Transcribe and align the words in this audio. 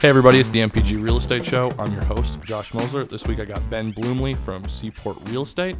Hey 0.00 0.08
everybody, 0.08 0.38
it's 0.38 0.50
the 0.50 0.60
MPG 0.60 1.02
Real 1.02 1.16
Estate 1.16 1.44
Show. 1.44 1.72
I'm 1.78 1.92
your 1.92 2.02
host, 2.04 2.40
Josh 2.42 2.72
Moser. 2.72 3.04
This 3.04 3.26
week 3.26 3.40
I 3.40 3.44
got 3.44 3.68
Ben 3.68 3.92
Bloomley 3.92 4.36
from 4.36 4.68
Seaport 4.68 5.16
Real 5.24 5.42
Estate. 5.42 5.76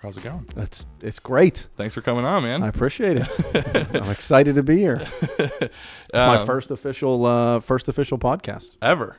How's 0.00 0.16
it 0.16 0.22
going? 0.22 0.46
That's 0.54 0.84
it's 1.00 1.18
great. 1.18 1.66
Thanks 1.76 1.92
for 1.94 2.00
coming 2.00 2.24
on, 2.24 2.44
man. 2.44 2.62
I 2.62 2.68
appreciate 2.68 3.16
it. 3.16 3.88
I'm 3.96 4.10
excited 4.10 4.54
to 4.54 4.62
be 4.62 4.76
here. 4.78 5.04
It's 5.38 6.24
my 6.24 6.36
Um, 6.38 6.46
first 6.46 6.70
official 6.70 7.26
uh, 7.26 7.58
first 7.60 7.88
official 7.88 8.18
podcast. 8.18 8.76
ever. 8.80 9.18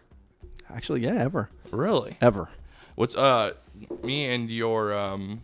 Actually, 0.74 1.02
yeah, 1.04 1.16
ever, 1.16 1.50
Really? 1.72 2.18
ever. 2.22 2.48
What's 2.96 3.16
uh 3.16 3.52
me 4.04 4.34
and 4.34 4.50
your 4.50 4.96
um 4.98 5.42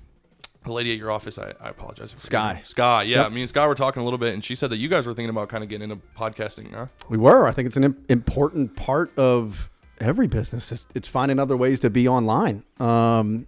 the 0.64 0.72
lady 0.72 0.92
at 0.92 0.98
your 0.98 1.12
office, 1.12 1.38
I, 1.38 1.54
I 1.60 1.70
apologize. 1.70 2.16
Sky. 2.18 2.62
Sky, 2.64 3.04
yeah. 3.04 3.24
Yep. 3.24 3.32
Me 3.32 3.42
and 3.42 3.50
Sky 3.50 3.68
were 3.68 3.76
talking 3.76 4.02
a 4.02 4.04
little 4.06 4.18
bit 4.18 4.34
and 4.34 4.44
she 4.44 4.56
said 4.56 4.70
that 4.70 4.78
you 4.78 4.88
guys 4.88 5.06
were 5.06 5.14
thinking 5.14 5.30
about 5.30 5.50
kind 5.50 5.64
of 5.64 5.70
getting 5.70 5.90
into 5.90 6.04
podcasting, 6.18 6.74
huh? 6.74 6.88
We 7.10 7.18
were. 7.18 7.48
I 7.48 7.52
think 7.52 7.68
it's 7.68 7.78
an 7.78 7.84
im- 7.84 8.06
important 8.10 8.76
part 8.76 9.18
of 9.18 9.70
every 10.00 10.28
business. 10.28 10.72
It's, 10.72 10.86
it's 10.94 11.08
finding 11.08 11.40
other 11.40 11.58
ways 11.58 11.80
to 11.82 11.90
be 11.90 12.08
online, 12.08 12.64
um, 12.80 13.46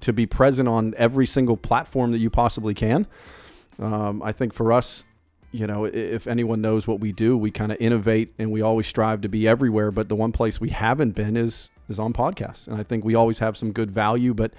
to 0.00 0.12
be 0.12 0.26
present 0.26 0.68
on 0.68 0.94
every 0.96 1.26
single 1.26 1.56
platform 1.56 2.12
that 2.12 2.18
you 2.18 2.30
possibly 2.30 2.74
can. 2.74 3.06
Um, 3.78 4.22
I 4.22 4.32
think 4.32 4.52
for 4.54 4.72
us, 4.72 5.04
you 5.52 5.68
know, 5.68 5.84
if 5.84 6.26
anyone 6.26 6.60
knows 6.60 6.86
what 6.88 6.98
we 6.98 7.12
do, 7.12 7.36
we 7.36 7.52
kind 7.52 7.70
of 7.70 7.78
innovate 7.80 8.34
and 8.40 8.50
we 8.50 8.60
always 8.60 8.88
strive 8.88 9.20
to 9.20 9.28
be 9.28 9.46
everywhere. 9.46 9.92
But 9.92 10.08
the 10.08 10.16
one 10.16 10.32
place 10.32 10.60
we 10.60 10.70
haven't 10.70 11.12
been 11.12 11.36
is 11.36 11.70
is 11.88 11.98
on 11.98 12.12
podcasts, 12.12 12.66
and 12.66 12.76
I 12.76 12.82
think 12.82 13.04
we 13.04 13.14
always 13.14 13.38
have 13.38 13.56
some 13.56 13.70
good 13.70 13.90
value. 13.90 14.34
But 14.34 14.52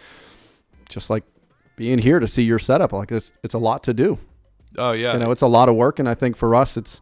just 0.87 1.09
like 1.09 1.23
being 1.75 1.99
here 1.99 2.19
to 2.19 2.27
see 2.27 2.43
your 2.43 2.59
setup, 2.59 2.93
like 2.93 3.11
it's 3.11 3.33
it's 3.43 3.53
a 3.53 3.59
lot 3.59 3.83
to 3.83 3.93
do. 3.93 4.17
Oh 4.77 4.91
yeah. 4.91 5.13
You 5.13 5.19
know, 5.19 5.31
it's 5.31 5.41
a 5.41 5.47
lot 5.47 5.69
of 5.69 5.75
work, 5.75 5.99
and 5.99 6.07
I 6.07 6.13
think 6.13 6.35
for 6.35 6.55
us, 6.55 6.77
it's 6.77 7.01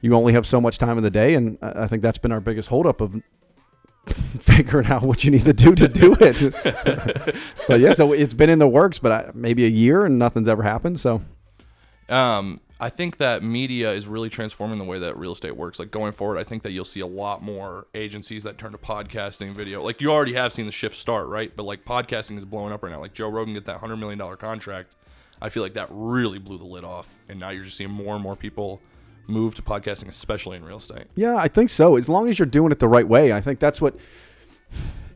you 0.00 0.14
only 0.14 0.32
have 0.32 0.46
so 0.46 0.60
much 0.60 0.78
time 0.78 0.98
in 0.98 1.04
the 1.04 1.10
day, 1.10 1.34
and 1.34 1.58
I 1.62 1.86
think 1.86 2.02
that's 2.02 2.18
been 2.18 2.32
our 2.32 2.40
biggest 2.40 2.68
holdup 2.68 3.00
of 3.00 3.22
figuring 4.06 4.88
out 4.88 5.02
what 5.02 5.24
you 5.24 5.30
need 5.30 5.44
to 5.44 5.52
do 5.52 5.74
to 5.74 5.88
do 5.88 6.16
it. 6.20 7.36
but 7.68 7.80
yeah, 7.80 7.92
so 7.92 8.12
it's 8.12 8.34
been 8.34 8.50
in 8.50 8.58
the 8.58 8.68
works, 8.68 8.98
but 8.98 9.12
I, 9.12 9.30
maybe 9.32 9.64
a 9.64 9.68
year 9.68 10.04
and 10.04 10.18
nothing's 10.18 10.48
ever 10.48 10.62
happened. 10.64 10.98
So 10.98 11.22
um, 12.08 12.60
I 12.82 12.88
think 12.88 13.18
that 13.18 13.44
media 13.44 13.92
is 13.92 14.08
really 14.08 14.28
transforming 14.28 14.78
the 14.78 14.84
way 14.84 14.98
that 14.98 15.16
real 15.16 15.30
estate 15.30 15.56
works. 15.56 15.78
Like 15.78 15.92
going 15.92 16.10
forward, 16.10 16.36
I 16.36 16.42
think 16.42 16.64
that 16.64 16.72
you'll 16.72 16.84
see 16.84 16.98
a 16.98 17.06
lot 17.06 17.40
more 17.40 17.86
agencies 17.94 18.42
that 18.42 18.58
turn 18.58 18.72
to 18.72 18.78
podcasting, 18.78 19.52
video. 19.52 19.80
Like 19.80 20.00
you 20.00 20.10
already 20.10 20.32
have 20.32 20.52
seen 20.52 20.66
the 20.66 20.72
shift 20.72 20.96
start, 20.96 21.28
right? 21.28 21.54
But 21.54 21.62
like 21.62 21.84
podcasting 21.84 22.38
is 22.38 22.44
blowing 22.44 22.72
up 22.72 22.82
right 22.82 22.90
now. 22.90 22.98
Like 22.98 23.14
Joe 23.14 23.28
Rogan 23.28 23.54
get 23.54 23.66
that 23.66 23.78
hundred 23.78 23.98
million 23.98 24.18
dollar 24.18 24.34
contract. 24.34 24.96
I 25.40 25.48
feel 25.48 25.62
like 25.62 25.74
that 25.74 25.86
really 25.90 26.40
blew 26.40 26.58
the 26.58 26.64
lid 26.64 26.82
off, 26.82 27.20
and 27.28 27.38
now 27.38 27.50
you're 27.50 27.62
just 27.62 27.76
seeing 27.76 27.92
more 27.92 28.14
and 28.14 28.22
more 28.22 28.34
people 28.34 28.82
move 29.28 29.54
to 29.54 29.62
podcasting, 29.62 30.08
especially 30.08 30.56
in 30.56 30.64
real 30.64 30.78
estate. 30.78 31.06
yeah, 31.14 31.36
I 31.36 31.46
think 31.46 31.70
so. 31.70 31.94
As 31.94 32.08
long 32.08 32.28
as 32.28 32.40
you're 32.40 32.46
doing 32.46 32.72
it 32.72 32.80
the 32.80 32.88
right 32.88 33.06
way, 33.06 33.32
I 33.32 33.40
think 33.40 33.60
that's 33.60 33.80
what 33.80 33.94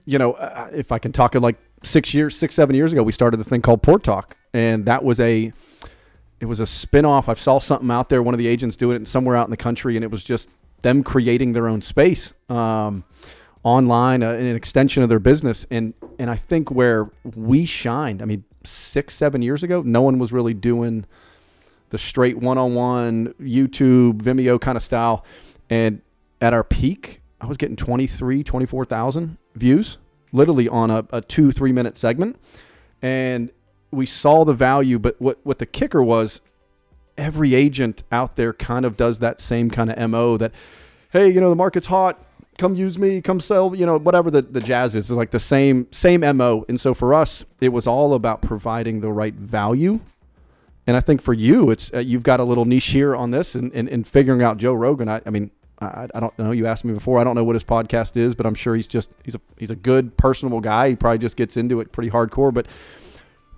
you 0.05 0.21
know. 0.21 0.35
Uh, 0.35 0.71
if 0.73 0.93
I 0.93 1.01
can 1.01 1.11
talk 1.11 1.35
it 1.35 1.41
like 1.41 1.57
six 1.83 2.15
years, 2.15 2.37
six 2.37 2.55
seven 2.55 2.77
years 2.77 2.93
ago, 2.93 3.03
we 3.03 3.11
started 3.11 3.39
the 3.39 3.45
thing 3.45 3.61
called 3.61 3.83
Port 3.83 4.05
Talk, 4.05 4.37
and 4.55 4.87
that 4.87 5.03
was 5.03 5.19
a 5.19 5.53
it 6.41 6.47
was 6.47 6.61
a 6.61 6.67
spin-off. 6.67 7.29
I 7.29 7.35
saw 7.35 7.59
something 7.59 7.91
out 7.91 8.09
there, 8.09 8.23
one 8.23 8.35
of 8.35 8.39
the 8.39 8.47
agents 8.47 8.77
doing 8.77 9.01
it 9.01 9.09
somewhere 9.09 9.37
out 9.37 9.47
in 9.47 9.51
the 9.51 9.57
country, 9.57 9.97
and 9.97 10.05
it 10.05 10.11
was 10.11 10.23
just 10.23 10.49
them 10.83 11.03
creating 11.03 11.53
their 11.53 11.69
own 11.69 11.83
space 11.83 12.33
um, 12.49 13.05
online, 13.63 14.23
uh, 14.23 14.33
an 14.33 14.55
extension 14.55 15.03
of 15.03 15.09
their 15.09 15.19
business. 15.19 15.67
And 15.71 15.95
and 16.19 16.31
I 16.31 16.37
think 16.37 16.71
where 16.71 17.11
we 17.25 17.65
shined, 17.65 18.23
I 18.23 18.25
mean, 18.25 18.45
six, 18.65 19.15
seven 19.15 19.43
years 19.43 19.63
ago, 19.63 19.83
no 19.83 20.03
one 20.03 20.19
was 20.19 20.33
really 20.33 20.55
doing 20.55 21.07
the 21.91 21.99
straight 21.99 22.39
one-on-one 22.39 23.35
YouTube, 23.41 24.23
Vimeo 24.23 24.61
kind 24.61 24.77
of 24.77 24.83
style. 24.83 25.25
And 25.71 26.01
at 26.41 26.53
our 26.53 26.65
peak, 26.65 27.21
I 27.41 27.47
was 27.47 27.57
getting 27.57 27.77
23, 27.77 28.43
24,000 28.43 29.39
views, 29.55 29.99
literally 30.33 30.69
on 30.69 30.91
a, 30.91 31.07
a 31.13 31.21
two, 31.21 31.53
three 31.53 31.73
minute 31.73 31.97
segment. 31.97 32.37
And 33.03 33.51
we 33.97 34.07
saw 34.07 34.45
the 34.45 34.55
value, 34.55 34.99
but 34.99 35.21
what, 35.21 35.39
what 35.43 35.59
the 35.59 35.67
kicker 35.67 36.03
was 36.03 36.41
every 37.19 37.55
agent 37.55 38.05
out 38.13 38.37
there 38.37 38.53
kind 38.53 38.85
of 38.85 38.97
does 38.97 39.19
that 39.21 39.41
same 39.41 39.71
kind 39.71 39.91
of 39.91 40.11
MO 40.11 40.37
that, 40.37 40.53
hey, 41.11 41.29
you 41.29 41.41
know, 41.41 41.51
the 41.51 41.57
market's 41.57 41.87
hot. 41.87 42.23
Come 42.59 42.75
use 42.75 42.99
me, 42.99 43.21
come 43.21 43.39
sell, 43.41 43.75
you 43.75 43.85
know, 43.85 43.99
whatever 43.99 44.31
the, 44.31 44.41
the 44.41 44.61
jazz 44.61 44.95
is. 44.95 45.11
It's 45.11 45.17
like 45.17 45.31
the 45.31 45.41
same 45.41 45.89
same 45.91 46.21
MO. 46.37 46.65
And 46.69 46.81
so 46.81 46.95
for 46.95 47.13
us, 47.13 47.45
it 47.61 47.69
was 47.69 47.87
all 47.87 48.15
about 48.15 48.41
providing 48.41 49.01
the 49.01 49.13
right 49.13 49.35
value. 49.35 50.01
And 50.87 50.97
I 50.97 51.01
think 51.01 51.21
for 51.21 51.35
you, 51.35 51.71
it's 51.71 51.93
uh, 51.93 51.99
you've 51.99 52.23
got 52.23 52.41
a 52.41 52.45
little 52.45 52.65
niche 52.65 52.87
here 52.87 53.15
on 53.15 53.31
this 53.31 53.55
and, 53.55 53.73
and, 53.73 53.89
and 53.89 54.07
figuring 54.07 54.41
out 54.41 54.57
Joe 54.57 54.73
Rogan. 54.73 55.09
I, 55.09 55.21
I 55.27 55.31
mean, 55.31 55.51
I, 55.81 56.09
I 56.15 56.21
don't 56.21 56.39
know. 56.39 56.53
You 56.53 56.67
asked 56.67 56.85
me 56.85 56.95
before. 56.95 57.19
I 57.19 57.25
don't 57.25 57.35
know 57.35 57.45
what 57.45 57.57
his 57.57 57.65
podcast 57.65 58.17
is, 58.17 58.35
but 58.35 58.47
I'm 58.47 58.55
sure 58.55 58.75
he's 58.75 58.87
just 58.87 59.13
he's 59.25 59.35
a 59.35 59.41
he's 59.59 59.71
a 59.71 59.77
good, 59.77 60.17
personable 60.17 60.61
guy. 60.61 60.91
He 60.91 60.97
probably 60.97 61.19
just 61.19 61.37
gets 61.37 61.57
into 61.57 61.81
it 61.81 61.93
pretty 61.93 62.11
hardcore. 62.11 62.55
But 62.55 62.67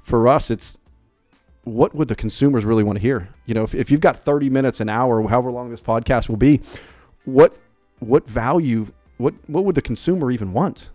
for 0.08 0.26
us, 0.26 0.50
it's 0.50 0.78
what 1.64 1.94
would 1.94 2.08
the 2.08 2.16
consumers 2.16 2.64
really 2.64 2.82
want 2.82 2.96
to 2.96 3.02
hear? 3.02 3.28
You 3.44 3.54
know, 3.54 3.62
if, 3.62 3.74
if 3.74 3.91
you've 3.91 4.00
got 4.00 4.16
30 4.16 4.48
minutes, 4.48 4.80
an 4.80 4.88
hour, 4.88 5.22
however 5.28 5.50
long 5.50 5.70
this 5.70 5.82
podcast 5.82 6.28
will 6.28 6.36
be, 6.36 6.60
what 7.24 7.56
what 8.00 8.26
value, 8.26 8.88
what 9.18 9.34
what 9.47 9.64
would 9.64 9.74
the 9.74 9.82
consumer 9.82 10.30
even 10.30 10.52
want? 10.52 10.88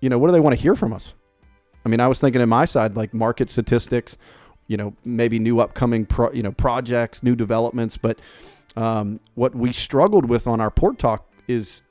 You 0.00 0.08
know, 0.08 0.18
what 0.18 0.28
do 0.28 0.32
they 0.32 0.40
want 0.40 0.56
to 0.56 0.60
hear 0.60 0.74
from 0.74 0.92
us? 0.92 1.14
I 1.84 1.88
mean, 1.88 2.00
I 2.00 2.08
was 2.08 2.20
thinking 2.20 2.42
in 2.42 2.48
my 2.48 2.64
side 2.64 2.96
like 2.96 3.14
market 3.14 3.48
statistics, 3.48 4.18
you 4.66 4.76
know, 4.76 4.94
maybe 5.04 5.38
new 5.38 5.60
upcoming 5.60 6.04
pro, 6.04 6.32
you 6.32 6.42
know 6.42 6.52
projects, 6.52 7.22
new 7.22 7.36
developments, 7.36 7.96
but 7.96 8.18
um, 8.76 9.20
what 9.34 9.54
we 9.54 9.72
struggled 9.72 10.28
with 10.28 10.46
on 10.46 10.60
our 10.60 10.70
port 10.70 10.98
talk 10.98 11.28
is 11.46 11.82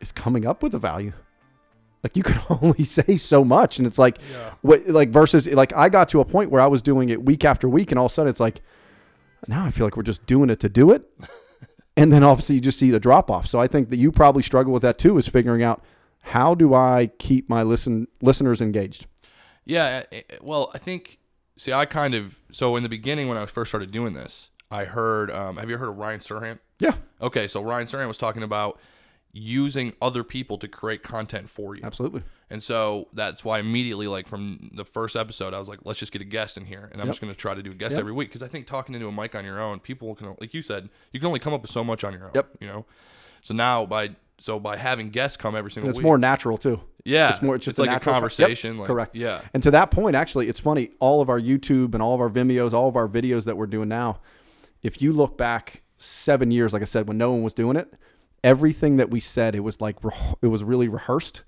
is 0.00 0.12
coming 0.12 0.46
up 0.46 0.62
with 0.62 0.74
a 0.74 0.78
value. 0.78 1.12
Like 2.02 2.16
you 2.16 2.22
can 2.22 2.40
only 2.62 2.84
say 2.84 3.16
so 3.16 3.44
much, 3.44 3.78
and 3.78 3.86
it's 3.86 3.98
like 3.98 4.18
Yeah. 4.32 4.54
what 4.62 4.86
like 4.88 5.10
versus 5.10 5.46
like 5.48 5.74
I 5.74 5.88
got 5.88 6.08
to 6.10 6.20
a 6.20 6.24
point 6.24 6.50
where 6.50 6.60
I 6.60 6.66
was 6.66 6.82
doing 6.82 7.08
it 7.08 7.24
week 7.24 7.44
after 7.44 7.68
week, 7.68 7.90
and 7.92 7.98
all 7.98 8.06
of 8.06 8.12
a 8.12 8.14
sudden 8.14 8.30
it's 8.30 8.40
like 8.40 8.62
now 9.48 9.64
I 9.64 9.70
feel 9.70 9.86
like 9.86 9.96
we're 9.96 10.02
just 10.02 10.26
doing 10.26 10.50
it 10.50 10.60
to 10.60 10.68
do 10.68 10.90
it, 10.90 11.02
and 11.96 12.12
then 12.12 12.22
obviously 12.22 12.54
you 12.56 12.60
just 12.60 12.78
see 12.78 12.90
the 12.90 13.00
drop 13.00 13.30
off. 13.30 13.46
So 13.46 13.58
I 13.58 13.66
think 13.66 13.90
that 13.90 13.96
you 13.96 14.12
probably 14.12 14.42
struggle 14.42 14.72
with 14.72 14.82
that 14.82 14.98
too, 14.98 15.18
is 15.18 15.28
figuring 15.28 15.62
out 15.62 15.82
how 16.22 16.54
do 16.54 16.74
I 16.74 17.10
keep 17.18 17.48
my 17.48 17.62
listen 17.62 18.06
listeners 18.22 18.60
engaged. 18.60 19.06
Yeah, 19.64 20.04
eh, 20.12 20.22
eh, 20.30 20.36
well, 20.40 20.70
I 20.74 20.78
think. 20.78 21.18
See, 21.56 21.72
I 21.74 21.84
kind 21.84 22.14
of 22.14 22.40
so 22.50 22.74
in 22.76 22.82
the 22.82 22.88
beginning 22.88 23.28
when 23.28 23.36
I 23.36 23.44
first 23.44 23.70
started 23.70 23.90
doing 23.90 24.14
this, 24.14 24.48
I 24.70 24.84
heard. 24.86 25.30
Um, 25.30 25.58
have 25.58 25.68
you 25.68 25.76
heard 25.76 25.90
of 25.90 25.96
Ryan 25.98 26.20
Serhant? 26.20 26.58
Yeah, 26.78 26.94
Okay, 27.20 27.46
so 27.46 27.62
Ryan 27.62 27.86
Serhant 27.86 28.08
was 28.08 28.16
talking 28.16 28.42
about 28.42 28.80
using 29.32 29.92
other 30.02 30.24
people 30.24 30.58
to 30.58 30.66
create 30.68 31.02
content 31.02 31.48
for 31.48 31.76
you, 31.76 31.82
absolutely. 31.84 32.22
and 32.50 32.60
so 32.62 33.06
that's 33.12 33.44
why 33.44 33.58
immediately, 33.60 34.08
like 34.08 34.26
from 34.26 34.70
the 34.74 34.84
first 34.84 35.14
episode, 35.14 35.54
I 35.54 35.58
was 35.58 35.68
like, 35.68 35.78
let's 35.84 35.98
just 36.00 36.10
get 36.12 36.20
a 36.20 36.24
guest 36.24 36.56
in 36.56 36.64
here, 36.66 36.88
and 36.92 37.00
I'm 37.00 37.06
Yep. 37.06 37.12
just 37.12 37.20
going 37.20 37.32
to 37.32 37.38
try 37.38 37.54
to 37.54 37.62
do 37.62 37.70
a 37.70 37.74
guest 37.74 37.92
Yep. 37.92 38.00
every 38.00 38.12
week 38.12 38.28
because 38.28 38.42
I 38.42 38.48
think 38.48 38.66
talking 38.66 38.94
into 38.94 39.06
a 39.06 39.12
mic 39.12 39.34
on 39.36 39.44
your 39.44 39.60
own, 39.60 39.78
people 39.78 40.14
can, 40.16 40.34
like 40.40 40.52
you 40.52 40.62
said, 40.62 40.88
you 41.12 41.20
can 41.20 41.28
only 41.28 41.38
come 41.38 41.54
up 41.54 41.62
with 41.62 41.70
so 41.70 41.84
much 41.84 42.02
on 42.02 42.12
your 42.12 42.24
own. 42.24 42.30
Yep. 42.34 42.48
You 42.60 42.66
know, 42.66 42.86
so 43.42 43.54
now 43.54 43.86
by 43.86 44.16
so 44.38 44.58
by 44.58 44.76
having 44.78 45.10
guests 45.10 45.36
come 45.36 45.54
every 45.54 45.70
single 45.70 45.90
it's 45.90 45.98
week, 45.98 46.04
more 46.06 46.16
natural 46.18 46.56
too. 46.56 46.80
yeah, 47.04 47.28
it's 47.30 47.42
more- 47.42 47.56
it's 47.56 47.64
just 47.66 47.78
like 47.78 47.88
a 47.88 47.90
a 47.90 47.94
natural- 47.94 48.14
yep, 48.14 48.20
conversation. 48.20 48.78
like, 48.78 48.86
correct. 48.86 49.14
Yeah. 49.14 49.42
And 49.52 49.62
to 49.62 49.70
that 49.72 49.90
point, 49.90 50.16
actually, 50.16 50.48
it's 50.48 50.58
funny. 50.58 50.92
All 50.98 51.20
of 51.20 51.28
our 51.28 51.38
YouTube 51.38 51.92
and 51.92 52.02
all 52.02 52.14
of 52.14 52.20
our 52.22 52.30
Vimeos, 52.30 52.72
all 52.72 52.88
of 52.88 52.96
our 52.96 53.06
videos 53.06 53.44
that 53.44 53.58
we're 53.58 53.66
doing 53.66 53.88
now, 53.90 54.20
if 54.82 55.02
you 55.02 55.12
look 55.12 55.36
back 55.36 55.82
seven 55.98 56.50
years, 56.50 56.72
like 56.72 56.80
I 56.80 56.86
said, 56.86 57.06
when 57.06 57.18
no 57.18 57.30
one 57.30 57.42
was 57.42 57.52
doing 57.52 57.76
it, 57.76 57.92
everything 58.42 58.96
that 58.96 59.10
we 59.10 59.20
said, 59.20 59.54
it 59.54 59.60
was 59.60 59.80
like 59.80 59.96
it 60.42 60.48
was 60.48 60.64
really 60.64 60.88
rehearsed. 60.88 61.42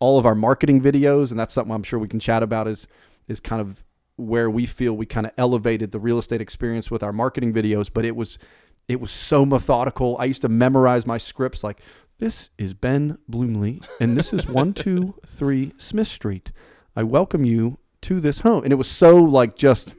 All 0.00 0.18
of 0.18 0.26
our 0.26 0.34
marketing 0.34 0.80
videos, 0.80 1.30
and 1.30 1.40
that's 1.40 1.52
something 1.52 1.74
I'm 1.74 1.82
sure 1.82 1.98
we 1.98 2.08
can 2.08 2.20
chat 2.20 2.42
about, 2.42 2.68
is 2.68 2.86
is 3.28 3.40
kind 3.40 3.60
of 3.60 3.84
where 4.16 4.50
we 4.50 4.66
feel 4.66 4.96
we 4.96 5.06
kind 5.06 5.26
of 5.26 5.32
elevated 5.36 5.92
the 5.92 5.98
real 5.98 6.18
estate 6.18 6.40
experience 6.40 6.90
with 6.90 7.02
our 7.02 7.12
marketing 7.12 7.52
videos. 7.52 7.90
But 7.92 8.04
it 8.04 8.16
was 8.16 8.38
it 8.86 9.00
was 9.00 9.10
so 9.10 9.44
methodical. 9.44 10.16
I 10.18 10.24
used 10.24 10.42
to 10.42 10.48
memorize 10.48 11.06
my 11.06 11.18
scripts 11.18 11.64
like 11.64 11.80
this 12.18 12.50
is 12.58 12.74
Ben 12.74 13.18
Bloomley, 13.30 13.84
and 14.00 14.16
this 14.16 14.32
is 14.32 14.46
one 14.46 14.72
two 14.74 15.14
three 15.26 15.72
Smith 15.78 16.08
Street. 16.08 16.52
I 16.96 17.02
welcome 17.02 17.44
you 17.44 17.78
to 18.02 18.20
this 18.20 18.40
home, 18.40 18.64
and 18.64 18.72
it 18.72 18.76
was 18.76 18.90
so 18.90 19.16
like 19.16 19.56
just 19.56 19.94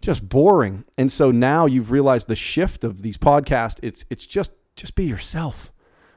just 0.00 0.28
boring. 0.28 0.84
And 0.96 1.12
so 1.12 1.30
now 1.30 1.66
you've 1.66 1.90
realized 1.90 2.26
the 2.26 2.36
shift 2.36 2.84
of 2.84 3.02
these 3.02 3.18
podcasts. 3.18 3.78
It's 3.82 4.04
it's 4.08 4.26
just 4.26 4.52
just 4.76 4.94
be 4.94 5.04
yourself. 5.04 5.72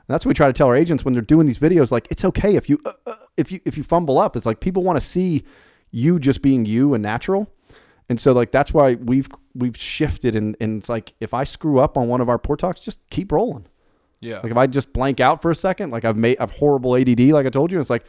And 0.08 0.14
that's 0.14 0.26
what 0.26 0.32
we 0.32 0.34
try 0.36 0.48
to 0.48 0.54
tell 0.54 0.68
our 0.68 0.76
agents 0.76 1.06
when 1.06 1.14
they're 1.14 1.22
doing 1.22 1.46
these 1.46 1.60
videos. 1.60 1.92
Like 1.92 2.08
it's 2.12 2.26
okay 2.26 2.56
if 2.56 2.70
you 2.70 2.80
uh, 2.86 2.92
uh, 3.08 3.16
if 3.38 3.52
you 3.52 3.62
if 3.66 3.78
you 3.78 3.84
fumble 3.84 4.18
up. 4.18 4.36
It's 4.36 4.46
like 4.46 4.60
people 4.60 4.84
want 4.84 5.00
to 5.00 5.06
see 5.06 5.44
you 5.92 6.20
just 6.20 6.42
being 6.42 6.66
you 6.66 6.94
and 6.94 7.02
natural. 7.02 7.50
And 8.10 8.20
so 8.20 8.34
like 8.34 8.52
that's 8.52 8.74
why 8.74 8.96
we've 8.96 9.30
we've 9.56 9.78
shifted 9.78 10.36
and, 10.36 10.58
and 10.60 10.80
it's 10.80 10.90
like 10.90 11.14
if 11.20 11.34
I 11.34 11.46
screw 11.46 11.80
up 11.80 11.98
on 11.98 12.08
one 12.08 12.20
of 12.22 12.28
our 12.30 12.38
port 12.38 12.60
talks, 12.60 12.82
just 12.82 13.00
keep 13.10 13.32
rolling. 13.32 13.68
Yeah. 14.20 14.40
Like 14.40 14.52
if 14.52 14.58
I 14.58 14.68
just 14.68 14.92
blank 14.94 15.20
out 15.20 15.42
for 15.42 15.52
a 15.52 15.56
second, 15.56 15.92
like 15.92 16.04
I've 16.06 16.18
made 16.18 16.38
I've 16.40 16.52
horrible 16.52 16.96
ADD, 16.96 17.20
like 17.20 17.46
I 17.46 17.50
told 17.50 17.72
you, 17.72 17.80
it's 17.80 17.90
like 17.90 18.04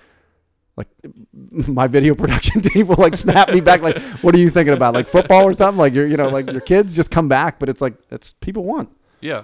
like 0.76 0.88
my 1.32 1.86
video 1.86 2.16
production 2.16 2.60
team 2.62 2.88
will 2.88 2.96
like 2.96 3.14
snap 3.14 3.50
me 3.50 3.60
back 3.60 3.82
like 3.82 3.98
what 4.22 4.34
are 4.34 4.38
you 4.38 4.50
thinking 4.50 4.74
about 4.74 4.94
like 4.94 5.06
football 5.06 5.44
or 5.44 5.52
something 5.52 5.78
like 5.78 5.94
you're 5.94 6.08
you 6.08 6.16
know 6.16 6.28
like 6.28 6.50
your 6.50 6.60
kids 6.60 6.96
just 6.96 7.12
come 7.12 7.28
back 7.28 7.60
but 7.60 7.68
it's 7.68 7.80
like 7.80 7.94
it's 8.10 8.32
people 8.32 8.64
want 8.64 8.88
Yeah. 9.20 9.42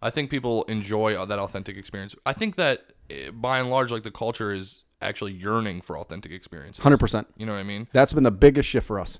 I 0.00 0.10
think 0.10 0.30
people 0.30 0.64
enjoy 0.64 1.24
that 1.24 1.38
authentic 1.38 1.76
experience. 1.76 2.14
I 2.24 2.32
think 2.32 2.56
that 2.56 2.92
eh, 3.10 3.30
by 3.30 3.58
and 3.58 3.70
large, 3.70 3.90
like 3.90 4.02
the 4.02 4.10
culture 4.10 4.52
is 4.52 4.84
actually 5.00 5.32
yearning 5.32 5.80
for 5.80 5.98
authentic 5.98 6.32
experiences. 6.32 6.82
Hundred 6.82 7.00
percent. 7.00 7.26
You 7.36 7.46
know 7.46 7.52
what 7.52 7.60
I 7.60 7.64
mean? 7.64 7.88
That's 7.92 8.12
been 8.12 8.24
the 8.24 8.30
biggest 8.30 8.68
shift 8.68 8.86
for 8.86 9.00
us. 9.00 9.18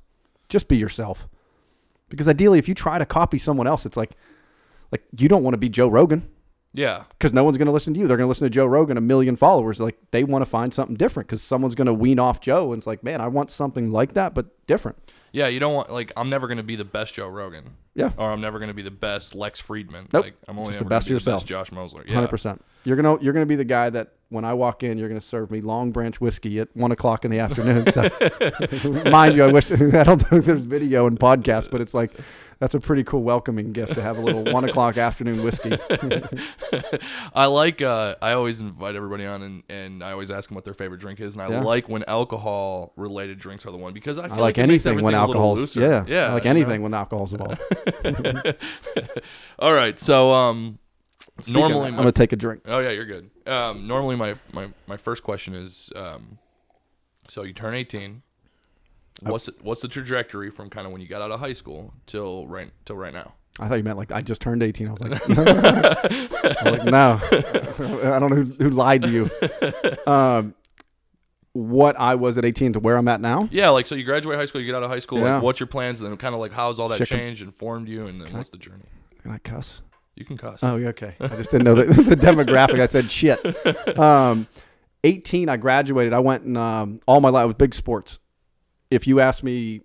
Just 0.49 0.69
be 0.69 0.77
yourself. 0.77 1.29
Because 2.09 2.29
ideally, 2.29 2.59
if 2.59 2.69
you 2.69 2.75
try 2.75 2.99
to 2.99 3.05
copy 3.05 3.39
someone 3.39 3.67
else, 3.67 3.85
it's 3.85 3.97
like, 3.97 4.13
like 4.91 5.03
you 5.17 5.29
don't 5.29 5.43
want 5.43 5.55
to 5.55 5.59
be 5.59 5.69
Joe 5.69 5.89
Rogan 5.89 6.29
Yeah. 6.79 7.05
because 7.11 7.33
no 7.33 7.45
one's 7.45 7.59
going 7.59 7.67
to 7.67 7.73
listen 7.73 7.93
to 7.95 8.01
you. 8.01 8.07
They're 8.07 8.17
going 8.17 8.27
to 8.27 8.29
listen 8.29 8.47
to 8.47 8.51
Joe 8.51 8.67
Rogan, 8.67 8.97
a 8.97 9.01
million 9.01 9.37
followers. 9.37 9.81
Like 9.81 9.99
they 10.13 10.25
want 10.25 10.43
to 10.43 10.47
find 10.51 10.73
something 10.73 10.97
different 10.97 11.29
because 11.29 11.43
someone's 11.43 11.75
going 11.75 11.87
to 11.87 11.95
wean 11.95 12.19
off 12.19 12.41
Joe, 12.41 12.73
and 12.73 12.79
it's 12.81 12.87
like, 12.87 13.03
man, 13.03 13.21
I 13.21 13.27
want 13.27 13.51
something 13.51 13.91
like 13.91 14.15
that, 14.15 14.35
but 14.35 14.47
different. 14.67 14.97
Yeah, 15.33 15.49
you 15.49 15.61
don't 15.61 15.75
want 15.75 15.91
like 15.91 16.11
I'm 16.17 16.31
never 16.31 16.49
gonna 16.49 16.63
be 16.63 16.77
the 16.77 16.87
best 16.87 17.15
Joe 17.15 17.29
Rogan. 17.29 17.75
Yeah. 17.95 18.13
Or 18.17 18.31
I'm 18.31 18.41
never 18.41 18.59
gonna 18.59 18.73
be 18.75 18.83
the 18.83 18.91
best 18.91 19.35
Lex 19.35 19.61
Fridman. 19.61 20.11
Nope. 20.13 20.25
Like 20.25 20.35
I'm 20.47 20.59
only 20.59 20.71
Just 20.71 20.79
the 20.79 20.85
best 20.87 21.07
be 21.07 21.11
the 21.11 21.15
yourself. 21.17 21.43
best 21.43 21.47
Josh 21.47 21.71
Mosler. 21.71 22.07
Yeah. 22.07 22.15
Hundred 22.15 22.29
percent. 22.29 22.65
You're 22.85 22.97
gonna 22.97 23.19
you're 23.21 23.35
gonna 23.35 23.47
be 23.47 23.57
the 23.57 23.65
guy 23.65 23.91
that 23.91 24.13
when 24.31 24.45
I 24.45 24.55
walk 24.55 24.83
in, 24.83 24.97
you're 24.97 25.09
gonna 25.09 25.21
serve 25.21 25.51
me 25.51 25.61
Longbranch 25.61 26.17
whiskey 26.17 26.61
at 26.61 26.75
one 26.75 26.93
o'clock 26.93 27.25
in 27.27 27.31
the 27.31 27.41
afternoon. 27.41 27.93
So, 27.93 28.09
mind 29.11 29.35
you, 29.35 29.45
I 29.45 29.53
wish 29.53 29.71
I 29.73 30.03
don't 30.05 30.19
think 30.19 30.45
there's 30.47 30.65
video 30.65 31.07
and 31.07 31.19
podcast, 31.21 31.71
but 31.71 31.81
it's 31.83 31.95
like 31.95 32.13
that's 32.61 32.75
a 32.75 32.81
pretty 32.81 33.05
cool 33.05 33.23
welcoming 33.23 33.73
gift 33.73 33.95
to 33.95 34.03
have 34.03 34.19
a 34.19 34.21
little 34.21 34.45
one 34.45 34.65
o'clock 34.65 34.97
afternoon 35.09 35.43
whiskey. 35.45 35.79
I 37.35 37.47
like 37.47 37.81
uh 37.83 38.17
I 38.21 38.33
always 38.33 38.61
invite 38.61 38.97
everybody 38.97 39.25
on 39.27 39.43
and, 39.43 39.63
and 39.69 40.03
I 40.03 40.13
always 40.13 40.31
ask 40.31 40.49
them 40.49 40.55
what 40.57 40.65
their 40.65 40.75
favorite 40.75 41.01
drink 41.01 41.21
is 41.21 41.35
and 41.35 41.43
I 41.43 41.49
Yeah. 41.49 41.61
like 41.61 41.89
when 41.89 42.05
alcohol 42.09 42.93
related 42.97 43.39
drinks 43.39 43.65
are 43.67 43.71
the 43.71 43.77
one 43.79 43.93
because 43.93 44.19
I 44.19 44.29
feel 44.29 44.39
I 44.39 44.41
like 44.41 44.57
makes 44.57 44.87
anything 44.87 45.05
when 45.05 45.15
alcohol's 45.15 45.77
yeah 45.77 46.05
Yeah. 46.07 46.27
I 46.29 46.33
like 46.35 46.45
you 46.45 46.53
know? 46.55 46.61
anything 46.61 46.83
when 46.83 46.95
alcohol's 46.95 47.33
involved. 47.33 47.61
All 49.59 49.73
right. 49.73 49.99
So 49.99 50.33
um 50.33 50.79
normally 51.47 51.89
I'm 51.89 51.97
gonna 51.97 52.13
take 52.13 52.33
a 52.33 52.37
drink. 52.37 52.63
Oh 52.67 52.79
yeah, 52.81 52.91
you're 52.91 53.07
good. 53.07 53.31
Um, 53.47 53.87
normally 53.87 54.17
my, 54.17 54.35
my 54.53 54.69
my 54.87 54.97
first 54.97 55.23
question 55.23 55.55
is, 55.55 55.93
um, 55.97 56.39
so 57.29 57.43
you 57.45 57.53
turn 57.53 57.75
18. 57.75 58.23
What's 59.23 59.49
it, 59.49 59.57
what's 59.63 59.83
the 59.83 59.89
trajectory 59.89 60.51
from 60.51 60.71
kind 60.71 60.87
of 60.87 60.93
when 60.93 61.01
you 61.01 61.09
got 61.09 61.23
out 61.23 61.31
of 61.31 61.41
high 61.41 61.53
school 61.53 61.95
till 62.07 62.47
right 62.47 62.71
till 62.85 62.97
right 62.97 63.13
now? 63.13 63.35
I 63.61 63.69
thought 63.69 63.77
you 63.77 63.85
meant 63.85 63.99
like 63.99 64.13
I 64.13 64.23
just 64.23 64.41
turned 64.41 64.63
18. 64.63 64.89
I 64.89 64.91
was 64.93 65.01
like, 65.01 65.21
I'm 66.65 66.73
like 66.73 66.85
no, 66.85 67.21
I 68.15 68.19
don't 68.19 68.31
know 68.31 68.43
who, 68.43 68.55
who 68.65 68.71
lied 68.71 69.03
to 69.03 69.11
you. 69.11 70.11
Um, 70.11 70.55
what 71.53 71.99
I 71.99 72.15
was 72.15 72.39
at 72.39 72.45
18 72.45 72.75
to 72.75 72.81
where 72.81 72.97
I'm 72.97 73.09
at 73.09 73.21
now. 73.21 73.49
Yeah, 73.51 73.71
like 73.71 73.87
so 73.87 73.95
you 73.97 74.05
graduate 74.05 74.39
high 74.39 74.45
school, 74.45 74.61
you 74.61 74.67
get 74.67 74.77
out 74.77 74.85
of 74.85 74.91
high 74.91 75.01
school. 75.01 75.19
Yeah. 75.21 75.35
Like, 75.35 75.43
what's 75.43 75.59
your 75.59 75.67
plans? 75.67 76.01
And 76.01 76.09
then 76.09 76.17
kind 76.17 76.35
of 76.35 76.41
like 76.41 76.53
how's 76.53 76.79
all 76.79 76.89
that 76.89 76.99
Chicken. 76.99 77.19
changed 77.19 77.43
and 77.43 77.55
formed 77.55 77.89
you, 77.89 78.07
and 78.07 78.21
then 78.21 78.33
what's 78.37 78.51
the 78.51 78.59
journey? 78.59 78.85
Can 79.23 79.33
I 79.33 79.39
cuss? 79.39 79.83
You 80.15 80.25
can 80.25 80.37
cuss. 80.37 80.65
Oh, 80.65 80.77
yeah, 80.77 80.89
okay. 80.89 81.15
I 81.21 81.29
just 81.29 81.53
didn't 81.53 81.65
know 81.65 81.77
the, 81.77 82.03
the 82.03 82.17
demographic. 82.17 82.81
I 82.81 82.87
said 82.87 83.09
shit. 83.09 83.39
Um, 83.97 84.49
18, 85.05 85.49
I 85.49 85.57
graduated. 85.57 86.13
I 86.13 86.19
went 86.19 86.43
and 86.43 86.59
um, 86.59 87.01
all 87.07 87.21
my 87.21 87.29
life 87.29 87.47
was 87.47 87.55
big 87.55 87.73
sports. 87.73 88.19
If 88.91 89.07
you 89.07 89.21
ask 89.21 89.43
me 89.43 89.83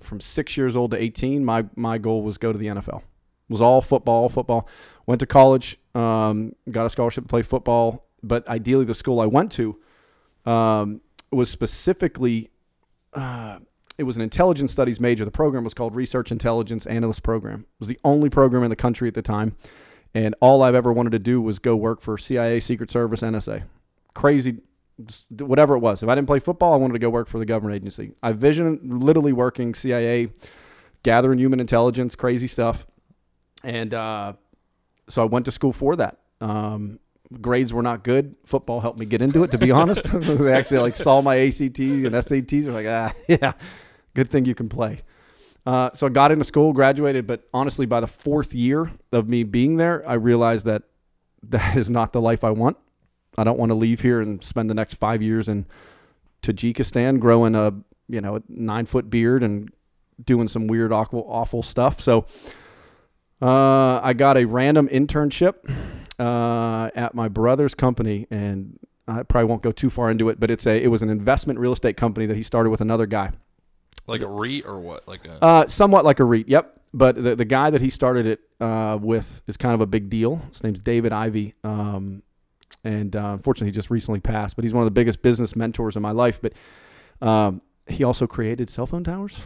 from 0.00 0.20
six 0.20 0.56
years 0.56 0.76
old 0.76 0.90
to 0.92 1.02
18, 1.02 1.44
my, 1.44 1.66
my 1.76 1.98
goal 1.98 2.22
was 2.22 2.38
go 2.38 2.52
to 2.52 2.58
the 2.58 2.66
NFL. 2.66 2.98
It 2.98 3.50
was 3.50 3.60
all 3.60 3.80
football, 3.80 4.22
all 4.22 4.28
football. 4.28 4.68
Went 5.06 5.20
to 5.20 5.26
college, 5.26 5.78
um, 5.94 6.54
got 6.70 6.86
a 6.86 6.90
scholarship 6.90 7.24
to 7.24 7.28
play 7.28 7.42
football. 7.42 8.06
But 8.22 8.48
ideally, 8.48 8.84
the 8.84 8.94
school 8.94 9.20
I 9.20 9.26
went 9.26 9.52
to 9.52 9.78
um, 10.46 11.02
was 11.30 11.50
specifically 11.50 12.50
uh, 13.12 13.58
it 13.98 14.04
was 14.04 14.16
an 14.16 14.22
intelligence 14.22 14.72
studies 14.72 14.98
major. 14.98 15.24
The 15.24 15.30
program 15.30 15.64
was 15.64 15.74
called 15.74 15.94
Research 15.94 16.32
Intelligence 16.32 16.86
Analyst 16.86 17.22
Program. 17.22 17.60
It 17.60 17.80
was 17.80 17.88
the 17.88 17.98
only 18.04 18.28
program 18.28 18.64
in 18.64 18.70
the 18.70 18.76
country 18.76 19.08
at 19.08 19.14
the 19.14 19.22
time, 19.22 19.56
and 20.14 20.34
all 20.40 20.62
I've 20.62 20.74
ever 20.74 20.92
wanted 20.92 21.10
to 21.10 21.18
do 21.18 21.40
was 21.40 21.58
go 21.58 21.76
work 21.76 22.00
for 22.00 22.18
CIA, 22.18 22.60
Secret 22.60 22.90
Service, 22.90 23.20
NSA. 23.20 23.64
Crazy, 24.14 24.58
whatever 25.30 25.74
it 25.74 25.80
was. 25.80 26.02
If 26.02 26.08
I 26.08 26.14
didn't 26.14 26.28
play 26.28 26.38
football, 26.38 26.72
I 26.72 26.76
wanted 26.76 26.94
to 26.94 26.98
go 26.98 27.10
work 27.10 27.28
for 27.28 27.38
the 27.38 27.46
government 27.46 27.76
agency. 27.76 28.12
I 28.22 28.32
visioned 28.32 29.02
literally 29.02 29.32
working 29.32 29.74
CIA, 29.74 30.28
gathering 31.02 31.38
human 31.38 31.60
intelligence, 31.60 32.14
crazy 32.14 32.46
stuff, 32.46 32.86
and 33.62 33.92
uh, 33.92 34.34
so 35.08 35.22
I 35.22 35.26
went 35.26 35.46
to 35.46 35.52
school 35.52 35.72
for 35.72 35.96
that. 35.96 36.18
Um, 36.40 36.98
grades 37.40 37.72
were 37.72 37.82
not 37.82 38.04
good. 38.04 38.36
Football 38.44 38.80
helped 38.80 38.98
me 38.98 39.06
get 39.06 39.22
into 39.22 39.42
it. 39.44 39.50
To 39.50 39.58
be 39.58 39.70
honest, 39.70 40.04
they 40.12 40.52
actually 40.52 40.78
like 40.78 40.96
saw 40.96 41.20
my 41.20 41.36
ACTs 41.36 41.60
and 41.60 42.14
SATs. 42.14 42.66
Are 42.66 42.72
like, 42.72 42.86
ah, 42.86 43.12
yeah, 43.28 43.52
good 44.14 44.28
thing 44.28 44.44
you 44.44 44.54
can 44.54 44.68
play. 44.68 45.00
Uh, 45.66 45.90
so 45.94 46.06
I 46.06 46.10
got 46.10 46.30
into 46.30 46.44
school, 46.44 46.72
graduated, 46.72 47.26
but 47.26 47.48
honestly, 47.54 47.86
by 47.86 48.00
the 48.00 48.06
fourth 48.06 48.54
year 48.54 48.92
of 49.12 49.28
me 49.28 49.44
being 49.44 49.78
there, 49.78 50.06
I 50.06 50.14
realized 50.14 50.66
that 50.66 50.82
that 51.42 51.76
is 51.76 51.88
not 51.88 52.12
the 52.12 52.20
life 52.20 52.44
I 52.44 52.50
want. 52.50 52.76
I 53.36 53.44
don't 53.44 53.58
want 53.58 53.70
to 53.70 53.74
leave 53.74 54.00
here 54.00 54.20
and 54.20 54.42
spend 54.42 54.70
the 54.70 54.74
next 54.74 54.94
five 54.94 55.22
years 55.22 55.48
in 55.48 55.66
Tajikistan 56.42 57.18
growing 57.18 57.54
a 57.54 57.72
you 58.08 58.20
know 58.20 58.36
a 58.36 58.42
nine 58.48 58.86
foot 58.86 59.10
beard 59.10 59.42
and 59.42 59.70
doing 60.22 60.48
some 60.48 60.66
weird 60.66 60.92
awful 60.92 61.26
awful 61.28 61.62
stuff. 61.62 62.00
So 62.00 62.26
uh, 63.42 64.00
I 64.02 64.12
got 64.12 64.36
a 64.36 64.44
random 64.44 64.88
internship 64.88 65.68
uh, 66.18 66.90
at 66.94 67.14
my 67.14 67.28
brother's 67.28 67.74
company, 67.74 68.26
and 68.30 68.78
I 69.08 69.22
probably 69.22 69.48
won't 69.48 69.62
go 69.62 69.72
too 69.72 69.90
far 69.90 70.10
into 70.10 70.28
it, 70.28 70.38
but 70.40 70.50
it's 70.50 70.66
a 70.66 70.82
it 70.82 70.88
was 70.88 71.02
an 71.02 71.10
investment 71.10 71.58
real 71.58 71.72
estate 71.72 71.96
company 71.96 72.26
that 72.26 72.36
he 72.36 72.42
started 72.42 72.70
with 72.70 72.80
another 72.80 73.06
guy. 73.06 73.32
Like 74.06 74.20
a 74.20 74.26
REIT 74.28 74.66
or 74.66 74.80
what? 74.80 75.08
Like 75.08 75.26
a 75.26 75.42
Uh, 75.42 75.66
somewhat 75.66 76.04
like 76.04 76.20
a 76.20 76.24
REIT, 76.24 76.48
yep. 76.48 76.80
But 76.92 77.16
the 77.16 77.34
the 77.34 77.44
guy 77.44 77.70
that 77.70 77.80
he 77.80 77.90
started 77.90 78.26
it 78.26 78.40
uh, 78.60 78.98
with 79.00 79.42
is 79.46 79.56
kind 79.56 79.74
of 79.74 79.80
a 79.80 79.86
big 79.86 80.08
deal. 80.08 80.42
His 80.52 80.62
name's 80.62 80.78
David 80.78 81.12
Ivy, 81.12 81.54
um, 81.64 82.22
and 82.84 83.16
uh, 83.16 83.30
unfortunately, 83.32 83.68
he 83.68 83.72
just 83.72 83.90
recently 83.90 84.20
passed. 84.20 84.56
But 84.56 84.64
he's 84.64 84.74
one 84.74 84.82
of 84.82 84.86
the 84.86 84.92
biggest 84.92 85.22
business 85.22 85.56
mentors 85.56 85.96
in 85.96 86.02
my 86.02 86.10
life. 86.12 86.40
But 86.40 86.52
um, 87.26 87.62
he 87.88 88.04
also 88.04 88.26
created 88.26 88.70
cell 88.70 88.86
phone 88.86 89.04
towers, 89.04 89.42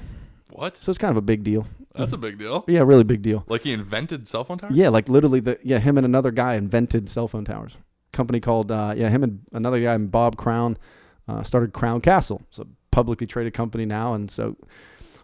what? 0.51 0.77
so 0.77 0.91
it's 0.91 0.99
kind 0.99 1.11
of 1.11 1.17
a 1.17 1.23
big 1.23 1.45
deal. 1.45 1.67
That's 1.95 2.13
a 2.13 2.19
big 2.19 2.39
deal. 2.39 2.65
Yeah, 2.69 2.81
really 2.81 3.05
big 3.05 3.23
deal. 3.23 3.45
Like 3.49 3.63
he 3.63 3.73
invented 3.73 4.29
cell 4.29 4.45
phone 4.45 4.59
towers. 4.59 4.77
Yeah, 4.77 4.89
like 4.89 5.09
literally 5.09 5.41
the 5.41 5.59
yeah 5.63 5.79
him 5.79 5.97
and 5.97 6.05
another 6.05 6.31
guy 6.31 6.55
invented 6.55 7.09
cell 7.09 7.29
phone 7.29 7.45
towers. 7.45 7.77
Company 8.13 8.41
called 8.41 8.71
uh, 8.71 8.95
yeah 8.97 9.09
him 9.09 9.23
and 9.23 9.41
another 9.53 9.81
guy 9.81 9.95
and 9.95 10.11
Bob 10.11 10.37
Crown 10.37 10.77
uh, 11.27 11.43
started 11.43 11.73
Crown 11.73 12.01
Castle. 12.01 12.43
It's 12.49 12.59
a 12.59 12.67
publicly 12.91 13.27
traded 13.27 13.55
company 13.55 13.85
now, 13.85 14.15
and 14.15 14.31
so 14.31 14.57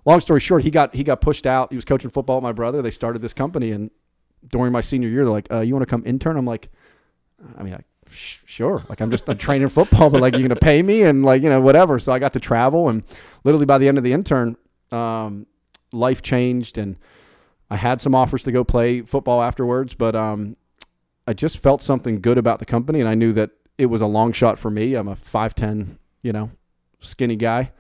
long 0.05 0.21
story 0.21 0.41
short, 0.41 0.63
he 0.63 0.71
got 0.71 0.95
he 0.95 1.05
got 1.05 1.21
pushed 1.21 1.47
out. 1.47 1.71
He 1.71 1.77
was 1.77 1.85
coaching 1.85 2.11
football 2.11 2.37
with 2.37 2.45
my 2.45 2.53
brother. 2.53 2.83
They 2.83 2.91
started 2.91 3.23
this 3.23 3.33
company, 3.33 3.71
and 3.71 3.91
during 4.47 4.73
my 4.73 4.81
senior 4.81 5.09
year, 5.09 5.25
they're 5.25 5.33
like, 5.33 5.51
uh, 5.53 5.61
"You 5.61 5.75
want 5.75 5.83
to 5.83 5.91
come 5.91 6.03
intern?" 6.05 6.37
I'm 6.37 6.45
like, 6.45 6.71
I 7.57 7.63
mean, 7.63 7.73
like, 7.73 7.87
sh- 8.15 8.39
sure. 8.47 8.83
Like 8.89 9.01
I'm 9.01 9.11
just 9.11 9.29
I'm 9.29 9.37
training 9.37 9.69
football, 9.69 10.11
but 10.11 10.21
like 10.21 10.35
you're 10.35 10.47
gonna 10.47 10.57
pay 10.57 10.83
me 10.83 11.03
and 11.03 11.25
like 11.25 11.43
you 11.43 11.49
know 11.49 11.61
whatever. 11.61 11.99
So 11.99 12.13
I 12.13 12.19
got 12.19 12.33
to 12.35 12.41
travel, 12.41 12.89
and 12.89 13.03
literally 13.43 13.67
by 13.67 13.79
the 13.79 13.89
end 13.89 13.99
of 13.99 14.05
the 14.05 14.13
intern, 14.13 14.57
um, 14.91 15.47
life 15.93 16.23
changed, 16.23 16.79
and 16.79 16.97
I 17.71 17.77
had 17.77 18.01
some 18.01 18.15
offers 18.15 18.45
to 18.45 18.53
go 18.53 18.65
play 18.65 19.03
football 19.03 19.43
afterwards, 19.43 19.95
but 19.95 20.15
um, 20.15 20.57
I 21.27 21.33
just 21.33 21.59
felt 21.59 21.83
something 21.83 22.21
good 22.21 22.39
about 22.39 22.59
the 22.59 22.67
company, 22.67 23.01
and 23.01 23.09
I 23.09 23.15
knew 23.15 23.33
that 23.33 23.51
it 23.77 23.87
was 23.87 24.01
a 24.01 24.07
long 24.07 24.33
shot 24.33 24.59
for 24.59 24.71
me. 24.71 24.95
I'm 24.95 25.09
a 25.09 25.17
five 25.17 25.55
ten, 25.55 25.99
you 26.23 26.33
know, 26.33 26.51
skinny 27.01 27.37
guy. 27.37 27.73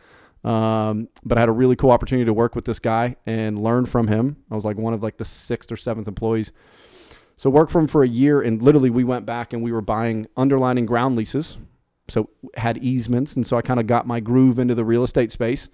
Um, 0.43 1.09
but 1.25 1.38
I 1.38 1.41
had 1.41 1.49
a 1.49 1.53
really 1.53 1.75
cool 1.75 1.91
opportunity 1.91 2.26
to 2.26 2.35
work 2.35 2.55
with 2.55 2.67
this 2.67 2.79
guy 2.79 3.17
and 3.25 3.59
learn 3.59 3.87
from 3.87 4.09
him. 4.09 4.37
I 4.50 4.55
was 4.55 4.64
like 4.64 4.76
one 4.76 4.93
of 4.93 5.03
like 5.03 5.17
the 5.17 5.25
sixth 5.25 5.73
or 5.73 5.76
seventh 5.76 6.07
employees. 6.07 6.53
So 7.37 7.50
worked 7.50 7.73
for 7.73 7.81
him 7.81 7.87
for 7.87 8.03
a 8.03 8.09
year, 8.09 8.41
and 8.41 8.62
literally 8.62 8.91
we 8.91 9.05
went 9.05 9.26
back 9.26 9.53
and 9.53 9.62
we 9.62 9.73
were 9.73 9.81
buying 9.81 10.26
underlining 10.37 10.87
ground 10.87 11.17
leases. 11.17 11.59
So 12.09 12.31
had 12.57 12.79
easements, 12.79 13.35
and 13.35 13.47
so 13.47 13.57
I 13.57 13.62
kind 13.62 13.81
of 13.81 13.87
got 13.87 14.07
my 14.07 14.21
groove 14.21 14.59
into 14.59 14.75
the 14.75 14.85
real 14.85 15.03
estate 15.03 15.33
space. 15.33 15.69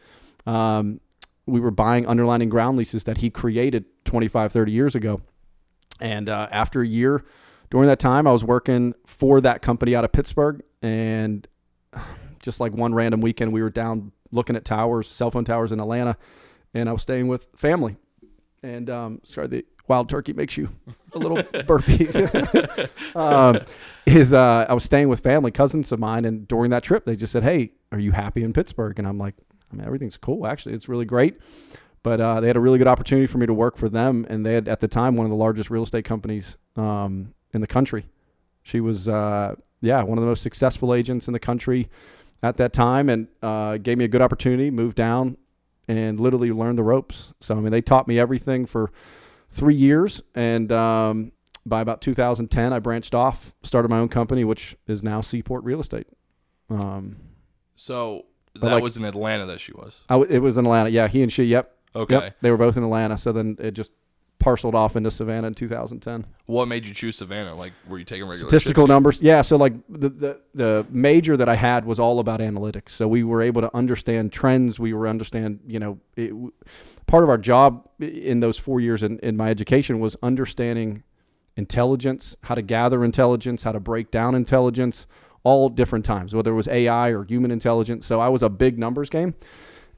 Um, 0.46 1.00
we 1.46 1.60
were 1.60 1.70
buying 1.70 2.06
underlining 2.06 2.48
ground 2.48 2.78
leases 2.78 3.04
that 3.04 3.18
he 3.18 3.30
created 3.30 3.84
25, 4.04 4.52
30 4.52 4.72
years 4.72 4.94
ago. 4.94 5.20
And 6.00 6.28
uh, 6.28 6.48
after 6.50 6.80
a 6.80 6.86
year, 6.86 7.24
during 7.70 7.88
that 7.88 7.98
time, 7.98 8.26
I 8.26 8.32
was 8.32 8.44
working 8.44 8.94
for 9.04 9.40
that 9.40 9.60
company 9.60 9.94
out 9.94 10.04
of 10.04 10.12
Pittsburgh. 10.12 10.62
And 10.82 11.46
just 12.42 12.60
like 12.60 12.72
one 12.72 12.94
random 12.94 13.20
weekend, 13.20 13.52
we 13.52 13.62
were 13.62 13.70
down 13.70 14.12
looking 14.32 14.56
at 14.56 14.64
towers, 14.64 15.08
cell 15.08 15.30
phone 15.30 15.44
towers 15.44 15.72
in 15.72 15.80
Atlanta, 15.80 16.16
and 16.72 16.88
I 16.88 16.92
was 16.92 17.02
staying 17.02 17.28
with 17.28 17.46
family. 17.56 17.96
And 18.62 18.88
um, 18.88 19.20
sorry, 19.24 19.48
the 19.48 19.64
wild 19.90 20.08
turkey 20.08 20.32
makes 20.32 20.56
you 20.56 20.70
a 21.12 21.18
little 21.18 21.42
burpy. 21.66 22.08
um, 23.14 23.60
is 24.06 24.32
uh, 24.32 24.64
I 24.68 24.72
was 24.72 24.84
staying 24.84 25.08
with 25.08 25.20
family, 25.20 25.50
cousins 25.50 25.92
of 25.92 25.98
mine, 25.98 26.24
and 26.24 26.48
during 26.48 26.70
that 26.70 26.82
trip, 26.84 27.04
they 27.04 27.16
just 27.16 27.32
said, 27.32 27.42
"Hey, 27.42 27.72
are 27.92 27.98
you 27.98 28.12
happy 28.12 28.42
in 28.42 28.52
Pittsburgh?" 28.52 28.98
And 28.98 29.06
I'm 29.06 29.18
like, 29.18 29.34
"I 29.70 29.76
mean, 29.76 29.84
everything's 29.84 30.16
cool. 30.16 30.46
Actually, 30.46 30.76
it's 30.76 30.88
really 30.88 31.04
great." 31.04 31.38
But 32.02 32.20
uh, 32.20 32.40
they 32.40 32.46
had 32.46 32.56
a 32.56 32.60
really 32.60 32.78
good 32.78 32.86
opportunity 32.86 33.26
for 33.26 33.36
me 33.36 33.46
to 33.46 33.52
work 33.52 33.76
for 33.76 33.90
them, 33.90 34.24
and 34.30 34.46
they 34.46 34.54
had 34.54 34.68
at 34.68 34.80
the 34.80 34.88
time 34.88 35.16
one 35.16 35.26
of 35.26 35.30
the 35.30 35.36
largest 35.36 35.68
real 35.68 35.82
estate 35.82 36.06
companies 36.06 36.56
um, 36.76 37.34
in 37.52 37.60
the 37.60 37.66
country. 37.66 38.06
She 38.62 38.80
was, 38.80 39.06
uh, 39.06 39.56
yeah, 39.82 40.02
one 40.02 40.16
of 40.16 40.22
the 40.22 40.28
most 40.28 40.42
successful 40.42 40.94
agents 40.94 41.26
in 41.26 41.32
the 41.32 41.40
country 41.40 41.90
at 42.42 42.56
that 42.56 42.72
time, 42.72 43.10
and 43.10 43.28
uh, 43.42 43.76
gave 43.76 43.98
me 43.98 44.04
a 44.04 44.08
good 44.08 44.22
opportunity. 44.22 44.70
Moved 44.70 44.96
down 44.96 45.36
and 45.88 46.20
literally 46.20 46.52
learned 46.52 46.78
the 46.78 46.84
ropes. 46.84 47.34
So 47.40 47.56
I 47.56 47.60
mean, 47.60 47.72
they 47.72 47.82
taught 47.82 48.06
me 48.06 48.18
everything 48.18 48.64
for 48.64 48.92
three 49.50 49.74
years, 49.74 50.22
and 50.34 50.70
um, 50.72 51.32
by 51.66 51.80
about 51.82 52.00
2010, 52.00 52.72
I 52.72 52.78
branched 52.78 53.14
off, 53.14 53.54
started 53.62 53.88
my 53.90 53.98
own 53.98 54.08
company, 54.08 54.44
which 54.44 54.76
is 54.86 55.02
now 55.02 55.20
Seaport 55.20 55.64
Real 55.64 55.80
Estate. 55.80 56.06
Um, 56.70 57.16
So 57.74 58.26
that 58.54 58.62
like- 58.74 58.82
was 58.82 58.96
in 58.96 59.04
Atlanta 59.04 59.46
that 59.46 59.60
she 59.60 59.72
was. 59.72 60.04
I 60.08 60.14
w- 60.14 60.30
it 60.30 60.38
was 60.40 60.56
in 60.56 60.64
Atlanta. 60.66 60.88
Yeah, 60.90 61.08
he 61.08 61.22
and 61.22 61.32
she. 61.32 61.44
Yep. 61.44 61.76
Okay. 61.96 62.14
Yep. 62.14 62.36
They 62.40 62.50
were 62.50 62.56
both 62.56 62.76
in 62.76 62.84
Atlanta. 62.84 63.18
So 63.18 63.32
then 63.32 63.56
it 63.58 63.72
just 63.72 63.90
parceled 64.40 64.74
off 64.74 64.96
into 64.96 65.10
Savannah 65.10 65.46
in 65.46 65.54
2010. 65.54 66.26
What 66.46 66.66
made 66.66 66.86
you 66.86 66.94
choose 66.94 67.16
Savannah? 67.16 67.54
Like, 67.54 67.72
were 67.88 67.98
you 67.98 68.04
taking 68.04 68.26
regular 68.26 68.48
Statistical 68.48 68.88
numbers. 68.88 69.22
Yeah. 69.22 69.42
So 69.42 69.56
like 69.56 69.74
the, 69.88 70.08
the 70.08 70.40
the 70.54 70.86
major 70.90 71.36
that 71.36 71.48
I 71.48 71.54
had 71.54 71.84
was 71.84 72.00
all 72.00 72.18
about 72.18 72.40
analytics. 72.40 72.90
So 72.90 73.06
we 73.06 73.22
were 73.22 73.42
able 73.42 73.60
to 73.60 73.74
understand 73.76 74.32
trends. 74.32 74.80
We 74.80 74.92
were 74.92 75.06
understand. 75.06 75.60
You 75.66 75.78
know, 75.78 75.98
it, 76.16 76.32
part 77.06 77.22
of 77.22 77.30
our 77.30 77.38
job 77.38 77.88
in 78.00 78.40
those 78.40 78.58
four 78.58 78.80
years 78.80 79.02
in, 79.02 79.18
in 79.20 79.36
my 79.36 79.50
education 79.50 80.00
was 80.00 80.16
understanding 80.22 81.04
intelligence, 81.56 82.36
how 82.44 82.54
to 82.54 82.62
gather 82.62 83.04
intelligence, 83.04 83.62
how 83.62 83.72
to 83.72 83.80
break 83.80 84.10
down 84.10 84.34
intelligence, 84.34 85.06
all 85.44 85.68
different 85.68 86.04
times, 86.04 86.34
whether 86.34 86.52
it 86.52 86.54
was 86.54 86.68
AI 86.68 87.10
or 87.10 87.24
human 87.24 87.50
intelligence. 87.50 88.06
So 88.06 88.20
I 88.20 88.28
was 88.28 88.42
a 88.42 88.48
big 88.48 88.78
numbers 88.78 89.10
game. 89.10 89.34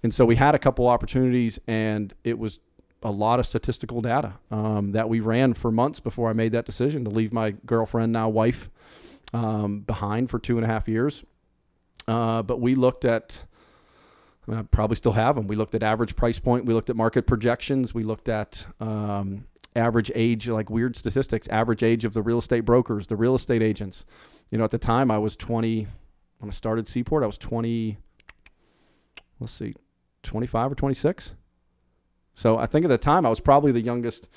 And 0.02 0.12
so 0.12 0.24
we 0.24 0.36
had 0.36 0.54
a 0.54 0.58
couple 0.58 0.88
opportunities, 0.88 1.60
and 1.68 2.12
it 2.24 2.38
was 2.38 2.58
a 3.02 3.10
lot 3.10 3.38
of 3.38 3.46
statistical 3.46 4.00
data 4.00 4.34
um, 4.50 4.92
that 4.92 5.08
we 5.08 5.20
ran 5.20 5.54
for 5.54 5.70
months 5.70 6.00
before 6.00 6.30
I 6.30 6.32
made 6.32 6.52
that 6.52 6.64
decision 6.64 7.04
to 7.04 7.10
leave 7.10 7.32
my 7.32 7.52
girlfriend, 7.66 8.12
now 8.12 8.28
wife, 8.28 8.70
um, 9.32 9.80
behind 9.80 10.30
for 10.30 10.38
two 10.38 10.56
and 10.56 10.64
a 10.64 10.68
half 10.68 10.88
years. 10.88 11.24
Uh, 12.06 12.42
but 12.42 12.60
we 12.60 12.74
looked 12.74 13.04
at, 13.04 13.44
I 14.50 14.62
probably 14.62 14.96
still 14.96 15.12
have 15.12 15.36
them. 15.36 15.46
We 15.46 15.56
looked 15.56 15.74
at 15.74 15.82
average 15.82 16.16
price 16.16 16.38
point. 16.38 16.64
We 16.64 16.74
looked 16.74 16.90
at 16.90 16.96
market 16.96 17.26
projections. 17.26 17.94
We 17.94 18.02
looked 18.02 18.28
at 18.28 18.66
um, 18.80 19.46
average 19.74 20.10
age, 20.14 20.48
like 20.48 20.70
weird 20.70 20.96
statistics, 20.96 21.48
average 21.48 21.82
age 21.82 22.04
of 22.04 22.14
the 22.14 22.22
real 22.22 22.38
estate 22.38 22.64
brokers, 22.64 23.06
the 23.06 23.16
real 23.16 23.34
estate 23.34 23.62
agents. 23.62 24.04
You 24.50 24.58
know, 24.58 24.64
at 24.64 24.70
the 24.70 24.78
time 24.78 25.10
I 25.10 25.18
was 25.18 25.36
20, 25.36 25.86
when 26.38 26.50
I 26.50 26.52
started 26.52 26.88
Seaport, 26.88 27.22
I 27.22 27.26
was 27.26 27.38
20, 27.38 27.98
let's 29.40 29.52
see, 29.52 29.74
25 30.22 30.72
or 30.72 30.74
26. 30.74 31.32
So 32.34 32.58
I 32.58 32.66
think 32.66 32.84
at 32.84 32.88
the 32.88 32.98
time 32.98 33.26
I 33.26 33.28
was 33.30 33.40
probably 33.40 33.72
the 33.72 33.80
youngest, 33.80 34.28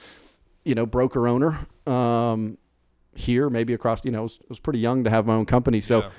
you 0.63 0.75
know, 0.75 0.85
broker 0.85 1.27
owner 1.27 1.67
um, 1.87 2.57
here, 3.15 3.49
maybe 3.49 3.73
across, 3.73 4.03
you 4.05 4.11
know, 4.11 4.19
I 4.19 4.23
was, 4.23 4.39
I 4.41 4.45
was 4.49 4.59
pretty 4.59 4.79
young 4.79 5.03
to 5.05 5.09
have 5.09 5.25
my 5.25 5.33
own 5.33 5.45
company. 5.45 5.79
So 5.81 6.11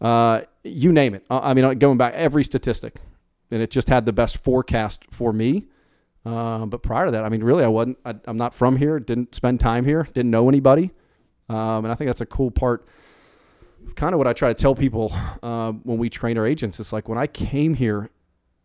Yeah. 0.00 0.08
uh, 0.08 0.40
you 0.62 0.92
name 0.92 1.14
it. 1.14 1.24
Uh, 1.28 1.40
I 1.42 1.54
mean, 1.54 1.78
going 1.78 1.98
back 1.98 2.14
every 2.14 2.44
statistic, 2.44 2.96
and 3.50 3.60
it 3.62 3.70
just 3.70 3.88
had 3.88 4.06
the 4.06 4.12
best 4.12 4.38
forecast 4.38 5.04
for 5.10 5.32
me. 5.32 5.64
Uh, 6.24 6.64
but 6.66 6.82
prior 6.82 7.04
to 7.06 7.10
that, 7.10 7.24
I 7.24 7.28
mean, 7.28 7.44
really, 7.44 7.64
I 7.64 7.68
wasn't. 7.68 7.98
I, 8.04 8.14
I'm 8.24 8.36
not 8.38 8.54
from 8.54 8.76
here. 8.78 8.98
Didn't 8.98 9.34
spend 9.34 9.60
time 9.60 9.84
here. 9.84 10.04
Didn't 10.14 10.30
know 10.30 10.48
anybody. 10.48 10.90
Um, 11.50 11.84
and 11.84 11.88
I 11.88 11.94
think 11.94 12.08
that's 12.08 12.22
a 12.22 12.26
cool 12.26 12.50
part. 12.50 12.86
Kind 13.96 14.14
of 14.14 14.18
what 14.18 14.26
I 14.26 14.32
try 14.32 14.48
to 14.48 14.54
tell 14.54 14.74
people 14.74 15.12
uh, 15.42 15.72
when 15.72 15.98
we 15.98 16.08
train 16.08 16.38
our 16.38 16.46
agents. 16.46 16.80
It's 16.80 16.92
like 16.94 17.08
when 17.08 17.18
I 17.18 17.26
came 17.26 17.74
here 17.74 18.08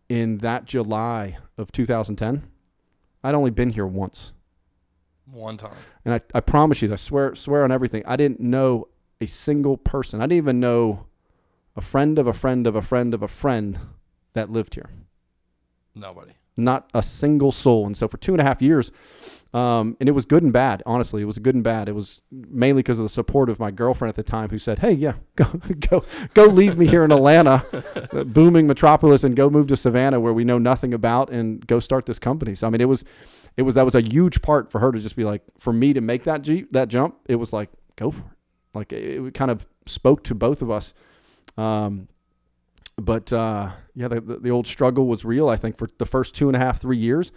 in 0.07 0.38
that 0.38 0.63
July 0.65 1.38
of 1.57 1.71
2010, 1.73 2.43
I'd 3.23 3.35
only 3.35 3.51
been 3.51 3.71
here 3.71 3.85
once. 3.85 4.33
One 5.25 5.57
time. 5.57 5.75
And 6.05 6.13
I, 6.13 6.21
I 6.33 6.39
promise 6.39 6.81
you, 6.81 6.91
I 6.91 6.95
swear 6.95 7.35
swear 7.35 7.63
on 7.63 7.71
everything. 7.71 8.03
I 8.05 8.15
didn't 8.15 8.39
know 8.39 8.88
a 9.21 9.27
single 9.27 9.77
person. 9.77 10.21
I 10.21 10.23
didn't 10.23 10.38
even 10.38 10.59
know 10.59 11.05
a 11.75 11.81
friend 11.81 12.17
of 12.17 12.27
a 12.27 12.33
friend 12.33 12.65
of 12.65 12.75
a 12.75 12.81
friend 12.81 13.13
of 13.13 13.21
a 13.21 13.27
friend 13.27 13.79
that 14.33 14.49
lived 14.49 14.75
here. 14.75 14.89
Nobody. 15.93 16.33
Not 16.57 16.89
a 16.93 17.03
single 17.03 17.51
soul. 17.51 17.85
And 17.85 17.95
so 17.95 18.07
for 18.07 18.17
two 18.17 18.33
and 18.33 18.41
a 18.41 18.43
half 18.43 18.61
years, 18.61 18.91
um, 19.51 19.98
and 20.00 20.08
it 20.08 20.12
was 20.12 20.25
good 20.25 20.44
and 20.44 20.53
bad. 20.53 20.84
Honestly, 20.86 21.24
it 21.24 21.25
was 21.25 21.39
good 21.39 21.56
and 21.56 21.63
bad. 21.63 21.89
It 21.89 21.96
was 21.96 22.22
mainly 22.32 22.84
because 22.84 23.00
of 23.00 23.03
the 23.03 23.10
support 23.10 23.50
of 23.50 23.60
my 23.60 23.72
girlfriend 23.72 24.10
at 24.10 24.15
the 24.15 24.24
time, 24.24 24.50
who 24.50 24.60
said, 24.60 24.79
"Hey, 24.79 24.91
yeah, 24.91 25.13
go 25.36 25.46
go 25.89 26.06
go, 26.36 26.46
leave 26.46 26.77
me 26.77 26.86
here 26.86 27.03
in 27.03 27.12
Atlanta, 27.12 27.65
the 28.12 28.25
booming 28.25 28.68
metropolis, 28.68 29.24
and 29.24 29.36
go 29.36 29.50
move 29.50 29.65
to 29.68 29.77
Savannah, 29.77 30.20
where 30.20 30.34
we 30.34 30.44
know 30.44 30.60
nothing 30.60 30.94
about, 30.94 31.32
and 31.32 31.65
go 31.65 31.79
start 31.79 32.06
this 32.06 32.20
company." 32.20 32.53
So 32.53 32.68
I 32.68 32.70
mean, 32.70 32.82
it 32.82 32.88
was, 32.88 33.03
it 33.58 33.63
was 33.63 33.74
that 33.74 33.86
was 33.86 33.96
a 33.96 34.01
huge 34.01 34.44
part 34.44 34.72
for 34.72 34.79
her 34.79 34.91
to 34.91 35.00
just 35.00 35.15
be 35.15 35.24
like, 35.24 35.41
for 35.58 35.74
me 35.74 35.94
to 35.94 36.01
make 36.01 36.25
that 36.25 36.44
jeep, 36.44 36.72
that 36.74 36.88
jump. 36.88 37.15
It 37.25 37.36
was 37.36 37.51
like, 37.51 37.70
go 37.96 38.12
for 38.12 38.22
it. 38.22 38.38
Like 38.75 38.94
it, 38.94 39.25
it 39.25 39.34
kind 39.34 39.50
of 39.50 39.68
spoke 39.88 40.24
to 40.25 40.36
both 40.36 40.62
of 40.62 40.70
us. 40.70 40.94
Um, 41.58 42.08
but 42.98 43.34
uh, 43.34 43.72
yeah, 43.96 44.10
the, 44.10 44.22
the 44.22 44.38
the 44.38 44.51
old 44.51 44.68
struggle 44.68 45.08
was 45.08 45.25
real. 45.25 45.50
I 45.50 45.56
think 45.56 45.75
for 45.75 45.89
the 45.98 46.06
first 46.06 46.36
two 46.36 46.50
and 46.50 46.56
a 46.56 46.60
half, 46.60 46.79
three 46.79 46.98
years. 46.98 47.32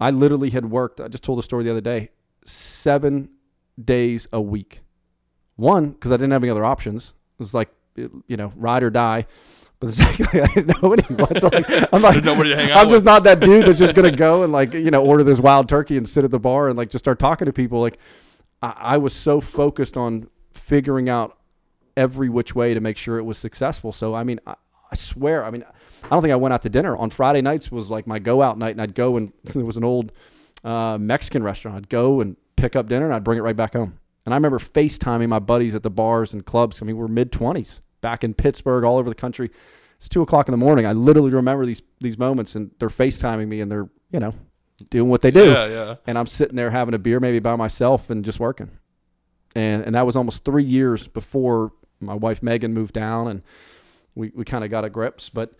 I 0.00 0.10
literally 0.10 0.50
had 0.50 0.70
worked, 0.70 1.00
I 1.00 1.08
just 1.08 1.24
told 1.24 1.38
a 1.38 1.42
story 1.42 1.64
the 1.64 1.70
other 1.70 1.80
day, 1.80 2.10
seven 2.44 3.30
days 3.82 4.26
a 4.32 4.40
week. 4.40 4.80
One, 5.56 5.90
because 5.90 6.10
I 6.10 6.16
didn't 6.16 6.32
have 6.32 6.42
any 6.42 6.50
other 6.50 6.64
options. 6.64 7.14
It 7.38 7.42
was 7.42 7.54
like, 7.54 7.70
you 7.96 8.36
know, 8.36 8.52
ride 8.56 8.82
or 8.82 8.90
die. 8.90 9.26
But 9.80 9.86
the 9.88 9.92
second, 9.92 10.40
I 10.40 10.46
didn't 10.54 10.82
know 10.82 10.92
anyone. 10.92 11.38
So 11.38 11.48
like, 11.48 11.66
I'm 11.92 12.02
like, 12.02 12.24
Nobody 12.24 12.50
to 12.50 12.56
hang 12.56 12.70
out 12.70 12.78
I'm 12.78 12.90
just 12.90 13.04
not 13.04 13.24
that 13.24 13.40
dude 13.40 13.66
that's 13.66 13.78
just 13.78 13.94
going 13.94 14.10
to 14.10 14.16
go 14.16 14.42
and 14.42 14.52
like, 14.52 14.72
you 14.72 14.90
know, 14.90 15.04
order 15.04 15.24
this 15.24 15.40
wild 15.40 15.68
turkey 15.68 15.96
and 15.96 16.08
sit 16.08 16.24
at 16.24 16.30
the 16.30 16.40
bar 16.40 16.68
and 16.68 16.76
like 16.76 16.90
just 16.90 17.04
start 17.04 17.18
talking 17.18 17.46
to 17.46 17.52
people. 17.52 17.80
Like, 17.80 17.98
I, 18.62 18.74
I 18.78 18.96
was 18.98 19.12
so 19.12 19.40
focused 19.40 19.96
on 19.96 20.28
figuring 20.52 21.08
out 21.08 21.38
every 21.96 22.28
which 22.28 22.54
way 22.54 22.74
to 22.74 22.80
make 22.80 22.96
sure 22.96 23.18
it 23.18 23.24
was 23.24 23.38
successful. 23.38 23.92
So, 23.92 24.14
I 24.14 24.24
mean, 24.24 24.40
I, 24.46 24.54
I 24.90 24.94
swear, 24.96 25.44
I 25.44 25.50
mean, 25.50 25.64
I 26.04 26.08
don't 26.10 26.22
think 26.22 26.32
I 26.32 26.36
went 26.36 26.52
out 26.52 26.62
to 26.62 26.68
dinner 26.68 26.96
on 26.96 27.10
Friday 27.10 27.40
nights 27.40 27.72
was 27.72 27.90
like 27.90 28.06
my 28.06 28.18
go 28.18 28.42
out 28.42 28.58
night, 28.58 28.72
and 28.72 28.82
I'd 28.82 28.94
go 28.94 29.16
and 29.16 29.32
there 29.44 29.64
was 29.64 29.76
an 29.76 29.84
old 29.84 30.12
uh, 30.62 30.98
Mexican 30.98 31.42
restaurant. 31.42 31.76
I'd 31.76 31.88
go 31.88 32.20
and 32.20 32.36
pick 32.56 32.76
up 32.76 32.88
dinner, 32.88 33.06
and 33.06 33.14
I'd 33.14 33.24
bring 33.24 33.38
it 33.38 33.42
right 33.42 33.56
back 33.56 33.72
home. 33.72 33.98
And 34.24 34.32
I 34.32 34.36
remember 34.36 34.58
FaceTiming 34.58 35.28
my 35.28 35.38
buddies 35.38 35.74
at 35.74 35.82
the 35.82 35.90
bars 35.90 36.32
and 36.32 36.44
clubs. 36.46 36.80
I 36.80 36.84
mean, 36.84 36.96
we're 36.96 37.08
mid 37.08 37.32
twenties 37.32 37.80
back 38.00 38.22
in 38.22 38.34
Pittsburgh, 38.34 38.84
all 38.84 38.98
over 38.98 39.08
the 39.08 39.14
country. 39.14 39.50
It's 39.96 40.08
two 40.08 40.22
o'clock 40.22 40.48
in 40.48 40.52
the 40.52 40.58
morning. 40.58 40.86
I 40.86 40.92
literally 40.92 41.30
remember 41.30 41.66
these 41.66 41.82
these 42.00 42.18
moments, 42.18 42.54
and 42.54 42.70
they're 42.78 42.88
FaceTiming 42.88 43.48
me, 43.48 43.60
and 43.60 43.70
they're 43.70 43.88
you 44.10 44.20
know 44.20 44.34
doing 44.90 45.08
what 45.08 45.22
they 45.22 45.30
do 45.30 45.52
Yeah, 45.52 45.66
yeah. 45.66 45.94
and 46.04 46.18
I'm 46.18 46.26
sitting 46.26 46.56
there 46.56 46.70
having 46.70 46.94
a 46.94 46.98
beer 46.98 47.20
maybe 47.20 47.38
by 47.38 47.54
myself 47.56 48.10
and 48.10 48.24
just 48.24 48.40
working. 48.40 48.70
And 49.54 49.84
and 49.84 49.94
that 49.94 50.04
was 50.04 50.16
almost 50.16 50.44
three 50.44 50.64
years 50.64 51.06
before 51.06 51.72
my 52.00 52.14
wife 52.14 52.42
Megan 52.42 52.74
moved 52.74 52.92
down 52.92 53.28
and 53.28 53.42
we, 54.16 54.32
we 54.34 54.44
kind 54.44 54.64
of 54.64 54.70
got 54.70 54.84
a 54.84 54.90
grips. 54.90 55.28
But 55.28 55.52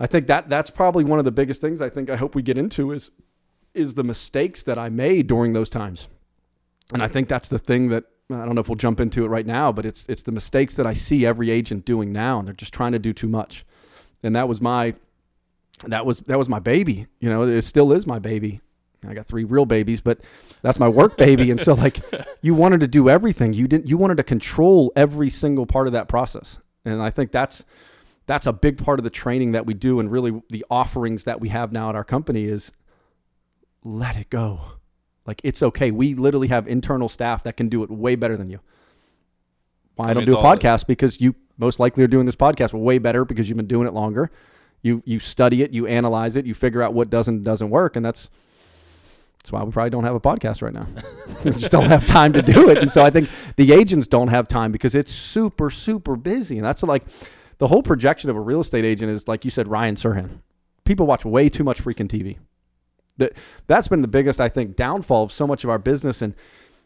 I 0.00 0.06
think 0.06 0.26
that 0.28 0.48
that's 0.48 0.70
probably 0.70 1.04
one 1.04 1.18
of 1.18 1.26
the 1.26 1.30
biggest 1.30 1.60
things 1.60 1.82
I 1.82 1.90
think 1.90 2.08
I 2.08 2.16
hope 2.16 2.34
we 2.34 2.42
get 2.42 2.56
into 2.56 2.90
is 2.90 3.10
is 3.74 3.94
the 3.94 4.02
mistakes 4.02 4.62
that 4.64 4.78
I 4.78 4.88
made 4.88 5.28
during 5.28 5.52
those 5.52 5.70
times. 5.70 6.08
And 6.92 7.02
I 7.02 7.06
think 7.06 7.28
that's 7.28 7.46
the 7.46 7.58
thing 7.58 7.88
that 7.90 8.04
I 8.30 8.44
don't 8.44 8.54
know 8.54 8.60
if 8.60 8.68
we'll 8.68 8.76
jump 8.76 8.98
into 8.98 9.24
it 9.24 9.28
right 9.28 9.46
now, 9.46 9.70
but 9.70 9.84
it's 9.84 10.06
it's 10.08 10.22
the 10.22 10.32
mistakes 10.32 10.74
that 10.76 10.86
I 10.86 10.94
see 10.94 11.26
every 11.26 11.50
agent 11.50 11.84
doing 11.84 12.12
now 12.12 12.38
and 12.38 12.48
they're 12.48 12.54
just 12.54 12.72
trying 12.72 12.92
to 12.92 12.98
do 12.98 13.12
too 13.12 13.28
much. 13.28 13.64
And 14.22 14.34
that 14.34 14.48
was 14.48 14.60
my 14.60 14.94
that 15.86 16.06
was 16.06 16.20
that 16.20 16.38
was 16.38 16.48
my 16.48 16.58
baby. 16.58 17.06
You 17.20 17.28
know, 17.28 17.42
it 17.42 17.62
still 17.62 17.92
is 17.92 18.06
my 18.06 18.18
baby. 18.18 18.60
I 19.06 19.14
got 19.14 19.26
three 19.26 19.44
real 19.44 19.66
babies, 19.66 20.00
but 20.00 20.20
that's 20.62 20.78
my 20.78 20.88
work 20.88 21.16
baby. 21.16 21.50
And 21.50 21.60
so 21.60 21.74
like 21.74 22.00
you 22.42 22.54
wanted 22.54 22.80
to 22.80 22.88
do 22.88 23.10
everything. 23.10 23.52
You 23.52 23.68
didn't 23.68 23.86
you 23.86 23.98
wanted 23.98 24.16
to 24.16 24.24
control 24.24 24.92
every 24.96 25.28
single 25.28 25.66
part 25.66 25.86
of 25.86 25.92
that 25.92 26.08
process. 26.08 26.58
And 26.86 27.02
I 27.02 27.10
think 27.10 27.32
that's 27.32 27.64
that's 28.30 28.46
a 28.46 28.52
big 28.52 28.78
part 28.78 29.00
of 29.00 29.02
the 29.02 29.10
training 29.10 29.50
that 29.50 29.66
we 29.66 29.74
do 29.74 29.98
and 29.98 30.08
really 30.08 30.40
the 30.50 30.64
offerings 30.70 31.24
that 31.24 31.40
we 31.40 31.48
have 31.48 31.72
now 31.72 31.88
at 31.88 31.96
our 31.96 32.04
company 32.04 32.44
is 32.44 32.70
let 33.82 34.16
it 34.16 34.30
go. 34.30 34.60
Like 35.26 35.40
it's 35.42 35.64
okay. 35.64 35.90
We 35.90 36.14
literally 36.14 36.46
have 36.46 36.68
internal 36.68 37.08
staff 37.08 37.42
that 37.42 37.56
can 37.56 37.68
do 37.68 37.82
it 37.82 37.90
way 37.90 38.14
better 38.14 38.36
than 38.36 38.48
you. 38.48 38.60
Why 39.96 40.06
I, 40.06 40.10
I 40.10 40.14
don't 40.14 40.26
do 40.26 40.38
a 40.38 40.42
podcast 40.42 40.86
because 40.86 41.20
you 41.20 41.34
most 41.58 41.80
likely 41.80 42.04
are 42.04 42.06
doing 42.06 42.24
this 42.24 42.36
podcast 42.36 42.72
way 42.72 42.98
better 42.98 43.24
because 43.24 43.48
you've 43.48 43.56
been 43.56 43.66
doing 43.66 43.88
it 43.88 43.94
longer. 43.94 44.30
You 44.80 45.02
you 45.04 45.18
study 45.18 45.64
it, 45.64 45.72
you 45.72 45.88
analyze 45.88 46.36
it, 46.36 46.46
you 46.46 46.54
figure 46.54 46.84
out 46.84 46.94
what 46.94 47.10
doesn't 47.10 47.42
doesn't 47.42 47.70
work, 47.70 47.96
and 47.96 48.04
that's 48.04 48.30
that's 49.42 49.50
why 49.50 49.64
we 49.64 49.72
probably 49.72 49.90
don't 49.90 50.04
have 50.04 50.14
a 50.14 50.20
podcast 50.20 50.62
right 50.62 50.72
now. 50.72 50.86
we 51.44 51.50
just 51.50 51.72
don't 51.72 51.86
have 51.86 52.04
time 52.04 52.32
to 52.34 52.42
do 52.42 52.70
it, 52.70 52.78
and 52.78 52.92
so 52.92 53.04
I 53.04 53.10
think 53.10 53.28
the 53.56 53.72
agents 53.72 54.06
don't 54.06 54.28
have 54.28 54.46
time 54.46 54.70
because 54.70 54.94
it's 54.94 55.10
super 55.10 55.68
super 55.68 56.14
busy, 56.14 56.58
and 56.58 56.64
that's 56.64 56.80
what, 56.80 56.88
like 56.88 57.02
the 57.60 57.68
whole 57.68 57.82
projection 57.82 58.30
of 58.30 58.36
a 58.36 58.40
real 58.40 58.60
estate 58.60 58.84
agent 58.84 59.12
is 59.12 59.28
like 59.28 59.44
you 59.44 59.50
said, 59.50 59.68
Ryan 59.68 59.94
Serhant. 59.94 60.40
People 60.84 61.06
watch 61.06 61.24
way 61.24 61.48
too 61.48 61.62
much 61.62 61.84
freaking 61.84 62.08
TV. 62.08 62.38
That 63.18 63.36
that's 63.66 63.86
been 63.86 64.00
the 64.00 64.08
biggest 64.08 64.40
I 64.40 64.48
think 64.48 64.74
downfall 64.74 65.24
of 65.24 65.32
so 65.32 65.46
much 65.46 65.62
of 65.62 65.70
our 65.70 65.78
business, 65.78 66.22
and 66.22 66.34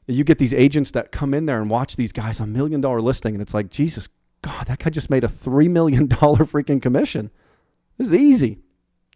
you 0.07 0.25
get 0.25 0.39
these 0.39 0.53
agents 0.53 0.91
that 0.91 1.13
come 1.13 1.33
in 1.33 1.47
there 1.47 1.61
and 1.61 1.71
watch 1.71 1.97
these 1.97 2.13
guys 2.13 2.41
a 2.41 2.47
million 2.47 2.81
dollar 2.81 3.01
listing, 3.01 3.35
and 3.35 3.41
it's 3.41 3.55
like 3.55 3.71
Jesus 3.71 4.09
God, 4.43 4.67
that 4.67 4.81
guy 4.81 4.91
just 4.91 5.09
made 5.09 5.25
a 5.25 5.29
three 5.29 5.69
million 5.69 6.07
dollar 6.07 6.39
freaking 6.45 6.83
commission. 6.83 7.31
This 7.97 8.09
is 8.09 8.15
easy. 8.15 8.59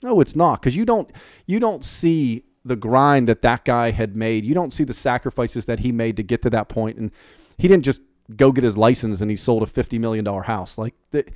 No, 0.03 0.21
it's 0.21 0.37
not 0.37 0.61
because 0.61 0.77
you 0.77 0.85
don't 0.85 1.11
you 1.45 1.59
don't 1.59 1.85
see 1.85 2.45
the 2.65 2.77
grind 2.77 3.29
that 3.29 3.43
that 3.43 3.65
guy 3.65 3.91
had 3.91 4.15
made. 4.15 4.45
You 4.45 4.55
don't 4.55 4.73
see 4.73 4.85
the 4.85 4.95
sacrifices 4.95 5.65
that 5.65 5.81
he 5.81 5.91
made 5.91 6.17
to 6.17 6.23
get 6.23 6.41
to 6.43 6.51
that 6.51 6.69
point, 6.69 6.99
and 6.99 7.11
he 7.59 7.67
didn't 7.67 7.85
just 7.85 8.01
go 8.37 8.53
get 8.53 8.65
his 8.65 8.77
license 8.77 9.21
and 9.21 9.31
he 9.31 9.37
sold 9.37 9.63
a 9.63 9.67
fifty 9.67 9.99
million 9.99 10.25
dollar 10.25 10.43
house. 10.43 10.79
Like 10.79 10.95
it, 11.13 11.33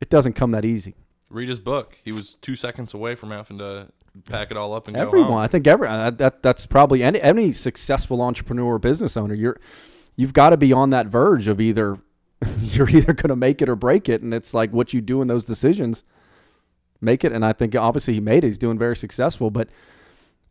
it 0.00 0.08
doesn't 0.08 0.34
come 0.34 0.50
that 0.52 0.64
easy. 0.64 0.94
Read 1.28 1.48
his 1.48 1.58
book. 1.58 1.96
He 2.04 2.12
was 2.12 2.34
two 2.34 2.54
seconds 2.54 2.94
away 2.94 3.14
from 3.14 3.30
having 3.30 3.58
to 3.58 3.88
pack 4.24 4.50
it 4.50 4.56
all 4.56 4.72
up 4.72 4.88
and 4.88 4.96
Everyone, 4.96 5.28
go 5.28 5.34
home. 5.34 5.42
I 5.42 5.46
think 5.46 5.66
every 5.66 5.88
uh, 5.88 6.10
that 6.10 6.42
that's 6.42 6.66
probably 6.66 7.02
any 7.02 7.20
any 7.20 7.52
successful 7.52 8.22
entrepreneur 8.22 8.74
or 8.74 8.78
business 8.78 9.16
owner. 9.16 9.34
You're 9.34 9.60
you've 10.14 10.32
got 10.32 10.50
to 10.50 10.56
be 10.56 10.72
on 10.72 10.90
that 10.90 11.06
verge 11.06 11.48
of 11.48 11.60
either 11.60 11.98
you're 12.60 12.90
either 12.90 13.12
going 13.12 13.28
to 13.28 13.36
make 13.36 13.62
it 13.62 13.68
or 13.68 13.76
break 13.76 14.08
it, 14.08 14.22
and 14.22 14.32
it's 14.32 14.54
like 14.54 14.72
what 14.72 14.92
you 14.92 15.00
do 15.00 15.22
in 15.22 15.28
those 15.28 15.44
decisions 15.44 16.02
make 17.00 17.24
it. 17.24 17.32
And 17.32 17.44
I 17.44 17.52
think 17.52 17.74
obviously 17.74 18.14
he 18.14 18.20
made 18.20 18.44
it. 18.44 18.48
He's 18.48 18.58
doing 18.58 18.78
very 18.78 18.96
successful, 18.96 19.50
but 19.50 19.68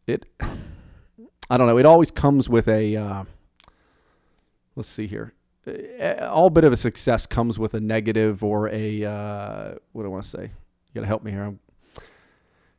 it 0.07 0.25
I 1.49 1.57
don't 1.57 1.67
know. 1.67 1.77
It 1.77 1.85
always 1.85 2.11
comes 2.11 2.49
with 2.49 2.67
a 2.67 2.95
uh, 2.95 3.23
let's 4.75 4.89
see 4.89 5.07
here. 5.07 5.33
All 6.21 6.49
bit 6.49 6.63
of 6.63 6.73
a 6.73 6.77
success 6.77 7.25
comes 7.25 7.57
with 7.57 7.73
a 7.73 7.79
negative 7.79 8.43
or 8.43 8.69
a 8.69 9.03
uh, 9.03 9.75
what 9.91 10.03
do 10.03 10.07
I 10.07 10.11
want 10.11 10.23
to 10.23 10.29
say? 10.29 10.43
You 10.43 10.93
got 10.93 11.01
to 11.01 11.07
help 11.07 11.23
me 11.23 11.31
here. 11.31 11.43
I'm, 11.43 11.59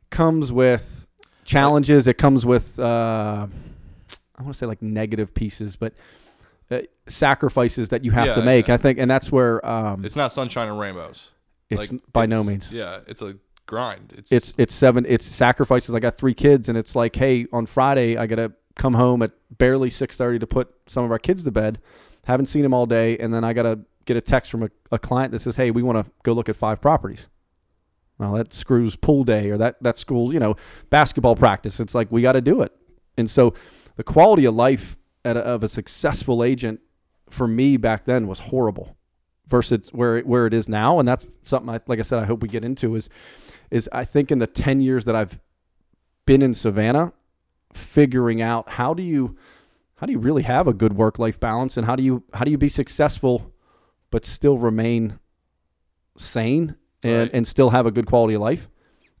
comes 0.09 0.51
with 0.51 1.07
challenges. 1.43 2.07
It 2.07 2.17
comes 2.17 2.45
with 2.45 2.79
uh, 2.79 3.47
I 4.37 4.41
want 4.41 4.53
to 4.53 4.57
say 4.57 4.65
like 4.65 4.81
negative 4.81 5.33
pieces, 5.33 5.75
but 5.75 5.93
uh, 6.69 6.81
sacrifices 7.07 7.89
that 7.89 8.03
you 8.03 8.11
have 8.11 8.35
to 8.35 8.41
make. 8.41 8.67
yeah. 8.67 8.75
I 8.75 8.77
think, 8.77 8.99
and 8.99 9.09
that's 9.09 9.31
where 9.31 9.65
um, 9.65 10.03
It's 10.05 10.15
not 10.15 10.31
sunshine 10.31 10.67
and 10.67 10.79
rainbows. 10.79 11.31
it's 11.69 11.91
Like, 11.91 12.01
by 12.11 12.25
no 12.25 12.43
means. 12.43 12.71
Yeah, 12.71 12.99
it's 13.07 13.21
a 13.21 13.35
grind. 13.65 14.13
It's 14.17 14.31
It's 14.31 14.53
it's 14.57 14.73
seven. 14.73 15.05
It's 15.07 15.25
sacrifices. 15.25 15.93
I 15.95 15.99
got 15.99 16.17
three 16.17 16.33
kids, 16.33 16.69
and 16.69 16.77
it's 16.77 16.95
like, 16.95 17.15
hey, 17.15 17.47
on 17.51 17.65
Friday 17.65 18.17
I 18.17 18.27
gotta 18.27 18.53
come 18.75 18.93
home 18.93 19.21
at 19.21 19.31
barely 19.57 19.89
six 19.89 20.17
thirty 20.17 20.39
to 20.39 20.47
put 20.47 20.73
some 20.87 21.03
of 21.03 21.11
our 21.11 21.19
kids 21.19 21.43
to 21.45 21.51
bed. 21.51 21.79
Haven't 22.27 22.47
seen 22.47 22.63
them 22.63 22.73
all 22.73 22.85
day, 22.85 23.17
and 23.17 23.33
then 23.33 23.43
I 23.45 23.53
gotta 23.53 23.79
get 24.03 24.17
a 24.17 24.21
text 24.21 24.51
from 24.51 24.63
a, 24.63 24.69
a 24.91 24.99
client 24.99 25.31
that 25.31 25.39
says, 25.39 25.55
hey, 25.55 25.71
we 25.71 25.81
want 25.81 26.05
to 26.05 26.11
go 26.23 26.33
look 26.33 26.49
at 26.49 26.57
five 26.57 26.81
properties. 26.81 27.27
Well, 28.17 28.33
that 28.33 28.53
screws 28.53 28.97
pool 28.97 29.23
day 29.23 29.49
or 29.49 29.57
that 29.57 29.81
that 29.81 29.97
school, 29.97 30.33
you 30.33 30.39
know, 30.39 30.55
basketball 30.89 31.37
practice. 31.37 31.79
It's 31.79 31.95
like 31.95 32.11
we 32.11 32.21
got 32.21 32.33
to 32.33 32.41
do 32.41 32.61
it, 32.61 32.73
and 33.17 33.29
so 33.29 33.53
the 33.95 34.03
quality 34.03 34.45
of 34.45 34.55
life 34.55 34.97
a, 35.23 35.29
of 35.31 35.63
a 35.63 35.69
successful 35.69 36.43
agent 36.43 36.81
for 37.29 37.47
me 37.47 37.77
back 37.77 38.05
then 38.05 38.27
was 38.27 38.39
horrible 38.39 38.97
versus 39.47 39.89
where 39.93 40.17
it, 40.17 40.27
where 40.27 40.45
it 40.45 40.53
is 40.53 40.67
now, 40.67 40.99
and 40.99 41.07
that's 41.07 41.29
something 41.43 41.69
I 41.69 41.79
like 41.87 41.99
I 41.99 42.01
said 42.01 42.19
I 42.19 42.25
hope 42.25 42.41
we 42.41 42.49
get 42.49 42.65
into 42.65 42.95
is 42.95 43.09
is 43.71 43.89
I 43.93 44.03
think 44.03 44.31
in 44.31 44.39
the 44.39 44.47
10 44.47 44.81
years 44.81 45.05
that 45.05 45.15
I've 45.15 45.39
been 46.25 46.41
in 46.41 46.53
Savannah 46.53 47.13
figuring 47.73 48.41
out 48.41 48.71
how 48.71 48.93
do 48.93 49.03
you 49.03 49.37
how 49.97 50.05
do 50.07 50.13
you 50.13 50.19
really 50.19 50.43
have 50.43 50.67
a 50.67 50.73
good 50.73 50.93
work 50.93 51.19
life 51.19 51.39
balance 51.39 51.77
and 51.77 51.85
how 51.85 51.95
do 51.95 52.03
you 52.03 52.23
how 52.33 52.43
do 52.45 52.51
you 52.51 52.57
be 52.57 52.69
successful 52.69 53.51
but 54.11 54.25
still 54.25 54.57
remain 54.57 55.19
sane 56.17 56.75
and, 57.03 57.23
Right. 57.23 57.31
and 57.33 57.47
still 57.47 57.69
have 57.71 57.85
a 57.85 57.91
good 57.91 58.05
quality 58.07 58.33
of 58.35 58.41
life 58.41 58.67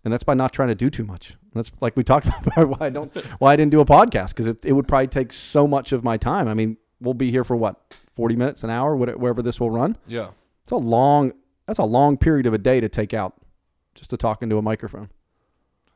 and 0.03 0.11
that's 0.13 0.23
by 0.23 0.33
not 0.33 0.51
trying 0.53 0.69
to 0.69 0.75
do 0.75 0.89
too 0.89 1.03
much 1.03 1.35
that's 1.53 1.71
like 1.81 1.95
we 1.95 2.03
talked 2.03 2.27
about 2.47 2.67
why 2.69 2.87
I 2.87 2.89
don't 2.89 3.15
why 3.39 3.53
I 3.53 3.55
didn't 3.55 3.71
do 3.71 3.81
a 3.81 3.85
podcast 3.85 4.29
because 4.29 4.47
it, 4.47 4.63
it 4.65 4.73
would 4.73 4.87
probably 4.87 5.07
take 5.07 5.31
so 5.33 5.67
much 5.67 5.91
of 5.91 6.03
my 6.03 6.17
time 6.17 6.47
I 6.47 6.53
mean 6.53 6.77
we'll 6.99 7.13
be 7.13 7.29
here 7.31 7.43
for 7.43 7.55
what 7.55 7.99
40 8.15 8.35
minutes 8.35 8.63
an 8.63 8.69
hour 8.69 8.95
whatever 8.95 9.17
wherever 9.17 9.41
this 9.41 9.59
will 9.59 9.69
run 9.71 9.97
yeah. 10.07 10.29
it's 10.63 10.71
a 10.71 10.75
long 10.77 11.33
that's 11.67 11.79
a 11.79 11.85
long 11.85 12.17
period 12.17 12.45
of 12.45 12.53
a 12.53 12.57
day 12.57 12.79
to 12.79 12.89
take 12.89 13.13
out 13.13 13.35
just 13.93 14.09
to 14.11 14.17
talk 14.17 14.41
into 14.41 14.57
a 14.57 14.61
microphone 14.61 15.09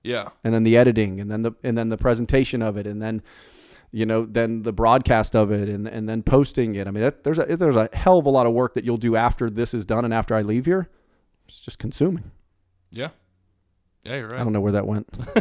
Yeah. 0.04 0.30
and 0.44 0.54
then 0.54 0.64
the 0.64 0.78
editing 0.78 1.20
and 1.20 1.32
then 1.32 1.42
the 1.42 1.54
and 1.64 1.78
then 1.78 1.90
the 1.90 1.98
presentation 1.98 2.62
of 2.62 2.78
it 2.78 2.86
and 2.86 3.02
then 3.02 3.22
you 3.92 4.06
know 4.06 4.26
then 4.26 4.64
the 4.64 4.72
broadcast 4.72 5.36
of 5.36 5.52
it 5.52 5.70
and 5.70 5.88
and 5.88 6.08
then 6.08 6.24
posting 6.24 6.76
it. 6.76 6.88
I 6.88 6.92
mean 6.92 7.04
that, 7.04 7.24
there's 7.24 7.40
a 7.40 7.56
there's 7.56 7.76
a 7.76 7.90
hell 7.94 8.18
of 8.18 8.26
a 8.26 8.30
lot 8.30 8.48
of 8.48 8.54
work 8.54 8.74
that 8.76 8.84
you'll 8.86 8.98
do 8.98 9.16
after 9.16 9.50
this 9.50 9.74
is 9.74 9.86
done 9.86 10.06
and 10.06 10.14
after 10.14 10.36
I 10.36 10.42
leave 10.42 10.66
here. 10.66 10.90
It's 11.48 11.60
just 11.60 11.80
consuming. 11.80 12.32
Yeah. 12.92 13.10
Yeah, 14.04 14.16
you're 14.16 14.30
right. 14.30 14.40
I 14.40 14.44
don't 14.44 14.54
know 14.54 14.62
where 14.62 14.72
that 14.72 14.88
went. 14.88 15.08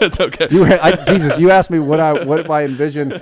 it's 0.00 0.18
okay. 0.18 0.48
You 0.50 0.60
were, 0.60 0.78
I, 0.80 0.92
Jesus, 1.04 1.38
you 1.38 1.50
asked 1.50 1.70
me 1.70 1.78
what 1.78 2.00
I 2.00 2.24
what 2.24 2.50
I 2.50 2.64
envisioned 2.64 3.12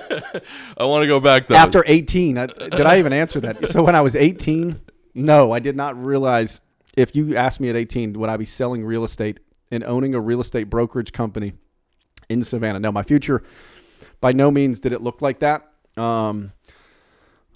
I 0.77 0.85
want 0.85 1.03
to 1.03 1.09
go 1.09 1.19
back 1.19 1.49
though. 1.49 1.57
after 1.57 1.83
18. 1.85 2.39
I, 2.39 2.47
did 2.47 2.83
I 2.83 2.99
even 2.99 3.13
answer 3.13 3.41
that? 3.41 3.69
So 3.69 3.83
when 3.83 3.97
I 3.97 4.01
was 4.01 4.15
18, 4.15 4.81
no, 5.15 5.51
I 5.51 5.59
did 5.59 5.75
not 5.75 6.01
realize 6.01 6.61
if 6.97 7.17
you 7.17 7.35
asked 7.35 7.59
me 7.59 7.69
at 7.69 7.75
18 7.75 8.13
would 8.19 8.31
I 8.31 8.37
be 8.37 8.45
selling 8.45 8.85
real 8.85 9.03
estate 9.03 9.41
and 9.73 9.83
owning 9.83 10.15
a 10.15 10.21
real 10.21 10.41
estate 10.41 10.71
brokerage 10.71 11.13
company 11.13 11.55
in 12.29 12.45
Savannah. 12.45 12.79
No, 12.79 12.93
my 12.93 13.03
future 13.03 13.43
by 14.21 14.33
no 14.33 14.51
means 14.51 14.81
did 14.81 14.93
it 14.93 15.03
look 15.03 15.23
like 15.23 15.41
that. 15.41 15.71
Um, 15.97 16.53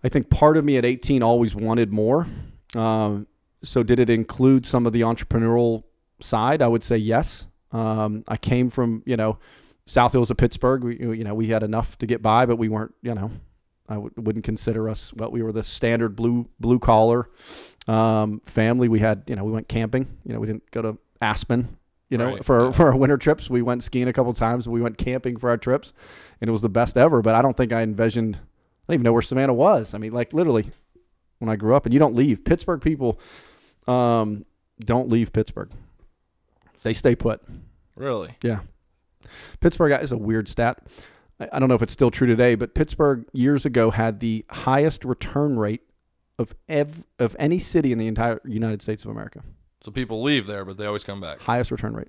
I 0.05 0.09
think 0.09 0.31
part 0.31 0.57
of 0.57 0.65
me 0.65 0.77
at 0.77 0.85
18 0.85 1.23
always 1.23 1.55
wanted 1.55 1.93
more. 1.93 2.27
Um, 2.75 3.27
so 3.63 3.83
did 3.83 4.01
it 4.01 4.11
include 4.11 4.67
some 4.67 4.87
of 4.87 4.93
the 4.93 5.03
entrepreneurial 5.03 5.85
side? 6.21 6.63
I 6.63 6.69
would 6.69 6.83
say 6.83 6.97
yes. 6.97 7.47
Um, 7.71 8.25
I 8.29 8.37
came 8.37 8.71
from 8.71 9.03
you 9.07 9.17
know 9.17 9.39
South 9.87 10.13
Hills 10.13 10.31
of 10.31 10.37
Pittsburgh. 10.37 10.85
We 10.85 10.99
you 10.99 11.25
know 11.25 11.35
we 11.35 11.49
had 11.49 11.63
enough 11.63 11.97
to 11.99 12.07
get 12.07 12.23
by, 12.23 12.47
but 12.47 12.57
we 12.57 12.69
weren't 12.69 12.95
you 13.03 13.15
know 13.15 13.31
I 13.89 13.95
w- 13.95 14.13
wouldn't 14.17 14.45
consider 14.45 14.89
us 14.89 15.13
what 15.15 15.33
we 15.33 15.43
were 15.43 15.53
the 15.53 15.63
standard 15.63 16.17
blue 16.17 16.49
blue 16.61 16.79
collar 16.79 17.31
um, 17.87 18.41
family. 18.45 18.89
We 18.89 19.01
had 19.01 19.23
you 19.27 19.37
know 19.37 19.45
we 19.45 19.53
went 19.53 19.69
camping. 19.69 20.19
You 20.25 20.35
know 20.35 20.41
we 20.41 20.47
didn't 20.47 20.71
go 20.71 20.83
to 20.83 20.99
Aspen. 21.21 21.79
You 22.13 22.19
know 22.19 22.35
Right, 22.35 22.45
for 22.45 22.67
yeah. 22.67 22.73
for 22.73 22.89
our 22.89 22.97
winter 22.97 23.17
trips, 23.17 23.49
we 23.49 23.63
went 23.63 23.83
skiing 23.83 24.07
a 24.07 24.13
couple 24.13 24.35
times. 24.35 24.69
We 24.69 24.83
went 24.83 24.99
camping 24.99 25.39
for 25.39 25.49
our 25.49 25.57
trips, 25.57 25.95
and 26.43 26.49
it 26.49 26.53
was 26.53 26.61
the 26.61 26.69
best 26.69 26.99
ever. 26.99 27.23
But 27.23 27.35
I 27.35 27.41
don't 27.41 27.57
think 27.57 27.73
I 27.73 27.81
envisioned. 27.81 28.37
I 28.37 28.39
don't 28.87 28.95
even 28.97 29.05
know 29.05 29.15
where 29.15 29.23
Savannah 29.23 29.55
was. 29.55 29.95
I 29.95 29.99
mean, 29.99 30.13
like 30.13 30.35
literally, 30.35 30.69
when 31.39 31.49
I 31.49 31.57
grew 31.57 31.75
up, 31.75 31.87
and 31.87 31.95
you 31.95 31.99
don't 31.99 32.15
leave. 32.15 32.45
Pittsburgh 32.45 32.83
people 32.83 33.19
um, 33.89 34.45
don't 34.79 35.09
leave 35.09 35.33
Pittsburgh. 35.33 35.71
They 36.83 36.93
stay 36.93 37.15
put. 37.17 37.41
really? 37.97 38.37
Yeah. 38.43 38.61
Pittsburgh 39.61 39.93
is 40.03 40.13
a 40.13 40.19
weird 40.19 40.51
stat. 40.51 40.87
I 41.41 41.49
I 41.51 41.59
don't 41.59 41.71
know 41.71 41.77
if 41.77 41.83
it's 41.83 41.95
still 41.95 42.11
true 42.11 42.27
today, 42.27 42.57
but 42.57 42.75
Pittsburgh 42.75 43.25
years 43.33 43.65
ago 43.65 43.91
had 43.91 44.21
the 44.21 44.45
highest 44.51 45.07
return 45.07 45.59
rate 45.59 45.81
of 46.39 46.55
ev- 46.69 47.07
of 47.19 47.35
any 47.39 47.59
city 47.59 47.91
in 47.91 47.97
the 47.97 48.07
entire 48.07 48.39
United 48.45 48.83
States 48.83 49.03
of 49.03 49.11
America. 49.11 49.43
So 49.85 49.91
people 49.91 50.23
leave 50.23 50.47
there, 50.47 50.65
but 50.65 50.77
they 50.77 50.87
always 50.87 51.05
come 51.05 51.21
back. 51.21 51.41
Highest 51.41 51.71
return 51.71 51.95
rate. 51.95 52.09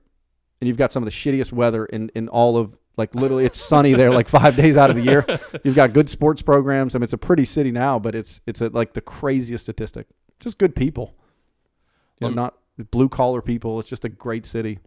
And 0.61 0.67
you've 0.67 0.77
got 0.77 0.91
some 0.93 1.03
of 1.03 1.05
the 1.05 1.11
shittiest 1.11 1.51
weather 1.51 1.85
in, 1.85 2.09
in 2.15 2.29
all 2.29 2.55
of 2.57 2.77
like 2.95 3.15
literally 3.15 3.43
it's 3.45 3.59
sunny 3.59 3.93
there 3.93 4.11
like 4.11 4.27
5 4.29 4.55
days 4.55 4.77
out 4.77 4.89
of 4.89 4.95
the 4.95 5.01
year. 5.01 5.25
You've 5.63 5.75
got 5.75 5.93
good 5.93 6.09
sports 6.09 6.41
programs. 6.41 6.95
I 6.95 6.99
mean 6.99 7.03
it's 7.03 7.13
a 7.13 7.17
pretty 7.17 7.45
city 7.45 7.71
now, 7.71 7.99
but 7.99 8.15
it's 8.15 8.41
it's 8.45 8.61
a, 8.61 8.69
like 8.69 8.93
the 8.93 9.01
craziest 9.01 9.65
statistic. 9.65 10.07
Just 10.39 10.57
good 10.57 10.75
people. 10.75 11.15
You 12.19 12.29
know, 12.29 12.33
not 12.33 12.57
blue 12.91 13.09
collar 13.09 13.41
people. 13.41 13.79
It's 13.79 13.89
just 13.89 14.05
a 14.05 14.09
great 14.09 14.45
city. 14.45 14.79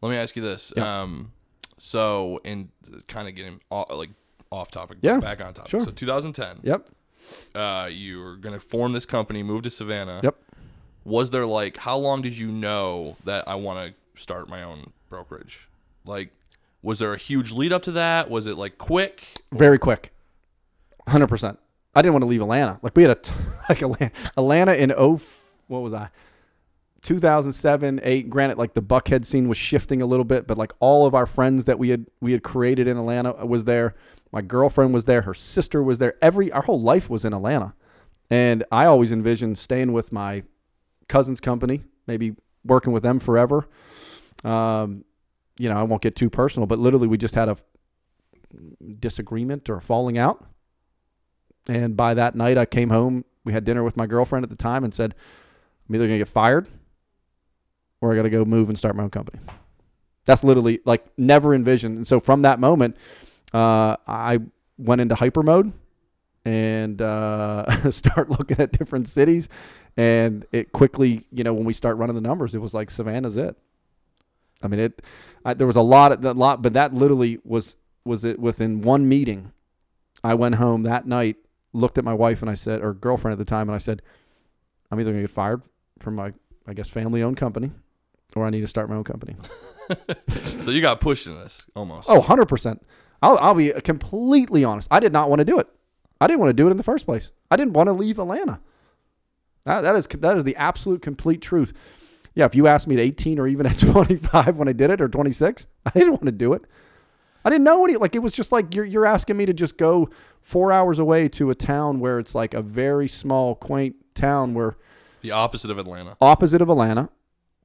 Let 0.00 0.10
me 0.10 0.16
ask 0.16 0.34
you 0.36 0.42
this. 0.42 0.72
Yeah. 0.76 1.02
Um, 1.02 1.32
so 1.76 2.40
in 2.44 2.70
kind 3.08 3.28
of 3.28 3.34
getting 3.34 3.60
off, 3.70 3.90
like 3.92 4.10
off 4.50 4.70
topic, 4.70 4.98
Yeah, 5.02 5.18
back 5.18 5.40
on 5.40 5.52
topic. 5.52 5.70
sure. 5.70 5.80
So 5.80 5.90
2010. 5.90 6.60
Yep. 6.62 6.88
Uh, 7.54 7.88
you 7.90 8.20
were 8.20 8.36
gonna 8.36 8.60
form 8.60 8.92
this 8.92 9.04
company, 9.04 9.42
move 9.42 9.62
to 9.62 9.70
Savannah. 9.70 10.20
Yep. 10.22 10.36
Was 11.04 11.30
there 11.30 11.46
like 11.46 11.78
how 11.78 11.96
long 11.96 12.22
did 12.22 12.36
you 12.36 12.50
know 12.50 13.16
that 13.24 13.48
I 13.48 13.54
want 13.54 13.94
to 13.94 14.20
start 14.20 14.48
my 14.48 14.62
own 14.62 14.92
brokerage? 15.08 15.68
Like, 16.04 16.30
was 16.82 16.98
there 16.98 17.12
a 17.12 17.18
huge 17.18 17.52
lead 17.52 17.72
up 17.72 17.82
to 17.84 17.92
that? 17.92 18.30
Was 18.30 18.46
it 18.46 18.56
like 18.56 18.78
quick? 18.78 19.26
very 19.52 19.78
quick, 19.78 20.12
hundred 21.08 21.28
percent. 21.28 21.58
I 21.94 22.02
didn't 22.02 22.14
want 22.14 22.22
to 22.22 22.28
leave 22.28 22.42
Atlanta. 22.42 22.78
Like 22.82 22.94
we 22.96 23.02
had 23.02 23.16
a 23.16 23.20
like 23.68 23.82
Atlanta, 23.82 24.12
Atlanta 24.36 24.74
in 24.74 24.92
oh 24.96 25.20
what 25.66 25.82
was 25.82 25.94
I? 25.94 26.10
2007, 27.02 28.00
8. 28.02 28.28
Granted, 28.28 28.58
like 28.58 28.74
the 28.74 28.82
Buckhead 28.82 29.24
scene 29.24 29.48
was 29.48 29.56
shifting 29.56 30.02
a 30.02 30.06
little 30.06 30.24
bit, 30.24 30.46
but 30.46 30.58
like 30.58 30.72
all 30.80 31.06
of 31.06 31.14
our 31.14 31.26
friends 31.26 31.64
that 31.64 31.78
we 31.78 31.88
had 31.88 32.06
we 32.20 32.32
had 32.32 32.42
created 32.42 32.86
in 32.86 32.96
Atlanta 32.96 33.46
was 33.46 33.64
there. 33.64 33.94
My 34.32 34.42
girlfriend 34.42 34.94
was 34.94 35.06
there. 35.06 35.22
Her 35.22 35.34
sister 35.34 35.82
was 35.82 35.98
there. 35.98 36.14
Every 36.20 36.52
our 36.52 36.62
whole 36.62 36.80
life 36.80 37.08
was 37.08 37.24
in 37.24 37.32
Atlanta, 37.32 37.74
and 38.30 38.64
I 38.70 38.84
always 38.84 39.10
envisioned 39.10 39.58
staying 39.58 39.92
with 39.92 40.12
my 40.12 40.44
cousin's 41.10 41.40
company, 41.40 41.82
maybe 42.06 42.34
working 42.64 42.92
with 42.92 43.02
them 43.02 43.18
forever. 43.18 43.68
Um, 44.44 45.04
you 45.58 45.68
know, 45.68 45.76
I 45.76 45.82
won't 45.82 46.00
get 46.00 46.16
too 46.16 46.30
personal, 46.30 46.66
but 46.66 46.78
literally, 46.78 47.06
we 47.06 47.18
just 47.18 47.34
had 47.34 47.48
a 47.50 47.58
disagreement 48.98 49.68
or 49.68 49.80
falling 49.80 50.16
out. 50.16 50.44
And 51.68 51.96
by 51.96 52.14
that 52.14 52.34
night, 52.34 52.56
I 52.56 52.64
came 52.64 52.88
home. 52.88 53.24
We 53.44 53.52
had 53.52 53.64
dinner 53.64 53.84
with 53.84 53.96
my 53.96 54.06
girlfriend 54.06 54.44
at 54.44 54.50
the 54.50 54.56
time 54.56 54.84
and 54.84 54.94
said, 54.94 55.14
I'm 55.88 55.94
either 55.94 56.06
going 56.06 56.18
to 56.18 56.24
get 56.24 56.28
fired 56.28 56.68
or 58.00 58.12
I 58.12 58.16
got 58.16 58.22
to 58.22 58.30
go 58.30 58.44
move 58.44 58.68
and 58.68 58.78
start 58.78 58.96
my 58.96 59.02
own 59.02 59.10
company. 59.10 59.40
That's 60.24 60.42
literally 60.44 60.80
like 60.84 61.06
never 61.18 61.54
envisioned. 61.54 61.96
And 61.96 62.06
so 62.06 62.20
from 62.20 62.42
that 62.42 62.58
moment, 62.58 62.96
uh, 63.52 63.96
I 64.06 64.38
went 64.78 65.00
into 65.00 65.14
hyper 65.14 65.42
mode 65.42 65.72
and 66.44 67.00
uh, 67.02 67.90
start 67.90 68.30
looking 68.30 68.58
at 68.60 68.72
different 68.72 69.08
cities. 69.08 69.48
And 69.96 70.46
it 70.52 70.72
quickly, 70.72 71.26
you 71.32 71.44
know, 71.44 71.52
when 71.52 71.64
we 71.64 71.72
start 71.72 71.96
running 71.96 72.14
the 72.14 72.20
numbers, 72.20 72.54
it 72.54 72.60
was 72.60 72.74
like 72.74 72.90
Savannah's 72.90 73.36
it. 73.36 73.56
I 74.62 74.68
mean, 74.68 74.80
it. 74.80 75.02
I, 75.44 75.54
there 75.54 75.66
was 75.66 75.76
a 75.76 75.82
lot, 75.82 76.12
of, 76.12 76.24
a 76.24 76.32
lot, 76.32 76.62
but 76.62 76.72
that 76.74 76.94
literally 76.94 77.38
was 77.44 77.76
was 78.04 78.24
it 78.24 78.38
within 78.38 78.80
one 78.82 79.08
meeting. 79.08 79.52
I 80.22 80.34
went 80.34 80.56
home 80.56 80.82
that 80.84 81.06
night, 81.06 81.36
looked 81.72 81.98
at 81.98 82.04
my 82.04 82.14
wife, 82.14 82.42
and 82.42 82.50
I 82.50 82.54
said, 82.54 82.82
or 82.82 82.94
girlfriend 82.94 83.32
at 83.32 83.38
the 83.38 83.44
time, 83.44 83.68
and 83.68 83.74
I 83.74 83.78
said, 83.78 84.02
I'm 84.90 84.98
either 85.00 85.10
gonna 85.10 85.22
get 85.22 85.30
fired 85.30 85.62
from 85.98 86.14
my, 86.14 86.32
I 86.66 86.72
guess, 86.74 86.88
family-owned 86.88 87.36
company, 87.36 87.72
or 88.34 88.46
I 88.46 88.50
need 88.50 88.60
to 88.62 88.66
start 88.66 88.88
my 88.88 88.96
own 88.96 89.04
company. 89.04 89.36
So 90.60 90.70
you 90.70 90.82
got 90.82 91.00
pushed 91.00 91.26
in 91.26 91.34
this 91.34 91.66
almost. 91.74 92.08
Oh, 92.08 92.20
100%. 92.20 92.80
I'll, 93.22 93.38
I'll 93.38 93.54
be 93.54 93.72
completely 93.82 94.62
honest. 94.62 94.88
I 94.90 95.00
did 95.00 95.12
not 95.12 95.30
want 95.30 95.40
to 95.40 95.44
do 95.44 95.58
it. 95.58 95.68
I 96.20 96.26
didn't 96.26 96.40
want 96.40 96.50
to 96.50 96.54
do 96.54 96.66
it 96.68 96.70
in 96.70 96.76
the 96.76 96.82
first 96.82 97.06
place. 97.06 97.30
I 97.50 97.56
didn't 97.56 97.72
want 97.72 97.86
to 97.88 97.92
leave 97.92 98.18
Atlanta. 98.18 98.60
That, 99.64 99.82
that 99.82 99.94
is 99.96 100.06
that 100.06 100.36
is 100.36 100.44
the 100.44 100.56
absolute 100.56 101.02
complete 101.02 101.40
truth. 101.40 101.72
Yeah, 102.34 102.44
if 102.46 102.54
you 102.54 102.66
asked 102.66 102.86
me 102.86 102.94
at 102.94 103.00
18 103.00 103.38
or 103.38 103.46
even 103.48 103.66
at 103.66 103.78
25 103.78 104.56
when 104.56 104.68
I 104.68 104.72
did 104.72 104.90
it 104.90 105.00
or 105.00 105.08
26, 105.08 105.66
I 105.86 105.90
didn't 105.90 106.12
want 106.12 106.26
to 106.26 106.32
do 106.32 106.52
it. 106.52 106.62
I 107.44 107.48
didn't 107.50 107.64
know 107.64 107.84
any 107.84 107.96
like 107.96 108.14
it 108.14 108.18
was 108.20 108.32
just 108.32 108.52
like 108.52 108.74
you're 108.74 108.84
you're 108.84 109.06
asking 109.06 109.36
me 109.38 109.46
to 109.46 109.52
just 109.54 109.78
go 109.78 110.10
4 110.42 110.72
hours 110.72 110.98
away 110.98 111.28
to 111.30 111.50
a 111.50 111.54
town 111.54 111.98
where 112.00 112.18
it's 112.18 112.34
like 112.34 112.52
a 112.54 112.60
very 112.62 113.08
small 113.08 113.54
quaint 113.54 113.96
town 114.14 114.52
where 114.54 114.76
The 115.22 115.30
opposite 115.30 115.70
of 115.70 115.78
Atlanta. 115.78 116.16
opposite 116.20 116.60
of 116.60 116.68
Atlanta. 116.68 117.08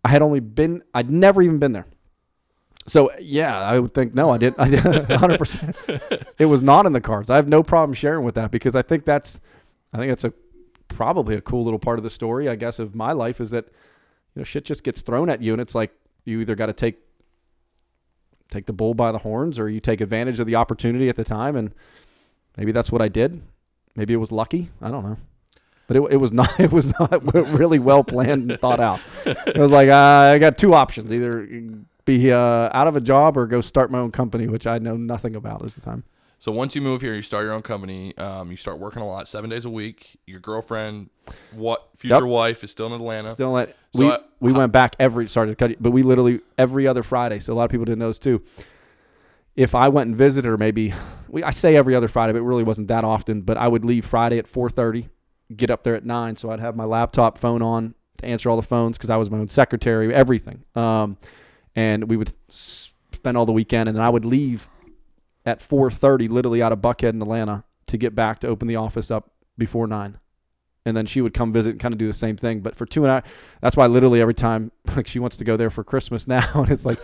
I 0.04 0.10
had 0.10 0.22
only 0.22 0.40
been 0.40 0.82
I'd 0.94 1.10
never 1.10 1.42
even 1.42 1.60
been 1.60 1.74
there. 1.74 1.88
So 2.88 3.12
yeah, 3.20 3.60
I 3.60 3.80
would 3.80 3.94
think 3.94 4.14
no, 4.14 4.30
I 4.30 4.38
did. 4.38 4.54
I 4.58 4.70
did 4.70 4.84
100%. 4.84 6.26
It 6.38 6.46
was 6.46 6.62
not 6.62 6.86
in 6.86 6.92
the 6.92 7.02
cards. 7.02 7.30
I 7.30 7.38
have 7.38 7.48
no 7.48 7.64
problem 7.64 7.94
sharing 7.94 8.26
with 8.26 8.36
that 8.36 8.52
because 8.52 8.76
I 8.76 8.82
think 8.82 9.06
that's 9.06 9.40
I 9.94 9.98
think 9.98 10.12
that's 10.12 10.26
a 10.26 10.34
probably 10.90 11.36
a 11.36 11.42
cool 11.42 11.64
little 11.64 11.80
part 11.80 11.98
of 11.98 12.04
the 12.04 12.10
story, 12.10 12.50
I 12.50 12.56
guess, 12.56 12.78
of 12.78 12.94
my 12.94 13.12
life 13.14 13.40
is 13.40 13.52
that 13.52 13.66
you 14.36 14.42
know 14.42 14.44
shit 14.44 14.66
just 14.66 14.84
gets 14.84 15.02
thrown 15.02 15.30
at 15.30 15.42
you 15.42 15.54
and 15.54 15.62
it's 15.62 15.74
like 15.74 15.92
you 16.26 16.42
either 16.42 16.56
got 16.56 16.66
to 16.68 16.74
take 16.74 17.00
take 18.52 18.66
the 18.66 18.74
bull 18.74 18.94
by 18.94 19.12
the 19.12 19.20
horns 19.20 19.58
or 19.58 19.70
you 19.70 19.80
take 19.80 20.02
advantage 20.02 20.40
of 20.40 20.46
the 20.46 20.56
opportunity 20.56 21.10
at 21.10 21.16
the 21.16 21.24
time 21.24 21.56
and 21.56 21.74
maybe 22.58 22.72
that's 22.72 22.92
what 22.92 23.02
I 23.02 23.08
did. 23.08 23.42
Maybe 23.96 24.14
it 24.14 24.18
was 24.18 24.32
lucky. 24.32 24.70
I 24.82 24.92
don't 24.92 25.04
know. 25.04 25.18
But 25.88 25.98
it, 25.98 26.04
it 26.12 26.18
was 26.18 26.34
not 26.42 26.60
it 26.60 26.72
was 26.72 26.88
not 27.00 27.34
really 27.34 27.80
well 27.80 28.04
planned 28.04 28.52
and 28.52 28.60
thought 28.60 28.80
out. 28.80 29.00
It 29.26 29.58
was 29.58 29.72
like 29.72 29.90
uh, 29.90 30.34
I 30.34 30.38
got 30.40 30.58
two 30.58 30.74
options: 30.74 31.12
either 31.12 31.48
be 32.06 32.32
uh, 32.32 32.70
out 32.72 32.88
of 32.88 32.96
a 32.96 33.02
job 33.02 33.38
or 33.38 33.48
go 33.48 33.62
start 33.62 33.92
my 33.92 34.00
own 34.00 34.12
company, 34.12 34.48
which 34.48 34.66
I 34.68 34.78
know 34.78 34.96
nothing 34.96 35.36
about 35.36 35.64
at 35.64 35.74
the 35.76 35.82
time. 35.82 36.04
So 36.38 36.52
once 36.52 36.76
you 36.76 36.82
move 36.82 37.02
here, 37.02 37.14
you 37.16 37.22
start 37.24 37.44
your 37.46 37.54
own 37.54 37.64
company. 37.64 38.16
Um, 38.18 38.52
you 38.52 38.58
start 38.58 38.78
working 38.78 39.02
a 39.02 39.08
lot, 39.08 39.28
seven 39.28 39.50
days 39.50 39.66
a 39.66 39.70
week. 39.70 40.20
Your 40.28 40.40
girlfriend, 40.40 41.10
what 41.52 41.88
future 41.96 42.16
Yep. 42.16 42.24
wife, 42.24 42.64
is 42.64 42.70
still 42.72 42.88
in 42.88 42.94
Atlanta. 42.94 43.32
Still, 43.32 43.52
let 43.52 43.76
So 43.96 44.00
we 44.06 44.12
I- 44.12 44.20
we 44.40 44.52
went 44.54 44.72
back 44.72 44.96
every 45.00 45.26
to 45.26 45.78
but 45.80 45.90
we 45.92 46.04
literally 46.04 46.42
every 46.58 46.88
other 46.88 47.02
Friday. 47.02 47.40
So 47.40 47.54
a 47.54 47.56
lot 47.56 47.64
of 47.66 47.72
people 47.72 47.86
didn't 47.86 48.00
know 48.00 48.10
this 48.10 48.20
too. 48.20 48.44
If 49.56 49.74
I 49.74 49.88
went 49.88 50.10
and 50.10 50.16
visited 50.16 50.48
her, 50.48 50.58
maybe 50.58 50.94
we 51.30 51.42
I 51.42 51.50
say 51.52 51.76
every 51.76 51.96
other 51.96 52.10
Friday, 52.10 52.34
but 52.34 52.40
it 52.40 52.44
really 52.44 52.64
wasn't 52.64 52.90
that 52.90 53.04
often. 53.04 53.42
But 53.42 53.58
I 53.58 53.68
would 53.68 53.86
leave 53.86 54.06
Friday 54.06 54.38
at 54.38 54.48
four 54.48 54.70
thirty, 54.70 55.10
get 55.56 55.72
up 55.72 55.84
there 55.84 55.96
at 55.96 56.06
nine, 56.06 56.36
so 56.36 56.52
I'd 56.52 56.60
have 56.60 56.76
my 56.76 56.84
laptop 56.86 57.38
phone 57.40 57.62
on 57.62 57.96
to 58.18 58.26
answer 58.26 58.50
all 58.50 58.58
the 58.58 58.62
phones 58.62 58.98
because 58.98 59.10
I 59.10 59.16
was 59.18 59.32
my 59.32 59.40
own 59.40 59.48
secretary, 59.48 60.14
everything. 60.14 60.64
Um, 60.76 61.18
and 61.76 62.10
we 62.10 62.18
would 62.18 62.34
spend 62.50 63.38
all 63.38 63.46
the 63.46 63.52
weekend, 63.52 63.90
and 63.90 63.98
then 63.98 64.04
I 64.04 64.10
would 64.10 64.26
leave 64.26 64.70
at 65.46 65.62
four 65.62 65.92
thirty, 65.92 66.28
literally 66.28 66.62
out 66.62 66.72
of 66.72 66.80
Buckhead 66.80 67.10
in 67.14 67.22
Atlanta, 67.22 67.64
to 67.88 67.98
get 67.98 68.16
back 68.16 68.40
to 68.40 68.48
open 68.48 68.68
the 68.68 68.76
office 68.76 69.12
up 69.12 69.32
before 69.58 69.88
nine. 69.88 70.18
And 70.88 70.96
then 70.96 71.08
she 71.08 71.20
would 71.22 71.34
come 71.34 71.52
visit 71.52 71.72
and 71.72 71.80
kind 71.80 71.94
of 71.94 71.98
do 71.98 72.06
the 72.08 72.14
same 72.14 72.38
thing. 72.38 72.60
But 72.60 72.76
for 72.76 72.86
two 72.86 73.04
and 73.04 73.10
a 73.10 73.14
half, 73.16 73.56
that's 73.60 73.76
why 73.76 73.88
literally 73.88 74.22
every 74.22 74.36
time, 74.36 74.72
like 74.96 75.08
she 75.08 75.18
wants 75.20 75.36
to 75.38 75.44
go 75.44 75.58
there 75.58 75.70
for 75.72 75.84
Christmas 75.84 76.28
now, 76.36 76.48
and 76.54 76.72
it's 76.72 76.86
like 76.86 77.00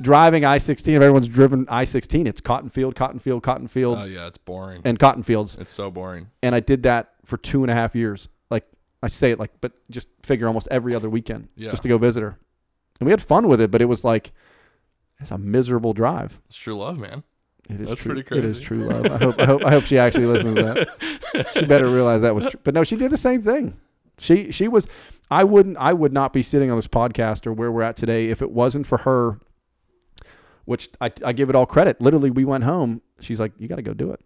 driving 0.00 0.44
I 0.44 0.58
sixteen. 0.58 0.94
If 0.94 1.02
everyone's 1.02 1.28
driven 1.28 1.66
I 1.68 1.84
sixteen, 1.84 2.26
it's 2.26 2.40
Cotton 2.40 2.68
Field, 2.70 2.94
Cotton 2.96 3.18
Field, 3.20 3.42
Cotton 3.42 3.68
Field, 3.68 3.98
Oh 3.98 4.04
yeah, 4.04 4.26
it's 4.26 4.38
boring. 4.38 4.82
and 4.84 4.98
Cotton 4.98 5.22
Fields. 5.22 5.56
It's 5.60 5.72
so 5.72 5.90
boring. 5.90 6.30
And 6.42 6.54
I 6.54 6.60
did 6.60 6.82
that 6.84 7.12
for 7.24 7.36
two 7.36 7.62
and 7.62 7.70
a 7.70 7.74
half 7.74 7.94
years. 7.94 8.28
Like 8.50 8.64
I 9.02 9.06
say 9.08 9.30
it 9.30 9.38
like, 9.38 9.52
but 9.60 9.72
just 9.90 10.08
figure 10.22 10.46
almost 10.48 10.66
every 10.70 10.94
other 10.94 11.08
weekend 11.10 11.48
Yeah. 11.56 11.70
just 11.70 11.82
to 11.84 11.88
go 11.88 11.98
visit 11.98 12.22
her. 12.22 12.38
And 13.02 13.06
we 13.06 13.10
had 13.10 13.20
fun 13.20 13.48
with 13.48 13.60
it, 13.60 13.72
but 13.72 13.82
it 13.82 13.86
was 13.86 14.04
like 14.04 14.30
it's 15.18 15.32
a 15.32 15.38
miserable 15.38 15.92
drive. 15.92 16.40
It's 16.46 16.56
true 16.56 16.78
love, 16.78 16.98
man. 16.98 17.24
It 17.68 17.80
is 17.80 17.88
That's 17.88 18.00
true. 18.02 18.14
pretty 18.22 18.38
It 18.38 18.44
is 18.44 18.60
true 18.60 18.78
love. 18.78 19.06
I 19.06 19.18
hope, 19.18 19.40
I 19.40 19.44
hope. 19.44 19.64
I 19.64 19.70
hope 19.72 19.82
she 19.82 19.98
actually 19.98 20.26
listens 20.26 20.56
to 20.56 20.62
that. 20.62 21.48
She 21.54 21.64
better 21.64 21.90
realize 21.90 22.20
that 22.20 22.36
was 22.36 22.46
true. 22.46 22.60
But 22.62 22.74
no, 22.74 22.84
she 22.84 22.94
did 22.94 23.10
the 23.10 23.16
same 23.16 23.42
thing. 23.42 23.76
She 24.18 24.52
she 24.52 24.68
was. 24.68 24.86
I 25.32 25.42
wouldn't. 25.42 25.78
I 25.78 25.92
would 25.92 26.12
not 26.12 26.32
be 26.32 26.42
sitting 26.42 26.70
on 26.70 26.78
this 26.78 26.86
podcast 26.86 27.44
or 27.44 27.52
where 27.52 27.72
we're 27.72 27.82
at 27.82 27.96
today 27.96 28.30
if 28.30 28.40
it 28.40 28.52
wasn't 28.52 28.86
for 28.86 28.98
her. 28.98 29.40
Which 30.64 30.90
I 31.00 31.10
I 31.24 31.32
give 31.32 31.50
it 31.50 31.56
all 31.56 31.66
credit. 31.66 32.00
Literally, 32.00 32.30
we 32.30 32.44
went 32.44 32.62
home. 32.62 33.02
She's 33.18 33.40
like, 33.40 33.50
"You 33.58 33.66
got 33.66 33.76
to 33.76 33.82
go 33.82 33.94
do 33.94 34.12
it," 34.12 34.20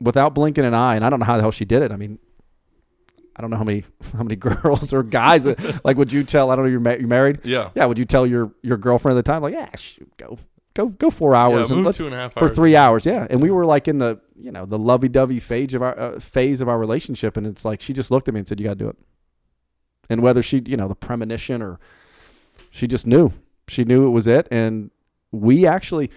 without 0.00 0.36
blinking 0.36 0.64
an 0.64 0.74
eye. 0.74 0.94
And 0.94 1.04
I 1.04 1.10
don't 1.10 1.18
know 1.18 1.26
how 1.26 1.34
the 1.34 1.42
hell 1.42 1.50
she 1.50 1.64
did 1.64 1.82
it. 1.82 1.90
I 1.90 1.96
mean. 1.96 2.20
I 3.36 3.42
don't 3.42 3.50
know 3.50 3.56
how 3.58 3.64
many 3.64 3.84
how 4.16 4.22
many 4.22 4.36
girls 4.36 4.92
or 4.92 5.02
guys 5.02 5.46
like 5.84 5.96
would 5.96 6.12
you 6.12 6.24
tell 6.24 6.50
I 6.50 6.56
don't 6.56 6.64
know 6.64 6.70
you're, 6.70 6.80
ma- 6.80 6.92
you're 6.92 7.06
married 7.08 7.40
Yeah. 7.44 7.70
yeah 7.74 7.84
would 7.84 7.98
you 7.98 8.04
tell 8.06 8.26
your 8.26 8.52
your 8.62 8.76
girlfriend 8.78 9.18
at 9.18 9.24
the 9.24 9.30
time 9.30 9.42
like 9.42 9.54
yeah 9.54 9.68
shoot, 9.76 10.10
go 10.16 10.38
go 10.74 10.86
go 10.88 11.10
four 11.10 11.34
hours 11.34 11.70
yeah, 11.70 11.76
and 11.76 11.94
two 11.94 12.06
and 12.06 12.14
a 12.14 12.18
half 12.18 12.32
for 12.34 12.44
hours. 12.44 12.54
three 12.54 12.76
hours. 12.76 13.04
Yeah, 13.06 13.26
and 13.30 13.42
we 13.42 13.50
were 13.50 13.64
like 13.66 13.88
in 13.88 13.98
the 13.98 14.20
you 14.38 14.50
know 14.50 14.66
the 14.66 14.78
lovey-dovey 14.78 15.40
phase 15.40 15.72
of 15.74 15.82
our 15.82 15.98
uh, 15.98 16.20
phase 16.20 16.60
of 16.60 16.68
our 16.68 16.78
relationship, 16.78 17.36
and 17.36 17.46
it's 17.46 17.64
like 17.64 17.80
she 17.80 17.92
just 17.94 18.10
looked 18.10 18.28
at 18.28 18.34
me 18.34 18.40
and 18.40 18.48
said, 18.48 18.60
"You 18.60 18.64
got 18.66 18.72
to 18.78 18.84
do 18.84 18.88
it." 18.88 18.96
And 20.10 20.22
whether 20.22 20.42
she 20.42 20.62
you 20.66 20.76
know 20.76 20.86
the 20.88 20.94
premonition 20.94 21.62
or 21.62 21.78
she 22.70 22.86
just 22.86 23.06
knew 23.06 23.32
she 23.68 23.84
knew 23.84 24.06
it 24.06 24.10
was 24.10 24.26
it, 24.26 24.46
and 24.50 24.90
we 25.32 25.66
actually 25.66 26.10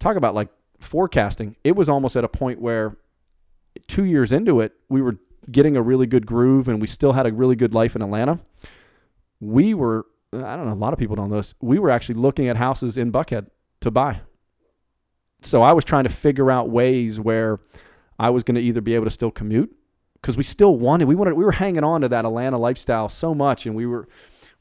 talk 0.00 0.16
about 0.16 0.34
like 0.34 0.48
forecasting. 0.80 1.56
It 1.62 1.76
was 1.76 1.88
almost 1.90 2.16
at 2.16 2.24
a 2.24 2.28
point 2.28 2.60
where 2.62 2.96
two 3.86 4.04
years 4.04 4.32
into 4.32 4.60
it, 4.60 4.72
we 4.88 5.02
were 5.02 5.18
getting 5.50 5.76
a 5.76 5.82
really 5.82 6.06
good 6.06 6.26
groove, 6.26 6.68
and 6.68 6.80
we 6.80 6.86
still 6.86 7.12
had 7.12 7.26
a 7.26 7.32
really 7.32 7.56
good 7.56 7.74
life 7.74 7.96
in 7.96 8.02
Atlanta. 8.02 8.40
We 9.40 9.74
were. 9.74 10.06
I 10.32 10.56
don't 10.56 10.66
know. 10.66 10.72
A 10.72 10.74
lot 10.74 10.92
of 10.92 10.98
people 10.98 11.14
don't 11.14 11.30
know 11.30 11.36
this. 11.36 11.54
We 11.60 11.78
were 11.78 11.90
actually 11.90 12.16
looking 12.16 12.48
at 12.48 12.56
houses 12.56 12.96
in 12.96 13.12
Buckhead 13.12 13.46
to 13.80 13.90
buy 13.90 14.20
so 15.46 15.62
I 15.62 15.72
was 15.72 15.84
trying 15.84 16.04
to 16.04 16.10
figure 16.10 16.50
out 16.50 16.70
ways 16.70 17.20
where 17.20 17.60
I 18.18 18.30
was 18.30 18.42
going 18.42 18.54
to 18.56 18.60
either 18.60 18.80
be 18.80 18.94
able 18.94 19.04
to 19.04 19.10
still 19.10 19.30
commute 19.30 19.74
because 20.14 20.36
we 20.36 20.42
still 20.42 20.76
wanted 20.76 21.06
we 21.06 21.14
wanted 21.14 21.34
we 21.34 21.44
were 21.44 21.52
hanging 21.52 21.84
on 21.84 22.00
to 22.00 22.08
that 22.08 22.24
Atlanta 22.24 22.58
lifestyle 22.58 23.08
so 23.08 23.34
much 23.34 23.66
and 23.66 23.74
we 23.74 23.86
were 23.86 24.08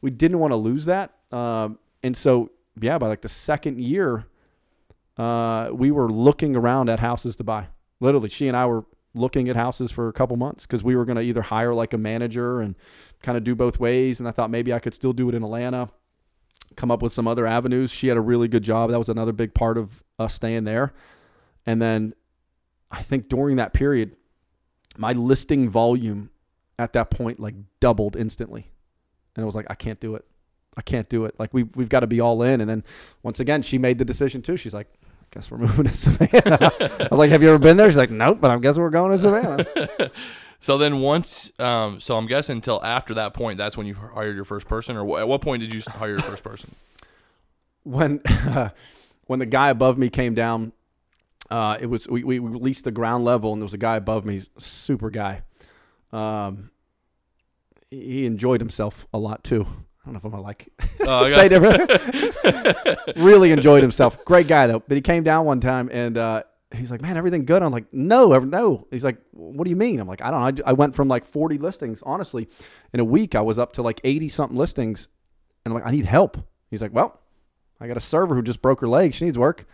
we 0.02 0.10
didn't 0.10 0.40
want 0.40 0.52
to 0.52 0.58
lose 0.58 0.86
that 0.86 1.14
um, 1.32 1.80
and 2.02 2.18
so 2.18 2.52
yeah 2.80 2.98
by 2.98 3.08
like 3.08 3.22
the 3.22 3.30
second 3.30 3.80
year 3.80 4.26
uh, 5.18 5.70
we 5.72 5.92
were 5.92 6.12
looking 6.12 6.56
around 6.56 6.90
at 6.90 7.00
houses 7.00 7.36
to 7.38 7.44
buy 7.44 7.68
literally 8.00 8.30
she 8.30 8.48
and 8.48 8.58
I 8.58 8.66
were 8.66 8.86
looking 9.16 9.48
at 9.48 9.56
houses 9.56 9.92
for 9.92 10.08
a 10.08 10.14
couple 10.14 10.36
months 10.38 10.66
because 10.66 10.84
we 10.84 10.96
were 10.96 11.06
going 11.06 11.18
to 11.18 11.22
either 11.22 11.44
hire 11.44 11.74
like 11.74 11.94
a 11.94 11.98
manager 11.98 12.62
and 12.62 12.76
kind 13.22 13.38
of 13.38 13.44
do 13.44 13.56
both 13.56 13.80
ways 13.80 14.20
and 14.20 14.28
I 14.28 14.32
thought 14.32 14.50
maybe 14.50 14.74
I 14.74 14.80
could 14.80 14.94
still 14.94 15.14
do 15.14 15.30
it 15.30 15.36
in 15.36 15.44
Atlanta 15.44 15.90
come 16.76 16.92
up 16.92 17.02
with 17.02 17.14
some 17.14 17.28
other 17.28 17.46
avenues. 17.46 17.92
She 17.92 18.08
had 18.08 18.18
a 18.18 18.22
really 18.22 18.48
good 18.48 18.64
job. 18.64 18.92
That 18.92 18.98
was 18.98 19.10
another 19.10 19.32
big 19.32 19.54
part 19.54 19.78
of 19.78 20.04
us 20.20 20.34
staying 20.34 20.64
there. 20.64 20.94
And 21.66 21.82
then 21.82 22.14
I 22.92 23.02
think 23.02 23.30
during 23.30 23.56
that 23.58 23.74
period, 23.74 24.16
my 24.98 25.14
listing 25.14 25.70
volume 25.70 26.30
at 26.78 26.94
that 26.94 27.10
point 27.10 27.40
like 27.40 27.56
doubled 27.80 28.16
instantly. 28.16 28.72
And 29.36 29.44
I 29.44 29.46
was 29.46 29.56
like, 29.56 29.68
I 29.70 29.76
can't 29.76 30.00
do 30.00 30.16
it. 30.16 30.26
I 30.76 30.82
can't 30.82 31.10
do 31.10 31.26
it. 31.26 31.36
Like 31.40 31.54
we 31.54 31.64
we've 31.64 31.90
got 31.90 32.02
to 32.02 32.08
be 32.08 32.20
all 32.20 32.42
in. 32.42 32.60
And 32.60 32.70
then 32.70 32.84
once 33.22 33.40
again, 33.40 33.62
she 33.62 33.78
made 33.78 34.00
the 34.00 34.06
decision 34.06 34.42
too. 34.42 34.58
She's 34.58 34.74
like, 34.74 34.92
guess 35.34 35.52
we're 35.52 35.58
moving 35.60 35.86
to 35.86 35.94
Savannah. 35.94 36.72
I 36.80 37.08
was 37.10 37.20
like, 37.20 37.32
Have 37.32 37.42
you 37.42 37.50
ever 37.50 37.60
been 37.60 37.78
there? 37.78 37.90
She's 37.90 37.98
like, 37.98 38.12
Nope, 38.12 38.40
but 38.42 38.52
I 38.52 38.58
guess 38.60 38.78
we're 38.78 38.90
going 38.90 39.12
to 39.12 39.18
Savannah. 39.18 40.12
So 40.60 40.78
then 40.78 41.02
once, 41.02 41.52
um, 41.60 42.00
so 42.00 42.16
I'm 42.16 42.26
guessing 42.26 42.56
until 42.56 42.82
after 42.86 43.16
that 43.16 43.34
point, 43.34 43.58
that's 43.58 43.76
when 43.76 43.86
you 43.86 43.96
hired 43.96 44.34
your 44.34 44.46
first 44.46 44.66
person, 44.66 44.96
or 44.96 45.20
at 45.20 45.28
what 45.28 45.42
point 45.42 45.60
did 45.60 45.74
you 45.74 45.82
hire 45.86 46.12
your 46.12 46.22
first 46.22 46.42
person? 46.42 46.74
when 47.84 48.22
when 49.28 49.40
the 49.40 49.46
guy 49.46 49.70
above 49.70 49.98
me 49.98 50.10
came 50.10 50.34
down, 50.34 50.72
uh, 51.52 51.78
it 51.80 51.88
was 51.88 52.08
we, 52.08 52.24
we 52.24 52.40
released 52.40 52.84
the 52.84 52.92
ground 52.92 53.24
level, 53.24 53.54
and 53.54 53.62
there 53.62 53.66
was 53.66 53.74
a 53.74 53.78
guy 53.78 53.96
above 53.96 54.26
me, 54.26 54.42
super 54.58 55.10
guy. 55.10 55.44
Um, 56.12 56.72
he 57.90 58.26
enjoyed 58.26 58.62
himself 58.62 59.08
a 59.14 59.18
lot 59.18 59.44
too. 59.44 59.68
I 60.04 60.10
don't 60.12 60.14
know 60.14 60.18
if 60.18 60.26
I'm 60.26 60.32
gonna 60.32 60.44
like 60.44 60.70
Oh, 61.02 61.30
say 61.36 61.48
different. 61.50 63.16
really 63.16 63.52
enjoyed 63.52 63.82
himself. 63.82 64.24
Great 64.26 64.48
guy 64.48 64.68
though. 64.68 64.80
But 64.80 64.96
he 64.96 65.02
came 65.02 65.24
down 65.24 65.46
one 65.46 65.62
time 65.62 65.90
and 65.94 66.18
uh, 66.18 66.44
he's 66.76 66.92
like, 66.92 67.02
"Man, 67.02 67.16
everything 67.16 67.46
good?" 67.46 67.64
I'm 67.64 67.72
like, 67.72 67.86
"No, 67.94 68.38
no." 68.40 68.88
He's 68.92 69.04
like, 69.04 69.18
"What 69.32 69.64
do 69.64 69.70
you 69.70 69.76
mean?" 69.78 70.00
I'm 70.02 70.08
like, 70.08 70.22
"I 70.22 70.30
don't 70.32 70.58
know. 70.58 70.64
I, 70.66 70.72
I 70.72 70.74
went 70.74 70.94
from 70.94 71.08
like 71.08 71.24
40 71.24 71.58
listings. 71.58 72.04
Honestly, 72.06 72.50
in 72.94 73.00
a 73.00 73.06
week, 73.06 73.34
I 73.34 73.42
was 73.42 73.58
up 73.58 73.72
to 73.74 73.82
like 73.82 74.02
80 74.04 74.28
something 74.30 74.58
listings, 74.58 75.08
and 75.64 75.74
I'm 75.74 75.80
like, 75.80 75.88
I 75.88 75.92
need 75.92 76.06
help." 76.06 76.38
He's 76.70 76.82
like, 76.82 76.94
"Well, 76.94 77.20
I 77.80 77.88
got 77.88 77.96
a 77.98 78.02
server 78.02 78.36
who 78.36 78.42
just 78.42 78.62
broke 78.62 78.82
her 78.82 78.88
leg. 78.90 79.14
She 79.14 79.26
needs 79.26 79.38
work." 79.38 79.66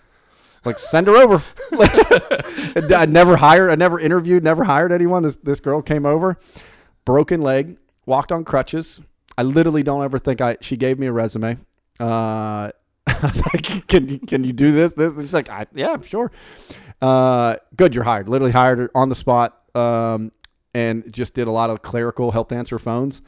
Like, 0.65 0.77
send 0.77 1.07
her 1.07 1.15
over. 1.15 1.41
I 1.71 3.05
never 3.07 3.37
hired. 3.37 3.71
I 3.71 3.75
never 3.75 3.97
interviewed. 3.97 4.43
Never 4.43 4.65
hired 4.65 4.91
anyone. 4.91 5.23
This 5.23 5.37
this 5.37 5.59
girl 5.59 5.81
came 5.81 6.05
over, 6.05 6.37
broken 7.05 7.41
leg, 7.41 7.77
walked 8.05 8.31
on 8.31 8.43
crutches. 8.43 9.01
I 9.39 9.43
literally 9.43 9.83
don't 9.83 10.03
ever 10.03 10.19
think 10.19 10.41
I. 10.41 10.57
She 10.59 10.75
gave 10.75 10.99
me 10.99 11.07
a 11.07 11.13
resume. 11.13 11.57
Uh, 11.97 12.03
I 13.07 13.19
was 13.23 13.41
like, 13.53 13.87
"Can 13.87 14.09
you 14.09 14.19
can 14.19 14.43
you 14.43 14.51
do 14.51 14.73
this? 14.73 14.91
This?" 14.93 15.13
And 15.13 15.21
she's 15.21 15.33
like, 15.33 15.49
I, 15.49 15.65
"Yeah, 15.73 15.95
sure." 16.01 16.29
Uh, 17.01 17.55
good, 17.77 17.95
you're 17.95 18.03
hired. 18.03 18.27
Literally 18.27 18.51
hired 18.51 18.89
on 18.93 19.07
the 19.07 19.15
spot, 19.15 19.61
um, 19.75 20.33
and 20.73 21.09
just 21.13 21.33
did 21.35 21.47
a 21.47 21.51
lot 21.51 21.69
of 21.69 21.81
clerical, 21.81 22.31
helped 22.31 22.51
answer 22.51 22.77
phones, 22.77 23.21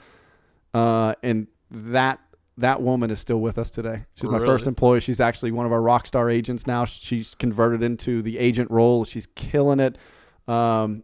uh, 0.74 1.16
and 1.24 1.48
that 1.72 2.20
that 2.58 2.82
woman 2.82 3.10
is 3.10 3.20
still 3.22 3.40
with 3.40 3.58
us 3.58 3.72
today. 3.72 4.04
She's 4.16 4.30
my 4.30 4.34
Really? 4.36 4.48
first 4.48 4.68
employee. 4.68 5.00
She's 5.00 5.22
actually 5.22 5.52
one 5.52 5.66
of 5.66 5.72
our 5.72 5.82
rock 5.82 6.06
star 6.08 6.30
agents 6.30 6.68
now. 6.68 6.84
She's 6.84 7.36
converted 7.36 7.82
into 7.82 8.22
the 8.22 8.38
agent 8.38 8.70
role. 8.70 9.06
She's 9.06 9.28
killing 9.36 9.80
it. 9.80 9.98
Um, 10.46 11.04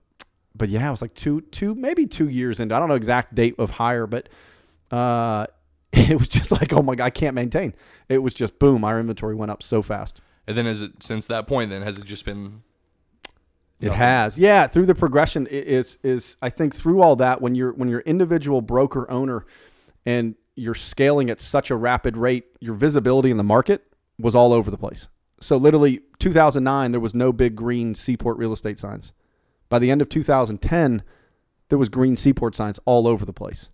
but 0.53 0.67
yeah, 0.67 0.85
it 0.89 0.91
was 0.91 1.01
like 1.01 1.13
two, 1.13 1.41
two, 1.41 1.73
maybe 1.75 2.05
two 2.05 2.27
years 2.27 2.59
into. 2.59 2.75
I 2.75 2.79
don't 2.79 2.89
know 2.89 2.95
exact 2.95 3.33
date 3.33 3.55
of 3.57 3.71
hire, 3.71 4.05
but 4.05 4.27
uh, 4.91 5.47
it 5.93 6.17
was 6.17 6.27
just 6.29 6.51
like, 6.51 6.73
oh 6.73 6.81
my 6.81 6.95
god, 6.95 7.05
I 7.05 7.09
can't 7.09 7.35
maintain. 7.35 7.73
It 8.09 8.19
was 8.19 8.33
just 8.33 8.59
boom. 8.59 8.83
Our 8.83 8.99
inventory 8.99 9.35
went 9.35 9.51
up 9.51 9.61
so 9.63 9.81
fast. 9.81 10.21
And 10.47 10.57
then 10.57 10.65
has 10.65 10.81
it 10.81 11.03
since 11.03 11.27
that 11.27 11.45
point? 11.47 11.69
Then 11.69 11.81
has 11.81 11.97
it 11.97 12.05
just 12.05 12.25
been? 12.25 12.61
It 13.79 13.87
Nothing. 13.87 13.97
has, 13.99 14.39
yeah. 14.39 14.65
Through 14.65 14.87
the 14.87 14.95
progression 14.95 15.45
i- 15.47 15.49
is 15.53 15.99
is 16.03 16.35
I 16.41 16.49
think 16.49 16.73
through 16.73 17.01
all 17.01 17.15
that 17.17 17.41
when 17.41 17.53
you're 17.53 17.73
when 17.73 17.89
you're 17.89 17.99
individual 18.01 18.61
broker 18.61 19.09
owner, 19.11 19.45
and 20.05 20.35
you're 20.55 20.73
scaling 20.73 21.29
at 21.29 21.39
such 21.39 21.69
a 21.69 21.75
rapid 21.75 22.17
rate, 22.17 22.45
your 22.59 22.73
visibility 22.73 23.29
in 23.29 23.37
the 23.37 23.43
market 23.43 23.83
was 24.17 24.33
all 24.33 24.51
over 24.51 24.71
the 24.71 24.77
place. 24.77 25.07
So 25.39 25.57
literally, 25.57 26.01
2009 26.17 26.91
there 26.91 26.99
was 26.99 27.13
no 27.13 27.31
big 27.31 27.55
green 27.55 27.93
Seaport 27.93 28.37
real 28.37 28.51
estate 28.53 28.79
signs. 28.79 29.11
By 29.69 29.77
the 29.77 29.91
end 29.91 30.01
of 30.01 30.09
2010, 30.09 31.03
there 31.69 31.77
was 31.77 31.89
green 31.89 32.15
Seaport 32.17 32.55
signs 32.55 32.79
all 32.85 33.07
over 33.07 33.25
the 33.25 33.33
place, 33.33 33.69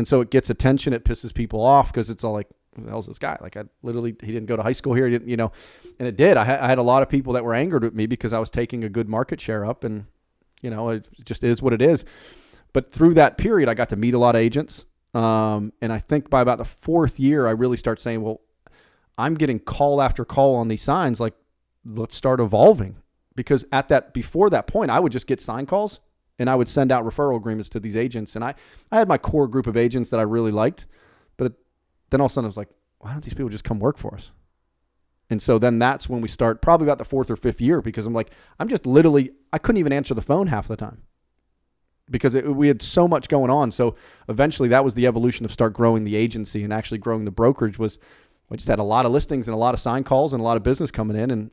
and 0.00 0.08
so 0.08 0.22
it 0.22 0.30
gets 0.30 0.48
attention. 0.48 0.94
It 0.94 1.04
pisses 1.04 1.34
people 1.34 1.60
off 1.60 1.92
because 1.92 2.08
it's 2.08 2.24
all 2.24 2.32
like, 2.32 2.48
"Who 2.74 2.84
the 2.84 2.88
hell's 2.88 3.06
this 3.06 3.18
guy?" 3.18 3.36
Like 3.38 3.54
I 3.54 3.64
literally, 3.82 4.16
he 4.22 4.32
didn't 4.32 4.46
go 4.46 4.56
to 4.56 4.62
high 4.62 4.72
school 4.72 4.94
here. 4.94 5.04
He 5.04 5.12
didn't, 5.12 5.28
you 5.28 5.36
know, 5.36 5.52
and 5.98 6.08
it 6.08 6.16
did. 6.16 6.38
I, 6.38 6.44
ha- 6.46 6.58
I 6.58 6.68
had 6.68 6.78
a 6.78 6.82
lot 6.82 7.02
of 7.02 7.10
people 7.10 7.34
that 7.34 7.44
were 7.44 7.52
angered 7.52 7.84
with 7.84 7.92
me 7.94 8.06
because 8.06 8.32
I 8.32 8.38
was 8.38 8.48
taking 8.48 8.82
a 8.82 8.88
good 8.88 9.10
market 9.10 9.42
share 9.42 9.66
up, 9.66 9.84
and 9.84 10.06
you 10.62 10.70
know, 10.70 10.88
it 10.88 11.06
just 11.22 11.44
is 11.44 11.60
what 11.60 11.74
it 11.74 11.82
is. 11.82 12.06
But 12.72 12.90
through 12.90 13.12
that 13.14 13.36
period, 13.36 13.68
I 13.68 13.74
got 13.74 13.90
to 13.90 13.96
meet 13.96 14.14
a 14.14 14.18
lot 14.18 14.34
of 14.34 14.40
agents, 14.40 14.86
um, 15.12 15.74
and 15.82 15.92
I 15.92 15.98
think 15.98 16.30
by 16.30 16.40
about 16.40 16.56
the 16.56 16.64
fourth 16.64 17.20
year, 17.20 17.46
I 17.46 17.50
really 17.50 17.76
start 17.76 18.00
saying, 18.00 18.22
"Well, 18.22 18.40
I'm 19.18 19.34
getting 19.34 19.58
call 19.58 20.00
after 20.00 20.24
call 20.24 20.54
on 20.54 20.68
these 20.68 20.82
signs. 20.82 21.20
Like, 21.20 21.34
let's 21.84 22.16
start 22.16 22.40
evolving." 22.40 22.96
Because 23.36 23.66
at 23.70 23.88
that 23.88 24.14
before 24.14 24.48
that 24.48 24.66
point, 24.66 24.90
I 24.90 24.98
would 24.98 25.12
just 25.12 25.26
get 25.26 25.42
sign 25.42 25.66
calls 25.66 26.00
and 26.40 26.50
I 26.50 26.56
would 26.56 26.66
send 26.66 26.90
out 26.90 27.04
referral 27.04 27.36
agreements 27.36 27.68
to 27.70 27.80
these 27.80 27.96
agents, 27.96 28.34
and 28.34 28.44
I 28.44 28.54
I 28.90 28.98
had 28.98 29.06
my 29.06 29.18
core 29.18 29.46
group 29.46 29.68
of 29.68 29.76
agents 29.76 30.10
that 30.10 30.18
I 30.18 30.24
really 30.24 30.50
liked, 30.50 30.86
but 31.36 31.48
it, 31.48 31.52
then 32.10 32.20
all 32.20 32.26
of 32.26 32.32
a 32.32 32.34
sudden 32.34 32.46
I 32.46 32.48
was 32.48 32.56
like, 32.56 32.70
why 32.98 33.12
don't 33.12 33.22
these 33.22 33.34
people 33.34 33.50
just 33.50 33.62
come 33.64 33.78
work 33.78 33.98
for 33.98 34.14
us? 34.14 34.32
And 35.28 35.40
so 35.40 35.58
then 35.58 35.78
that's 35.78 36.08
when 36.08 36.20
we 36.20 36.28
start, 36.28 36.60
probably 36.60 36.86
about 36.86 36.98
the 36.98 37.04
fourth 37.04 37.30
or 37.30 37.36
fifth 37.36 37.60
year, 37.60 37.80
because 37.80 38.04
I'm 38.04 38.12
like, 38.12 38.32
I'm 38.58 38.68
just 38.68 38.84
literally, 38.84 39.30
I 39.52 39.58
couldn't 39.58 39.78
even 39.78 39.92
answer 39.92 40.12
the 40.12 40.20
phone 40.22 40.48
half 40.48 40.66
the 40.66 40.76
time 40.76 41.02
because 42.10 42.34
it, 42.34 42.44
we 42.54 42.66
had 42.66 42.82
so 42.82 43.06
much 43.06 43.28
going 43.28 43.48
on. 43.48 43.70
So 43.70 43.94
eventually 44.28 44.68
that 44.70 44.84
was 44.84 44.94
the 44.94 45.06
evolution 45.06 45.44
of 45.44 45.52
start 45.52 45.72
growing 45.72 46.02
the 46.02 46.16
agency 46.16 46.64
and 46.64 46.72
actually 46.72 46.98
growing 46.98 47.26
the 47.26 47.30
brokerage 47.30 47.78
was 47.78 47.98
we 48.48 48.56
just 48.56 48.68
had 48.68 48.80
a 48.80 48.84
lot 48.84 49.06
of 49.06 49.12
listings 49.12 49.46
and 49.46 49.54
a 49.54 49.58
lot 49.58 49.72
of 49.72 49.78
sign 49.78 50.02
calls 50.02 50.32
and 50.32 50.40
a 50.40 50.44
lot 50.44 50.56
of 50.56 50.64
business 50.64 50.90
coming 50.90 51.16
in 51.16 51.30
and 51.30 51.52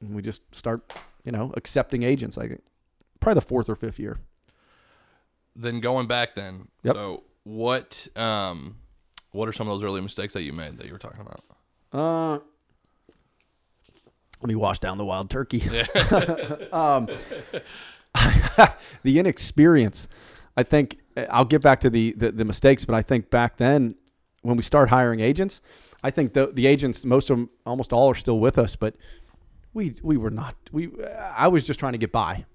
we 0.00 0.20
just 0.20 0.42
start, 0.52 0.92
you 1.24 1.30
know, 1.30 1.52
accepting 1.56 2.02
agents. 2.02 2.36
I 2.36 2.48
think 2.48 2.62
probably 3.20 3.40
the 3.40 3.46
fourth 3.46 3.68
or 3.68 3.76
fifth 3.76 3.98
year. 3.98 4.18
Then 5.54 5.80
going 5.80 6.06
back, 6.06 6.34
then. 6.34 6.68
Yep. 6.82 6.94
So 6.94 7.24
what? 7.44 8.08
Um, 8.16 8.76
what 9.32 9.48
are 9.48 9.52
some 9.52 9.68
of 9.68 9.74
those 9.74 9.84
early 9.84 10.00
mistakes 10.00 10.34
that 10.34 10.42
you 10.42 10.52
made 10.52 10.78
that 10.78 10.86
you 10.86 10.92
were 10.92 10.98
talking 10.98 11.20
about? 11.20 11.40
Uh, 11.92 12.40
let 14.40 14.48
me 14.48 14.54
wash 14.54 14.78
down 14.78 14.98
the 14.98 15.04
wild 15.04 15.30
turkey. 15.30 15.60
um, 16.72 17.08
the 19.02 19.18
inexperience. 19.18 20.08
I 20.56 20.62
think 20.62 20.98
I'll 21.30 21.44
get 21.44 21.62
back 21.62 21.80
to 21.80 21.90
the, 21.90 22.12
the 22.16 22.32
the 22.32 22.44
mistakes, 22.44 22.84
but 22.84 22.94
I 22.94 23.02
think 23.02 23.30
back 23.30 23.58
then 23.58 23.96
when 24.42 24.56
we 24.56 24.62
start 24.62 24.88
hiring 24.88 25.20
agents, 25.20 25.60
I 26.02 26.10
think 26.10 26.32
the 26.32 26.50
the 26.52 26.66
agents, 26.66 27.04
most 27.04 27.30
of 27.30 27.36
them, 27.36 27.50
almost 27.66 27.92
all, 27.92 28.10
are 28.10 28.14
still 28.14 28.40
with 28.40 28.58
us, 28.58 28.76
but 28.76 28.94
we 29.72 29.94
we 30.02 30.16
were 30.16 30.30
not. 30.30 30.56
We 30.72 30.90
I 31.36 31.48
was 31.48 31.66
just 31.66 31.78
trying 31.78 31.92
to 31.92 31.98
get 31.98 32.12
by. 32.12 32.46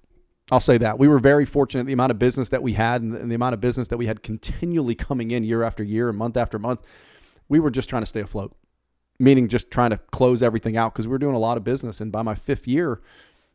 I'll 0.50 0.60
say 0.60 0.78
that 0.78 0.98
we 0.98 1.08
were 1.08 1.18
very 1.18 1.44
fortunate. 1.44 1.86
The 1.86 1.92
amount 1.92 2.12
of 2.12 2.18
business 2.18 2.50
that 2.50 2.62
we 2.62 2.74
had, 2.74 3.02
and 3.02 3.30
the, 3.30 3.34
amount 3.34 3.54
of 3.54 3.60
business 3.60 3.88
that 3.88 3.96
we 3.96 4.06
had 4.06 4.22
continually 4.22 4.94
coming 4.94 5.30
in 5.32 5.42
year 5.42 5.62
after 5.62 5.82
year 5.82 6.08
and 6.08 6.16
month 6.16 6.36
after 6.36 6.58
month, 6.58 6.86
we 7.48 7.58
were 7.58 7.70
just 7.70 7.88
trying 7.88 8.02
to 8.02 8.06
stay 8.06 8.20
afloat 8.20 8.56
meaning 9.18 9.48
just 9.48 9.70
trying 9.70 9.90
to 9.90 9.98
close 10.10 10.42
everything 10.42 10.76
out 10.76 10.92
because 10.92 11.06
we 11.06 11.12
were 11.12 11.18
doing 11.18 11.34
a 11.34 11.38
lot 11.38 11.56
of 11.56 11.64
business. 11.64 12.00
And 12.00 12.12
by 12.12 12.22
my 12.22 12.34
fifth 12.34 12.66
year, 12.66 13.00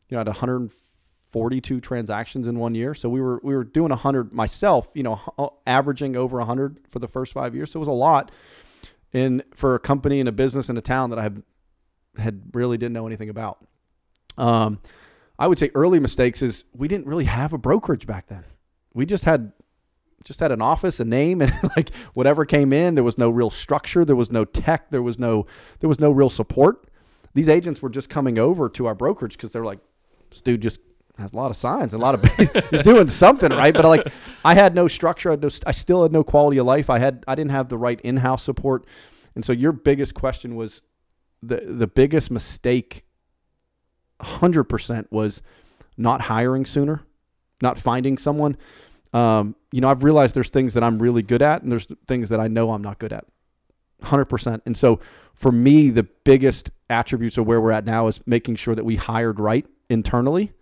you 0.09 0.15
know, 0.15 0.17
I 0.17 0.21
had 0.21 0.27
142 0.27 1.81
transactions 1.81 2.47
in 2.47 2.59
one 2.59 2.75
year. 2.75 2.93
So 2.93 3.09
we 3.09 3.21
were 3.21 3.39
we 3.43 3.55
were 3.55 3.63
doing 3.63 3.89
100 3.89 4.33
myself, 4.33 4.89
you 4.93 5.03
know, 5.03 5.59
averaging 5.67 6.15
over 6.15 6.37
100 6.37 6.79
for 6.89 6.99
the 6.99 7.07
first 7.07 7.33
five 7.33 7.55
years. 7.55 7.71
So 7.71 7.77
it 7.77 7.81
was 7.81 7.87
a 7.87 7.91
lot. 7.91 8.31
And 9.13 9.43
for 9.53 9.75
a 9.75 9.79
company 9.79 10.19
and 10.19 10.29
a 10.29 10.31
business 10.31 10.69
in 10.69 10.77
a 10.77 10.81
town 10.81 11.09
that 11.09 11.19
I 11.19 11.23
had 11.23 11.43
had 12.17 12.41
really 12.53 12.77
didn't 12.77 12.93
know 12.93 13.07
anything 13.07 13.29
about. 13.29 13.65
Um, 14.37 14.79
I 15.41 15.47
would 15.47 15.57
say 15.57 15.71
early 15.73 15.99
mistakes 15.99 16.43
is 16.43 16.65
we 16.71 16.87
didn't 16.87 17.07
really 17.07 17.25
have 17.25 17.51
a 17.51 17.57
brokerage 17.57 18.05
back 18.05 18.27
then. 18.27 18.45
We 18.93 19.07
just 19.07 19.25
had 19.25 19.53
just 20.23 20.39
had 20.39 20.51
an 20.51 20.61
office, 20.61 20.99
a 20.99 21.05
name, 21.05 21.41
and 21.41 21.51
like 21.75 21.91
whatever 22.13 22.45
came 22.45 22.71
in. 22.71 22.93
There 22.93 23.03
was 23.03 23.17
no 23.17 23.31
real 23.31 23.49
structure. 23.49 24.05
There 24.05 24.15
was 24.15 24.31
no 24.31 24.45
tech. 24.45 24.91
There 24.91 25.01
was 25.01 25.17
no 25.17 25.47
there 25.79 25.89
was 25.89 25.99
no 25.99 26.11
real 26.11 26.29
support. 26.29 26.85
These 27.33 27.49
agents 27.49 27.81
were 27.81 27.89
just 27.89 28.07
coming 28.07 28.37
over 28.37 28.69
to 28.69 28.85
our 28.85 28.93
brokerage 28.93 29.35
because 29.35 29.51
they're 29.51 29.65
like, 29.65 29.79
this 30.29 30.41
dude 30.41 30.61
just 30.61 30.79
has 31.17 31.33
a 31.33 31.35
lot 31.35 31.49
of 31.49 31.57
signs, 31.57 31.91
a 31.95 31.97
lot 31.97 32.13
of 32.13 32.23
he's 32.69 32.83
doing 32.83 33.07
something 33.07 33.51
right. 33.51 33.73
But 33.73 33.85
like, 33.85 34.07
I 34.45 34.53
had 34.53 34.75
no 34.75 34.87
structure. 34.87 35.29
I, 35.29 35.33
had 35.33 35.41
no, 35.41 35.49
I 35.65 35.71
still 35.71 36.03
had 36.03 36.11
no 36.11 36.23
quality 36.23 36.59
of 36.59 36.67
life. 36.67 36.87
I 36.87 36.99
had 36.99 37.23
I 37.27 37.33
didn't 37.33 37.51
have 37.51 37.69
the 37.69 37.79
right 37.79 37.99
in 38.01 38.17
house 38.17 38.43
support, 38.43 38.85
and 39.33 39.43
so 39.43 39.53
your 39.53 39.71
biggest 39.71 40.13
question 40.13 40.55
was 40.55 40.83
the 41.41 41.63
the 41.67 41.87
biggest 41.87 42.29
mistake. 42.29 43.05
Hundred 44.21 44.65
percent 44.65 45.11
was 45.11 45.41
not 45.97 46.21
hiring 46.21 46.65
sooner, 46.65 47.03
not 47.61 47.77
finding 47.77 48.17
someone 48.17 48.57
um, 49.13 49.55
you 49.71 49.81
know, 49.81 49.89
I've 49.89 50.03
realized 50.03 50.35
there's 50.35 50.49
things 50.49 50.73
that 50.73 50.83
I'm 50.83 50.99
really 50.99 51.21
good 51.21 51.41
at, 51.41 51.63
and 51.63 51.71
there's 51.71 51.87
things 52.07 52.29
that 52.29 52.39
I 52.39 52.47
know 52.47 52.71
I'm 52.71 52.81
not 52.81 52.99
good 52.99 53.13
at. 53.13 53.25
100%. 54.03 54.61
And 54.65 54.75
so 54.75 54.99
for 55.35 55.51
me, 55.51 55.89
the 55.89 56.03
biggest 56.03 56.71
attributes 56.89 57.37
of 57.37 57.45
where 57.45 57.61
we're 57.61 57.71
at 57.71 57.85
now 57.85 58.07
is 58.07 58.19
making 58.25 58.55
sure 58.55 58.75
that 58.75 58.85
we 58.85 58.95
hired 58.95 59.39
right 59.39 59.65
internally. 59.89 60.53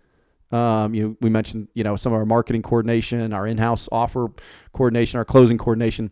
Um, 0.52 0.94
you 0.94 1.02
know, 1.02 1.16
we 1.20 1.30
mentioned, 1.30 1.68
you 1.74 1.84
know, 1.84 1.96
some 1.96 2.12
of 2.12 2.18
our 2.18 2.26
marketing 2.26 2.62
coordination, 2.62 3.32
our 3.32 3.46
in-house 3.46 3.88
offer 3.92 4.28
coordination, 4.72 5.18
our 5.18 5.24
closing 5.24 5.58
coordination, 5.58 6.10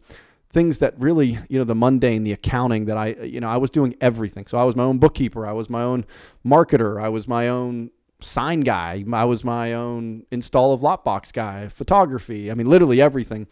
things 0.51 0.79
that 0.79 0.99
really, 0.99 1.39
you 1.49 1.59
know, 1.59 1.65
the 1.65 1.75
mundane, 1.75 2.25
the 2.25 2.33
accounting 2.33 2.87
that 2.87 2.97
I, 2.97 3.09
you 3.23 3.41
know, 3.41 3.49
I 3.49 3.57
was 3.57 3.71
doing 3.71 3.95
everything. 4.01 4.47
So 4.47 4.59
I 4.59 4.65
was 4.65 4.75
my 4.75 4.85
own 4.85 4.99
bookkeeper. 4.99 5.47
I 5.47 5.53
was 5.53 5.69
my 5.69 5.83
own 5.83 6.07
marketer. 6.45 7.03
I 7.03 7.09
was 7.09 7.29
my 7.29 7.49
own 7.49 7.91
sign 8.21 8.61
guy. 8.61 9.05
I 9.13 9.25
was 9.25 9.45
my 9.45 9.73
own 9.73 10.25
install 10.31 10.73
of 10.73 10.81
Lockbox 10.81 11.33
guy, 11.33 11.69
photography. 11.69 12.51
I 12.51 12.55
mean, 12.55 12.69
literally 12.69 13.01
everything. 13.01 13.47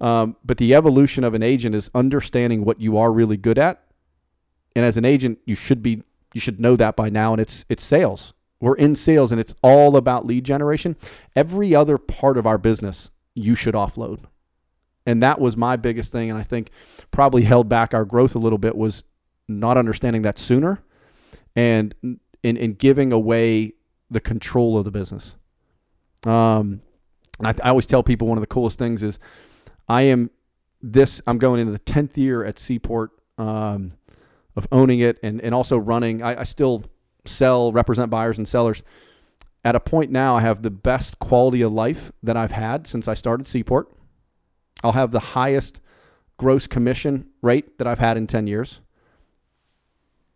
Um, 0.00 0.36
but 0.44 0.58
the 0.58 0.74
evolution 0.74 1.24
of 1.24 1.34
an 1.34 1.42
agent 1.42 1.74
is 1.74 1.90
understanding 1.94 2.64
what 2.64 2.80
you 2.80 2.96
are 2.96 3.12
really 3.12 3.36
good 3.36 3.58
at. 3.58 3.82
And 4.74 4.84
as 4.84 4.96
an 4.96 5.04
agent, 5.04 5.38
you 5.46 5.54
should 5.54 5.82
be 5.82 6.02
you 6.34 6.40
should 6.40 6.60
know 6.60 6.76
that 6.76 6.96
by 6.96 7.08
now. 7.08 7.32
And 7.32 7.40
it's 7.40 7.64
it's 7.68 7.82
sales. 7.82 8.34
We're 8.60 8.74
in 8.76 8.94
sales, 8.94 9.32
and 9.32 9.40
it's 9.40 9.54
all 9.62 9.96
about 9.96 10.26
lead 10.26 10.44
generation. 10.44 10.96
Every 11.34 11.74
other 11.74 11.98
part 11.98 12.38
of 12.38 12.46
our 12.46 12.58
business, 12.58 13.10
you 13.34 13.54
should 13.54 13.74
offload. 13.74 14.20
And 15.06 15.22
that 15.22 15.40
was 15.40 15.56
my 15.56 15.76
biggest 15.76 16.10
thing, 16.12 16.30
and 16.30 16.38
I 16.38 16.42
think 16.42 16.70
probably 17.10 17.42
held 17.42 17.68
back 17.68 17.94
our 17.94 18.04
growth 18.04 18.34
a 18.34 18.38
little 18.38 18.58
bit 18.58 18.76
was 18.76 19.04
not 19.48 19.78
understanding 19.78 20.22
that 20.22 20.38
sooner, 20.38 20.82
and 21.54 21.94
in 22.42 22.56
in 22.56 22.74
giving 22.74 23.12
away 23.12 23.74
the 24.10 24.20
control 24.20 24.76
of 24.76 24.84
the 24.84 24.90
business. 24.90 25.34
Um, 26.24 26.80
I, 27.42 27.54
I 27.62 27.68
always 27.68 27.86
tell 27.86 28.02
people 28.02 28.28
one 28.28 28.38
of 28.38 28.42
the 28.42 28.48
coolest 28.48 28.78
things 28.78 29.02
is 29.02 29.18
I 29.88 30.02
am 30.02 30.30
this, 30.82 31.20
I'm 31.26 31.38
going 31.38 31.60
into 31.60 31.72
the 31.72 31.78
10th 31.78 32.16
year 32.16 32.44
at 32.44 32.58
Seaport 32.58 33.10
um, 33.38 33.92
of 34.54 34.66
owning 34.72 35.00
it 35.00 35.18
and, 35.22 35.40
and 35.40 35.54
also 35.54 35.76
running. 35.76 36.22
I, 36.22 36.40
I 36.40 36.42
still 36.44 36.84
sell, 37.24 37.72
represent 37.72 38.10
buyers 38.10 38.38
and 38.38 38.46
sellers. 38.46 38.82
At 39.64 39.74
a 39.74 39.80
point 39.80 40.10
now, 40.10 40.36
I 40.36 40.42
have 40.42 40.62
the 40.62 40.70
best 40.70 41.18
quality 41.18 41.60
of 41.62 41.72
life 41.72 42.12
that 42.22 42.36
I've 42.36 42.52
had 42.52 42.86
since 42.86 43.08
I 43.08 43.14
started 43.14 43.48
Seaport. 43.48 43.92
I'll 44.82 44.92
have 44.92 45.10
the 45.10 45.20
highest 45.20 45.80
gross 46.36 46.66
commission 46.66 47.28
rate 47.42 47.78
that 47.78 47.86
I've 47.86 47.98
had 47.98 48.16
in 48.16 48.26
10 48.26 48.46
years. 48.46 48.80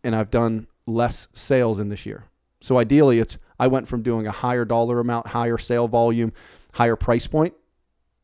And 0.03 0.17
I've 0.17 0.31
done 0.31 0.67
less 0.87 1.29
sales 1.33 1.79
in 1.79 1.89
this 1.89 2.07
year. 2.07 2.25
So 2.61 2.79
ideally, 2.79 3.19
it's 3.19 3.39
I 3.59 3.67
went 3.67 3.89
from 3.89 4.03
doing 4.03 4.27
a 4.27 4.31
higher 4.31 4.65
dollar 4.65 4.99
amount, 5.01 5.29
higher 5.29 5.59
sale 5.59 5.89
volume, 5.89 6.33
higher 6.75 6.97
price 6.97 7.27
point, 7.27 7.55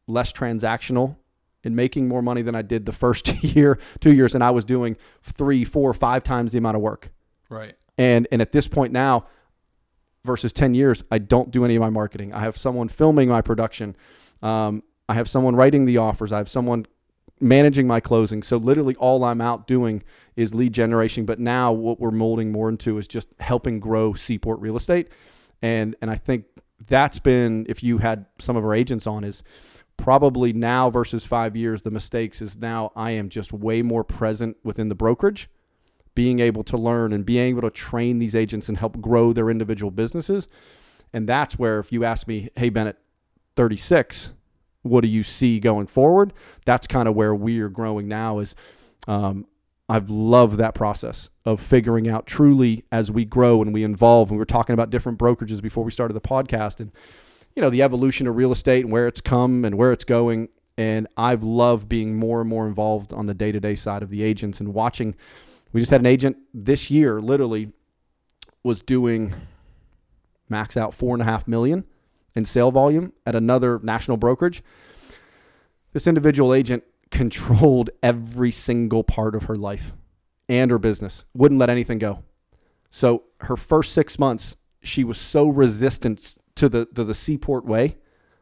less 0.07 0.33
transactional, 0.33 1.17
and 1.65 1.75
making 1.75 2.09
more 2.09 2.23
money 2.23 2.43
than 2.43 2.55
I 2.55 2.63
did 2.63 2.87
the 2.87 2.93
first 3.05 3.43
year, 3.43 3.79
two 4.01 4.13
years, 4.13 4.35
and 4.35 4.43
I 4.43 4.51
was 4.51 4.65
doing 4.65 4.97
three, 5.23 5.65
four, 5.65 5.93
five 5.93 6.23
times 6.23 6.53
the 6.53 6.59
amount 6.59 6.77
of 6.77 6.83
work. 6.83 7.11
Right. 7.49 7.75
And 7.99 8.27
and 8.31 8.43
at 8.43 8.53
this 8.53 8.69
point 8.69 8.93
now, 8.93 9.27
versus 10.25 10.53
ten 10.53 10.75
years, 10.75 11.03
I 11.11 11.19
don't 11.19 11.51
do 11.51 11.65
any 11.65 11.77
of 11.77 11.81
my 11.81 11.91
marketing. 11.91 12.33
I 12.33 12.41
have 12.41 12.57
someone 12.57 12.89
filming 12.89 13.29
my 13.29 13.41
production. 13.41 13.97
Um, 14.43 14.83
I 15.09 15.15
have 15.15 15.29
someone 15.29 15.57
writing 15.57 15.87
the 15.87 15.99
offers. 15.99 16.33
I 16.33 16.39
have 16.39 16.49
someone 16.49 16.87
managing 17.41 17.87
my 17.87 18.01
closing. 18.01 18.43
So 18.43 18.57
literally 18.57 18.97
all 18.97 19.25
I'm 19.25 19.41
out 19.41 19.67
doing 19.67 20.03
is 20.37 20.55
lead 20.55 20.73
generation. 20.73 21.25
But 21.25 21.39
now 21.39 21.73
what 21.73 22.01
we're 22.01 22.11
molding 22.11 22.51
more 22.51 22.69
into 22.69 22.99
is 22.99 23.07
just 23.07 23.29
helping 23.41 23.79
grow 23.79 24.15
Seaport 24.15 24.61
real 24.61 24.77
estate. 24.77 25.09
And 25.63 25.97
and 26.01 26.11
I 26.11 26.17
think 26.17 26.45
that's 26.89 27.19
been 27.19 27.67
if 27.69 27.83
you 27.83 27.99
had 27.99 28.27
some 28.39 28.57
of 28.57 28.65
our 28.65 28.75
agents 28.75 29.07
on 29.07 29.25
is 29.25 29.43
probably 29.97 30.53
now 30.53 30.91
versus 30.91 31.25
five 31.25 31.57
years, 31.57 31.83
the 31.83 31.91
mistakes 31.91 32.43
is 32.43 32.57
now 32.57 32.93
I 32.95 33.13
am 33.13 33.29
just 33.29 33.53
way 33.53 33.83
more 33.83 34.05
present 34.05 34.57
within 34.63 34.89
the 34.89 34.95
brokerage, 34.95 35.49
being 36.15 36.39
able 36.39 36.65
to 36.65 36.77
learn 36.77 37.13
and 37.13 37.25
being 37.25 37.49
able 37.49 37.63
to 37.63 37.71
train 37.71 38.19
these 38.19 38.35
agents 38.35 38.69
and 38.69 38.79
help 38.79 39.01
grow 39.01 39.33
their 39.33 39.51
individual 39.51 39.91
businesses. 39.91 40.49
And 41.13 41.27
that's 41.27 41.59
where 41.59 41.79
if 41.79 41.93
you 41.93 42.05
ask 42.05 42.29
me, 42.29 42.51
hey 42.57 42.69
Bennett, 42.69 42.99
36, 43.57 44.33
what 44.89 45.03
do 45.03 45.09
you 45.09 45.23
see 45.23 45.61
going 45.61 45.87
forward? 45.87 46.33
That's 46.65 46.87
kind 46.87 47.09
of 47.09 47.15
where 47.15 47.35
we're 47.35 47.69
growing 47.69 48.09
now. 48.09 48.39
Is 48.39 48.55
um, 49.07 49.47
I've 49.89 50.11
loved 50.11 50.57
that 50.59 50.75
process 50.75 51.31
of 51.45 51.61
figuring 51.61 52.09
out 52.09 52.27
truly 52.27 52.85
as 52.91 53.11
we 53.11 53.25
grow 53.25 53.63
and 53.63 53.73
we 53.73 53.85
evolve. 53.85 54.31
And 54.31 54.37
we 54.37 54.41
were 54.41 54.45
talking 54.45 54.75
about 54.75 54.91
different 54.91 55.19
brokerages 55.19 55.63
before 55.63 55.85
we 55.85 55.91
started 55.91 56.15
the 56.15 56.21
podcast, 56.21 56.81
and 56.81 56.93
you 57.55 57.63
know 57.63 57.71
the 57.71 57.83
evolution 57.83 58.27
of 58.27 58.37
real 58.37 58.53
estate 58.53 58.85
and 58.85 58.93
where 58.93 59.07
it's 59.07 59.21
come 59.21 59.65
and 59.65 59.77
where 59.77 59.93
it's 59.93 60.05
going. 60.05 60.49
And 60.79 61.07
I've 61.17 61.43
loved 61.43 61.89
being 61.89 62.17
more 62.17 62.41
and 62.41 62.51
more 62.51 62.67
involved 62.67 63.13
on 63.13 63.27
the 63.27 63.35
day 63.35 63.51
to 63.53 63.61
day 63.61 63.75
side 63.75 64.03
of 64.03 64.11
the 64.11 64.23
agents 64.23 64.61
and 64.61 64.75
watching. 64.75 65.15
We 65.73 65.81
just 65.81 65.91
had 65.91 66.01
an 66.01 66.07
agent 66.07 66.37
this 66.53 66.91
year, 66.91 67.21
literally, 67.21 67.73
was 68.63 68.83
doing 68.83 69.35
max 70.49 70.77
out 70.77 70.95
four 70.95 71.15
and 71.15 71.23
a 71.23 71.25
half 71.25 71.49
million 71.49 71.85
in 72.37 72.45
sale 72.45 72.71
volume 72.71 73.13
at 73.25 73.35
another 73.35 73.81
national 73.83 74.19
brokerage. 74.19 74.63
This 75.93 76.07
individual 76.07 76.55
agent 76.55 76.85
controlled 77.11 77.91
every 78.03 78.51
single 78.51 79.03
part 79.03 79.35
of 79.35 79.45
her 79.45 79.57
life 79.57 79.95
and 80.49 80.71
her 80.71 80.79
business, 80.79 81.25
wouldn't 81.35 81.59
let 81.59 81.71
anything 81.71 81.99
go. 81.99 82.23
So 82.91 83.25
her 83.41 83.57
first 83.57 83.93
six 83.93 84.19
months, 84.19 84.57
she 84.83 85.03
was 85.03 85.19
so 85.19 85.49
resistant 85.49 86.37
to 86.55 86.69
the, 86.69 86.87
to 86.95 87.03
the 87.03 87.15
Seaport 87.15 87.65
way. 87.65 87.97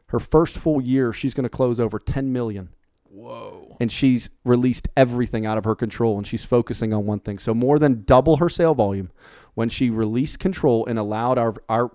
Her 0.09 0.20
first 0.20 0.59
full 0.59 0.83
year, 0.83 1.12
she's 1.12 1.33
going 1.33 1.44
to 1.44 1.48
close 1.48 1.80
over 1.80 1.98
10 1.98 2.33
million. 2.33 2.70
Whoa. 3.04 3.76
And 3.80 3.90
she's 3.90 4.28
released 4.44 4.88
everything 4.96 5.46
out 5.46 5.57
of 5.57 5.64
her 5.64 5.74
control 5.74 6.18
and 6.18 6.26
she's 6.26 6.44
focusing 6.44 6.92
on 6.92 7.07
one 7.07 7.20
thing. 7.20 7.38
So 7.38 7.54
more 7.54 7.78
than 7.78 8.02
double 8.04 8.37
her 8.37 8.48
sale 8.48 8.74
volume 8.74 9.11
when 9.54 9.68
she 9.68 9.88
released 9.88 10.38
control 10.38 10.85
and 10.85 10.98
allowed 10.98 11.38
our, 11.38 11.54
our 11.68 11.92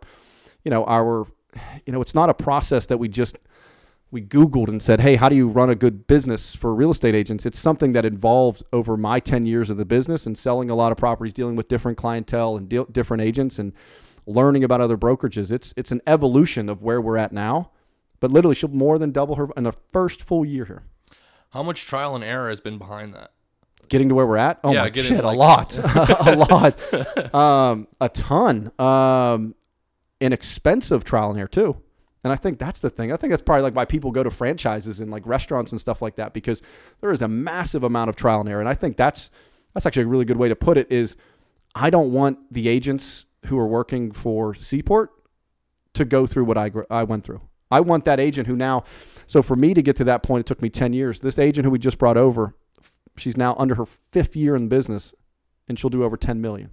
you 0.63 0.71
know, 0.71 0.85
our 0.85 1.27
you 1.85 1.93
know, 1.93 2.01
it's 2.01 2.15
not 2.15 2.29
a 2.29 2.33
process 2.33 2.85
that 2.88 2.97
we 2.97 3.07
just 3.07 3.38
we 4.12 4.21
Googled 4.23 4.69
and 4.69 4.81
said, 4.81 5.01
hey, 5.01 5.17
how 5.17 5.29
do 5.29 5.35
you 5.35 5.47
run 5.47 5.69
a 5.69 5.75
good 5.75 6.07
business 6.07 6.55
for 6.55 6.73
real 6.73 6.89
estate 6.89 7.13
agents? 7.13 7.45
It's 7.45 7.59
something 7.59 7.93
that 7.93 8.05
involved 8.05 8.63
over 8.73 8.97
my 8.97 9.19
10 9.19 9.45
years 9.45 9.69
of 9.69 9.77
the 9.77 9.85
business 9.85 10.25
and 10.25 10.35
selling 10.35 10.71
a 10.71 10.75
lot 10.75 10.91
of 10.91 10.97
properties, 10.97 11.31
dealing 11.33 11.55
with 11.55 11.67
different 11.67 11.95
clientele 11.97 12.57
and 12.57 12.67
deal, 12.67 12.85
different 12.85 13.21
agents 13.21 13.59
and 13.59 13.71
learning 14.25 14.63
about 14.63 14.81
other 14.81 14.97
brokerages. 14.97 15.51
It's, 15.51 15.75
it's 15.77 15.91
an 15.91 16.01
evolution 16.07 16.69
of 16.69 16.81
where 16.81 16.99
we're 16.99 17.17
at 17.17 17.31
now, 17.31 17.69
but 18.19 18.31
literally 18.31 18.55
she'll 18.55 18.69
more 18.69 18.97
than 18.97 19.12
double 19.12 19.35
her 19.35 19.49
in 19.55 19.63
the 19.63 19.73
first 19.93 20.23
full 20.23 20.43
year 20.43 20.65
here. 20.65 20.83
How 21.51 21.62
much 21.62 21.85
trial 21.85 22.15
and 22.15 22.23
error 22.23 22.49
has 22.49 22.59
been 22.59 22.79
behind 22.79 23.13
that? 23.13 23.31
Getting 23.89 24.09
to 24.09 24.15
where 24.15 24.25
we're 24.25 24.38
at? 24.38 24.59
Oh 24.63 24.71
Yeah, 24.73 24.83
my 24.83 24.91
shit, 24.91 25.23
like- 25.23 25.35
a 25.35 25.38
lot, 25.38 25.77
a 25.77 26.35
lot, 27.31 27.35
um, 27.35 27.88
a 28.01 28.09
ton, 28.09 28.71
um, 28.79 29.53
inexpensive 30.19 31.03
trial 31.03 31.29
and 31.29 31.39
error 31.39 31.47
too. 31.47 31.82
And 32.23 32.34
I 32.34 32.36
think 32.36 32.60
that's 32.60 32.82
the 32.82 32.89
thing. 32.89 33.12
I 33.12 33.17
think 33.17 33.32
that's 33.32 33.41
probably 33.41 33.63
like 33.63 33.75
why 33.75 33.86
people 33.86 34.12
go 34.12 34.23
to 34.23 34.29
franchises 34.29 34.99
and 34.99 35.10
like 35.10 35.25
restaurants 35.25 35.71
and 35.71 35.79
stuff 35.79 36.01
like 36.01 36.15
that 36.17 36.34
because 36.34 36.62
there 36.99 37.12
is 37.12 37.21
a 37.21 37.27
massive 37.27 37.84
amount 37.84 38.10
of 38.10 38.15
trial 38.15 38.41
and 38.41 38.49
error. 38.49 38.60
And 38.60 38.67
I 38.67 38.73
think 38.73 38.97
that's 38.97 39.29
that's 39.73 39.86
actually 39.86 40.03
a 40.03 40.08
really 40.08 40.25
good 40.25 40.38
way 40.38 40.49
to 40.49 40.55
put 40.55 40.77
it. 40.77 40.91
Is 40.91 41.15
I 41.75 41.89
don't 41.89 42.12
want 42.12 42.39
the 42.51 42.67
agents 42.67 43.25
who 43.45 43.58
are 43.58 43.67
working 43.67 44.12
for 44.12 44.53
Seaport 44.53 45.12
to 45.93 46.03
go 46.03 46.27
through 46.27 46.43
what 46.45 46.58
I 46.58 46.71
I 46.89 47.03
went 47.03 47.23
through. 47.23 47.41
I 47.71 47.79
want 47.79 48.03
that 48.05 48.19
agent 48.19 48.47
who 48.47 48.55
now. 48.55 48.84
So 49.27 49.41
for 49.41 49.55
me 49.55 49.73
to 49.73 49.82
get 49.82 49.95
to 49.97 50.03
that 50.05 50.23
point, 50.23 50.41
it 50.41 50.45
took 50.45 50.62
me 50.62 50.69
ten 50.69 50.91
years. 50.91 51.21
This 51.21 51.39
agent 51.39 51.65
who 51.65 51.71
we 51.71 51.79
just 51.79 51.99
brought 51.99 52.17
over, 52.17 52.55
she's 53.15 53.38
now 53.38 53.55
under 53.58 53.75
her 53.75 53.86
fifth 53.86 54.36
year 54.36 54.55
in 54.55 54.67
business, 54.67 55.13
and 55.69 55.79
she'll 55.79 55.89
do 55.89 56.03
over 56.03 56.17
ten 56.17 56.41
million. 56.41 56.71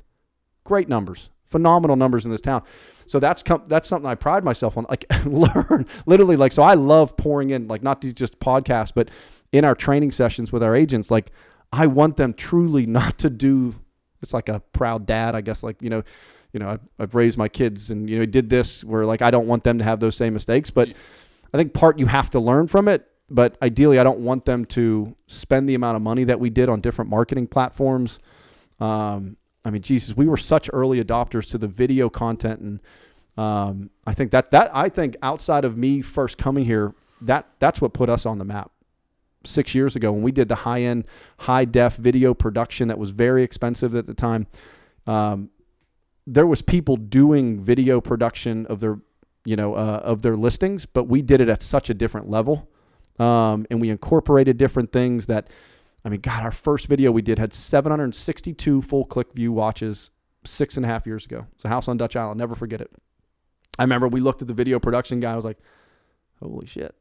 Great 0.64 0.88
numbers, 0.88 1.30
phenomenal 1.46 1.96
numbers 1.96 2.24
in 2.24 2.30
this 2.30 2.40
town. 2.40 2.62
So 3.06 3.20
that's 3.20 3.42
com- 3.42 3.64
that's 3.68 3.88
something 3.88 4.08
I 4.08 4.14
pride 4.14 4.44
myself 4.44 4.76
on. 4.76 4.86
Like 4.88 5.06
learn 5.24 5.86
literally 6.06 6.36
like 6.36 6.52
so 6.52 6.62
I 6.62 6.74
love 6.74 7.16
pouring 7.16 7.50
in 7.50 7.68
like 7.68 7.82
not 7.82 8.00
these 8.00 8.14
just 8.14 8.38
podcasts, 8.40 8.92
but 8.94 9.10
in 9.52 9.64
our 9.64 9.74
training 9.74 10.12
sessions 10.12 10.52
with 10.52 10.62
our 10.62 10.74
agents. 10.74 11.10
Like 11.10 11.30
I 11.72 11.86
want 11.86 12.16
them 12.16 12.34
truly 12.34 12.86
not 12.86 13.18
to 13.18 13.30
do. 13.30 13.76
It's 14.22 14.34
like 14.34 14.48
a 14.48 14.60
proud 14.72 15.06
dad, 15.06 15.34
I 15.34 15.40
guess. 15.40 15.62
Like 15.62 15.80
you 15.80 15.90
know, 15.90 16.02
you 16.52 16.60
know, 16.60 16.70
I've, 16.70 16.80
I've 16.98 17.14
raised 17.14 17.38
my 17.38 17.48
kids 17.48 17.90
and 17.90 18.10
you 18.10 18.18
know 18.18 18.26
did 18.26 18.50
this 18.50 18.82
where 18.82 19.06
like 19.06 19.22
I 19.22 19.30
don't 19.30 19.46
want 19.46 19.64
them 19.64 19.78
to 19.78 19.84
have 19.84 20.00
those 20.00 20.16
same 20.16 20.32
mistakes. 20.32 20.70
But 20.70 20.88
I 21.54 21.56
think 21.56 21.74
part 21.74 21.98
you 21.98 22.06
have 22.06 22.30
to 22.30 22.40
learn 22.40 22.66
from 22.66 22.88
it. 22.88 23.06
But 23.28 23.56
ideally, 23.60 23.98
I 23.98 24.04
don't 24.04 24.20
want 24.20 24.44
them 24.44 24.64
to 24.66 25.16
spend 25.26 25.68
the 25.68 25.74
amount 25.74 25.96
of 25.96 26.02
money 26.02 26.24
that 26.24 26.38
we 26.38 26.48
did 26.48 26.68
on 26.68 26.80
different 26.80 27.10
marketing 27.10 27.48
platforms. 27.48 28.20
Um, 28.78 29.36
I 29.66 29.70
mean, 29.70 29.82
Jesus, 29.82 30.16
we 30.16 30.28
were 30.28 30.36
such 30.36 30.70
early 30.72 31.02
adopters 31.02 31.50
to 31.50 31.58
the 31.58 31.66
video 31.66 32.08
content, 32.08 32.60
and 32.60 32.80
um, 33.36 33.90
I 34.06 34.14
think 34.14 34.30
that 34.30 34.52
that 34.52 34.70
I 34.72 34.88
think 34.88 35.16
outside 35.22 35.64
of 35.64 35.76
me 35.76 36.02
first 36.02 36.38
coming 36.38 36.64
here, 36.64 36.94
that 37.20 37.48
that's 37.58 37.80
what 37.80 37.92
put 37.92 38.08
us 38.08 38.24
on 38.24 38.38
the 38.38 38.44
map 38.44 38.70
six 39.42 39.74
years 39.74 39.96
ago 39.96 40.12
when 40.12 40.22
we 40.22 40.30
did 40.30 40.48
the 40.48 40.54
high 40.54 40.82
end, 40.82 41.04
high 41.40 41.64
def 41.64 41.96
video 41.96 42.32
production 42.32 42.86
that 42.86 42.96
was 42.96 43.10
very 43.10 43.42
expensive 43.42 43.96
at 43.96 44.06
the 44.06 44.14
time. 44.14 44.46
Um, 45.04 45.50
there 46.28 46.46
was 46.46 46.62
people 46.62 46.96
doing 46.96 47.60
video 47.60 48.00
production 48.00 48.66
of 48.66 48.78
their, 48.78 49.00
you 49.44 49.56
know, 49.56 49.74
uh, 49.74 50.00
of 50.04 50.22
their 50.22 50.36
listings, 50.36 50.86
but 50.86 51.04
we 51.04 51.22
did 51.22 51.40
it 51.40 51.48
at 51.48 51.60
such 51.60 51.90
a 51.90 51.94
different 51.94 52.30
level, 52.30 52.68
um, 53.18 53.66
and 53.68 53.80
we 53.80 53.90
incorporated 53.90 54.58
different 54.58 54.92
things 54.92 55.26
that. 55.26 55.50
I 56.06 56.08
mean, 56.08 56.20
God, 56.20 56.44
our 56.44 56.52
first 56.52 56.86
video 56.86 57.10
we 57.10 57.20
did 57.20 57.40
had 57.40 57.52
762 57.52 58.80
full 58.80 59.04
click 59.04 59.32
view 59.34 59.50
watches 59.50 60.10
six 60.44 60.76
and 60.76 60.86
a 60.86 60.88
half 60.88 61.04
years 61.04 61.24
ago. 61.24 61.48
It's 61.56 61.64
a 61.64 61.68
house 61.68 61.88
on 61.88 61.96
Dutch 61.96 62.14
Island. 62.14 62.38
Never 62.38 62.54
forget 62.54 62.80
it. 62.80 62.92
I 63.76 63.82
remember 63.82 64.06
we 64.06 64.20
looked 64.20 64.40
at 64.40 64.46
the 64.46 64.54
video 64.54 64.78
production 64.78 65.18
guy. 65.18 65.32
I 65.32 65.36
was 65.36 65.44
like, 65.44 65.58
holy 66.40 66.68
shit. 66.68 66.94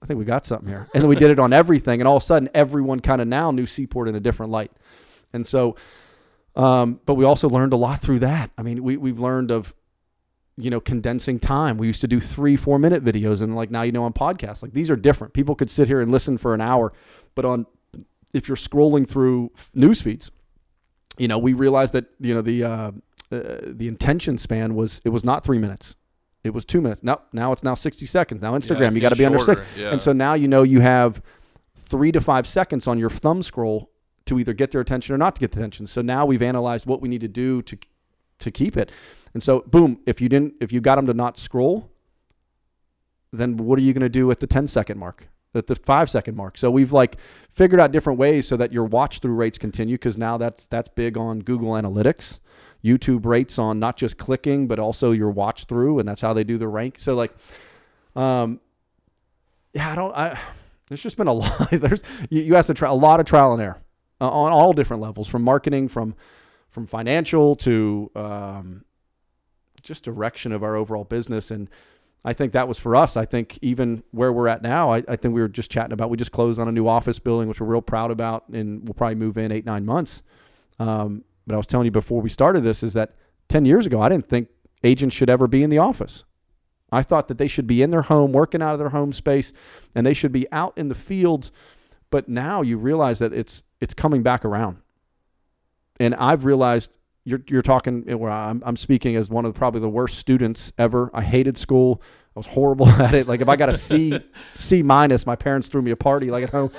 I 0.00 0.06
think 0.06 0.20
we 0.20 0.24
got 0.24 0.46
something 0.46 0.68
here. 0.68 0.88
And 0.94 1.02
then 1.02 1.08
we 1.08 1.16
did 1.16 1.32
it 1.32 1.40
on 1.40 1.52
everything. 1.52 2.00
And 2.00 2.06
all 2.06 2.16
of 2.16 2.22
a 2.22 2.26
sudden, 2.26 2.48
everyone 2.54 3.00
kind 3.00 3.20
of 3.20 3.26
now 3.26 3.50
knew 3.50 3.66
Seaport 3.66 4.08
in 4.08 4.14
a 4.14 4.20
different 4.20 4.52
light. 4.52 4.70
And 5.32 5.44
so, 5.44 5.74
um, 6.54 7.00
but 7.04 7.14
we 7.14 7.24
also 7.24 7.48
learned 7.48 7.72
a 7.72 7.76
lot 7.76 8.00
through 8.00 8.20
that. 8.20 8.52
I 8.56 8.62
mean, 8.62 8.84
we, 8.84 8.96
we've 8.96 9.18
learned 9.18 9.50
of, 9.50 9.74
you 10.56 10.70
know, 10.70 10.80
condensing 10.80 11.40
time. 11.40 11.76
We 11.76 11.88
used 11.88 12.02
to 12.02 12.08
do 12.08 12.20
three, 12.20 12.54
four 12.54 12.78
minute 12.78 13.04
videos. 13.04 13.42
And 13.42 13.56
like 13.56 13.72
now, 13.72 13.82
you 13.82 13.90
know, 13.90 14.04
on 14.04 14.12
podcasts, 14.12 14.62
like 14.62 14.74
these 14.74 14.92
are 14.92 14.96
different. 14.96 15.34
People 15.34 15.56
could 15.56 15.70
sit 15.70 15.88
here 15.88 16.00
and 16.00 16.12
listen 16.12 16.38
for 16.38 16.54
an 16.54 16.60
hour. 16.60 16.92
But 17.34 17.44
on, 17.44 17.66
if 18.32 18.48
you're 18.48 18.56
scrolling 18.56 19.08
through 19.08 19.50
news 19.74 20.02
feeds, 20.02 20.30
you 21.18 21.28
know, 21.28 21.38
we 21.38 21.52
realized 21.52 21.92
that, 21.92 22.06
you 22.18 22.34
know, 22.34 22.42
the, 22.42 22.64
uh, 22.64 22.90
uh, 23.32 23.60
the 23.64 23.88
intention 23.88 24.38
span 24.38 24.74
was 24.74 25.00
it 25.04 25.08
was 25.08 25.24
not 25.24 25.44
three 25.44 25.58
minutes. 25.58 25.96
It 26.44 26.52
was 26.52 26.64
two 26.64 26.80
minutes. 26.80 27.02
Now 27.02 27.22
now 27.32 27.52
it's 27.52 27.62
now 27.62 27.74
60 27.74 28.04
seconds. 28.04 28.42
Now 28.42 28.52
instagram 28.52 28.88
it's 28.88 28.96
you 28.96 29.00
got 29.00 29.10
to 29.10 29.16
be 29.16 29.20
getting 29.20 29.38
under 29.38 29.38
six. 29.38 29.78
Yeah. 29.78 29.90
and 29.90 30.02
so 30.02 30.12
now 30.12 30.34
you 30.34 30.48
know 30.48 30.62
you 30.62 30.80
have 30.80 31.22
three 31.76 32.12
to 32.12 32.20
five 32.20 32.46
seconds 32.46 32.86
on 32.86 32.98
your 32.98 33.10
thumb 33.10 33.42
scroll 33.42 33.90
to 34.26 34.38
either 34.38 34.52
get 34.52 34.70
their 34.70 34.80
attention 34.80 35.14
or 35.14 35.18
not 35.18 35.34
to 35.36 35.40
get 35.40 35.52
their 35.52 35.62
attention. 35.62 35.86
So 35.86 36.02
now 36.02 36.26
we've 36.26 36.42
analyzed 36.42 36.86
what 36.86 37.00
we 37.00 37.08
need 37.08 37.20
to 37.22 37.28
do 37.28 37.62
to 37.62 37.78
to 38.40 38.50
keep 38.50 38.76
it. 38.76 38.90
And 39.32 39.42
so 39.42 39.60
boom 39.60 40.00
if 40.04 40.20
you 40.20 40.28
didn't 40.28 40.54
if 40.60 40.72
you 40.72 40.80
got 40.80 40.96
them 40.96 41.06
to 41.06 41.14
not 41.14 41.38
scroll 41.38 41.90
then 43.32 43.56
what 43.56 43.78
are 43.78 43.82
you 43.82 43.94
going 43.94 44.02
to 44.02 44.10
do 44.10 44.30
at 44.30 44.40
the 44.40 44.46
10 44.46 44.68
second 44.68 44.98
mark 44.98 45.28
at 45.54 45.66
the 45.66 45.76
five 45.76 46.08
second 46.10 46.36
mark 46.36 46.56
so 46.56 46.70
we've 46.70 46.92
like 46.92 47.16
figured 47.50 47.80
out 47.80 47.92
different 47.92 48.18
ways 48.18 48.46
so 48.48 48.56
that 48.56 48.72
your 48.72 48.84
watch 48.84 49.18
through 49.18 49.34
rates 49.34 49.58
continue 49.58 49.94
because 49.94 50.16
now 50.16 50.36
that's 50.36 50.66
that's 50.66 50.88
big 50.88 51.16
on 51.16 51.40
google 51.40 51.70
analytics 51.70 52.38
YouTube 52.84 53.24
rates 53.24 53.58
on 53.58 53.78
not 53.78 53.96
just 53.96 54.18
clicking, 54.18 54.66
but 54.66 54.78
also 54.78 55.12
your 55.12 55.30
watch 55.30 55.64
through, 55.64 55.98
and 55.98 56.08
that's 56.08 56.20
how 56.20 56.32
they 56.32 56.44
do 56.44 56.58
the 56.58 56.66
rank. 56.66 56.96
So 56.98 57.14
like, 57.14 57.32
um, 58.16 58.60
yeah, 59.72 59.92
I 59.92 59.94
don't. 59.94 60.14
I 60.16 60.38
there's 60.88 61.02
just 61.02 61.16
been 61.16 61.28
a 61.28 61.32
lot. 61.32 61.70
There's 61.70 62.02
you, 62.28 62.42
you 62.42 62.54
have 62.54 62.66
to 62.66 62.74
try 62.74 62.90
a 62.90 62.94
lot 62.94 63.20
of 63.20 63.26
trial 63.26 63.52
and 63.52 63.62
error 63.62 63.80
uh, 64.20 64.28
on 64.28 64.52
all 64.52 64.72
different 64.72 65.02
levels, 65.02 65.28
from 65.28 65.42
marketing, 65.42 65.88
from 65.88 66.14
from 66.70 66.86
financial 66.86 67.54
to 67.56 68.10
um, 68.16 68.84
just 69.82 70.02
direction 70.04 70.52
of 70.52 70.64
our 70.64 70.74
overall 70.74 71.04
business. 71.04 71.50
And 71.50 71.68
I 72.24 72.32
think 72.32 72.52
that 72.52 72.68
was 72.68 72.78
for 72.78 72.94
us. 72.94 73.16
I 73.16 73.24
think 73.24 73.58
even 73.62 74.04
where 74.12 74.32
we're 74.32 74.46
at 74.48 74.62
now, 74.62 74.92
I, 74.92 75.02
I 75.08 75.16
think 75.16 75.34
we 75.34 75.40
were 75.40 75.48
just 75.48 75.70
chatting 75.70 75.92
about. 75.92 76.08
We 76.08 76.16
just 76.16 76.32
closed 76.32 76.60
on 76.60 76.68
a 76.68 76.72
new 76.72 76.86
office 76.86 77.18
building, 77.18 77.48
which 77.48 77.60
we're 77.60 77.66
real 77.66 77.82
proud 77.82 78.10
about, 78.10 78.48
and 78.48 78.86
we'll 78.86 78.94
probably 78.94 79.16
move 79.16 79.36
in 79.36 79.50
eight 79.50 79.66
nine 79.66 79.84
months. 79.84 80.22
Um, 80.78 81.24
but 81.46 81.54
I 81.54 81.56
was 81.56 81.66
telling 81.66 81.86
you 81.86 81.90
before 81.90 82.20
we 82.20 82.30
started 82.30 82.62
this 82.62 82.82
is 82.82 82.92
that 82.94 83.14
10 83.48 83.64
years 83.64 83.86
ago, 83.86 84.00
I 84.00 84.08
didn't 84.08 84.28
think 84.28 84.48
agents 84.84 85.14
should 85.16 85.28
ever 85.28 85.48
be 85.48 85.62
in 85.62 85.70
the 85.70 85.78
office. 85.78 86.24
I 86.92 87.02
thought 87.02 87.28
that 87.28 87.38
they 87.38 87.48
should 87.48 87.66
be 87.66 87.82
in 87.82 87.90
their 87.90 88.02
home, 88.02 88.32
working 88.32 88.62
out 88.62 88.74
of 88.74 88.78
their 88.78 88.90
home 88.90 89.12
space, 89.12 89.52
and 89.94 90.06
they 90.06 90.14
should 90.14 90.32
be 90.32 90.46
out 90.52 90.76
in 90.76 90.88
the 90.88 90.94
fields 90.94 91.50
But 92.10 92.28
now 92.28 92.62
you 92.62 92.76
realize 92.76 93.18
that 93.20 93.32
it's 93.32 93.64
it's 93.80 93.94
coming 93.94 94.22
back 94.22 94.44
around. 94.44 94.78
And 95.98 96.14
I've 96.14 96.44
realized 96.44 96.96
you're 97.24 97.42
you're 97.48 97.62
talking. 97.62 98.04
Well, 98.18 98.32
I'm 98.32 98.62
I'm 98.64 98.76
speaking 98.76 99.16
as 99.16 99.30
one 99.30 99.44
of 99.44 99.54
probably 99.54 99.80
the 99.80 99.88
worst 99.88 100.18
students 100.18 100.72
ever. 100.78 101.10
I 101.14 101.22
hated 101.22 101.56
school. 101.56 102.02
I 102.34 102.38
was 102.38 102.46
horrible 102.46 102.88
at 102.88 103.14
it. 103.14 103.28
Like 103.28 103.40
if 103.40 103.48
I 103.48 103.56
got 103.56 103.68
a 103.68 103.76
C 103.76 104.18
C 104.54 104.82
minus, 104.82 105.26
my 105.26 105.36
parents 105.36 105.68
threw 105.68 105.82
me 105.82 105.90
a 105.90 105.96
party 105.96 106.30
like 106.30 106.44
at 106.44 106.50
home. 106.50 106.70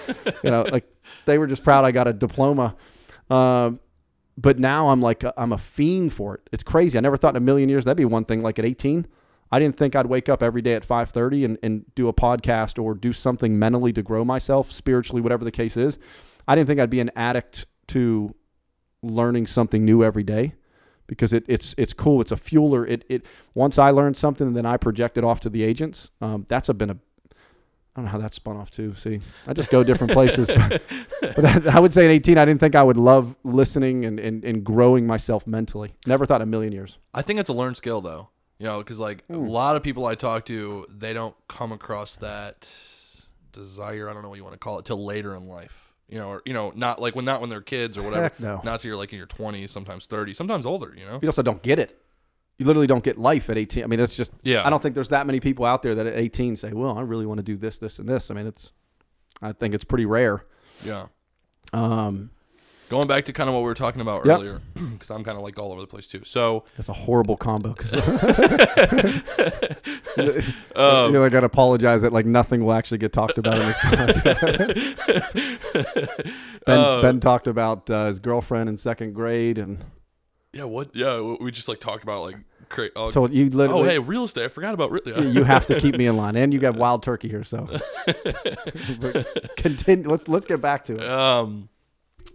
You 0.43 0.51
know, 0.51 0.63
like 0.63 0.85
they 1.25 1.37
were 1.37 1.47
just 1.47 1.63
proud 1.63 1.85
I 1.85 1.91
got 1.91 2.07
a 2.07 2.13
diploma. 2.13 2.75
Um, 3.29 3.79
but 4.37 4.59
now 4.59 4.89
I'm 4.89 5.01
like 5.01 5.23
I'm 5.37 5.53
a 5.53 5.57
fiend 5.57 6.13
for 6.13 6.35
it. 6.35 6.41
It's 6.51 6.63
crazy. 6.63 6.97
I 6.97 7.01
never 7.01 7.17
thought 7.17 7.33
in 7.33 7.37
a 7.37 7.45
million 7.45 7.69
years 7.69 7.85
that'd 7.85 7.97
be 7.97 8.05
one 8.05 8.25
thing. 8.25 8.41
Like 8.41 8.59
at 8.59 8.65
18, 8.65 9.07
I 9.51 9.59
didn't 9.59 9.77
think 9.77 9.95
I'd 9.95 10.07
wake 10.07 10.27
up 10.27 10.41
every 10.41 10.61
day 10.61 10.73
at 10.73 10.85
5:30 10.87 11.45
and, 11.45 11.57
and 11.61 11.85
do 11.95 12.07
a 12.07 12.13
podcast 12.13 12.81
or 12.83 12.95
do 12.95 13.13
something 13.13 13.57
mentally 13.57 13.93
to 13.93 14.01
grow 14.01 14.25
myself 14.25 14.71
spiritually, 14.71 15.21
whatever 15.21 15.45
the 15.45 15.51
case 15.51 15.77
is. 15.77 15.99
I 16.47 16.55
didn't 16.55 16.67
think 16.67 16.79
I'd 16.79 16.89
be 16.89 16.99
an 16.99 17.11
addict 17.15 17.67
to 17.87 18.35
learning 19.03 19.45
something 19.45 19.85
new 19.85 20.03
every 20.03 20.23
day 20.23 20.53
because 21.05 21.33
it, 21.33 21.43
it's 21.47 21.75
it's 21.77 21.93
cool. 21.93 22.21
It's 22.21 22.31
a 22.31 22.35
fueler. 22.35 22.89
It 22.89 23.05
it 23.09 23.25
once 23.53 23.77
I 23.77 23.91
learned 23.91 24.17
something, 24.17 24.47
and 24.47 24.55
then 24.55 24.65
I 24.65 24.77
project 24.77 25.17
it 25.17 25.23
off 25.23 25.39
to 25.41 25.49
the 25.49 25.63
agents. 25.63 26.09
Um, 26.21 26.45
that's 26.47 26.69
a, 26.69 26.73
been 26.73 26.89
a 26.89 26.97
I 27.95 27.99
don't 27.99 28.05
know 28.05 28.11
how 28.11 28.17
that 28.19 28.33
spun 28.33 28.57
off 28.57 28.71
too. 28.71 28.95
See, 28.95 29.19
I 29.45 29.53
just 29.53 29.69
go 29.69 29.83
different 29.83 30.13
places. 30.19 30.49
but, 30.49 30.81
but 31.35 31.67
I 31.67 31.79
would 31.79 31.93
say 31.93 32.05
at 32.05 32.11
18, 32.11 32.39
I 32.39 32.45
didn't 32.45 32.59
think 32.59 32.73
I 32.73 32.81
would 32.81 32.97
love 32.97 33.35
listening 33.43 34.03
and, 34.03 34.19
and, 34.19 34.43
and 34.43 34.63
growing 34.63 35.05
myself 35.05 35.45
mentally. 35.45 35.93
Never 36.07 36.25
thought 36.25 36.41
in 36.41 36.47
a 36.47 36.49
million 36.49 36.73
years. 36.73 36.97
I 37.13 37.21
think 37.21 37.39
it's 37.39 37.49
a 37.49 37.53
learned 37.53 37.77
skill 37.77 38.01
though. 38.01 38.29
You 38.57 38.65
know, 38.65 38.79
because 38.79 38.99
like 38.99 39.23
a 39.29 39.35
lot 39.35 39.75
of 39.75 39.83
people 39.83 40.05
I 40.05 40.15
talk 40.15 40.45
to, 40.45 40.87
they 40.89 41.13
don't 41.13 41.35
come 41.47 41.71
across 41.71 42.15
that 42.17 42.73
desire. 43.51 44.09
I 44.09 44.13
don't 44.13 44.23
know 44.23 44.29
what 44.29 44.37
you 44.37 44.43
want 44.43 44.53
to 44.53 44.59
call 44.59 44.79
it 44.79 44.85
till 44.85 45.03
later 45.03 45.35
in 45.35 45.47
life. 45.47 45.92
You 46.13 46.19
know, 46.19 46.27
or 46.27 46.41
you 46.45 46.53
know, 46.53 46.71
not 46.75 47.01
like 47.01 47.15
when 47.15 47.25
not 47.25 47.41
when 47.41 47.49
they're 47.49 47.59
kids 47.61 47.97
or 47.97 48.03
whatever. 48.07 48.23
Heck 48.23 48.39
no. 48.39 48.61
Not 48.63 48.79
till 48.79 48.89
you're 48.89 48.97
like 48.97 49.11
in 49.11 49.17
your 49.17 49.25
20s, 49.27 49.69
sometimes 49.69 50.05
30, 50.05 50.35
sometimes 50.35 50.65
older. 50.65 50.93
You 50.95 51.05
know. 51.07 51.19
You 51.21 51.27
also 51.27 51.41
don't 51.41 51.63
get 51.63 51.79
it. 51.79 51.99
You 52.59 52.67
literally 52.67 52.85
don't 52.85 53.03
get 53.03 53.17
life 53.17 53.49
at 53.49 53.57
18. 53.57 53.83
I 53.83 53.87
mean, 53.87 53.97
that's 53.99 54.15
just, 54.15 54.31
Yeah. 54.43 54.65
I 54.65 54.69
don't 54.69 54.79
think 54.81 54.93
there's 54.93 55.09
that 55.09 55.25
many 55.25 55.39
people 55.39 55.65
out 55.65 55.81
there 55.81 55.95
that 55.95 56.05
at 56.05 56.13
18 56.13 56.55
say, 56.55 56.71
well, 56.71 56.99
I 56.99 57.01
really 57.01 57.25
want 57.25 57.39
to 57.39 57.43
do 57.43 57.57
this, 57.57 57.79
this, 57.79 57.97
and 57.97 58.07
this. 58.07 58.29
I 58.29 58.35
mean, 58.35 58.45
it's, 58.45 58.71
I 59.41 59.53
think 59.53 59.73
it's 59.73 59.83
pretty 59.83 60.05
rare. 60.05 60.45
Yeah. 60.85 61.07
Um, 61.73 62.29
Going 62.93 63.07
back 63.07 63.25
to 63.25 63.33
kind 63.33 63.49
of 63.49 63.55
what 63.55 63.61
we 63.61 63.65
were 63.65 63.73
talking 63.73 64.01
about 64.01 64.23
Yep. 64.23 64.37
earlier, 64.37 64.61
because 64.93 65.09
I'm 65.09 65.23
kind 65.23 65.35
of 65.35 65.43
like 65.43 65.57
all 65.57 65.71
over 65.71 65.81
the 65.81 65.87
place 65.87 66.07
too. 66.07 66.21
So, 66.23 66.63
it's 66.77 66.89
a 66.89 66.93
horrible 66.93 67.35
combo 67.35 67.69
because 67.73 67.91
um, 70.75 71.05
you 71.07 71.11
know, 71.11 71.23
I 71.23 71.29
got 71.29 71.39
to 71.39 71.47
apologize 71.47 72.03
that 72.03 72.13
like 72.13 72.27
nothing 72.27 72.63
will 72.63 72.73
actually 72.73 72.99
get 72.99 73.11
talked 73.11 73.39
about 73.39 73.55
in 73.57 73.65
this 73.65 73.77
podcast. 73.77 74.75
Ben, 76.67 76.79
Uh, 76.79 77.01
ben 77.01 77.19
talked 77.19 77.47
about 77.47 77.89
uh, 77.89 78.05
his 78.05 78.19
girlfriend 78.19 78.69
in 78.69 78.77
second 78.77 79.13
grade 79.13 79.57
and 79.57 79.83
yeah, 80.53 80.65
what? 80.65 80.95
Yeah, 80.95 81.19
we- 81.19 81.49
just 81.51 81.67
like 81.67 81.79
talked 81.79 82.03
about 82.03 82.21
like, 82.21 82.35
cra- 82.69 82.91
oh, 82.95 83.09
told 83.09 83.33
you 83.33 83.49
oh, 83.53 83.83
hey, 83.83 83.97
real 83.97 84.25
estate. 84.25 84.45
I 84.45 84.49
forgot 84.49 84.75
about 84.75 84.91
real. 84.91 85.01
Yeah. 85.03 85.19
you 85.21 85.43
have 85.45 85.65
to 85.65 85.79
keep 85.79 85.97
me 85.97 86.05
in 86.05 86.15
line. 86.15 86.35
And 86.35 86.53
you 86.53 86.59
got 86.59 86.75
wild 86.75 87.01
turkey 87.01 87.27
here, 87.27 87.43
so 87.43 87.67
continue. 89.57 90.07
Let's 90.07 90.27
let's 90.27 90.45
get 90.45 90.61
back 90.61 90.85
to 90.85 90.97
it. 90.97 91.03
Um, 91.09 91.69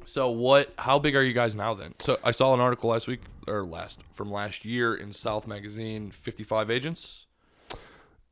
so 0.05 0.31
what? 0.31 0.73
How 0.79 0.99
big 0.99 1.15
are 1.17 1.23
you 1.23 1.33
guys 1.33 1.55
now? 1.55 1.75
Then, 1.75 1.95
so 1.99 2.19
I 2.25 2.31
saw 2.31 2.55
an 2.55 2.61
article 2.61 2.91
last 2.91 3.07
week 3.09 3.21
or 3.47 3.65
last 3.65 4.01
from 4.13 4.31
last 4.31 4.65
year 4.65 4.95
in 4.95 5.13
South 5.13 5.47
Magazine. 5.47 6.11
Fifty-five 6.11 6.71
agents 6.71 7.27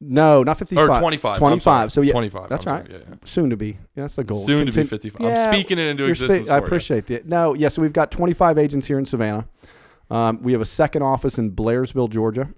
No, 0.01 0.43
not 0.43 0.59
fifty-five. 0.59 0.89
or 0.89 0.99
25. 1.01 1.39
25. 1.39 1.93
So 1.93 2.01
yeah, 2.03 2.13
twenty-five. 2.13 2.49
that's 2.49 2.67
I'm 2.67 2.75
right. 2.83 2.91
Yeah, 2.91 2.99
yeah. 3.09 3.15
Soon 3.25 3.51
to 3.51 3.57
be. 3.57 3.79
Yeah, 3.95 4.03
that's 4.05 4.17
the 4.17 4.25
goal. 4.25 4.39
Soon 4.39 4.67
to 4.67 4.73
be 4.73 4.85
fifty-five. 4.85 5.21
Yeah, 5.21 5.45
I'm 5.47 5.53
speaking 5.55 5.79
it 5.79 5.89
into 5.89 6.07
You're 6.07 6.15
spe- 6.15 6.25
existence. 6.25 6.49
I 6.51 6.59
appreciate 6.59 7.07
that. 7.07 7.27
No, 7.27 7.55
yeah. 7.55 7.69
So 7.69 7.83
we've 7.83 7.93
got 7.93 8.11
25 8.11 8.59
agents 8.59 8.87
here 8.87 8.99
in 8.99 9.07
Savannah. 9.07 9.47
Um, 10.11 10.43
we 10.43 10.53
have 10.53 10.61
a 10.61 10.67
second 10.67 11.03
office 11.03 11.39
in 11.39 11.53
Blairsville, 11.53 12.11
Georgia. 12.11 12.49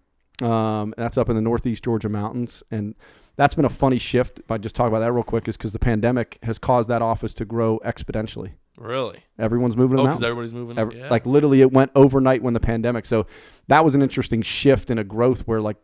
Um, 0.42 0.94
that's 0.96 1.16
up 1.18 1.28
in 1.28 1.34
the 1.34 1.42
Northeast 1.42 1.82
Georgia 1.82 2.08
mountains, 2.08 2.62
and 2.70 2.94
that's 3.36 3.54
been 3.54 3.64
a 3.64 3.70
funny 3.70 3.98
shift. 3.98 4.38
If 4.40 4.50
I 4.50 4.58
just 4.58 4.76
talk 4.76 4.86
about 4.88 5.00
that 5.00 5.12
real 5.12 5.24
quick, 5.24 5.48
is 5.48 5.56
because 5.56 5.72
the 5.72 5.78
pandemic 5.78 6.38
has 6.42 6.58
caused 6.58 6.88
that 6.90 7.02
office 7.02 7.34
to 7.34 7.44
grow 7.44 7.80
exponentially. 7.84 8.52
Really? 8.78 9.18
Everyone's 9.38 9.76
moving 9.76 9.96
to 9.96 10.02
Oh, 10.02 10.06
the 10.06 10.10
because 10.10 10.20
mountains. 10.20 10.30
everybody's 10.30 10.54
moving. 10.54 10.78
Every- 10.78 10.98
yeah. 11.00 11.08
Like 11.10 11.26
literally, 11.26 11.60
it 11.60 11.72
went 11.72 11.90
overnight 11.96 12.42
when 12.42 12.54
the 12.54 12.60
pandemic. 12.60 13.06
So 13.06 13.26
that 13.66 13.84
was 13.84 13.94
an 13.96 14.02
interesting 14.02 14.40
shift 14.40 14.88
and 14.88 15.00
a 15.00 15.04
growth 15.04 15.40
where 15.48 15.60
like 15.60 15.76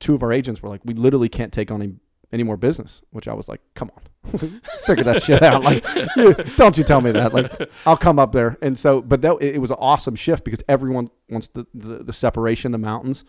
two 0.00 0.14
of 0.14 0.22
our 0.22 0.32
agents 0.32 0.62
were 0.62 0.68
like, 0.68 0.80
we 0.84 0.94
literally 0.94 1.28
can't 1.28 1.52
take 1.52 1.70
on 1.72 1.82
any, 1.82 1.94
any 2.32 2.42
more 2.44 2.56
business. 2.56 3.02
Which 3.10 3.26
I 3.26 3.34
was 3.34 3.48
like, 3.48 3.60
come 3.74 3.90
on, 3.96 4.38
figure 4.86 5.02
that 5.04 5.22
shit 5.24 5.42
out. 5.42 5.64
Like, 5.64 5.84
you- 6.16 6.34
don't 6.56 6.78
you 6.78 6.84
tell 6.84 7.00
me 7.00 7.10
that. 7.10 7.34
Like, 7.34 7.50
I'll 7.84 7.96
come 7.96 8.18
up 8.20 8.30
there. 8.30 8.56
And 8.62 8.78
so, 8.78 9.02
but 9.02 9.22
that 9.22 9.36
it, 9.40 9.56
it 9.56 9.58
was 9.58 9.72
an 9.72 9.78
awesome 9.80 10.14
shift 10.14 10.44
because 10.44 10.62
everyone 10.68 11.10
wants 11.28 11.48
the 11.48 11.66
the, 11.74 12.04
the 12.04 12.12
separation, 12.12 12.70
the 12.70 12.78
mountains. 12.78 13.24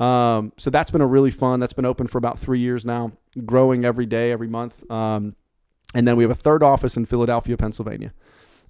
Um, 0.00 0.52
so 0.56 0.70
that's 0.70 0.90
been 0.90 1.00
a 1.00 1.06
really 1.06 1.30
fun. 1.30 1.60
That's 1.60 1.72
been 1.72 1.84
open 1.86 2.06
for 2.06 2.18
about 2.18 2.38
three 2.38 2.60
years 2.60 2.84
now, 2.84 3.12
growing 3.46 3.84
every 3.84 4.06
day, 4.06 4.30
every 4.32 4.46
month. 4.48 4.88
Um, 4.90 5.34
and 5.94 6.06
then 6.06 6.16
we 6.16 6.22
have 6.24 6.30
a 6.30 6.34
third 6.36 6.62
office 6.62 6.96
in 6.96 7.06
Philadelphia, 7.06 7.56
Pennsylvania 7.56 8.12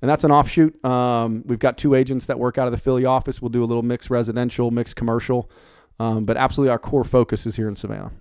and 0.00 0.10
that's 0.10 0.24
an 0.24 0.30
offshoot. 0.30 0.82
Um, 0.84 1.42
we've 1.46 1.58
got 1.58 1.78
two 1.78 1.94
agents 1.94 2.26
that 2.26 2.38
work 2.38 2.58
out 2.58 2.66
of 2.66 2.72
the 2.72 2.78
Philly 2.78 3.04
office. 3.04 3.42
We'll 3.42 3.48
do 3.48 3.62
a 3.62 3.66
little 3.66 3.82
mixed 3.82 4.10
residential, 4.10 4.70
mixed 4.70 4.96
commercial, 4.96 5.50
um, 5.98 6.24
but 6.24 6.36
absolutely 6.36 6.70
our 6.70 6.78
core 6.78 7.04
focus 7.04 7.46
is 7.46 7.56
here 7.56 7.68
in 7.68 7.76
Savannah. 7.76 8.12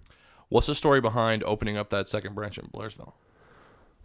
What's 0.50 0.68
the 0.68 0.76
story 0.76 1.02
behind 1.02 1.44
opening 1.44 1.78
up 1.78 1.90
that 1.90 2.08
second 2.08 2.34
branch 2.34 2.58
in 2.58 2.68
Blairsville? 2.68 3.14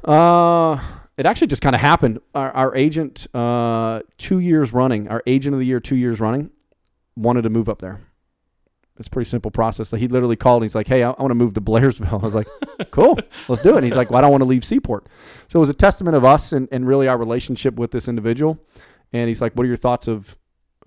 Uh, 0.04 0.82
it 1.16 1.26
actually 1.26 1.46
just 1.46 1.62
kind 1.62 1.74
of 1.74 1.80
happened. 1.80 2.20
Our, 2.34 2.50
our 2.50 2.74
agent, 2.74 3.32
uh, 3.34 4.00
two 4.18 4.40
years 4.40 4.72
running, 4.72 5.08
our 5.08 5.22
agent 5.26 5.54
of 5.54 5.60
the 5.60 5.66
year, 5.66 5.78
two 5.78 5.96
years 5.96 6.18
running, 6.18 6.50
wanted 7.16 7.42
to 7.42 7.50
move 7.50 7.68
up 7.68 7.80
there. 7.80 8.00
It's 9.02 9.08
a 9.08 9.10
pretty 9.10 9.28
simple 9.28 9.50
process. 9.50 9.92
Like 9.92 10.00
he 10.00 10.06
literally 10.06 10.36
called 10.36 10.62
and 10.62 10.70
he's 10.70 10.76
like, 10.76 10.86
"Hey, 10.86 11.02
I, 11.02 11.10
I 11.10 11.20
want 11.20 11.32
to 11.32 11.34
move 11.34 11.54
to 11.54 11.60
Blairsville." 11.60 12.12
I 12.12 12.24
was 12.24 12.36
like, 12.36 12.46
"Cool, 12.92 13.18
let's 13.48 13.60
do 13.60 13.70
it." 13.70 13.78
And 13.78 13.84
he's 13.84 13.96
like, 13.96 14.10
"Well, 14.10 14.18
I 14.18 14.20
don't 14.20 14.30
want 14.30 14.42
to 14.42 14.46
leave 14.48 14.64
Seaport." 14.64 15.08
So 15.48 15.58
it 15.58 15.60
was 15.60 15.68
a 15.68 15.74
testament 15.74 16.14
of 16.14 16.24
us 16.24 16.52
and, 16.52 16.68
and 16.70 16.86
really 16.86 17.08
our 17.08 17.18
relationship 17.18 17.74
with 17.74 17.90
this 17.90 18.06
individual. 18.06 18.60
And 19.12 19.28
he's 19.28 19.42
like, 19.42 19.54
"What 19.54 19.64
are 19.64 19.66
your 19.66 19.76
thoughts 19.76 20.06
of 20.06 20.38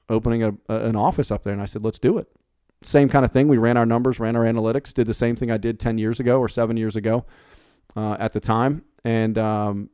opening 0.08 0.44
a, 0.44 0.54
a, 0.70 0.86
an 0.86 0.96
office 0.96 1.30
up 1.30 1.44
there?" 1.44 1.52
And 1.52 1.62
I 1.62 1.66
said, 1.66 1.84
"Let's 1.84 2.00
do 2.00 2.18
it." 2.18 2.28
Same 2.84 3.10
kind 3.10 3.26
of 3.26 3.32
thing. 3.32 3.50
We 3.50 3.58
ran 3.58 3.76
our 3.76 3.86
numbers, 3.86 4.18
ran 4.18 4.38
our 4.38 4.44
analytics, 4.44 4.94
did 4.94 5.08
the 5.08 5.14
same 5.14 5.36
thing 5.36 5.52
I 5.52 5.58
did 5.58 5.78
ten 5.78 5.98
years 5.98 6.22
ago 6.22 6.40
or 6.40 6.48
seven 6.48 6.78
years 6.78 6.96
ago 6.96 7.26
uh, 7.98 8.16
at 8.18 8.32
the 8.32 8.40
time, 8.40 8.84
and 9.04 9.38
um, 9.38 9.90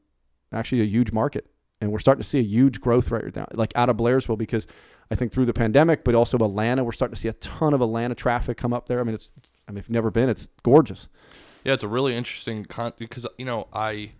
actually 0.54 0.82
a 0.82 0.86
huge 0.86 1.12
market. 1.12 1.48
And 1.80 1.92
we're 1.92 1.98
starting 1.98 2.22
to 2.22 2.30
see 2.30 2.38
a 2.38 2.44
huge 2.44 2.80
growth 2.80 3.10
rate 3.10 3.36
now, 3.36 3.48
like 3.54 3.72
out 3.76 3.90
of 3.90 3.98
Blairsville, 3.98 4.38
because 4.38 4.68
I 5.12 5.16
think 5.16 5.34
through 5.34 5.46
the 5.46 5.54
pandemic, 5.54 6.06
but 6.06 6.16
also 6.16 6.38
Atlanta, 6.38 6.84
we're 6.86 6.94
starting 6.94 7.16
to 7.16 7.20
see 7.20 7.28
a 7.28 7.34
ton 7.34 7.74
of 7.74 7.82
Atlanta 7.82 8.16
traffic 8.16 8.58
come 8.58 8.72
up 8.72 8.88
there. 8.88 9.02
I 9.02 9.04
mean, 9.04 9.14
it's, 9.14 9.32
I 9.68 9.72
mean, 9.72 9.80
if 9.80 9.86
you've 9.90 9.94
never 9.94 10.10
been, 10.10 10.30
it's 10.30 10.48
gorgeous. 10.64 11.10
Yeah, 11.66 11.74
it's 11.74 11.84
a 11.84 11.88
really 11.90 12.16
interesting 12.16 12.64
con 12.66 12.94
because 12.98 13.28
you 13.38 13.46
know 13.46 13.68
I 13.74 14.14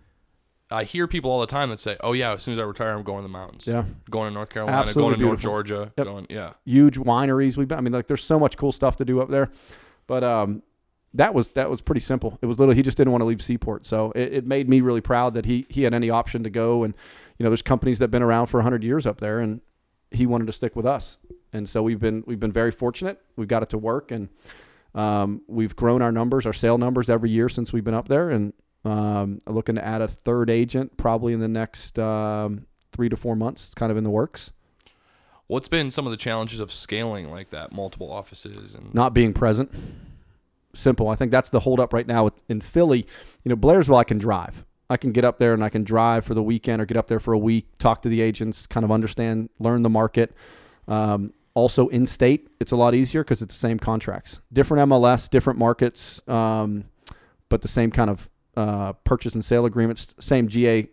I 0.70 0.84
hear 0.84 1.06
people 1.08 1.30
all 1.30 1.40
the 1.40 1.46
time 1.46 1.70
that 1.70 1.80
say, 1.80 1.96
"Oh 2.02 2.12
yeah, 2.12 2.32
as 2.34 2.42
soon 2.42 2.52
as 2.52 2.58
I 2.58 2.62
retire, 2.62 2.92
I'm 2.96 3.02
going 3.02 3.18
to 3.18 3.22
the 3.22 3.32
mountains. 3.32 3.66
Yeah, 3.66 3.84
Going 4.10 4.28
to 4.30 4.34
North 4.34 4.50
Carolina, 4.50 4.76
Absolutely 4.76 5.12
going 5.14 5.18
to 5.20 5.26
North. 5.26 5.40
Georgia, 5.40 5.92
Yep. 5.96 6.06
going 6.06 6.26
yeah." 6.30 6.52
huge 6.64 6.98
wineries. 6.98 7.56
We've 7.56 7.66
been, 7.66 7.78
I 7.78 7.80
mean, 7.80 7.92
like, 7.92 8.06
there's 8.06 8.22
so 8.22 8.38
much 8.38 8.56
cool 8.56 8.70
stuff 8.72 8.96
to 8.96 9.04
do 9.04 9.20
up 9.20 9.28
there, 9.30 9.50
but 10.06 10.22
um, 10.22 10.62
that 11.14 11.34
was 11.34 11.48
that 11.50 11.68
was 11.68 11.80
pretty 11.80 12.00
simple. 12.00 12.38
It 12.42 12.46
was 12.46 12.58
little. 12.58 12.74
He 12.74 12.82
just 12.82 12.96
didn't 12.96 13.12
want 13.12 13.22
to 13.22 13.26
leave 13.26 13.42
Seaport, 13.42 13.86
so 13.86 14.12
it, 14.12 14.32
it 14.34 14.46
made 14.46 14.68
me 14.68 14.80
really 14.80 15.00
proud 15.00 15.34
that 15.34 15.46
he 15.46 15.66
he 15.68 15.82
had 15.82 15.94
any 15.94 16.10
option 16.10 16.42
to 16.44 16.50
go. 16.50 16.84
And 16.84 16.94
you 17.38 17.44
know, 17.44 17.50
there's 17.50 17.62
companies 17.62 17.98
that've 17.98 18.10
been 18.10 18.22
around 18.22 18.46
for 18.46 18.58
100 18.58 18.84
years 18.84 19.06
up 19.06 19.18
there, 19.18 19.40
and 19.40 19.60
he 20.14 20.26
wanted 20.26 20.46
to 20.46 20.52
stick 20.52 20.76
with 20.76 20.86
us. 20.86 21.18
And 21.52 21.68
so 21.68 21.82
we've 21.82 22.00
been 22.00 22.24
we've 22.26 22.40
been 22.40 22.52
very 22.52 22.70
fortunate. 22.70 23.20
We've 23.36 23.48
got 23.48 23.62
it 23.62 23.68
to 23.70 23.78
work, 23.78 24.10
and 24.10 24.28
um, 24.94 25.42
we've 25.46 25.76
grown 25.76 26.02
our 26.02 26.12
numbers, 26.12 26.46
our 26.46 26.52
sale 26.52 26.78
numbers 26.78 27.10
every 27.10 27.30
year 27.30 27.48
since 27.48 27.72
we've 27.72 27.84
been 27.84 27.94
up 27.94 28.08
there, 28.08 28.30
and 28.30 28.52
um, 28.84 29.38
looking 29.46 29.74
to 29.74 29.84
add 29.84 30.00
a 30.00 30.08
third 30.08 30.50
agent 30.50 30.96
probably 30.96 31.32
in 31.32 31.40
the 31.40 31.48
next 31.48 31.98
um, 31.98 32.66
three 32.92 33.08
to 33.08 33.16
four 33.16 33.36
months. 33.36 33.66
It's 33.66 33.74
kind 33.74 33.90
of 33.90 33.98
in 33.98 34.04
the 34.04 34.10
works. 34.10 34.50
What's 35.46 35.68
been 35.68 35.90
some 35.90 36.06
of 36.06 36.10
the 36.10 36.16
challenges 36.16 36.60
of 36.60 36.72
scaling 36.72 37.30
like 37.30 37.50
that, 37.50 37.72
multiple 37.72 38.10
offices 38.10 38.74
and 38.74 38.94
not 38.94 39.12
being 39.12 39.34
present. 39.34 39.70
Simple. 40.74 41.08
I 41.08 41.16
think 41.16 41.30
that's 41.30 41.50
the 41.50 41.60
holdup 41.60 41.92
right 41.92 42.06
now 42.06 42.30
in 42.48 42.62
Philly. 42.62 43.06
You 43.44 43.50
know, 43.50 43.56
Blairsville, 43.56 43.98
I 43.98 44.04
can 44.04 44.16
drive. 44.16 44.64
I 44.90 44.96
can 44.96 45.12
get 45.12 45.24
up 45.24 45.38
there 45.38 45.54
and 45.54 45.64
I 45.64 45.68
can 45.68 45.84
drive 45.84 46.24
for 46.24 46.34
the 46.34 46.42
weekend 46.42 46.82
or 46.82 46.84
get 46.86 46.96
up 46.96 47.08
there 47.08 47.20
for 47.20 47.32
a 47.32 47.38
week, 47.38 47.66
talk 47.78 48.02
to 48.02 48.08
the 48.08 48.20
agents, 48.20 48.66
kind 48.66 48.84
of 48.84 48.90
understand, 48.90 49.48
learn 49.58 49.82
the 49.82 49.90
market. 49.90 50.34
Um, 50.86 51.32
also, 51.54 51.88
in 51.88 52.06
state, 52.06 52.48
it's 52.60 52.72
a 52.72 52.76
lot 52.76 52.94
easier 52.94 53.22
because 53.22 53.42
it's 53.42 53.54
the 53.54 53.58
same 53.58 53.78
contracts, 53.78 54.40
different 54.52 54.88
MLS, 54.88 55.28
different 55.28 55.58
markets, 55.58 56.26
um, 56.28 56.84
but 57.48 57.62
the 57.62 57.68
same 57.68 57.90
kind 57.90 58.10
of 58.10 58.28
uh, 58.56 58.92
purchase 59.04 59.34
and 59.34 59.44
sale 59.44 59.66
agreements, 59.66 60.14
same 60.18 60.48
GA, 60.48 60.88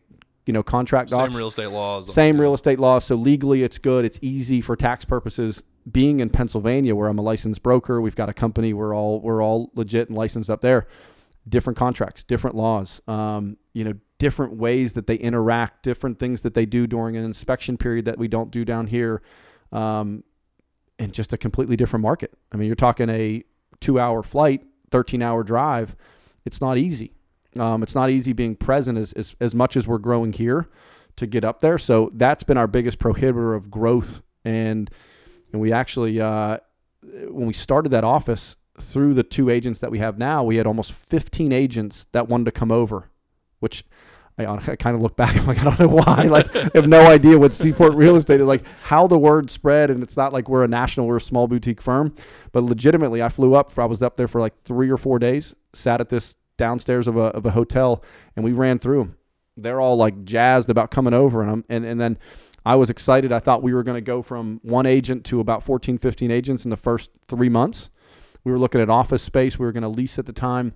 you 0.45 0.53
know, 0.53 0.63
contract 0.63 1.11
same 1.11 1.31
real 1.31 1.47
estate 1.47 1.67
laws. 1.67 2.13
Same 2.13 2.39
real 2.41 2.53
estate 2.53 2.79
laws. 2.79 3.05
So 3.05 3.15
legally, 3.15 3.63
it's 3.63 3.77
good. 3.77 4.03
It's 4.03 4.19
easy 4.21 4.61
for 4.61 4.75
tax 4.75 5.05
purposes. 5.05 5.63
Being 5.89 6.19
in 6.19 6.29
Pennsylvania, 6.29 6.95
where 6.95 7.07
I'm 7.07 7.17
a 7.17 7.21
licensed 7.21 7.63
broker, 7.63 8.01
we've 8.01 8.15
got 8.15 8.29
a 8.29 8.33
company. 8.33 8.73
We're 8.73 8.93
all 8.93 9.21
we're 9.21 9.41
all 9.41 9.71
legit 9.75 10.09
and 10.09 10.17
licensed 10.17 10.49
up 10.49 10.61
there. 10.61 10.87
Different 11.49 11.77
contracts, 11.77 12.23
different 12.23 12.55
laws. 12.55 13.01
Um, 13.07 13.57
you 13.73 13.83
know, 13.83 13.93
different 14.19 14.55
ways 14.57 14.93
that 14.93 15.07
they 15.07 15.15
interact, 15.15 15.83
different 15.83 16.19
things 16.19 16.41
that 16.41 16.53
they 16.53 16.65
do 16.65 16.85
during 16.85 17.17
an 17.17 17.23
inspection 17.23 17.77
period 17.77 18.05
that 18.05 18.17
we 18.17 18.27
don't 18.27 18.51
do 18.51 18.63
down 18.63 18.87
here, 18.87 19.21
um, 19.71 20.23
and 20.99 21.13
just 21.13 21.33
a 21.33 21.37
completely 21.37 21.75
different 21.75 22.03
market. 22.03 22.37
I 22.51 22.57
mean, 22.57 22.67
you're 22.67 22.75
talking 22.75 23.09
a 23.09 23.43
two-hour 23.79 24.21
flight, 24.23 24.63
13-hour 24.91 25.43
drive. 25.43 25.95
It's 26.45 26.61
not 26.61 26.77
easy. 26.77 27.13
Um, 27.57 27.81
it's 27.81 27.95
not 27.95 28.09
easy 28.09 28.33
being 28.33 28.55
present 28.55 28.97
as, 28.97 29.13
as 29.13 29.35
as 29.39 29.55
much 29.55 29.75
as 29.75 29.87
we're 29.87 29.97
growing 29.97 30.33
here 30.33 30.69
to 31.15 31.25
get 31.25 31.43
up 31.43 31.61
there. 31.61 31.77
So 31.77 32.09
that's 32.13 32.43
been 32.43 32.57
our 32.57 32.67
biggest 32.67 32.99
prohibitor 32.99 33.55
of 33.55 33.71
growth. 33.71 34.21
And 34.45 34.89
and 35.51 35.61
we 35.61 35.71
actually 35.71 36.21
uh, 36.21 36.57
when 37.01 37.47
we 37.47 37.53
started 37.53 37.89
that 37.89 38.03
office 38.03 38.55
through 38.81 39.13
the 39.13 39.23
two 39.23 39.49
agents 39.49 39.79
that 39.79 39.91
we 39.91 39.99
have 39.99 40.17
now, 40.17 40.43
we 40.43 40.57
had 40.57 40.67
almost 40.67 40.91
15 40.91 41.51
agents 41.51 42.07
that 42.11 42.27
wanted 42.27 42.45
to 42.45 42.51
come 42.51 42.71
over, 42.71 43.09
which 43.59 43.83
I, 44.37 44.45
I 44.45 44.75
kind 44.75 44.95
of 44.95 45.01
look 45.01 45.15
back. 45.15 45.35
I'm 45.37 45.45
like, 45.45 45.59
I 45.59 45.63
don't 45.63 45.79
know 45.79 45.87
why. 45.87 46.23
Like, 46.23 46.55
I 46.55 46.69
have 46.75 46.87
no 46.87 47.07
idea 47.07 47.37
what 47.37 47.53
Seaport 47.53 47.93
Real 47.93 48.15
Estate 48.15 48.39
is 48.39 48.47
like. 48.47 48.65
How 48.83 49.07
the 49.07 49.17
word 49.17 49.51
spread, 49.51 49.89
and 49.89 50.01
it's 50.01 50.15
not 50.15 50.33
like 50.33 50.47
we're 50.47 50.63
a 50.63 50.67
national, 50.67 51.07
we're 51.07 51.17
a 51.17 51.21
small 51.21 51.47
boutique 51.47 51.81
firm, 51.81 52.13
but 52.51 52.63
legitimately, 52.63 53.21
I 53.21 53.29
flew 53.29 53.55
up. 53.55 53.71
For, 53.71 53.81
I 53.81 53.85
was 53.85 54.01
up 54.01 54.17
there 54.17 54.27
for 54.27 54.39
like 54.39 54.63
three 54.63 54.89
or 54.89 54.97
four 54.97 55.19
days. 55.19 55.55
Sat 55.73 56.01
at 56.01 56.09
this 56.09 56.35
downstairs 56.57 57.07
of 57.07 57.17
a 57.17 57.25
of 57.31 57.45
a 57.45 57.51
hotel, 57.51 58.03
and 58.35 58.45
we 58.45 58.51
ran 58.51 58.79
through 58.79 58.99
them. 58.99 59.17
They're 59.57 59.81
all 59.81 59.97
like 59.97 60.23
jazzed 60.23 60.69
about 60.69 60.91
coming 60.91 61.13
over, 61.13 61.41
and 61.41 61.51
I'm, 61.51 61.65
and 61.69 61.85
and 61.85 61.99
then 61.99 62.17
I 62.65 62.75
was 62.75 62.89
excited. 62.89 63.31
I 63.31 63.39
thought 63.39 63.63
we 63.63 63.73
were 63.73 63.83
going 63.83 63.97
to 63.97 64.01
go 64.01 64.21
from 64.21 64.59
one 64.63 64.85
agent 64.85 65.25
to 65.25 65.39
about 65.39 65.63
14, 65.63 65.97
15 65.97 66.31
agents 66.31 66.63
in 66.65 66.69
the 66.69 66.77
first 66.77 67.09
three 67.27 67.49
months. 67.49 67.89
We 68.43 68.51
were 68.51 68.59
looking 68.59 68.81
at 68.81 68.89
office 68.89 69.21
space 69.21 69.59
we 69.59 69.65
were 69.65 69.71
going 69.71 69.83
to 69.83 69.89
lease 69.89 70.17
at 70.17 70.25
the 70.25 70.33
time, 70.33 70.73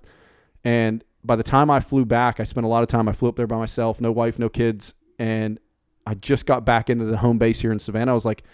and 0.64 1.04
by 1.24 1.36
the 1.36 1.42
time 1.42 1.70
I 1.70 1.80
flew 1.80 2.04
back, 2.04 2.38
I 2.38 2.44
spent 2.44 2.66
a 2.66 2.68
lot 2.68 2.82
of 2.82 2.88
time. 2.88 3.08
I 3.08 3.12
flew 3.12 3.28
up 3.28 3.36
there 3.36 3.46
by 3.46 3.56
myself, 3.56 4.00
no 4.00 4.12
wife, 4.12 4.38
no 4.38 4.48
kids, 4.48 4.94
and 5.18 5.58
I 6.06 6.14
just 6.14 6.44
got 6.44 6.64
back 6.64 6.90
into 6.90 7.06
the 7.06 7.18
home 7.18 7.38
base 7.38 7.60
here 7.60 7.72
in 7.72 7.78
Savannah. 7.78 8.12
I 8.12 8.14
was 8.14 8.26
like, 8.26 8.44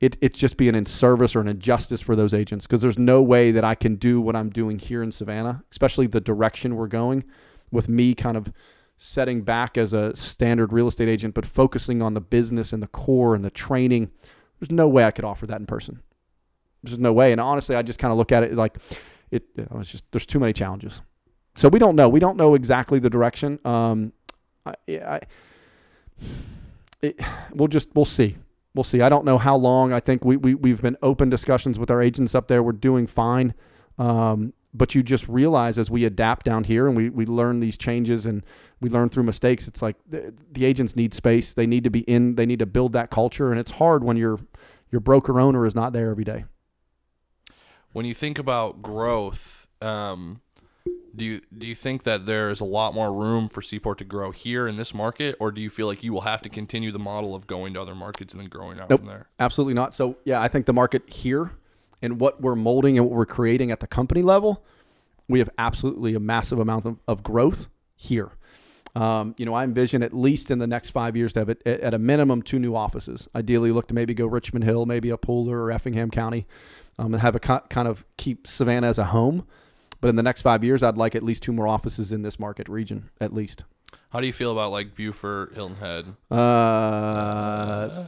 it, 0.00 0.18
it's 0.20 0.38
just 0.38 0.56
being 0.56 0.74
in 0.74 0.84
service 0.84 1.34
or 1.34 1.40
an 1.40 1.48
injustice 1.48 2.00
for 2.00 2.16
those 2.16 2.34
agents 2.34 2.66
because 2.66 2.82
there's 2.82 2.98
no 2.98 3.22
way 3.22 3.50
that 3.52 3.64
I 3.64 3.74
can 3.74 3.96
do 3.96 4.20
what 4.20 4.36
I'm 4.36 4.50
doing 4.50 4.78
here 4.78 5.02
in 5.02 5.12
Savannah, 5.12 5.64
especially 5.70 6.06
the 6.06 6.20
direction 6.20 6.76
we're 6.76 6.88
going 6.88 7.24
with 7.70 7.88
me 7.88 8.14
kind 8.14 8.36
of 8.36 8.52
setting 8.98 9.42
back 9.42 9.78
as 9.78 9.92
a 9.92 10.14
standard 10.14 10.72
real 10.72 10.88
estate 10.88 11.08
agent, 11.08 11.34
but 11.34 11.46
focusing 11.46 12.02
on 12.02 12.14
the 12.14 12.20
business 12.20 12.72
and 12.72 12.82
the 12.82 12.88
core 12.88 13.34
and 13.34 13.44
the 13.44 13.50
training. 13.50 14.10
There's 14.60 14.70
no 14.70 14.88
way 14.88 15.04
I 15.04 15.10
could 15.12 15.24
offer 15.24 15.46
that 15.46 15.60
in 15.60 15.66
person. 15.66 16.02
There's 16.82 16.98
no 16.98 17.12
way. 17.12 17.32
And 17.32 17.40
honestly, 17.40 17.76
I 17.76 17.82
just 17.82 17.98
kind 17.98 18.12
of 18.12 18.18
look 18.18 18.32
at 18.32 18.42
it 18.42 18.54
like 18.54 18.76
it, 19.30 19.44
it's 19.56 19.90
just, 19.90 20.04
there's 20.10 20.26
too 20.26 20.40
many 20.40 20.52
challenges. 20.52 21.00
So 21.54 21.68
we 21.68 21.78
don't 21.78 21.96
know. 21.96 22.08
We 22.08 22.20
don't 22.20 22.36
know 22.36 22.54
exactly 22.54 22.98
the 22.98 23.10
direction. 23.10 23.58
Um, 23.64 24.12
I, 24.64 24.74
I 24.88 25.20
it, 27.02 27.20
we'll 27.52 27.68
just 27.68 27.94
we'll 27.94 28.04
see. 28.04 28.36
We'll 28.74 28.84
see. 28.84 29.02
I 29.02 29.08
don't 29.08 29.24
know 29.24 29.38
how 29.38 29.56
long. 29.56 29.92
I 29.92 30.00
think 30.00 30.24
we, 30.24 30.36
we 30.36 30.54
we've 30.54 30.80
been 30.80 30.96
open 31.02 31.28
discussions 31.28 31.78
with 31.78 31.90
our 31.90 32.00
agents 32.00 32.34
up 32.34 32.48
there. 32.48 32.62
We're 32.62 32.72
doing 32.72 33.06
fine. 33.06 33.54
Um, 33.98 34.54
but 34.74 34.94
you 34.94 35.02
just 35.02 35.28
realize 35.28 35.78
as 35.78 35.90
we 35.90 36.06
adapt 36.06 36.46
down 36.46 36.64
here 36.64 36.86
and 36.86 36.96
we, 36.96 37.10
we 37.10 37.26
learn 37.26 37.60
these 37.60 37.76
changes 37.76 38.24
and 38.24 38.42
we 38.80 38.88
learn 38.88 39.10
through 39.10 39.24
mistakes, 39.24 39.68
it's 39.68 39.82
like 39.82 39.96
the, 40.08 40.32
the 40.50 40.64
agents 40.64 40.96
need 40.96 41.12
space. 41.12 41.52
They 41.52 41.66
need 41.66 41.84
to 41.84 41.90
be 41.90 42.00
in. 42.00 42.36
They 42.36 42.46
need 42.46 42.60
to 42.60 42.66
build 42.66 42.94
that 42.94 43.10
culture, 43.10 43.50
and 43.50 43.60
it's 43.60 43.72
hard 43.72 44.02
when 44.02 44.16
your 44.16 44.40
your 44.90 45.00
broker 45.00 45.38
owner 45.38 45.66
is 45.66 45.74
not 45.74 45.92
there 45.92 46.10
every 46.10 46.24
day. 46.24 46.44
When 47.92 48.06
you 48.06 48.14
think 48.14 48.38
about 48.38 48.80
growth, 48.80 49.66
um, 49.80 50.40
do 51.14 51.24
you 51.24 51.40
do 51.56 51.66
you 51.66 51.74
think 51.74 52.04
that 52.04 52.24
there's 52.24 52.60
a 52.60 52.64
lot 52.64 52.94
more 52.94 53.12
room 53.12 53.48
for 53.48 53.60
Seaport 53.60 53.98
to 53.98 54.04
grow 54.04 54.30
here 54.30 54.66
in 54.66 54.76
this 54.76 54.94
market, 54.94 55.36
or 55.38 55.52
do 55.52 55.60
you 55.60 55.68
feel 55.68 55.86
like 55.86 56.02
you 56.02 56.12
will 56.12 56.22
have 56.22 56.40
to 56.42 56.48
continue 56.48 56.90
the 56.90 56.98
model 56.98 57.34
of 57.34 57.46
going 57.46 57.74
to 57.74 57.82
other 57.82 57.94
markets 57.94 58.32
and 58.32 58.40
then 58.40 58.48
growing 58.48 58.80
out 58.80 58.88
Nope. 58.88 59.00
from 59.00 59.08
there? 59.08 59.28
Absolutely 59.38 59.74
not. 59.74 59.94
So 59.94 60.16
yeah, 60.24 60.40
I 60.40 60.48
think 60.48 60.64
the 60.64 60.72
market 60.72 61.08
here 61.10 61.52
and 62.00 62.18
what 62.18 62.40
we're 62.40 62.56
molding 62.56 62.96
and 62.96 63.06
what 63.06 63.14
we're 63.14 63.26
creating 63.26 63.70
at 63.70 63.80
the 63.80 63.86
company 63.86 64.22
level, 64.22 64.64
we 65.28 65.38
have 65.38 65.50
absolutely 65.58 66.14
a 66.14 66.20
massive 66.20 66.58
amount 66.58 66.86
of, 66.86 66.98
of 67.06 67.22
growth 67.22 67.68
here. 67.94 68.32
Um, 68.94 69.34
you 69.38 69.46
know, 69.46 69.54
I 69.54 69.64
envision 69.64 70.02
at 70.02 70.12
least 70.12 70.50
in 70.50 70.58
the 70.58 70.66
next 70.66 70.90
five 70.90 71.16
years 71.16 71.32
to 71.34 71.40
have 71.40 71.48
it, 71.48 71.62
at 71.66 71.94
a 71.94 71.98
minimum 71.98 72.42
two 72.42 72.58
new 72.58 72.74
offices. 72.74 73.28
Ideally, 73.34 73.70
look 73.70 73.88
to 73.88 73.94
maybe 73.94 74.14
go 74.14 74.26
Richmond 74.26 74.64
Hill, 74.64 74.84
maybe 74.86 75.10
a 75.10 75.16
Pooler 75.16 75.52
or 75.52 75.70
Effingham 75.70 76.10
County, 76.10 76.46
um, 76.98 77.14
and 77.14 77.22
have 77.22 77.34
a 77.34 77.40
co- 77.40 77.62
kind 77.70 77.88
of 77.88 78.04
keep 78.16 78.46
Savannah 78.46 78.88
as 78.88 78.98
a 78.98 79.04
home. 79.06 79.46
But 80.00 80.08
in 80.08 80.16
the 80.16 80.22
next 80.22 80.42
five 80.42 80.64
years, 80.64 80.82
I'd 80.82 80.96
like 80.96 81.14
at 81.14 81.22
least 81.22 81.42
two 81.42 81.52
more 81.52 81.68
offices 81.68 82.10
in 82.10 82.22
this 82.22 82.38
market 82.38 82.68
region, 82.68 83.10
at 83.20 83.32
least. 83.32 83.64
How 84.10 84.20
do 84.20 84.26
you 84.26 84.32
feel 84.32 84.52
about 84.52 84.72
like 84.72 84.94
Beaufort, 84.94 85.54
Hilton 85.54 85.76
Head? 85.76 86.16
Uh, 86.30 88.06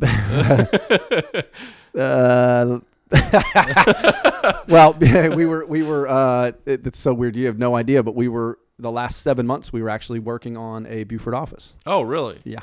uh, 1.98 2.78
well, 4.68 4.94
we 5.34 5.46
were 5.46 5.66
we 5.66 5.82
were. 5.82 6.08
Uh, 6.08 6.52
it, 6.66 6.86
it's 6.86 6.98
so 6.98 7.12
weird. 7.12 7.36
You 7.36 7.46
have 7.46 7.58
no 7.58 7.76
idea, 7.76 8.02
but 8.02 8.14
we 8.14 8.28
were 8.28 8.58
the 8.78 8.90
last 8.90 9.20
seven 9.20 9.46
months. 9.46 9.72
We 9.72 9.82
were 9.82 9.90
actually 9.90 10.18
working 10.18 10.56
on 10.56 10.86
a 10.86 11.04
Beaufort 11.04 11.34
office. 11.34 11.74
Oh, 11.86 12.02
really? 12.02 12.40
Yeah. 12.44 12.62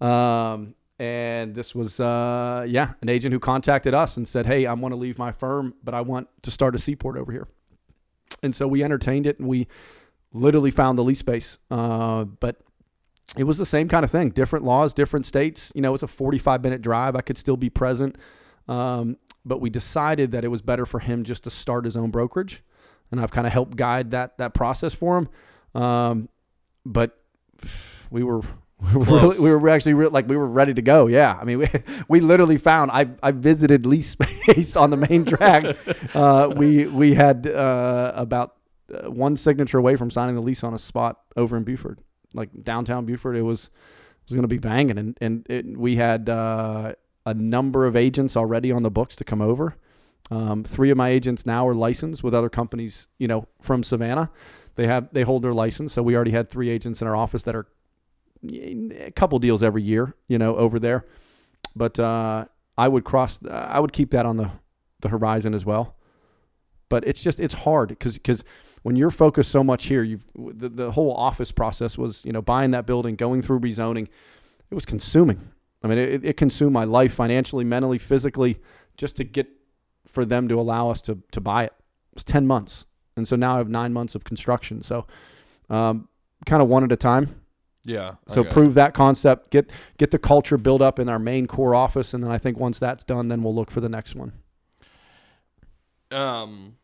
Um, 0.00 0.74
and 0.98 1.54
this 1.54 1.74
was 1.74 2.00
uh, 2.00 2.64
yeah, 2.66 2.94
an 3.02 3.08
agent 3.08 3.32
who 3.32 3.38
contacted 3.38 3.94
us 3.94 4.16
and 4.16 4.26
said, 4.26 4.46
"Hey, 4.46 4.66
I 4.66 4.72
want 4.74 4.92
to 4.92 4.96
leave 4.96 5.18
my 5.18 5.32
firm, 5.32 5.74
but 5.84 5.94
I 5.94 6.00
want 6.00 6.28
to 6.42 6.50
start 6.50 6.74
a 6.74 6.78
seaport 6.78 7.16
over 7.16 7.32
here." 7.32 7.48
And 8.42 8.54
so 8.54 8.66
we 8.66 8.82
entertained 8.82 9.26
it, 9.26 9.38
and 9.38 9.48
we 9.48 9.66
literally 10.32 10.70
found 10.70 10.98
the 10.98 11.04
lease 11.04 11.18
space. 11.18 11.58
Uh, 11.70 12.24
but 12.24 12.60
it 13.36 13.44
was 13.44 13.58
the 13.58 13.66
same 13.66 13.88
kind 13.88 14.04
of 14.04 14.10
thing. 14.10 14.30
Different 14.30 14.64
laws, 14.64 14.94
different 14.94 15.26
states. 15.26 15.72
You 15.74 15.82
know, 15.82 15.92
it's 15.92 16.02
a 16.02 16.08
45 16.08 16.62
minute 16.62 16.80
drive. 16.80 17.14
I 17.14 17.20
could 17.20 17.36
still 17.36 17.56
be 17.56 17.68
present. 17.68 18.16
Um, 18.68 19.18
but 19.44 19.60
we 19.60 19.70
decided 19.70 20.32
that 20.32 20.44
it 20.44 20.48
was 20.48 20.62
better 20.62 20.86
for 20.86 20.98
him 20.98 21.24
just 21.24 21.44
to 21.44 21.50
start 21.50 21.84
his 21.84 21.96
own 21.96 22.10
brokerage, 22.10 22.64
and 23.10 23.20
I've 23.20 23.30
kind 23.30 23.46
of 23.46 23.52
helped 23.52 23.76
guide 23.76 24.10
that 24.10 24.38
that 24.38 24.54
process 24.54 24.94
for 24.94 25.18
him. 25.18 25.28
Um, 25.80 26.28
but 26.84 27.20
we 28.10 28.22
were 28.22 28.42
we 28.78 29.04
were, 29.04 29.28
we 29.40 29.50
were 29.50 29.68
actually 29.68 29.94
re- 29.94 30.08
like 30.08 30.28
we 30.28 30.36
were 30.36 30.46
ready 30.46 30.74
to 30.74 30.82
go. 30.82 31.06
Yeah, 31.06 31.38
I 31.40 31.44
mean 31.44 31.58
we, 31.60 31.68
we 32.08 32.20
literally 32.20 32.56
found 32.58 32.90
I 32.90 33.08
I 33.22 33.32
visited 33.32 33.86
lease 33.86 34.10
space 34.18 34.76
on 34.76 34.90
the 34.90 34.96
main 34.96 35.24
track. 35.24 35.76
uh, 36.14 36.52
we 36.54 36.86
we 36.86 37.14
had 37.14 37.46
uh, 37.46 38.12
about 38.14 38.56
uh, 38.92 39.10
one 39.10 39.36
signature 39.36 39.78
away 39.78 39.96
from 39.96 40.10
signing 40.10 40.34
the 40.34 40.42
lease 40.42 40.62
on 40.62 40.74
a 40.74 40.78
spot 40.78 41.20
over 41.36 41.56
in 41.56 41.64
Beaufort, 41.64 41.98
like 42.34 42.50
downtown 42.62 43.06
Beaufort. 43.06 43.36
It 43.36 43.42
was 43.42 43.64
it 43.64 44.30
was 44.30 44.34
going 44.34 44.42
to 44.42 44.48
be 44.48 44.58
banging, 44.58 44.98
and 44.98 45.16
and 45.20 45.46
it, 45.48 45.78
we 45.78 45.96
had 45.96 46.28
uh, 46.28 46.92
a 47.24 47.34
number 47.34 47.86
of 47.86 47.96
agents 47.96 48.36
already 48.36 48.70
on 48.70 48.82
the 48.82 48.90
books 48.90 49.16
to 49.16 49.24
come 49.24 49.40
over. 49.40 49.76
Um, 50.30 50.64
three 50.64 50.90
of 50.90 50.96
my 50.96 51.08
agents 51.08 51.46
now 51.46 51.66
are 51.68 51.74
licensed 51.74 52.24
with 52.24 52.34
other 52.34 52.48
companies, 52.48 53.06
you 53.18 53.28
know, 53.28 53.46
from 53.60 53.82
Savannah. 53.82 54.30
They 54.74 54.86
have 54.86 55.08
they 55.12 55.22
hold 55.22 55.42
their 55.42 55.54
license, 55.54 55.94
so 55.94 56.02
we 56.02 56.14
already 56.14 56.32
had 56.32 56.50
three 56.50 56.68
agents 56.68 57.00
in 57.00 57.08
our 57.08 57.16
office 57.16 57.42
that 57.44 57.56
are 57.56 57.66
a 58.50 59.10
couple 59.12 59.38
deals 59.38 59.62
every 59.62 59.82
year, 59.82 60.14
you 60.28 60.38
know, 60.38 60.56
over 60.56 60.78
there. 60.78 61.04
But 61.74 61.98
uh, 61.98 62.46
I 62.76 62.88
would 62.88 63.04
cross, 63.04 63.38
I 63.48 63.80
would 63.80 63.92
keep 63.92 64.10
that 64.10 64.26
on 64.26 64.36
the 64.36 64.50
the 65.00 65.08
horizon 65.08 65.54
as 65.54 65.64
well. 65.64 65.94
But 66.88 67.06
it's 67.06 67.22
just 67.22 67.40
it's 67.40 67.54
hard 67.54 67.88
because 67.90 68.14
because 68.14 68.44
when 68.82 68.96
you're 68.96 69.10
focused 69.10 69.50
so 69.50 69.64
much 69.64 69.86
here, 69.86 70.02
you've 70.02 70.24
the, 70.34 70.68
the 70.68 70.92
whole 70.92 71.12
office 71.14 71.50
process 71.50 71.98
was 71.98 72.24
you 72.24 72.32
know 72.32 72.42
buying 72.42 72.70
that 72.70 72.86
building, 72.86 73.16
going 73.16 73.42
through 73.42 73.60
rezoning, 73.60 74.08
it 74.70 74.74
was 74.74 74.86
consuming. 74.86 75.50
I 75.82 75.88
mean, 75.88 75.98
it, 75.98 76.24
it 76.24 76.36
consumed 76.36 76.72
my 76.72 76.84
life 76.84 77.12
financially, 77.12 77.64
mentally, 77.64 77.98
physically, 77.98 78.58
just 78.96 79.16
to 79.16 79.24
get 79.24 79.48
for 80.06 80.24
them 80.24 80.48
to 80.48 80.58
allow 80.58 80.90
us 80.90 81.02
to 81.02 81.18
to 81.32 81.40
buy 81.40 81.64
it. 81.64 81.72
It 82.12 82.14
was 82.14 82.24
ten 82.24 82.46
months, 82.46 82.86
and 83.16 83.26
so 83.26 83.36
now 83.36 83.54
I 83.54 83.58
have 83.58 83.68
nine 83.68 83.92
months 83.92 84.14
of 84.14 84.24
construction. 84.24 84.82
So, 84.82 85.06
um, 85.68 86.08
kind 86.44 86.62
of 86.62 86.68
one 86.68 86.84
at 86.84 86.92
a 86.92 86.96
time. 86.96 87.40
Yeah. 87.86 88.16
So 88.26 88.42
it. 88.42 88.50
prove 88.50 88.74
that 88.74 88.94
concept, 88.94 89.50
get 89.50 89.70
get 89.96 90.10
the 90.10 90.18
culture 90.18 90.58
built 90.58 90.82
up 90.82 90.98
in 90.98 91.08
our 91.08 91.20
main 91.20 91.46
core 91.46 91.74
office, 91.74 92.12
and 92.12 92.22
then 92.22 92.30
I 92.30 92.36
think 92.36 92.58
once 92.58 92.78
that's 92.78 93.04
done, 93.04 93.28
then 93.28 93.42
we'll 93.42 93.54
look 93.54 93.70
for 93.70 93.80
the 93.80 93.88
next 93.88 94.14
one. 94.14 94.32
Um. 96.10 96.74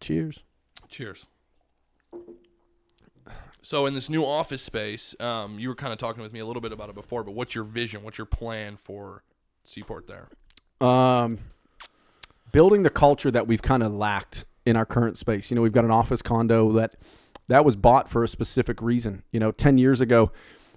Cheers. 0.00 0.44
Cheers. 0.88 1.26
So 3.62 3.86
in 3.86 3.94
this 3.94 4.10
new 4.10 4.24
office 4.24 4.62
space, 4.62 5.16
um, 5.18 5.58
you 5.58 5.68
were 5.68 5.74
kind 5.74 5.92
of 5.92 5.98
talking 5.98 6.22
with 6.22 6.32
me 6.32 6.40
a 6.40 6.46
little 6.46 6.60
bit 6.60 6.72
about 6.72 6.88
it 6.88 6.94
before, 6.94 7.24
but 7.24 7.32
what's 7.32 7.54
your 7.54 7.64
vision? 7.64 8.02
What's 8.02 8.18
your 8.18 8.26
plan 8.26 8.76
for 8.76 9.22
Seaport 9.64 10.08
there? 10.08 10.28
Um, 10.86 11.38
building 12.50 12.82
the 12.82 12.90
culture 12.90 13.30
that 13.30 13.46
we've 13.46 13.62
kind 13.62 13.82
of 13.82 13.92
lacked 13.92 14.44
in 14.66 14.76
our 14.76 14.84
current 14.84 15.16
space. 15.16 15.50
You 15.50 15.54
know, 15.54 15.62
we've 15.62 15.72
got 15.72 15.84
an 15.84 15.90
office 15.90 16.22
condo 16.22 16.72
that 16.72 16.96
that 17.52 17.64
was 17.64 17.76
bought 17.76 18.08
for 18.08 18.24
a 18.24 18.28
specific 18.28 18.80
reason. 18.82 19.22
You 19.32 19.40
know, 19.40 19.52
10 19.52 19.78
years 19.78 20.00
ago 20.00 20.32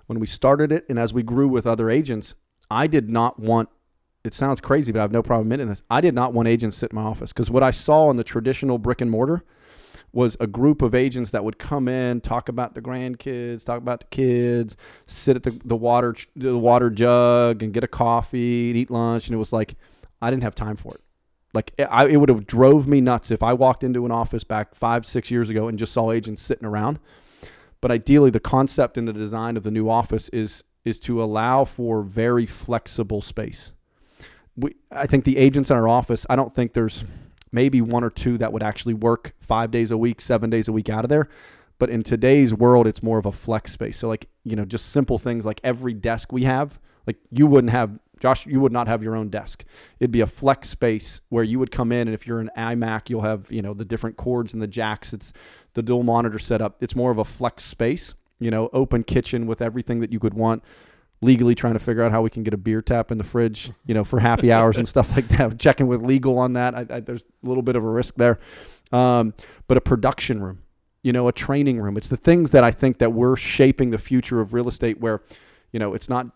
when 0.08 0.20
we 0.20 0.28
started 0.28 0.72
it 0.72 0.86
and 0.90 1.00
as 1.00 1.14
we 1.14 1.24
grew 1.24 1.48
with 1.48 1.66
other 1.66 1.90
agents, 1.90 2.36
I 2.70 2.88
did 2.88 3.10
not 3.10 3.40
want 3.40 3.70
it 4.24 4.34
sounds 4.34 4.60
crazy, 4.60 4.92
but 4.92 5.00
I 5.00 5.02
have 5.04 5.12
no 5.12 5.22
problem 5.22 5.46
admitting 5.48 5.68
this. 5.68 5.84
I 5.88 6.02
did 6.02 6.16
not 6.16 6.34
want 6.34 6.48
agents 6.48 6.76
sit 6.78 6.92
in 6.92 6.96
my 6.96 7.04
office 7.04 7.32
because 7.32 7.52
what 7.52 7.62
I 7.62 7.70
saw 7.70 8.10
in 8.10 8.18
the 8.18 8.24
traditional 8.24 8.80
brick 8.80 9.00
and 9.00 9.12
mortar 9.12 9.44
was 10.12 10.36
a 10.40 10.48
group 10.48 10.82
of 10.82 10.96
agents 10.96 11.30
that 11.32 11.44
would 11.44 11.60
come 11.60 11.88
in, 11.88 12.22
talk 12.22 12.50
about 12.50 12.74
the 12.74 12.82
grandkids, 12.82 13.66
talk 13.66 13.78
about 13.78 14.00
the 14.00 14.06
kids, 14.08 14.76
sit 15.06 15.36
at 15.36 15.44
the, 15.44 15.52
the 15.64 15.76
water 15.76 16.16
the 16.36 16.58
water 16.58 16.90
jug 16.90 17.62
and 17.62 17.74
get 17.74 17.84
a 17.84 17.88
coffee 17.88 18.70
and 18.70 18.78
eat 18.78 18.90
lunch, 18.90 19.28
and 19.28 19.36
it 19.36 19.38
was 19.38 19.54
like 19.54 19.76
I 20.22 20.32
didn't 20.32 20.44
have 20.44 20.56
time 20.56 20.78
for 20.78 20.96
it. 20.96 21.02
Like 21.56 21.74
I, 21.90 22.06
it 22.08 22.18
would 22.18 22.30
have 22.30 22.46
drove 22.46 22.88
me 22.88 23.02
nuts 23.02 23.32
if 23.32 23.42
I 23.42 23.54
walked 23.54 23.84
into 23.84 24.06
an 24.06 24.12
office 24.12 24.44
back 24.44 24.76
five, 24.76 25.06
six 25.06 25.32
years 25.32 25.50
ago 25.50 25.68
and 25.68 25.80
just 25.80 25.94
saw 25.94 26.12
agents 26.12 26.42
sitting 26.42 26.66
around. 26.66 27.00
But 27.82 27.92
ideally, 27.92 28.30
the 28.30 28.40
concept 28.40 28.98
and 28.98 29.08
the 29.08 29.14
design 29.14 29.58
of 29.58 29.64
the 29.64 29.72
new 29.72 29.90
office 29.90 30.30
is 30.30 30.64
is 30.84 31.00
to 31.00 31.24
allow 31.24 31.66
for 31.66 32.04
very 32.04 32.46
flexible 32.46 33.22
space. 33.22 33.72
We, 34.56 34.76
I 34.92 35.08
think 35.08 35.24
the 35.26 35.38
agents 35.38 35.72
in 35.72 35.76
our 35.76 35.88
office, 35.88 36.26
I 36.30 36.36
don't 36.36 36.54
think 36.54 36.74
there's 36.74 37.04
maybe 37.52 37.82
one 37.82 38.04
or 38.04 38.10
two 38.10 38.38
that 38.38 38.54
would 38.54 38.62
actually 38.62 38.94
work 38.94 39.34
five 39.40 39.72
days 39.72 39.92
a 39.92 39.98
week, 39.98 40.22
seven 40.22 40.50
days 40.50 40.68
a 40.68 40.72
week 40.72 40.90
out 40.90 41.04
of 41.04 41.10
there. 41.10 41.28
But 41.78 41.90
in 41.90 42.04
today's 42.04 42.54
world, 42.54 42.86
it's 42.88 43.02
more 43.02 43.18
of 43.18 43.26
a 43.26 43.32
flex 43.32 43.72
space. 43.74 43.98
So, 43.98 44.08
like, 44.08 44.30
you 44.44 44.56
know, 44.56 44.64
just 44.64 44.92
simple 44.92 45.18
things 45.18 45.46
like 45.46 45.60
every 45.64 45.94
desk 45.94 46.32
we 46.32 46.44
have, 46.44 46.80
like, 47.08 47.18
you 47.32 47.48
wouldn't 47.48 47.72
have, 47.72 48.00
Josh, 48.26 48.48
you 48.48 48.60
would 48.60 48.72
not 48.72 48.88
have 48.88 49.04
your 49.04 49.16
own 49.16 49.30
desk. 49.30 49.64
It'd 50.00 50.10
be 50.10 50.22
a 50.22 50.26
flex 50.26 50.68
space 50.68 51.22
where 51.30 51.44
you 51.44 51.60
would 51.60 51.70
come 51.70 51.92
in, 51.92 52.08
and 52.08 52.16
if 52.16 52.26
you're 52.26 52.40
an 52.40 52.50
iMac, 52.58 53.08
you'll 53.08 53.22
have, 53.22 53.52
you 53.52 53.62
know, 53.62 53.76
the 53.76 53.86
different 53.86 54.18
cords 54.18 54.52
and 54.52 54.64
the 54.64 54.68
jacks. 54.68 55.14
It's 55.14 55.32
the 55.76 55.84
dual 55.84 56.02
monitor 56.02 56.40
setup. 56.40 56.82
It's 56.82 56.96
more 56.96 57.12
of 57.12 57.20
a 57.20 57.24
flex 57.24 57.64
space, 57.64 58.16
you 58.40 58.50
know, 58.50 58.72
open 58.74 59.04
kitchen 59.04 59.46
with 59.46 59.62
everything 59.62 60.00
that 60.00 60.12
you 60.12 60.18
could 60.18 60.34
want 60.34 60.64
legally 61.22 61.54
trying 61.54 61.74
to 61.74 61.80
figure 61.80 62.02
out 62.02 62.12
how 62.12 62.24
we 62.24 62.32
can 62.32 62.42
get 62.42 62.56
a 62.56 62.58
beer 62.58 62.82
tap 62.82 63.12
in 63.12 63.20
the 63.20 63.24
fridge, 63.24 63.70
you 63.86 63.94
know, 63.94 64.04
for 64.04 64.22
happy 64.22 64.52
hours 64.52 64.76
and 64.76 64.88
stuff 64.88 65.16
like 65.16 65.28
that. 65.28 65.60
Checking 65.60 65.86
with 65.86 66.02
legal 66.02 66.40
on 66.40 66.54
that. 66.54 66.74
I, 66.74 66.86
I, 66.90 67.00
there's 67.00 67.22
a 67.22 67.48
little 67.48 67.64
bit 67.64 67.76
of 67.76 67.84
a 67.84 67.88
risk 67.88 68.16
there, 68.16 68.40
um, 68.92 69.36
but 69.68 69.78
a 69.78 69.82
production 69.82 70.42
room, 70.42 70.64
you 71.04 71.14
know, 71.14 71.28
a 71.28 71.32
training 71.32 71.80
room. 71.80 71.96
It's 71.96 72.10
the 72.10 72.18
things 72.18 72.50
that 72.52 72.64
I 72.64 72.72
think 72.72 72.98
that 72.98 73.14
we're 73.14 73.36
shaping 73.36 73.92
the 73.92 74.00
future 74.00 74.42
of 74.42 74.52
real 74.52 74.68
estate, 74.68 75.00
where, 75.00 75.22
you 75.72 75.80
know, 75.80 75.94
it's 75.94 76.10
not. 76.10 76.28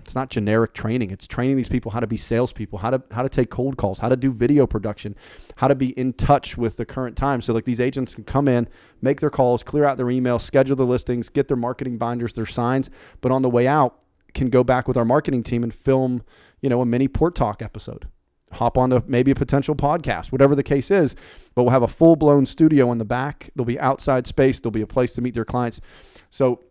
It's 0.00 0.14
not 0.14 0.30
generic 0.30 0.74
training. 0.74 1.10
It's 1.10 1.26
training 1.26 1.56
these 1.56 1.68
people 1.68 1.92
how 1.92 2.00
to 2.00 2.06
be 2.06 2.16
salespeople, 2.16 2.80
how 2.80 2.90
to 2.90 3.02
how 3.12 3.22
to 3.22 3.28
take 3.28 3.50
cold 3.50 3.76
calls, 3.76 4.00
how 4.00 4.08
to 4.08 4.16
do 4.16 4.30
video 4.30 4.66
production, 4.66 5.16
how 5.56 5.68
to 5.68 5.74
be 5.74 5.90
in 5.98 6.12
touch 6.12 6.58
with 6.58 6.76
the 6.76 6.84
current 6.84 7.16
time. 7.16 7.40
So 7.40 7.54
like 7.54 7.64
these 7.64 7.80
agents 7.80 8.14
can 8.14 8.24
come 8.24 8.48
in, 8.48 8.68
make 9.00 9.20
their 9.20 9.30
calls, 9.30 9.62
clear 9.62 9.84
out 9.84 9.96
their 9.96 10.06
emails, 10.06 10.42
schedule 10.42 10.76
the 10.76 10.84
listings, 10.84 11.28
get 11.28 11.48
their 11.48 11.56
marketing 11.56 11.98
binders, 11.98 12.32
their 12.34 12.46
signs, 12.46 12.90
but 13.20 13.32
on 13.32 13.42
the 13.42 13.50
way 13.50 13.66
out, 13.66 14.02
can 14.34 14.50
go 14.50 14.64
back 14.64 14.88
with 14.88 14.96
our 14.96 15.04
marketing 15.04 15.42
team 15.42 15.62
and 15.62 15.74
film, 15.74 16.22
you 16.60 16.68
know, 16.68 16.80
a 16.80 16.86
mini 16.86 17.08
Port 17.08 17.34
Talk 17.34 17.62
episode. 17.62 18.08
Hop 18.52 18.76
on 18.76 18.90
to 18.90 19.02
maybe 19.06 19.30
a 19.30 19.34
potential 19.34 19.74
podcast, 19.74 20.30
whatever 20.30 20.54
the 20.54 20.62
case 20.62 20.90
is. 20.90 21.16
But 21.54 21.62
we'll 21.62 21.72
have 21.72 21.82
a 21.82 21.88
full 21.88 22.16
blown 22.16 22.44
studio 22.44 22.92
in 22.92 22.98
the 22.98 23.04
back. 23.04 23.48
There'll 23.54 23.64
be 23.64 23.80
outside 23.80 24.26
space. 24.26 24.60
There'll 24.60 24.72
be 24.72 24.82
a 24.82 24.86
place 24.86 25.14
to 25.14 25.22
meet 25.22 25.34
their 25.34 25.46
clients. 25.46 25.80
So 26.28 26.62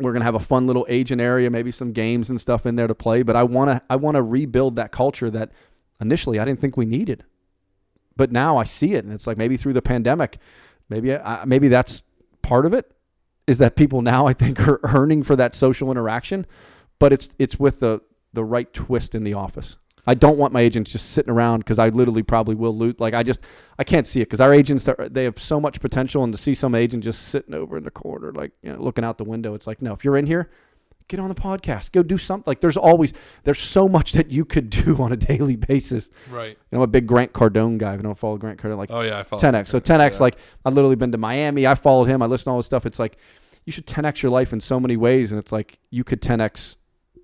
we're 0.00 0.12
gonna 0.12 0.24
have 0.24 0.34
a 0.34 0.40
fun 0.40 0.66
little 0.66 0.86
agent 0.88 1.20
area, 1.20 1.50
maybe 1.50 1.70
some 1.70 1.92
games 1.92 2.30
and 2.30 2.40
stuff 2.40 2.66
in 2.66 2.76
there 2.76 2.86
to 2.86 2.94
play. 2.94 3.22
But 3.22 3.36
I 3.36 3.42
wanna 3.42 3.82
I 3.88 3.96
wanna 3.96 4.22
rebuild 4.22 4.76
that 4.76 4.92
culture 4.92 5.30
that 5.30 5.52
initially 6.00 6.38
I 6.38 6.44
didn't 6.44 6.60
think 6.60 6.76
we 6.76 6.86
needed, 6.86 7.24
but 8.16 8.32
now 8.32 8.56
I 8.56 8.64
see 8.64 8.94
it, 8.94 9.04
and 9.04 9.12
it's 9.12 9.26
like 9.26 9.36
maybe 9.36 9.56
through 9.56 9.74
the 9.74 9.82
pandemic, 9.82 10.38
maybe 10.88 11.14
I, 11.14 11.44
maybe 11.44 11.68
that's 11.68 12.02
part 12.42 12.66
of 12.66 12.72
it. 12.72 12.92
Is 13.46 13.58
that 13.58 13.74
people 13.74 14.02
now 14.02 14.26
I 14.26 14.32
think 14.32 14.60
are 14.68 14.80
earning 14.84 15.22
for 15.22 15.36
that 15.36 15.54
social 15.54 15.90
interaction 15.90 16.46
but 17.00 17.12
it's 17.12 17.30
it's 17.40 17.58
with 17.58 17.80
the 17.80 18.00
the 18.32 18.44
right 18.44 18.72
twist 18.72 19.16
in 19.16 19.24
the 19.24 19.34
office. 19.34 19.76
I 20.06 20.14
don't 20.14 20.38
want 20.38 20.52
my 20.52 20.60
agents 20.60 20.92
just 20.92 21.10
sitting 21.10 21.30
around 21.30 21.60
because 21.60 21.78
I 21.78 21.88
literally 21.90 22.22
probably 22.22 22.54
will 22.54 22.76
loot. 22.76 23.00
Like 23.00 23.14
I 23.14 23.22
just 23.22 23.40
I 23.78 23.84
can't 23.84 24.06
see 24.06 24.20
it 24.20 24.24
because 24.26 24.40
our 24.40 24.52
agents 24.54 24.88
they 25.10 25.24
have 25.24 25.38
so 25.38 25.60
much 25.60 25.80
potential, 25.80 26.24
and 26.24 26.32
to 26.32 26.38
see 26.38 26.54
some 26.54 26.74
agent 26.74 27.04
just 27.04 27.22
sitting 27.28 27.54
over 27.54 27.76
in 27.76 27.84
the 27.84 27.90
corner, 27.90 28.32
like 28.32 28.52
you 28.62 28.72
know, 28.72 28.80
looking 28.82 29.04
out 29.04 29.18
the 29.18 29.24
window, 29.24 29.54
it's 29.54 29.66
like 29.66 29.82
no. 29.82 29.92
If 29.92 30.04
you're 30.04 30.16
in 30.16 30.26
here, 30.26 30.50
get 31.08 31.20
on 31.20 31.28
the 31.28 31.34
podcast, 31.34 31.92
go 31.92 32.02
do 32.02 32.16
something. 32.18 32.44
Like 32.46 32.60
there's 32.60 32.76
always 32.76 33.12
there's 33.44 33.58
so 33.58 33.88
much 33.88 34.12
that 34.12 34.30
you 34.30 34.44
could 34.44 34.70
do 34.84 34.96
on 35.02 35.12
a 35.12 35.16
daily 35.16 35.56
basis. 35.56 36.08
Right. 36.30 36.50
You 36.50 36.56
know, 36.72 36.78
I'm 36.78 36.82
a 36.84 36.86
big 36.86 37.06
Grant 37.06 37.32
Cardone 37.32 37.78
guy. 37.78 37.92
If 37.94 37.98
you 37.98 38.02
don't 38.04 38.18
follow 38.18 38.38
Grant 38.38 38.58
Cardone, 38.60 38.78
like 38.78 38.90
Oh 38.90 39.02
yeah, 39.02 39.18
I 39.18 39.22
follow 39.22 39.42
10x. 39.42 39.68
So 39.68 39.80
10x, 39.80 40.14
Yeah. 40.14 40.18
like 40.20 40.36
I've 40.64 40.74
literally 40.74 40.96
been 40.96 41.12
to 41.12 41.18
Miami. 41.18 41.66
I 41.66 41.74
followed 41.74 42.04
him. 42.06 42.22
I 42.22 42.26
listened 42.26 42.46
to 42.46 42.50
all 42.52 42.56
this 42.58 42.66
stuff. 42.66 42.86
It's 42.86 42.98
like 42.98 43.16
you 43.66 43.72
should 43.72 43.86
10x 43.86 44.22
your 44.22 44.32
life 44.32 44.52
in 44.54 44.60
so 44.60 44.80
many 44.80 44.96
ways, 44.96 45.30
and 45.32 45.38
it's 45.38 45.52
like 45.52 45.78
you 45.90 46.02
could 46.04 46.22
10x 46.22 46.76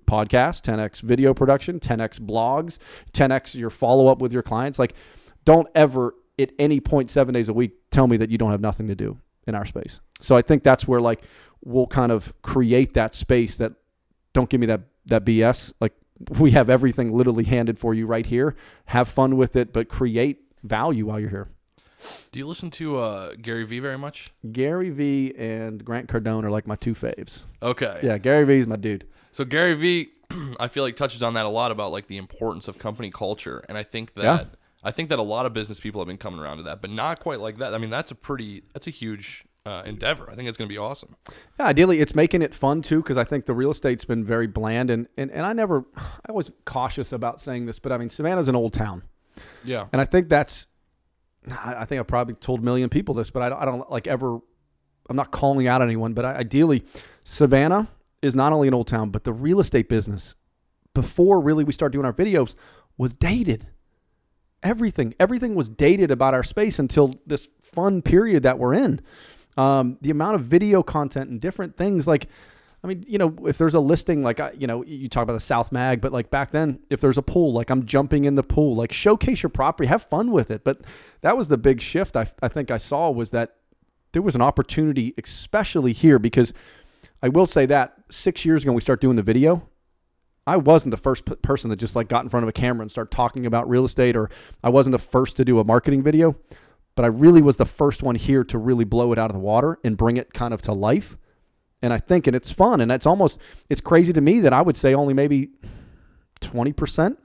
podcast, 0.07 0.61
10x 0.61 1.01
video 1.01 1.33
production, 1.33 1.79
10x 1.79 2.19
blogs, 2.19 2.77
10x 3.13 3.55
your 3.55 3.69
follow 3.69 4.07
up 4.07 4.19
with 4.19 4.33
your 4.33 4.43
clients. 4.43 4.79
Like, 4.79 4.93
don't 5.45 5.67
ever 5.75 6.15
at 6.39 6.51
any 6.59 6.79
point 6.79 7.09
seven 7.09 7.33
days 7.33 7.49
a 7.49 7.53
week 7.53 7.73
tell 7.91 8.07
me 8.07 8.17
that 8.17 8.29
you 8.29 8.37
don't 8.37 8.51
have 8.51 8.61
nothing 8.61 8.87
to 8.87 8.95
do 8.95 9.17
in 9.45 9.55
our 9.55 9.65
space. 9.65 9.99
So 10.21 10.35
I 10.35 10.41
think 10.41 10.63
that's 10.63 10.87
where 10.87 11.01
like 11.01 11.23
we'll 11.63 11.87
kind 11.87 12.11
of 12.11 12.33
create 12.41 12.93
that 12.93 13.15
space 13.15 13.57
that 13.57 13.73
don't 14.33 14.49
give 14.49 14.59
me 14.59 14.67
that 14.67 14.81
that 15.05 15.25
BS. 15.25 15.73
Like 15.79 15.93
we 16.39 16.51
have 16.51 16.69
everything 16.69 17.15
literally 17.15 17.45
handed 17.45 17.79
for 17.79 17.93
you 17.93 18.05
right 18.05 18.25
here. 18.25 18.55
Have 18.87 19.07
fun 19.07 19.37
with 19.37 19.55
it, 19.55 19.73
but 19.73 19.89
create 19.89 20.41
value 20.63 21.05
while 21.05 21.19
you're 21.19 21.29
here. 21.29 21.49
Do 22.31 22.39
you 22.39 22.45
listen 22.45 22.69
to 22.71 22.99
uh, 22.99 23.33
Gary 23.41 23.63
Vee 23.63 23.79
very 23.79 23.97
much? 23.97 24.31
Gary 24.51 24.91
Vee 24.91 25.33
and 25.35 25.83
Grant 25.83 26.07
Cardone 26.07 26.43
are 26.43 26.51
like 26.51 26.67
my 26.67 26.75
two 26.75 26.93
faves. 26.93 27.43
Okay. 27.61 27.99
Yeah, 28.03 28.17
Gary 28.19 28.45
Vee 28.45 28.59
is 28.59 28.67
my 28.67 28.75
dude. 28.75 29.07
So 29.37 29.45
Gary 29.45 29.75
Vee, 29.75 30.09
I 30.59 30.67
feel 30.67 30.81
like 30.83 30.95
touches 30.95 31.21
on 31.21 31.35
that 31.35 31.45
a 31.45 31.49
lot 31.49 31.69
about 31.69 31.91
like 31.91 32.07
the 32.07 32.17
importance 32.17 32.67
of 32.67 32.79
company 32.79 33.11
culture, 33.11 33.63
and 33.69 33.77
I 33.77 33.83
think 33.83 34.15
that 34.15 34.23
Yeah. 34.23 34.43
I 34.83 34.89
think 34.89 35.09
that 35.09 35.19
a 35.19 35.23
lot 35.23 35.45
of 35.45 35.53
business 35.53 35.79
people 35.79 36.01
have 36.01 36.07
been 36.07 36.17
coming 36.17 36.39
around 36.39 36.57
to 36.57 36.63
that, 36.63 36.81
but 36.81 36.89
not 36.89 37.19
quite 37.19 37.39
like 37.39 37.57
that. 37.59 37.75
I 37.75 37.77
mean, 37.77 37.91
that's 37.91 38.09
a 38.09 38.15
pretty 38.15 38.63
that's 38.73 38.87
a 38.87 38.89
huge 38.89 39.45
uh, 39.63 39.83
endeavor. 39.85 40.27
I 40.31 40.33
think 40.33 40.49
it's 40.49 40.57
going 40.57 40.67
to 40.67 40.73
be 40.73 40.77
awesome. 40.79 41.17
Yeah, 41.59 41.67
ideally, 41.67 41.99
it's 41.99 42.15
making 42.15 42.41
it 42.41 42.55
fun 42.55 42.81
too, 42.81 43.03
because 43.03 43.15
I 43.15 43.25
think 43.25 43.45
the 43.45 43.53
real 43.53 43.69
estate's 43.69 44.05
been 44.05 44.25
very 44.25 44.47
bland, 44.47 44.89
and, 44.89 45.07
and 45.19 45.29
and 45.29 45.45
I 45.45 45.53
never, 45.53 45.85
I 46.27 46.31
was 46.31 46.49
cautious 46.65 47.13
about 47.13 47.39
saying 47.39 47.67
this, 47.67 47.77
but 47.77 47.91
I 47.91 47.99
mean, 47.99 48.09
Savannah's 48.09 48.47
an 48.47 48.55
old 48.55 48.73
town, 48.73 49.03
Yeah. 49.63 49.85
and 49.91 50.01
I 50.01 50.05
think 50.05 50.29
that's, 50.29 50.65
I 51.51 51.85
think 51.85 51.99
I 51.99 52.03
probably 52.03 52.33
told 52.33 52.61
a 52.61 52.63
million 52.63 52.89
people 52.89 53.13
this, 53.13 53.29
but 53.29 53.43
I 53.43 53.49
don't, 53.49 53.61
I 53.61 53.65
don't 53.65 53.91
like 53.91 54.07
ever, 54.07 54.39
I'm 55.11 55.15
not 55.15 55.29
calling 55.29 55.67
out 55.67 55.83
anyone, 55.83 56.13
but 56.15 56.25
I, 56.25 56.33
ideally, 56.37 56.83
Savannah 57.23 57.89
is 58.21 58.35
not 58.35 58.53
only 58.53 58.67
an 58.67 58.73
old 58.73 58.87
town, 58.87 59.09
but 59.09 59.23
the 59.23 59.33
real 59.33 59.59
estate 59.59 59.89
business, 59.89 60.35
before 60.93 61.39
really 61.39 61.63
we 61.63 61.73
start 61.73 61.91
doing 61.91 62.05
our 62.05 62.13
videos, 62.13 62.55
was 62.97 63.13
dated. 63.13 63.67
Everything, 64.63 65.13
everything 65.19 65.55
was 65.55 65.69
dated 65.69 66.09
about 66.11 66.33
our 66.33 66.43
space 66.43 66.79
until 66.79 67.13
this 67.25 67.47
fun 67.61 68.01
period 68.01 68.43
that 68.43 68.57
we're 68.57 68.73
in 68.73 69.01
um, 69.57 69.97
the 70.01 70.11
amount 70.11 70.35
of 70.35 70.41
video 70.41 70.83
content 70.83 71.29
and 71.29 71.41
different 71.41 71.75
things 71.75 72.07
like 72.07 72.27
i 72.83 72.87
mean 72.87 73.03
you 73.07 73.17
know 73.17 73.35
if 73.45 73.57
there's 73.57 73.73
a 73.73 73.79
listing 73.79 74.21
like 74.21 74.39
I, 74.39 74.51
you 74.57 74.67
know 74.67 74.83
you 74.85 75.07
talk 75.09 75.23
about 75.23 75.33
the 75.33 75.39
south 75.39 75.71
mag 75.71 75.99
but 75.99 76.13
like 76.13 76.29
back 76.29 76.51
then 76.51 76.79
if 76.89 77.01
there's 77.01 77.17
a 77.17 77.23
pool 77.23 77.51
like 77.51 77.69
i'm 77.69 77.85
jumping 77.85 78.25
in 78.25 78.35
the 78.35 78.43
pool 78.43 78.75
like 78.75 78.93
showcase 78.93 79.43
your 79.43 79.49
property 79.49 79.87
have 79.87 80.03
fun 80.03 80.31
with 80.31 80.51
it 80.51 80.63
but 80.63 80.81
that 81.21 81.35
was 81.35 81.47
the 81.47 81.57
big 81.57 81.81
shift 81.81 82.15
i, 82.15 82.27
I 82.41 82.47
think 82.47 82.69
i 82.69 82.77
saw 82.77 83.09
was 83.09 83.31
that 83.31 83.55
there 84.11 84.21
was 84.21 84.35
an 84.35 84.41
opportunity 84.41 85.13
especially 85.17 85.91
here 85.91 86.19
because 86.19 86.53
i 87.21 87.29
will 87.29 87.47
say 87.47 87.65
that 87.65 87.93
six 88.09 88.45
years 88.45 88.63
ago 88.63 88.71
when 88.71 88.75
we 88.75 88.81
start 88.81 89.01
doing 89.01 89.15
the 89.15 89.23
video 89.23 89.69
I 90.49 90.55
wasn't 90.55 90.91
the 90.91 90.97
first 90.97 91.25
p- 91.25 91.35
person 91.35 91.69
that 91.71 91.75
just 91.75 91.93
like 91.93 92.07
got 92.07 92.23
in 92.23 92.29
front 92.29 92.45
of 92.45 92.47
a 92.47 92.53
camera 92.53 92.81
and 92.81 92.89
started 92.89 93.11
talking 93.11 93.45
about 93.45 93.67
real 93.67 93.83
estate, 93.83 94.15
or 94.15 94.29
I 94.63 94.69
wasn't 94.69 94.93
the 94.93 94.97
first 94.97 95.35
to 95.35 95.43
do 95.43 95.59
a 95.59 95.65
marketing 95.65 96.03
video 96.03 96.37
but 96.97 97.05
I 97.05 97.09
really 97.09 97.43
was 97.43 97.57
the 97.57 97.65
first 97.65 98.01
one 98.01 98.15
here 98.15 98.43
to 98.43 98.57
really 98.57 98.83
blow 98.83 99.13
it 99.13 99.19
out 99.19 99.29
of 99.29 99.35
the 99.35 99.39
water 99.39 99.77
and 99.83 99.95
bring 99.95 100.17
it 100.17 100.33
kind 100.33 100.51
of 100.51 100.63
to 100.63 100.73
life. 100.73 101.15
And 101.79 101.93
I 101.93 101.99
think, 101.99 102.25
and 102.25 102.35
it's 102.35 102.51
fun, 102.51 102.81
and 102.81 102.91
it's 102.91 103.05
almost, 103.05 103.39
it's 103.69 103.81
crazy 103.81 104.11
to 104.13 104.19
me 104.19 104.39
that 104.39 104.51
I 104.51 104.63
would 104.63 104.75
say 104.75 104.95
only 104.95 105.13
maybe 105.13 105.51
20% 106.41 107.17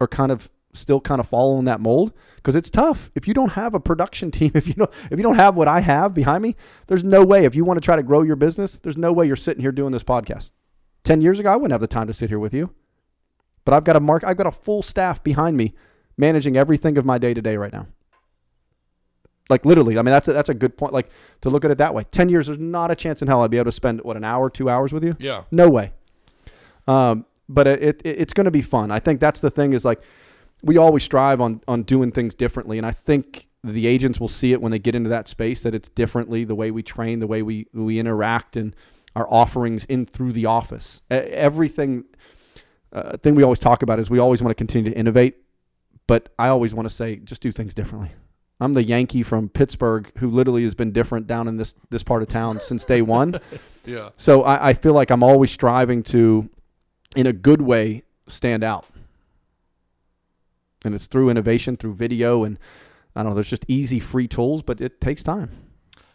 are 0.00 0.06
kind 0.06 0.30
of 0.30 0.48
still 0.78 1.00
kind 1.00 1.20
of 1.20 1.28
following 1.28 1.64
that 1.64 1.80
mold 1.80 2.12
because 2.36 2.54
it's 2.54 2.70
tough. 2.70 3.10
If 3.14 3.28
you 3.28 3.34
don't 3.34 3.52
have 3.52 3.74
a 3.74 3.80
production 3.80 4.30
team, 4.32 4.52
if 4.54 4.66
you 4.66 4.74
don't, 4.74 4.90
if 5.10 5.18
you 5.18 5.22
don't 5.22 5.36
have 5.36 5.56
what 5.56 5.68
I 5.68 5.80
have 5.80 6.14
behind 6.14 6.42
me, 6.42 6.56
there's 6.86 7.04
no 7.04 7.24
way. 7.24 7.44
If 7.44 7.54
you 7.54 7.64
want 7.64 7.76
to 7.78 7.84
try 7.84 7.96
to 7.96 8.02
grow 8.02 8.22
your 8.22 8.36
business, 8.36 8.76
there's 8.76 8.96
no 8.96 9.12
way 9.12 9.26
you're 9.26 9.36
sitting 9.36 9.62
here 9.62 9.72
doing 9.72 9.92
this 9.92 10.04
podcast. 10.04 10.50
10 11.04 11.20
years 11.20 11.38
ago, 11.38 11.52
I 11.52 11.56
wouldn't 11.56 11.72
have 11.72 11.80
the 11.80 11.86
time 11.86 12.06
to 12.06 12.14
sit 12.14 12.28
here 12.28 12.38
with 12.38 12.52
you. 12.52 12.74
But 13.64 13.74
I've 13.74 13.84
got 13.84 13.96
a 13.96 14.00
mark, 14.00 14.24
I've 14.24 14.36
got 14.36 14.46
a 14.46 14.52
full 14.52 14.82
staff 14.82 15.22
behind 15.22 15.56
me 15.56 15.74
managing 16.16 16.56
everything 16.56 16.98
of 16.98 17.04
my 17.04 17.18
day 17.18 17.34
to 17.34 17.42
day 17.42 17.56
right 17.56 17.72
now. 17.72 17.86
Like 19.48 19.64
literally, 19.64 19.98
I 19.98 20.02
mean 20.02 20.12
that's 20.12 20.28
a, 20.28 20.32
that's 20.32 20.48
a 20.50 20.54
good 20.54 20.76
point. 20.76 20.92
Like 20.92 21.08
to 21.40 21.50
look 21.50 21.64
at 21.64 21.70
it 21.70 21.78
that 21.78 21.94
way. 21.94 22.04
Ten 22.10 22.28
years, 22.28 22.46
there's 22.46 22.58
not 22.58 22.90
a 22.90 22.94
chance 22.94 23.22
in 23.22 23.28
hell 23.28 23.42
I'd 23.42 23.50
be 23.50 23.56
able 23.56 23.66
to 23.66 23.72
spend 23.72 24.02
what 24.02 24.16
an 24.16 24.24
hour, 24.24 24.50
two 24.50 24.68
hours 24.68 24.92
with 24.92 25.02
you. 25.02 25.16
Yeah. 25.18 25.44
No 25.50 25.70
way. 25.70 25.92
Um, 26.86 27.24
but 27.48 27.66
it, 27.66 27.82
it 27.82 28.02
it's 28.04 28.32
going 28.32 28.44
to 28.44 28.50
be 28.50 28.60
fun. 28.60 28.90
I 28.90 28.98
think 28.98 29.20
that's 29.20 29.40
the 29.40 29.50
thing 29.50 29.72
is 29.72 29.84
like 29.84 30.02
we 30.62 30.76
always 30.76 31.02
strive 31.02 31.40
on 31.40 31.60
on 31.68 31.82
doing 31.82 32.12
things 32.12 32.34
differently, 32.34 32.78
and 32.78 32.86
I 32.86 32.92
think 32.92 33.48
the 33.64 33.86
agents 33.86 34.20
will 34.20 34.28
see 34.28 34.52
it 34.52 34.60
when 34.62 34.70
they 34.70 34.78
get 34.78 34.94
into 34.94 35.10
that 35.10 35.28
space 35.28 35.62
that 35.62 35.74
it's 35.74 35.88
differently 35.88 36.44
the 36.44 36.54
way 36.54 36.70
we 36.70 36.82
train, 36.82 37.20
the 37.20 37.26
way 37.26 37.42
we 37.42 37.66
we 37.72 37.98
interact, 37.98 38.56
and 38.56 38.74
our 39.16 39.26
offerings 39.32 39.84
in 39.86 40.06
through 40.06 40.32
the 40.32 40.46
office. 40.46 41.02
Everything 41.10 42.04
uh, 42.92 43.16
thing 43.18 43.34
we 43.34 43.42
always 43.42 43.58
talk 43.58 43.82
about 43.82 43.98
is 43.98 44.10
we 44.10 44.18
always 44.18 44.42
want 44.42 44.50
to 44.50 44.54
continue 44.54 44.90
to 44.90 44.96
innovate, 44.96 45.36
but 46.06 46.28
I 46.38 46.48
always 46.48 46.74
want 46.74 46.88
to 46.88 46.94
say 46.94 47.16
just 47.16 47.42
do 47.42 47.52
things 47.52 47.74
differently. 47.74 48.10
I'm 48.60 48.72
the 48.72 48.82
Yankee 48.82 49.22
from 49.22 49.48
Pittsburgh 49.48 50.10
who 50.18 50.28
literally 50.28 50.64
has 50.64 50.74
been 50.74 50.90
different 50.90 51.26
down 51.26 51.46
in 51.46 51.58
this 51.58 51.74
this 51.90 52.02
part 52.02 52.22
of 52.22 52.28
town 52.28 52.60
since 52.60 52.84
day 52.84 53.02
one. 53.02 53.40
Yeah. 53.84 54.10
So 54.18 54.42
I, 54.42 54.68
I 54.68 54.72
feel 54.74 54.92
like 54.92 55.10
I'm 55.10 55.22
always 55.22 55.50
striving 55.50 56.02
to, 56.02 56.50
in 57.16 57.26
a 57.26 57.32
good 57.32 57.62
way, 57.62 58.02
stand 58.26 58.62
out. 58.62 58.84
And 60.88 60.94
it's 60.94 61.06
through 61.06 61.30
innovation, 61.30 61.76
through 61.76 61.94
video, 61.94 62.42
and 62.44 62.58
I 63.14 63.22
don't 63.22 63.30
know. 63.30 63.34
There's 63.34 63.50
just 63.50 63.64
easy, 63.68 64.00
free 64.00 64.26
tools, 64.26 64.62
but 64.62 64.80
it 64.80 65.00
takes 65.00 65.22
time. 65.22 65.50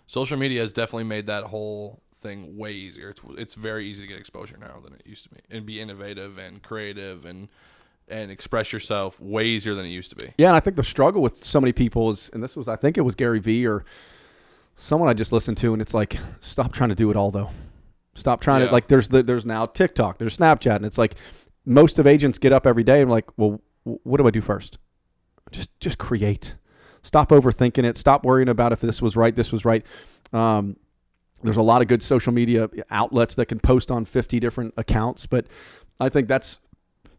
Social 0.07 0.37
media 0.37 0.61
has 0.61 0.73
definitely 0.73 1.05
made 1.05 1.27
that 1.27 1.45
whole 1.45 2.01
thing 2.15 2.57
way 2.57 2.71
easier. 2.71 3.09
It's 3.09 3.21
it's 3.37 3.53
very 3.53 3.85
easy 3.85 4.01
to 4.01 4.07
get 4.07 4.17
exposure 4.17 4.57
now 4.57 4.79
than 4.83 4.93
it 4.93 5.03
used 5.05 5.23
to 5.25 5.29
be, 5.29 5.41
and 5.49 5.65
be 5.65 5.79
innovative 5.79 6.37
and 6.37 6.61
creative 6.61 7.25
and 7.25 7.49
and 8.07 8.31
express 8.31 8.73
yourself 8.73 9.19
way 9.21 9.43
easier 9.43 9.75
than 9.75 9.85
it 9.85 9.89
used 9.89 10.09
to 10.09 10.15
be. 10.17 10.33
Yeah, 10.37 10.47
and 10.47 10.55
I 10.55 10.59
think 10.59 10.75
the 10.75 10.83
struggle 10.83 11.21
with 11.21 11.43
so 11.43 11.61
many 11.61 11.71
people 11.71 12.09
is, 12.09 12.29
and 12.33 12.43
this 12.43 12.55
was, 12.57 12.67
I 12.67 12.75
think 12.75 12.97
it 12.97 13.01
was 13.01 13.15
Gary 13.15 13.39
Vee 13.39 13.65
or 13.65 13.85
someone 14.75 15.07
I 15.07 15.13
just 15.13 15.31
listened 15.31 15.57
to, 15.57 15.71
and 15.71 15.81
it's 15.81 15.93
like, 15.93 16.17
stop 16.41 16.73
trying 16.73 16.89
to 16.89 16.95
do 16.95 17.09
it 17.11 17.15
all 17.15 17.31
though. 17.31 17.51
Stop 18.15 18.41
trying 18.41 18.59
Yeah. 18.61 18.67
to 18.67 18.73
like. 18.73 18.87
There's 18.87 19.07
the, 19.07 19.23
there's 19.23 19.45
now 19.45 19.65
TikTok, 19.65 20.17
there's 20.17 20.37
Snapchat, 20.37 20.75
and 20.77 20.85
it's 20.85 20.97
like 20.97 21.15
most 21.65 21.97
of 21.97 22.05
agents 22.05 22.37
get 22.39 22.51
up 22.51 22.67
every 22.67 22.83
day 22.83 23.01
and 23.01 23.09
like, 23.09 23.25
well, 23.37 23.61
what 23.83 24.17
do 24.17 24.27
I 24.27 24.31
do 24.31 24.41
first? 24.41 24.77
Just 25.51 25.69
just 25.79 25.97
create. 25.97 26.55
Stop 27.03 27.29
overthinking 27.29 27.83
it. 27.83 27.97
Stop 27.97 28.23
worrying 28.25 28.47
about 28.49 28.71
if 28.71 28.79
this 28.81 29.01
was 29.01 29.15
right, 29.17 29.35
this 29.35 29.51
was 29.51 29.65
right. 29.65 29.85
Um, 30.31 30.77
there's 31.43 31.57
a 31.57 31.61
lot 31.61 31.81
of 31.81 31.89
good 31.89 32.01
social 32.01 32.31
media 32.31 32.69
outlets 32.89 33.35
that 33.35 33.47
can 33.47 33.59
post 33.59 33.91
on 33.91 34.05
50 34.05 34.39
different 34.39 34.73
accounts, 34.77 35.25
but 35.25 35.47
I 35.99 36.07
think 36.07 36.29
that's 36.29 36.59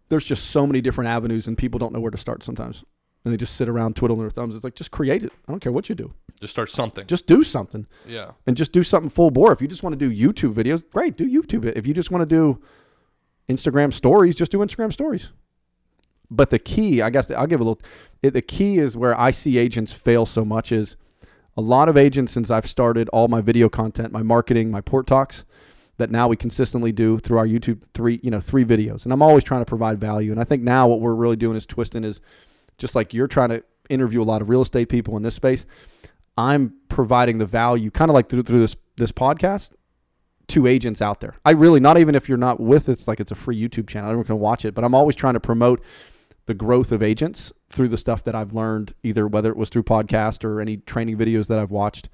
there's 0.09 0.25
just 0.25 0.47
so 0.51 0.67
many 0.67 0.81
different 0.81 1.09
avenues, 1.09 1.47
and 1.47 1.57
people 1.59 1.79
don't 1.79 1.93
know 1.93 2.01
where 2.01 2.11
to 2.11 2.17
start 2.19 2.43
sometimes, 2.43 2.83
and 3.25 3.33
they 3.33 3.37
just 3.37 3.57
sit 3.57 3.69
around 3.69 3.97
twiddling 3.97 4.21
their 4.21 4.31
thumbs. 4.31 4.55
It's 4.55 4.65
like 4.65 4.75
just 4.75 4.91
create 4.91 5.23
it. 5.23 5.33
I 5.47 5.53
don't 5.53 5.61
care 5.61 5.73
what 5.73 5.91
you 5.91 5.95
do. 5.95 6.15
Just 6.41 6.53
start 6.53 6.71
something. 6.71 7.07
Just 7.07 7.27
do 7.27 7.45
something 7.45 7.87
Yeah. 8.07 8.33
and 8.47 8.57
just 8.57 8.73
do 8.73 8.83
something 8.83 9.11
full 9.11 9.31
bore. 9.31 9.53
If 9.53 9.61
you 9.63 9.69
just 9.69 9.83
want 9.83 9.99
to 9.99 10.09
do 10.09 10.11
YouTube 10.11 10.55
videos, 10.55 10.83
great, 10.91 11.17
do 11.19 11.27
YouTube. 11.27 11.65
If 11.77 11.87
you 11.87 11.93
just 11.95 12.11
want 12.11 12.23
to 12.23 12.27
do 12.27 12.63
Instagram 13.49 13.93
stories, 13.93 14.35
just 14.35 14.51
do 14.53 14.59
Instagram 14.59 14.93
stories. 14.93 15.29
But 16.31 16.51
the 16.51 16.59
key, 16.59 17.03
I 17.03 17.11
guess, 17.11 17.31
I'll 17.31 17.47
give 17.47 17.61
a 17.61 17.65
little. 17.65 17.81
It, 18.23 18.33
the 18.33 18.43
key 18.43 18.79
is 18.79 18.97
where 18.97 19.19
I 19.19 19.31
see 19.31 19.59
agents 19.59 19.93
fail 19.93 20.27
so 20.27 20.45
much 20.45 20.73
is 20.73 20.97
a 21.57 21.61
lot 21.61 21.89
of 21.89 21.97
agents 21.97 22.33
since 22.33 22.51
I've 22.51 22.69
started 22.69 23.09
all 23.11 23.29
my 23.29 23.41
video 23.41 23.69
content, 23.69 24.13
my 24.13 24.23
marketing, 24.23 24.71
my 24.71 24.81
port 24.81 25.07
talks, 25.07 25.45
that 25.99 26.11
now 26.11 26.27
we 26.27 26.37
consistently 26.37 26.93
do 26.93 27.19
through 27.19 27.39
our 27.39 27.47
YouTube 27.47 27.83
three, 27.95 28.21
you 28.23 28.31
know, 28.31 28.41
three 28.41 28.65
videos, 28.65 29.05
and 29.05 29.13
I'm 29.13 29.23
always 29.23 29.45
trying 29.45 29.61
to 29.61 29.67
provide 29.67 30.01
value. 30.01 30.33
And 30.33 30.41
I 30.41 30.45
think 30.45 30.63
now 30.63 30.89
what 30.89 31.01
we're 31.01 31.15
really 31.15 31.37
doing 31.37 31.57
is 31.57 31.67
twisting 31.67 32.05
is 32.05 32.21
just 32.79 32.95
like 32.95 33.15
you're 33.15 33.29
trying 33.29 33.51
to 33.51 33.63
interview 33.89 34.23
a 34.23 34.25
lot 34.25 34.43
of 34.43 34.49
real 34.49 34.63
estate 34.63 34.89
people 34.89 35.17
in 35.17 35.23
this 35.23 35.35
space. 35.35 35.67
I'm 36.37 36.75
providing 36.89 37.39
the 37.39 37.47
value, 37.47 37.91
kind 37.91 38.11
of 38.11 38.15
like 38.15 38.29
through 38.29 38.43
through 38.43 38.61
this 38.61 38.77
this 38.97 39.13
podcast, 39.13 39.73
to 40.49 40.67
agents 40.67 41.01
out 41.01 41.21
there. 41.21 41.37
I 41.45 41.53
really 41.53 41.81
not 41.81 41.99
even 41.99 42.15
if 42.15 42.29
you're 42.29 42.39
not 42.39 42.59
with 42.59 42.89
it's 42.89 43.07
like 43.07 43.21
it's 43.21 43.31
a 43.31 43.37
free 43.37 43.61
YouTube 43.61 43.87
channel. 43.87 44.11
Everyone 44.11 44.27
can 44.27 44.41
watch 44.41 44.65
it, 44.65 44.75
but 44.75 44.83
I'm 44.83 44.95
always 44.95 45.15
trying 45.15 45.35
to 45.35 45.41
promote 45.41 45.81
the 46.47 46.55
growth 46.55 46.93
of 46.93 47.03
agents 47.03 47.53
through 47.71 47.89
the 47.89 47.99
stuff 47.99 48.23
that 48.25 48.35
I've 48.35 48.53
learned, 48.53 48.95
either 49.03 49.27
whether 49.27 49.51
it 49.51 49.57
was 49.57 49.69
through 49.69 49.85
podcast 49.85 50.45
or 50.45 50.61
any 50.61 50.79
training 50.79 51.17
videos 51.17 51.47
that 51.49 51.59
I've 51.59 51.71
watched. 51.71 52.09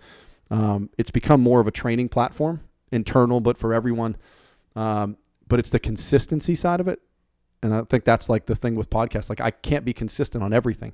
Um, 0.50 0.90
it's 0.98 1.10
become 1.10 1.40
more 1.40 1.60
of 1.60 1.66
a 1.66 1.70
training 1.70 2.08
platform, 2.08 2.60
internal, 2.90 3.40
but 3.40 3.58
for 3.58 3.72
everyone. 3.74 4.16
Um, 4.76 5.16
but 5.48 5.58
it's 5.58 5.70
the 5.70 5.78
consistency 5.78 6.54
side 6.54 6.80
of 6.80 6.88
it, 6.88 7.00
and 7.62 7.74
I 7.74 7.82
think 7.82 8.04
that's 8.04 8.28
like 8.28 8.46
the 8.46 8.54
thing 8.54 8.76
with 8.76 8.88
podcasts. 8.88 9.28
Like 9.28 9.40
I 9.40 9.50
can't 9.50 9.84
be 9.84 9.92
consistent 9.92 10.44
on 10.44 10.52
everything. 10.52 10.92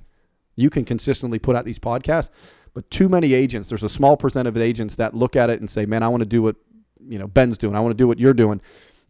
You 0.55 0.69
can 0.69 0.83
consistently 0.83 1.37
put 1.37 1.55
out 1.55 1.65
these 1.65 1.79
podcasts, 1.79 2.29
but 2.73 2.89
too 2.89 3.07
many 3.07 3.33
agents. 3.33 3.69
There's 3.69 3.83
a 3.83 3.89
small 3.89 4.17
percent 4.17 4.47
of 4.47 4.57
agents 4.57 4.95
that 4.95 5.13
look 5.13 5.35
at 5.35 5.51
it 5.51 5.59
and 5.59 5.69
say, 5.69 5.85
"Man, 5.85 6.01
I 6.01 6.07
want 6.07 6.21
to 6.21 6.29
do 6.29 6.41
what 6.41 6.55
you 6.99 7.19
know 7.19 7.27
Ben's 7.27 7.59
doing. 7.59 7.75
I 7.75 7.79
want 7.79 7.91
to 7.91 7.97
do 7.97 8.07
what 8.07 8.19
you're 8.19 8.33
doing," 8.33 8.61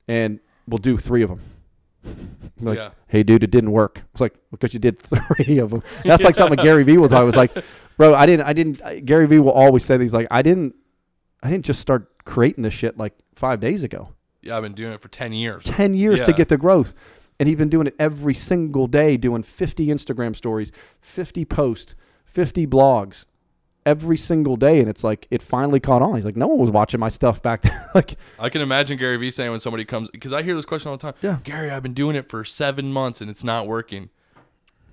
and 0.07 0.39
we'll 0.67 0.79
do 0.79 0.97
three 0.97 1.21
of 1.21 1.29
them. 1.29 1.41
Like, 2.59 2.77
yeah. 2.77 2.89
hey, 3.07 3.23
dude, 3.23 3.43
it 3.43 3.51
didn't 3.51 3.71
work. 3.71 4.03
It's 4.11 4.21
like 4.21 4.35
because 4.51 4.73
you 4.73 4.79
did 4.79 4.99
three 5.01 5.59
of 5.59 5.69
them. 5.69 5.83
That's 6.03 6.23
like 6.23 6.35
something 6.35 6.63
Gary 6.63 6.83
Vee 6.83 6.97
will 6.97 7.09
talk. 7.09 7.19
I 7.19 7.23
was 7.23 7.35
like, 7.35 7.51
bro, 7.97 8.13
I 8.13 8.25
didn't, 8.25 8.45
I 8.45 8.53
didn't. 8.53 9.05
Gary 9.05 9.27
Vee 9.27 9.39
will 9.39 9.51
always 9.51 9.83
say 9.83 9.97
these 9.97 10.13
like, 10.13 10.27
I 10.31 10.41
didn't, 10.41 10.75
I 11.43 11.49
didn't 11.49 11.65
just 11.65 11.79
start 11.79 12.25
creating 12.25 12.63
this 12.63 12.73
shit 12.73 12.97
like 12.97 13.13
five 13.35 13.59
days 13.59 13.83
ago. 13.83 14.13
Yeah. 14.41 14.57
I've 14.57 14.63
been 14.63 14.73
doing 14.73 14.93
it 14.93 15.01
for 15.01 15.09
ten 15.09 15.33
years. 15.33 15.65
10 15.65 15.93
years 15.93 16.21
to 16.21 16.33
get 16.33 16.49
the 16.49 16.57
growth. 16.57 16.93
And 17.39 17.47
he's 17.47 17.57
been 17.57 17.69
doing 17.69 17.85
it 17.85 17.95
every 17.99 18.33
single 18.33 18.87
day, 18.87 19.15
doing 19.15 19.43
50 19.43 19.87
Instagram 19.87 20.35
stories, 20.35 20.71
50 21.01 21.45
posts, 21.45 21.93
50 22.25 22.65
blogs 22.65 23.25
every 23.87 24.17
single 24.17 24.57
day. 24.57 24.79
And 24.81 24.89
it's 24.89 25.03
like, 25.03 25.27
it 25.31 25.41
finally 25.41 25.79
caught 25.79 26.01
on. 26.01 26.15
He's 26.15 26.25
like, 26.25 26.35
no 26.35 26.45
one 26.47 26.59
was 26.59 26.69
watching 26.69 26.99
my 26.99 27.07
stuff 27.09 27.41
back 27.41 27.61
then. 27.61 27.79
like, 27.95 28.17
I 28.37 28.49
can 28.49 28.61
imagine 28.61 28.97
Gary 28.97 29.17
Vee 29.17 29.31
saying 29.31 29.49
when 29.49 29.61
somebody 29.61 29.85
comes 29.85 30.09
because 30.11 30.33
I 30.33 30.43
hear 30.43 30.53
this 30.55 30.65
question 30.65 30.89
all 30.91 30.97
the 30.97 31.01
time. 31.01 31.13
Yeah. 31.21 31.37
Gary, 31.43 31.69
I've 31.71 31.81
been 31.83 31.93
doing 31.93 32.15
it 32.15 32.29
for 32.29 32.43
seven 32.43 32.91
months 32.91 33.21
and 33.21 33.29
it's 33.29 33.43
not 33.45 33.65
working. 33.67 34.09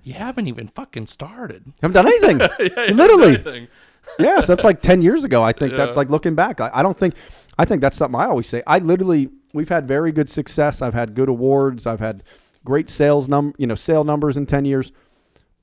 You 0.03 0.13
haven't 0.13 0.47
even 0.47 0.67
fucking 0.67 1.07
started. 1.07 1.73
Haven't 1.81 1.93
done 1.93 2.07
anything. 2.07 2.39
Yeah, 2.59 2.93
Literally. 2.93 3.33
anything. 3.35 3.67
yeah, 4.19 4.39
so 4.39 4.55
that's 4.55 4.63
like 4.63 4.81
10 4.81 5.01
years 5.01 5.23
ago. 5.23 5.43
I 5.43 5.51
think 5.51 5.71
Yeah. 5.71 5.87
that, 5.87 5.97
like, 5.97 6.09
looking 6.09 6.35
back, 6.35 6.61
I, 6.61 6.69
I 6.73 6.81
don't 6.83 6.97
think, 6.97 7.15
I 7.57 7.65
think 7.65 7.81
that's 7.81 7.97
something 7.97 8.19
I 8.19 8.25
always 8.25 8.47
say. 8.47 8.63
I 8.67 8.79
literally, 8.79 9.29
we've 9.53 9.69
had 9.69 9.87
very 9.87 10.11
good 10.11 10.29
success. 10.29 10.81
I've 10.81 10.93
had 10.93 11.15
good 11.15 11.27
awards. 11.27 11.85
I've 11.85 11.99
had 11.99 12.23
great 12.63 12.89
sales 12.89 13.27
num, 13.27 13.53
you 13.57 13.67
know, 13.67 13.75
sale 13.75 14.03
numbers 14.03 14.37
in 14.37 14.45
10 14.45 14.63
years. 14.65 14.91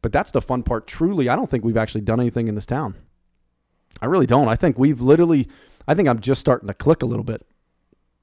But 0.02 0.10
that's 0.12 0.32
the 0.32 0.42
fun 0.42 0.64
part. 0.64 0.88
Truly, 0.88 1.28
I 1.28 1.36
don't 1.36 1.48
think 1.48 1.64
we've 1.64 1.76
actually 1.76 2.00
done 2.00 2.18
anything 2.20 2.48
in 2.48 2.56
this 2.56 2.66
town. 2.66 2.96
I 4.00 4.06
really 4.06 4.26
don't. 4.26 4.48
I 4.48 4.56
think 4.56 4.78
we've 4.78 5.00
literally, 5.00 5.48
I 5.86 5.94
think 5.94 6.08
I'm 6.08 6.20
just 6.20 6.40
starting 6.40 6.66
to 6.68 6.74
click 6.74 7.02
a 7.02 7.06
little 7.06 7.24
bit 7.24 7.46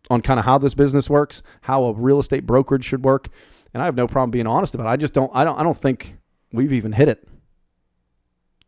on 0.09 0.21
kind 0.21 0.39
of 0.39 0.45
how 0.45 0.57
this 0.57 0.73
business 0.73 1.09
works, 1.09 1.41
how 1.61 1.83
a 1.85 1.93
real 1.93 2.19
estate 2.19 2.45
brokerage 2.45 2.83
should 2.83 3.03
work. 3.03 3.29
And 3.73 3.81
I 3.83 3.85
have 3.85 3.95
no 3.95 4.07
problem 4.07 4.31
being 4.31 4.47
honest 4.47 4.73
about 4.73 4.87
it. 4.87 4.89
I 4.89 4.97
just 4.97 5.13
don't, 5.13 5.31
I 5.33 5.43
don't, 5.43 5.59
I 5.59 5.63
don't 5.63 5.77
think 5.77 6.17
we've 6.51 6.73
even 6.73 6.93
hit 6.93 7.07
it. 7.07 7.27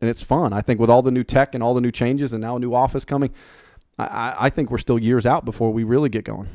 And 0.00 0.08
it's 0.08 0.22
fun. 0.22 0.52
I 0.52 0.60
think 0.60 0.80
with 0.80 0.90
all 0.90 1.02
the 1.02 1.10
new 1.10 1.24
tech 1.24 1.54
and 1.54 1.62
all 1.62 1.74
the 1.74 1.80
new 1.80 1.92
changes 1.92 2.32
and 2.32 2.40
now 2.40 2.56
a 2.56 2.58
new 2.58 2.74
office 2.74 3.04
coming, 3.04 3.32
I, 3.98 4.34
I, 4.40 4.50
think 4.50 4.70
we're 4.70 4.78
still 4.78 4.98
years 4.98 5.26
out 5.26 5.44
before 5.44 5.72
we 5.72 5.84
really 5.84 6.08
get 6.08 6.24
going. 6.24 6.48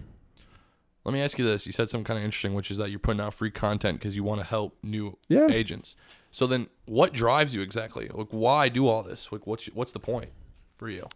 Let 1.05 1.13
me 1.13 1.21
ask 1.21 1.39
you 1.39 1.45
this. 1.45 1.65
You 1.65 1.71
said 1.71 1.87
something 1.89 2.03
kind 2.03 2.17
of 2.17 2.25
interesting, 2.25 2.53
which 2.53 2.69
is 2.69 2.77
that 2.77 2.89
you're 2.89 2.99
putting 2.99 3.21
out 3.21 3.33
free 3.33 3.51
content 3.51 3.99
because 3.99 4.15
you 4.17 4.23
want 4.23 4.41
to 4.41 4.47
help 4.47 4.77
new 4.83 5.17
Yeah. 5.29 5.47
agents. 5.47 5.95
So 6.31 6.45
then, 6.47 6.67
what 6.87 7.13
drives 7.13 7.53
you 7.53 7.61
exactly? 7.61 8.09
Like, 8.11 8.27
why 8.31 8.69
do 8.69 8.87
all 8.87 9.03
this? 9.03 9.31
Like, 9.31 9.45
what's 9.45 9.67
what's 9.67 9.91
the 9.91 9.99
point 9.99 10.29
for 10.77 10.89
you? 10.89 11.07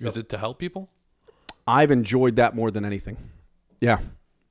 Is 0.00 0.16
it 0.16 0.28
to 0.30 0.38
help 0.38 0.58
people? 0.58 0.88
I've 1.66 1.90
enjoyed 1.90 2.36
that 2.36 2.54
more 2.54 2.70
than 2.70 2.84
anything. 2.84 3.16
Yeah. 3.80 3.98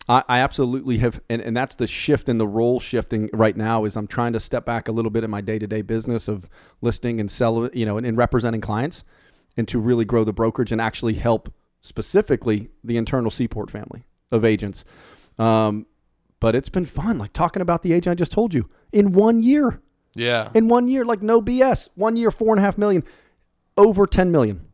I, 0.09 0.23
I 0.27 0.39
absolutely 0.39 0.99
have 0.99 1.21
and, 1.29 1.41
and 1.41 1.55
that's 1.55 1.75
the 1.75 1.87
shift 1.87 2.29
in 2.29 2.37
the 2.37 2.47
role 2.47 2.79
shifting 2.79 3.29
right 3.33 3.55
now 3.57 3.85
is 3.85 3.97
I'm 3.97 4.07
trying 4.07 4.33
to 4.33 4.39
step 4.39 4.65
back 4.65 4.87
a 4.87 4.91
little 4.91 5.11
bit 5.11 5.23
in 5.23 5.29
my 5.29 5.41
day 5.41 5.59
to 5.59 5.67
day 5.67 5.81
business 5.81 6.27
of 6.27 6.49
listing 6.81 7.19
and 7.19 7.29
sell 7.29 7.69
you 7.73 7.85
know 7.85 7.97
and, 7.97 8.05
and 8.05 8.17
representing 8.17 8.61
clients 8.61 9.03
and 9.57 9.67
to 9.67 9.79
really 9.79 10.05
grow 10.05 10.23
the 10.23 10.31
brokerage 10.31 10.71
and 10.71 10.79
actually 10.79 11.15
help 11.15 11.53
specifically 11.81 12.69
the 12.83 12.97
internal 12.97 13.31
Seaport 13.31 13.69
family 13.71 14.05
of 14.31 14.45
agents. 14.45 14.85
Um, 15.39 15.87
but 16.39 16.55
it's 16.55 16.69
been 16.69 16.85
fun, 16.85 17.17
like 17.17 17.33
talking 17.33 17.61
about 17.61 17.83
the 17.83 17.93
agent 17.93 18.11
I 18.11 18.15
just 18.15 18.31
told 18.31 18.53
you 18.53 18.69
in 18.91 19.11
one 19.11 19.41
year. 19.41 19.81
Yeah. 20.15 20.49
In 20.53 20.67
one 20.67 20.87
year, 20.87 21.05
like 21.05 21.21
no 21.21 21.41
BS. 21.41 21.89
One 21.95 22.15
year, 22.15 22.31
four 22.31 22.53
and 22.53 22.59
a 22.59 22.63
half 22.63 22.77
million, 22.77 23.03
over 23.77 24.07
ten 24.07 24.31
million. 24.31 24.65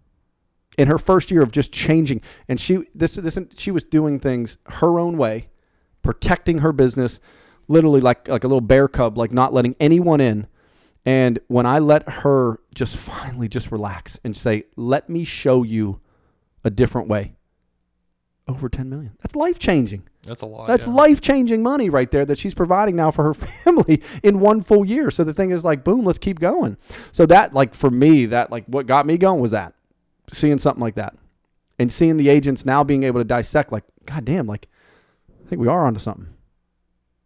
In 0.78 0.88
her 0.88 0.98
first 0.98 1.30
year 1.30 1.44
of 1.44 1.52
just 1.52 1.72
changing, 1.72 2.22
and 2.48 2.60
she 2.60 2.86
this 2.96 3.14
this 3.14 3.38
she 3.56 3.70
was 3.70 3.84
doing 3.84 4.20
things 4.20 4.58
her 4.68 5.00
own 5.00 5.18
way, 5.18 5.50
protecting 6.02 6.60
her 6.60 6.72
business, 6.72 7.20
literally 7.68 8.02
like 8.02 8.28
like 8.28 8.44
a 8.44 8.48
little 8.48 8.62
bear 8.62 8.88
cub, 8.88 9.18
like 9.18 9.32
not 9.32 9.54
letting 9.54 9.76
anyone 9.80 10.20
in. 10.20 10.48
And 11.06 11.40
when 11.48 11.66
I 11.66 11.80
let 11.80 12.08
her 12.10 12.60
just 12.74 12.96
finally 12.98 13.48
just 13.48 13.72
relax 13.72 14.20
and 14.24 14.36
say, 14.36 14.64
"Let 14.76 15.10
me 15.10 15.26
show 15.26 15.62
you 15.62 16.00
a 16.64 16.70
different 16.72 17.08
way," 17.08 17.36
over 18.48 18.68
ten 18.68 18.90
million. 18.90 19.16
That's 19.22 19.36
life 19.36 19.60
changing. 19.60 20.08
That's 20.24 20.42
a 20.42 20.46
lot. 20.46 20.68
That's 20.68 20.86
yeah. 20.86 20.94
life 20.94 21.22
changing 21.22 21.62
money 21.62 21.90
right 21.90 22.10
there 22.10 22.26
that 22.26 22.38
she's 22.38 22.54
providing 22.54 22.96
now 22.96 23.12
for 23.12 23.24
her 23.24 23.34
family 23.34 24.02
in 24.24 24.40
one 24.40 24.62
full 24.62 24.86
year. 24.86 25.12
So 25.12 25.24
the 25.24 25.34
thing 25.34 25.52
is 25.52 25.64
like, 25.64 25.84
boom, 25.84 26.06
let's 26.06 26.20
keep 26.20 26.40
going. 26.40 26.78
So 27.12 27.26
that 27.28 27.54
like 27.54 27.76
for 27.76 27.90
me, 27.90 28.26
that 28.28 28.52
like 28.52 28.66
what 28.66 28.88
got 28.88 29.06
me 29.06 29.18
going 29.18 29.42
was 29.42 29.52
that 29.52 29.74
seeing 30.32 30.58
something 30.58 30.82
like 30.82 30.96
that 30.96 31.16
and 31.78 31.92
seeing 31.92 32.18
the 32.18 32.30
agents 32.30 32.66
now 32.66 32.84
being 32.84 33.04
able 33.04 33.20
to 33.20 33.26
dissect 33.26 33.72
like, 33.72 33.84
God 34.06 34.26
damn, 34.26 34.48
like 34.48 34.68
I 35.46 35.50
think 35.50 35.62
we 35.62 35.68
are 35.68 35.86
onto 35.86 36.00
something. 36.00 36.34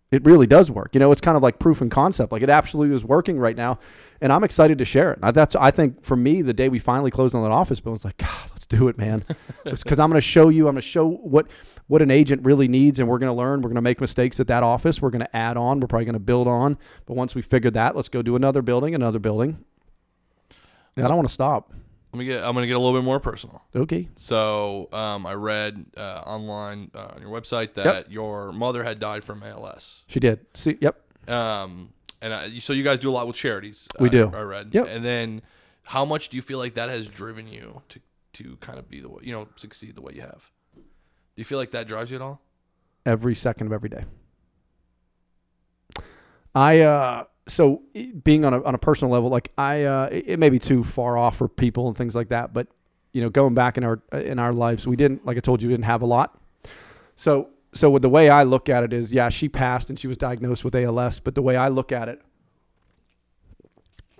It 0.10 0.24
really 0.24 0.48
does 0.48 0.72
work. 0.72 0.92
You 0.94 1.00
know, 1.00 1.12
it's 1.12 1.20
kind 1.20 1.36
of 1.36 1.44
like 1.44 1.60
proof 1.60 1.82
and 1.82 1.92
concept. 1.92 2.32
Like 2.32 2.42
it 2.42 2.50
absolutely 2.50 2.96
is 2.96 3.04
working 3.04 3.38
right 3.38 3.58
now, 3.58 3.78
and 4.22 4.32
I'm 4.32 4.44
excited 4.44 4.78
to 4.78 4.86
share 4.86 5.12
it. 5.12 5.20
That's 5.22 5.56
I 5.56 5.70
think 5.70 6.04
for 6.04 6.16
me, 6.16 6.42
the 6.42 6.54
day 6.54 6.70
we 6.70 6.80
finally 6.80 7.12
closed 7.12 7.36
on 7.36 7.44
that 7.44 7.52
office 7.52 7.82
building, 7.82 7.98
it's 7.98 8.06
like, 8.06 8.18
God, 8.18 8.50
let's 8.52 8.66
do 8.66 8.88
it, 8.88 8.98
man. 8.98 9.26
Because 9.64 10.00
I'm 10.00 10.10
going 10.10 10.18
to 10.18 10.26
show 10.26 10.48
you. 10.48 10.70
I'm 10.70 10.76
going 10.76 10.82
to 10.82 10.88
show 10.88 11.06
what 11.06 11.48
what 11.88 12.02
an 12.02 12.10
agent 12.10 12.46
really 12.46 12.70
needs, 12.70 13.00
and 13.00 13.10
we're 13.10 13.18
going 13.18 13.32
to 13.32 13.38
learn. 13.38 13.60
We're 13.62 13.70
going 13.70 13.76
to 13.76 13.82
make 13.82 14.00
mistakes 14.00 14.40
at 14.40 14.48
that 14.48 14.64
office. 14.64 15.02
We're 15.02 15.10
going 15.10 15.26
to 15.26 15.36
add 15.36 15.58
on. 15.58 15.82
We're 15.82 15.88
probably 15.88 16.06
going 16.06 16.14
to 16.14 16.20
build 16.20 16.48
on. 16.48 16.78
But 17.06 17.16
once 17.16 17.36
we 17.36 17.42
figure 17.42 17.72
that, 17.72 17.96
let's 17.96 18.08
go 18.08 18.22
do 18.22 18.38
another 18.38 18.62
building, 18.62 18.96
another 18.96 19.20
building. 19.20 19.66
And 20.96 21.06
I 21.06 21.10
don't 21.10 21.18
want 21.18 21.28
to 21.28 21.34
stop. 21.34 21.74
Let 22.14 22.20
me 22.20 22.26
get. 22.26 22.44
I'm 22.44 22.54
gonna 22.54 22.68
get 22.68 22.78
a 22.78 22.80
little 22.80 22.98
bit 22.98 23.04
more 23.04 23.20
personal. 23.20 23.64
Okay. 23.76 24.08
So 24.16 24.88
um, 24.94 25.26
I 25.26 25.34
read 25.34 25.86
uh, 25.98 26.24
online 26.26 26.90
uh, 26.96 27.14
on 27.16 27.22
your 27.22 27.30
website 27.30 27.74
that 27.74 28.12
your 28.12 28.52
mother 28.54 28.84
had 28.84 29.00
died 29.00 29.24
from 29.24 29.44
ALS. 29.44 30.04
She 30.08 30.20
did. 30.20 30.46
See. 30.54 30.78
Yep. 30.80 31.30
Um, 31.30 31.90
and 32.22 32.34
I, 32.34 32.50
so 32.60 32.74
you 32.74 32.84
guys 32.84 33.00
do 33.00 33.10
a 33.10 33.12
lot 33.12 33.28
with 33.28 33.36
charities. 33.36 33.88
We 34.00 34.08
I, 34.08 34.12
do. 34.12 34.32
I 34.34 34.42
read. 34.42 34.74
Yep. 34.74 34.88
And 34.90 35.04
then, 35.04 35.42
how 35.84 36.06
much 36.06 36.30
do 36.30 36.38
you 36.38 36.42
feel 36.42 36.60
like 36.60 36.76
that 36.76 36.90
has 36.90 37.10
driven 37.10 37.48
you 37.48 37.82
to 37.90 38.00
to 38.34 38.58
kind 38.62 38.80
of 38.80 38.90
be 38.90 39.02
the 39.02 39.10
way 39.10 39.20
you 39.24 39.34
know 39.34 39.50
succeed 39.56 39.96
the 39.96 40.02
way 40.02 40.14
you 40.16 40.22
have? 40.22 40.50
Do 40.76 40.82
you 41.36 41.46
feel 41.46 41.58
like 41.58 41.72
that 41.72 41.88
drives 41.88 42.10
you 42.10 42.16
at 42.16 42.22
all? 42.22 42.42
Every 43.06 43.36
second 43.36 43.68
of 43.68 43.74
every 43.74 43.90
day. 43.90 44.06
I 46.56 46.80
uh 46.80 47.26
so 47.48 47.82
being 48.24 48.46
on 48.46 48.54
a 48.54 48.64
on 48.64 48.76
a 48.76 48.78
personal 48.78 49.12
level, 49.12 49.30
like 49.30 49.52
I 49.58 49.84
uh 49.84 50.10
it, 50.12 50.40
may 50.40 50.50
be 50.50 50.60
too 50.60 50.84
far 50.84 51.18
off 51.18 51.38
for 51.38 51.48
people 51.48 51.88
and 51.88 51.96
things 51.96 52.16
like 52.16 52.30
that, 52.30 52.54
but 52.54 52.68
you 53.14 53.22
know, 53.22 53.30
going 53.30 53.54
back 53.54 53.78
in 53.78 53.84
our 53.84 54.02
in 54.12 54.40
our 54.40 54.54
lives, 54.54 54.88
we 54.88 54.96
didn't 54.96 55.26
like 55.26 55.38
I 55.38 55.40
told 55.40 55.62
you, 55.62 55.70
we 55.70 55.74
didn't 55.74 55.86
have 55.86 56.02
a 56.02 56.06
lot. 56.06 56.40
So 57.16 57.50
so 57.74 57.90
with 57.90 58.02
the 58.02 58.10
way 58.10 58.30
I 58.30 58.44
look 58.44 58.70
at 58.70 58.84
it 58.84 58.94
is, 58.94 59.14
yeah, 59.14 59.30
she 59.30 59.50
passed 59.50 59.90
and 59.90 60.00
she 60.00 60.08
was 60.08 60.18
diagnosed 60.18 60.64
with 60.64 60.76
ALS, 60.76 61.20
but 61.20 61.36
the 61.36 61.42
way 61.42 61.56
I 61.56 61.68
look 61.68 61.92
at 61.92 62.10
it 62.10 62.22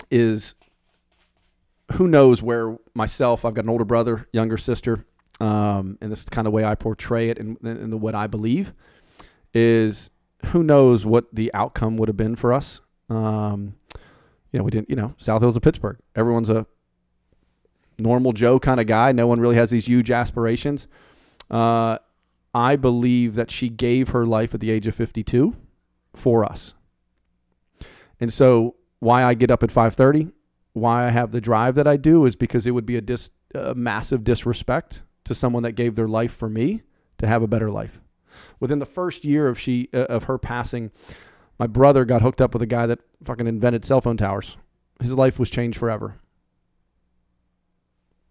is 0.10 0.56
who 1.94 2.08
knows 2.08 2.42
where 2.42 2.78
myself, 2.94 3.46
I've 3.46 3.54
got 3.54 3.64
an 3.64 3.70
older 3.70 3.86
brother, 3.86 4.28
younger 4.32 4.58
sister, 4.58 5.06
um, 5.40 5.98
and 6.02 6.12
this 6.12 6.22
is 6.22 6.26
kind 6.26 6.48
of 6.48 6.54
way 6.54 6.64
I 6.64 6.76
portray 6.76 7.30
it 7.30 7.38
and, 7.38 7.58
and 7.62 7.92
the 7.92 7.98
what 7.98 8.16
I 8.16 8.28
believe 8.28 8.74
is 9.54 10.12
who 10.48 10.64
knows 10.64 11.06
what 11.06 11.34
the 11.34 11.54
outcome 11.54 11.98
would 11.98 12.10
have 12.10 12.18
been 12.18 12.36
for 12.36 12.54
us. 12.54 12.82
Um, 13.10 13.76
you 14.52 14.60
know, 14.60 14.64
we 14.64 14.72
didn't, 14.72 14.90
you 14.90 14.96
know, 14.96 15.14
South 15.18 15.42
Hills 15.42 15.56
of 15.56 15.62
Pittsburgh. 15.62 15.98
Everyone's 16.16 16.50
a 16.50 16.66
normal 18.00 18.34
Joe 18.34 18.60
kind 18.60 18.80
of 18.80 18.88
guy. 18.88 19.12
No 19.12 19.28
one 19.28 19.40
really 19.40 19.56
has 19.56 19.72
these 19.72 19.88
huge 19.88 20.12
aspirations. 20.12 20.88
Uh, 21.50 21.98
I 22.54 22.76
believe 22.76 23.36
that 23.36 23.52
she 23.52 23.70
gave 23.70 24.10
her 24.10 24.26
life 24.26 24.54
at 24.54 24.60
the 24.60 24.72
age 24.72 24.88
of 24.88 24.96
52 24.96 25.56
for 26.16 26.44
us. 26.44 26.74
And 28.20 28.34
so 28.34 28.76
why 29.00 29.24
I 29.24 29.34
get 29.34 29.52
up 29.52 29.64
at 29.64 29.70
5:30, 29.70 30.32
why 30.74 31.08
I 31.08 31.12
have 31.12 31.32
the 31.32 31.42
drive 31.42 31.76
that 31.76 31.88
I 31.88 31.98
do 31.98 32.26
is 32.26 32.36
because 32.36 32.66
it 32.66 32.72
would 32.72 32.86
be 32.86 32.96
a 32.96 33.02
dis 33.02 33.30
a 33.54 33.76
massive 33.76 34.24
disrespect 34.24 35.04
to 35.24 35.36
someone 35.36 35.64
that 35.64 35.74
gave 35.74 35.96
their 35.96 36.08
life 36.08 36.34
for 36.34 36.50
me 36.50 36.84
to 37.18 37.28
have 37.28 37.42
a 37.42 37.48
better 37.48 37.70
life. 37.70 38.02
Within 38.60 38.80
the 38.80 38.86
first 38.86 39.24
year 39.24 39.48
of 39.48 39.60
she 39.60 39.90
uh, 39.94 40.06
of 40.10 40.26
her 40.26 40.38
passing, 40.38 40.92
my 41.60 41.68
brother 41.68 42.06
got 42.06 42.22
hooked 42.22 42.42
up 42.42 42.54
with 42.54 42.62
a 42.62 42.68
guy 42.68 42.86
that 42.86 43.00
fucking 43.24 43.48
invented 43.48 43.84
cell 43.86 44.02
phone 44.02 44.18
towers. 44.18 44.58
His 45.02 45.12
life 45.12 45.40
was 45.40 45.50
changed 45.50 45.78
forever. 45.78 46.16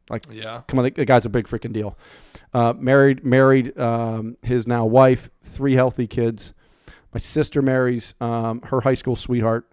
Like, 0.09 0.25
Yeah. 0.31 0.63
Come 0.69 0.79
on, 0.79 0.85
the, 0.85 0.91
the 0.93 1.05
guy's 1.05 1.27
a 1.27 1.29
big 1.29 1.49
freaking 1.49 1.73
deal. 1.73 1.99
Uh, 2.55 2.73
married, 2.75 3.25
married 3.25 3.77
um, 3.79 4.37
his 4.43 4.67
now 4.67 4.85
wife, 4.85 5.31
three 5.43 5.75
healthy 5.75 6.07
kids. 6.07 6.55
My 7.13 7.19
sister 7.19 7.63
marries 7.63 8.15
um, 8.21 8.61
her 8.67 8.83
high 8.83 8.95
school 8.95 9.17
sweetheart, 9.17 9.69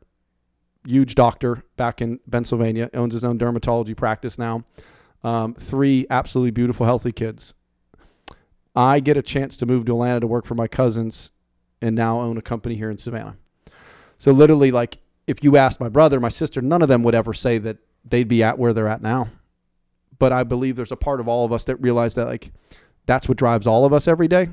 huge 0.85 1.15
doctor 1.15 1.63
back 1.77 2.01
in 2.01 2.19
Pennsylvania, 2.29 2.89
owns 2.93 3.13
his 3.13 3.23
own 3.23 3.37
dermatology 3.37 3.95
practice 3.95 4.37
now. 4.37 4.63
Um, 5.23 5.53
three 5.53 6.05
absolutely 6.09 6.51
beautiful, 6.51 6.85
healthy 6.85 7.11
kids. 7.11 7.53
I 8.75 8.99
get 8.99 9.17
a 9.17 9.21
chance 9.21 9.55
to 9.57 9.65
move 9.65 9.85
to 9.85 9.91
Atlanta 9.93 10.21
to 10.21 10.27
work 10.27 10.45
for 10.45 10.55
my 10.55 10.67
cousins 10.67 11.31
and 11.81 11.95
now 11.95 12.19
own 12.21 12.37
a 12.37 12.41
company 12.41 12.75
here 12.75 12.89
in 12.89 12.97
Savannah. 12.97 13.37
So, 14.17 14.31
literally, 14.31 14.71
like, 14.71 14.99
if 15.27 15.43
you 15.43 15.57
asked 15.57 15.79
my 15.79 15.89
brother, 15.89 16.19
my 16.19 16.29
sister, 16.29 16.61
none 16.61 16.81
of 16.81 16.87
them 16.87 17.03
would 17.03 17.15
ever 17.15 17.33
say 17.33 17.57
that 17.59 17.77
they'd 18.03 18.27
be 18.27 18.43
at 18.43 18.57
where 18.57 18.73
they're 18.73 18.87
at 18.87 19.01
now 19.01 19.29
but 20.19 20.31
I 20.31 20.43
believe 20.43 20.77
there's 20.77 20.91
a 20.91 20.95
part 20.95 21.19
of 21.19 21.27
all 21.27 21.43
of 21.45 21.51
us 21.51 21.65
that 21.65 21.75
realize 21.77 22.15
that 22.15 22.27
like 22.27 22.53
that's 23.05 23.27
what 23.27 23.37
drives 23.37 23.67
all 23.67 23.83
of 23.83 23.91
us 23.91 24.07
every 24.07 24.29
day 24.29 24.47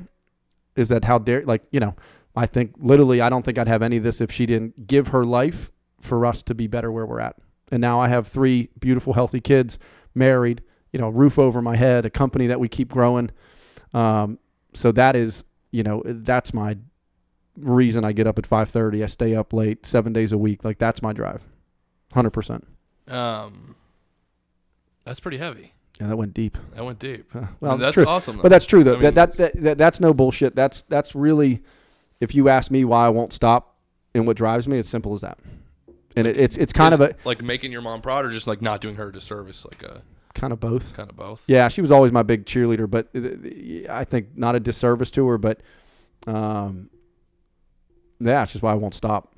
is 0.75 0.89
that 0.89 1.05
how 1.05 1.17
dare 1.17 1.45
like 1.45 1.63
you 1.71 1.79
know 1.79 1.95
I 2.35 2.45
think 2.45 2.73
literally 2.77 3.21
I 3.21 3.29
don't 3.29 3.43
think 3.43 3.57
I'd 3.57 3.69
have 3.69 3.81
any 3.81 3.95
of 3.97 4.03
this 4.03 4.19
if 4.19 4.31
she 4.31 4.45
didn't 4.45 4.87
give 4.87 5.07
her 5.07 5.23
life 5.23 5.71
for 5.99 6.25
us 6.25 6.43
to 6.43 6.55
be 6.55 6.67
better 6.67 6.91
where 6.91 7.05
we're 7.05 7.19
at. 7.19 7.37
And 7.71 7.79
now 7.79 8.01
I 8.01 8.07
have 8.07 8.27
three 8.27 8.69
beautiful 8.79 9.13
healthy 9.13 9.39
kids, 9.39 9.79
married, 10.13 10.61
you 10.91 10.99
know, 10.99 11.07
roof 11.07 11.39
over 11.39 11.61
my 11.61 11.75
head, 11.77 12.05
a 12.05 12.09
company 12.09 12.47
that 12.47 12.59
we 12.59 12.67
keep 12.67 12.89
growing. 12.89 13.31
Um, 13.93 14.39
so 14.73 14.91
that 14.91 15.15
is, 15.15 15.45
you 15.71 15.83
know, 15.83 16.03
that's 16.05 16.53
my 16.53 16.77
reason 17.57 18.03
I 18.05 18.11
get 18.11 18.27
up 18.27 18.37
at 18.39 18.45
5:30. 18.47 19.03
I 19.03 19.07
stay 19.07 19.35
up 19.35 19.53
late 19.53 19.85
7 19.85 20.13
days 20.13 20.31
a 20.31 20.37
week. 20.37 20.63
Like 20.63 20.77
that's 20.77 21.01
my 21.01 21.13
drive. 21.13 21.45
100%. 22.13 22.63
Um, 23.07 23.75
that's 25.05 25.19
pretty 25.19 25.37
heavy. 25.37 25.73
Yeah, 25.99 26.07
that 26.07 26.17
went 26.17 26.33
deep. 26.33 26.57
That 26.73 26.83
went 26.85 26.99
deep. 26.99 27.25
Huh. 27.31 27.39
I 27.43 27.47
Well, 27.59 27.71
mean, 27.73 27.81
that's 27.81 27.93
true. 27.93 28.05
awesome. 28.05 28.37
Though. 28.37 28.43
But 28.43 28.49
that's 28.49 28.65
true 28.65 28.83
though. 28.83 28.93
I 28.93 28.99
mean, 28.99 29.13
that, 29.13 29.15
that, 29.15 29.37
that, 29.37 29.61
that 29.61 29.77
that's 29.77 29.99
no 29.99 30.13
bullshit. 30.13 30.55
That's 30.55 30.81
that's 30.83 31.13
really 31.15 31.61
if 32.19 32.33
you 32.35 32.49
ask 32.49 32.71
me 32.71 32.85
why 32.85 33.05
I 33.05 33.09
won't 33.09 33.33
stop 33.33 33.75
and 34.13 34.25
what 34.27 34.37
drives 34.37 34.67
me, 34.67 34.77
it's 34.79 34.89
simple 34.89 35.13
as 35.13 35.21
that. 35.21 35.39
And 36.15 36.27
it, 36.27 36.37
it's 36.37 36.57
it's 36.57 36.73
kind 36.73 36.93
of 36.93 37.01
a 37.01 37.15
like 37.23 37.41
making 37.41 37.71
your 37.71 37.81
mom 37.81 38.01
proud, 38.01 38.25
or 38.25 38.31
just 38.31 38.47
like 38.47 38.61
not 38.61 38.81
doing 38.81 38.95
her 38.95 39.09
a 39.09 39.13
disservice, 39.13 39.65
like 39.65 39.81
a 39.83 40.01
kind 40.33 40.51
of 40.51 40.59
both. 40.59 40.93
kind 40.95 41.09
of 41.09 41.15
both. 41.15 41.43
Yeah, 41.47 41.67
she 41.69 41.81
was 41.81 41.89
always 41.91 42.11
my 42.11 42.23
big 42.23 42.45
cheerleader, 42.45 42.89
but 42.89 43.07
uh, 43.15 43.91
I 43.93 44.03
think 44.03 44.35
not 44.37 44.55
a 44.55 44.59
disservice 44.59 45.09
to 45.11 45.25
her, 45.27 45.37
but 45.37 45.61
um 46.27 46.89
yeah, 48.21 48.43
it's 48.43 48.53
just 48.53 48.63
why 48.63 48.71
I 48.71 48.75
won't 48.75 48.93
stop. 48.93 49.35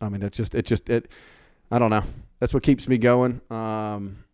I 0.00 0.08
mean, 0.08 0.22
it's 0.22 0.36
just 0.36 0.54
it 0.54 0.66
just 0.66 0.88
it 0.88 1.10
I 1.70 1.78
don't 1.78 1.90
know. 1.90 2.04
That's 2.40 2.52
what 2.52 2.62
keeps 2.62 2.88
me 2.88 2.98
going. 2.98 3.40
Um 3.50 4.24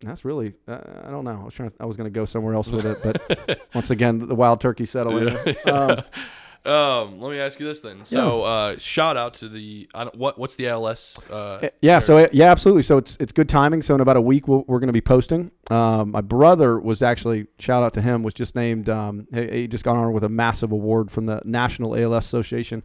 that's 0.00 0.24
really 0.24 0.54
uh, 0.68 0.78
I 1.04 1.10
don't 1.10 1.24
know. 1.24 1.40
I 1.40 1.44
was 1.44 1.54
trying 1.54 1.70
to, 1.70 1.76
I 1.80 1.86
was 1.86 1.96
going 1.96 2.12
to 2.12 2.14
go 2.14 2.24
somewhere 2.24 2.54
else 2.54 2.68
with 2.68 2.84
it, 2.84 2.98
but 3.02 3.68
once 3.74 3.90
again, 3.90 4.18
the 4.18 4.34
wild 4.34 4.60
turkey 4.60 4.84
settling. 4.84 5.34
Um, 5.64 6.02
Um, 6.66 7.20
let 7.20 7.30
me 7.30 7.38
ask 7.38 7.60
you 7.60 7.66
this 7.66 7.80
then. 7.80 8.04
So, 8.06 8.42
uh, 8.42 8.78
shout 8.78 9.18
out 9.18 9.34
to 9.34 9.48
the 9.48 9.88
I 9.94 10.04
don't, 10.04 10.16
what 10.16 10.38
what's 10.38 10.54
the 10.54 10.68
ALS? 10.68 11.18
Uh, 11.30 11.34
Uh, 11.34 11.68
Yeah, 11.82 11.98
so 11.98 12.16
uh, 12.16 12.28
yeah, 12.32 12.50
absolutely. 12.50 12.82
So 12.82 12.96
it's 12.96 13.16
it's 13.20 13.32
good 13.32 13.48
timing. 13.48 13.82
So 13.82 13.94
in 13.94 14.00
about 14.00 14.16
a 14.16 14.20
week, 14.22 14.48
we'll, 14.48 14.64
we're 14.66 14.78
going 14.78 14.88
to 14.88 14.94
be 14.94 15.02
posting. 15.02 15.50
Um, 15.70 16.12
my 16.12 16.22
brother 16.22 16.80
was 16.80 17.02
actually 17.02 17.48
shout 17.58 17.82
out 17.82 17.92
to 17.94 18.00
him 18.00 18.22
was 18.22 18.32
just 18.32 18.54
named. 18.54 18.88
Um, 18.88 19.26
he, 19.32 19.50
he 19.50 19.68
just 19.68 19.84
got 19.84 19.96
honored 19.96 20.14
with 20.14 20.24
a 20.24 20.28
massive 20.30 20.72
award 20.72 21.10
from 21.10 21.26
the 21.26 21.42
National 21.44 21.94
ALS 21.96 22.24
Association. 22.24 22.82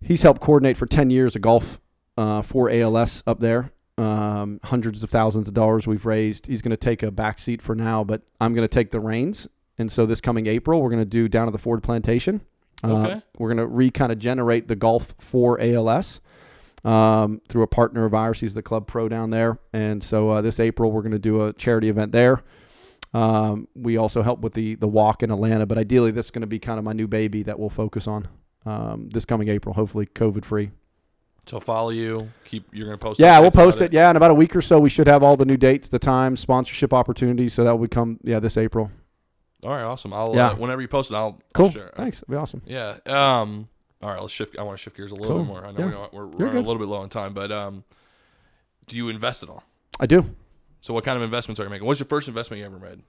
He's 0.00 0.22
helped 0.22 0.40
coordinate 0.40 0.76
for 0.76 0.86
ten 0.86 1.10
years 1.10 1.36
a 1.36 1.38
golf 1.38 1.80
uh, 2.16 2.42
for 2.42 2.70
ALS 2.70 3.22
up 3.26 3.40
there. 3.40 3.72
Um, 3.96 4.60
hundreds 4.64 5.02
of 5.02 5.10
thousands 5.10 5.48
of 5.48 5.54
dollars 5.54 5.86
we've 5.86 6.06
raised. 6.06 6.46
He's 6.46 6.62
going 6.62 6.70
to 6.70 6.76
take 6.76 7.02
a 7.02 7.10
back 7.10 7.38
seat 7.38 7.60
for 7.60 7.74
now, 7.74 8.04
but 8.04 8.22
I'm 8.40 8.54
going 8.54 8.66
to 8.66 8.72
take 8.72 8.90
the 8.90 9.00
reins. 9.00 9.48
And 9.76 9.90
so 9.90 10.06
this 10.06 10.20
coming 10.20 10.46
April, 10.46 10.82
we're 10.82 10.90
going 10.90 11.02
to 11.02 11.08
do 11.08 11.28
down 11.28 11.46
at 11.46 11.52
the 11.52 11.58
Ford 11.58 11.82
Plantation. 11.82 12.40
Uh, 12.84 12.88
Okay. 12.88 13.22
We're 13.38 13.48
going 13.48 13.58
to 13.58 13.66
re 13.66 13.90
kind 13.90 14.12
of 14.12 14.18
generate 14.18 14.68
the 14.68 14.76
golf 14.76 15.14
for 15.18 15.60
ALS 15.60 16.20
um, 16.84 17.40
through 17.48 17.62
a 17.62 17.66
partner 17.66 18.04
of 18.04 18.14
ours. 18.14 18.40
He's 18.40 18.54
the 18.54 18.62
club 18.62 18.86
pro 18.86 19.08
down 19.08 19.30
there. 19.30 19.58
And 19.72 20.02
so 20.02 20.30
uh, 20.30 20.42
this 20.42 20.60
April, 20.60 20.92
we're 20.92 21.02
going 21.02 21.12
to 21.12 21.18
do 21.18 21.44
a 21.44 21.52
charity 21.52 21.88
event 21.88 22.12
there. 22.12 22.42
Um, 23.14 23.68
we 23.74 23.96
also 23.96 24.22
help 24.22 24.40
with 24.40 24.52
the, 24.52 24.74
the 24.74 24.86
walk 24.86 25.22
in 25.22 25.30
Atlanta, 25.30 25.64
but 25.66 25.78
ideally, 25.78 26.10
this 26.10 26.26
is 26.26 26.30
going 26.30 26.42
to 26.42 26.46
be 26.46 26.58
kind 26.58 26.78
of 26.78 26.84
my 26.84 26.92
new 26.92 27.08
baby 27.08 27.42
that 27.44 27.58
we'll 27.58 27.70
focus 27.70 28.06
on 28.06 28.28
um, 28.66 29.08
this 29.12 29.24
coming 29.24 29.48
April, 29.48 29.74
hopefully 29.74 30.04
COVID 30.06 30.44
free. 30.44 30.70
so 31.46 31.58
follow 31.58 31.88
you. 31.88 32.28
Keep 32.44 32.68
you're 32.74 32.84
gonna 32.86 32.98
post. 32.98 33.18
Yeah, 33.18 33.38
we'll 33.38 33.50
post 33.50 33.80
it. 33.80 33.94
Yeah, 33.94 34.10
in 34.10 34.16
about 34.16 34.30
a 34.30 34.34
week 34.34 34.54
or 34.54 34.60
so, 34.60 34.78
we 34.78 34.90
should 34.90 35.06
have 35.06 35.22
all 35.22 35.36
the 35.38 35.46
new 35.46 35.56
dates, 35.56 35.88
the 35.88 35.98
times, 35.98 36.40
sponsorship 36.40 36.92
opportunities. 36.92 37.54
So 37.54 37.64
that 37.64 37.76
will 37.76 37.88
come, 37.88 38.20
yeah, 38.22 38.40
this 38.40 38.58
April. 38.58 38.90
All 39.64 39.70
right, 39.70 39.82
awesome. 39.82 40.12
I'll 40.12 40.34
Yeah. 40.34 40.48
uh, 40.48 40.54
whenever 40.56 40.80
you 40.80 40.88
post 40.88 41.10
it, 41.10 41.14
I'll, 41.16 41.24
I'll 41.24 41.40
Cool. 41.54 41.70
share. 41.70 41.90
Thanks. 41.96 42.22
It'll 42.22 42.30
be 42.32 42.36
awesome. 42.36 42.62
Yeah. 42.66 42.98
Um. 43.06 43.68
All 44.02 44.10
right. 44.10 44.20
Let's 44.20 44.32
shift. 44.32 44.56
I 44.58 44.62
want 44.62 44.78
to 44.78 44.82
shift 44.82 44.96
gears 44.96 45.10
a 45.10 45.14
little 45.16 45.28
Cool. 45.36 45.44
bit 45.44 45.48
more. 45.48 45.66
I 45.66 45.72
know 45.72 45.88
Yeah. 45.88 46.06
we're, 46.12 46.26
we're 46.26 46.46
running 46.46 46.62
a 46.62 46.66
little 46.66 46.78
bit 46.78 46.88
low 46.88 46.98
on 46.98 47.08
time, 47.08 47.34
but 47.34 47.50
um, 47.50 47.82
do 48.86 48.96
you 48.96 49.08
invest 49.08 49.42
at 49.42 49.48
all? 49.48 49.64
I 49.98 50.06
do. 50.06 50.24
So 50.80 50.94
what 50.94 51.04
kind 51.04 51.16
of 51.16 51.22
investments 51.22 51.58
are 51.58 51.64
you 51.64 51.70
making? 51.70 51.86
What's 51.86 51.98
your 51.98 52.06
first 52.06 52.28
investment 52.28 52.60
you 52.60 52.66
ever 52.66 52.78
made? 52.78 53.02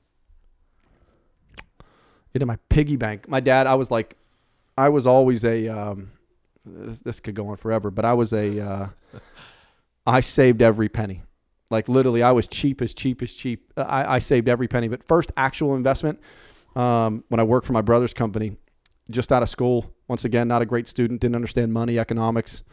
into 2.34 2.46
my 2.46 2.58
piggy 2.70 2.96
bank. 2.96 3.28
My 3.28 3.40
dad, 3.40 3.66
I 3.66 3.74
was 3.74 3.90
like, 3.90 4.16
I 4.78 4.90
was 4.90 5.08
always 5.08 5.44
a. 5.44 5.68
Um, 5.68 6.12
this, 6.66 7.00
this 7.00 7.20
could 7.20 7.34
go 7.36 7.48
on 7.50 7.58
forever, 7.58 7.90
but 7.92 8.06
I 8.06 8.14
was 8.14 8.34
a. 8.34 8.60
Uh, 8.60 8.88
I 10.06 10.22
saved 10.22 10.62
every 10.62 10.90
penny, 10.90 11.22
like 11.70 11.88
literally, 11.88 12.24
I 12.24 12.32
was 12.32 12.48
cheap 12.48 12.82
as 12.82 12.94
cheap 12.94 13.22
as 13.22 13.34
cheap. 13.34 13.72
I, 13.78 14.16
I 14.16 14.20
saved 14.20 14.48
every 14.48 14.68
penny. 14.68 14.88
But 14.88 15.04
first, 15.04 15.32
actual 15.38 15.76
investment, 15.76 16.20
um, 16.76 17.24
when 17.30 17.40
I 17.40 17.44
worked 17.44 17.68
for 17.68 17.74
my 17.74 17.82
brother's 17.82 18.14
company, 18.14 18.58
just 19.10 19.32
out 19.32 19.44
of 19.44 19.50
school. 19.50 19.94
Once 20.08 20.26
again, 20.26 20.48
not 20.48 20.62
a 20.62 20.66
great 20.66 20.88
student, 20.88 21.22
didn't 21.22 21.36
understand 21.36 21.74
money, 21.74 22.00
economics. 22.00 22.64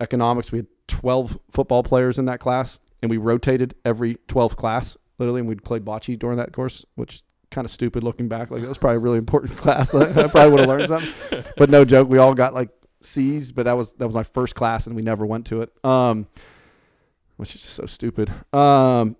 Economics, 0.00 0.52
we 0.52 0.60
had 0.60 0.66
12 0.88 1.38
football 1.50 1.82
players 1.82 2.18
in 2.18 2.24
that 2.26 2.40
class, 2.40 2.78
and 3.02 3.10
we 3.10 3.16
rotated 3.16 3.74
every 3.84 4.16
12th 4.28 4.56
class, 4.56 4.96
literally, 5.18 5.40
and 5.40 5.48
we'd 5.48 5.64
play 5.64 5.78
bocce 5.78 6.18
during 6.18 6.36
that 6.38 6.52
course, 6.52 6.84
which 6.94 7.22
kind 7.50 7.64
of 7.64 7.70
stupid 7.70 8.02
looking 8.02 8.28
back. 8.28 8.50
Like, 8.50 8.62
that 8.62 8.68
was 8.68 8.78
probably 8.78 8.96
a 8.96 9.00
really 9.00 9.18
important 9.18 9.56
class. 9.58 9.94
I 9.94 10.28
probably 10.28 10.50
would 10.50 10.60
have 10.60 10.68
learned 10.68 10.88
something. 10.88 11.44
But 11.56 11.70
no 11.70 11.84
joke, 11.84 12.08
we 12.08 12.18
all 12.18 12.34
got 12.34 12.54
like 12.54 12.70
C's, 13.02 13.52
but 13.52 13.64
that 13.64 13.76
was 13.76 13.92
that 13.94 14.06
was 14.06 14.14
my 14.14 14.22
first 14.22 14.54
class, 14.54 14.86
and 14.86 14.94
we 14.96 15.02
never 15.02 15.26
went 15.26 15.46
to 15.46 15.62
it. 15.62 15.72
Um, 15.84 16.26
which 17.40 17.54
is 17.54 17.62
just 17.62 17.74
so 17.74 17.86
stupid. 17.86 18.30
Um, 18.52 19.16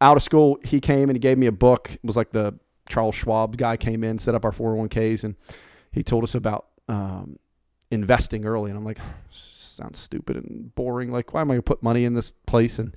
out 0.00 0.16
of 0.16 0.22
school, 0.22 0.58
he 0.64 0.80
came 0.80 1.08
and 1.08 1.12
he 1.12 1.20
gave 1.20 1.38
me 1.38 1.46
a 1.46 1.52
book. 1.52 1.92
It 1.92 2.04
was 2.04 2.16
like 2.16 2.32
the 2.32 2.58
Charles 2.88 3.14
Schwab 3.14 3.56
guy 3.56 3.76
came 3.76 4.02
in, 4.02 4.18
set 4.18 4.34
up 4.34 4.44
our 4.44 4.50
401ks, 4.50 5.22
and 5.22 5.36
he 5.92 6.02
told 6.02 6.24
us 6.24 6.34
about 6.34 6.66
um, 6.88 7.38
investing 7.90 8.44
early. 8.44 8.70
And 8.70 8.78
I'm 8.78 8.84
like, 8.84 8.98
sounds 9.30 9.98
stupid 9.98 10.36
and 10.36 10.74
boring. 10.74 11.12
Like, 11.12 11.32
why 11.32 11.42
am 11.42 11.50
I 11.50 11.54
going 11.54 11.60
to 11.60 11.62
put 11.62 11.82
money 11.82 12.04
in 12.04 12.14
this 12.14 12.32
place? 12.32 12.78
And 12.78 12.94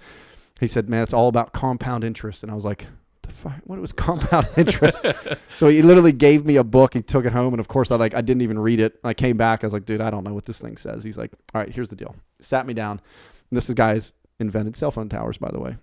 he 0.59 0.67
said, 0.67 0.89
man, 0.89 1.03
it's 1.03 1.13
all 1.13 1.27
about 1.27 1.53
compound 1.53 2.03
interest. 2.03 2.41
And 2.41 2.51
I 2.51 2.55
was 2.55 2.65
like, 2.65 2.87
the 3.21 3.31
fuck? 3.31 3.59
What 3.65 3.79
was 3.79 3.91
compound 3.91 4.47
interest? 4.57 4.99
so 5.55 5.67
he 5.67 5.83
literally 5.83 6.13
gave 6.13 6.45
me 6.45 6.55
a 6.55 6.63
book. 6.63 6.95
He 6.95 7.03
took 7.03 7.25
it 7.25 7.33
home. 7.33 7.53
And 7.53 7.59
of 7.59 7.67
course, 7.67 7.91
I 7.91 7.95
like, 7.95 8.15
I 8.15 8.21
didn't 8.21 8.41
even 8.41 8.57
read 8.57 8.79
it. 8.79 8.99
I 9.03 9.13
came 9.13 9.37
back. 9.37 9.63
I 9.63 9.67
was 9.67 9.73
like, 9.73 9.85
dude, 9.85 10.01
I 10.01 10.09
don't 10.09 10.23
know 10.23 10.33
what 10.33 10.45
this 10.45 10.59
thing 10.59 10.77
says. 10.77 11.03
He's 11.03 11.17
like, 11.17 11.31
all 11.53 11.61
right, 11.61 11.69
here's 11.69 11.89
the 11.89 11.95
deal. 11.95 12.15
Sat 12.41 12.65
me 12.65 12.73
down. 12.73 13.01
And 13.49 13.57
this 13.57 13.69
is 13.69 13.75
guy's 13.75 14.13
invented 14.43 14.75
cell 14.75 14.91
phone 14.91 15.09
towers, 15.09 15.37
by 15.37 15.49
the 15.51 15.59
way. 15.59 15.77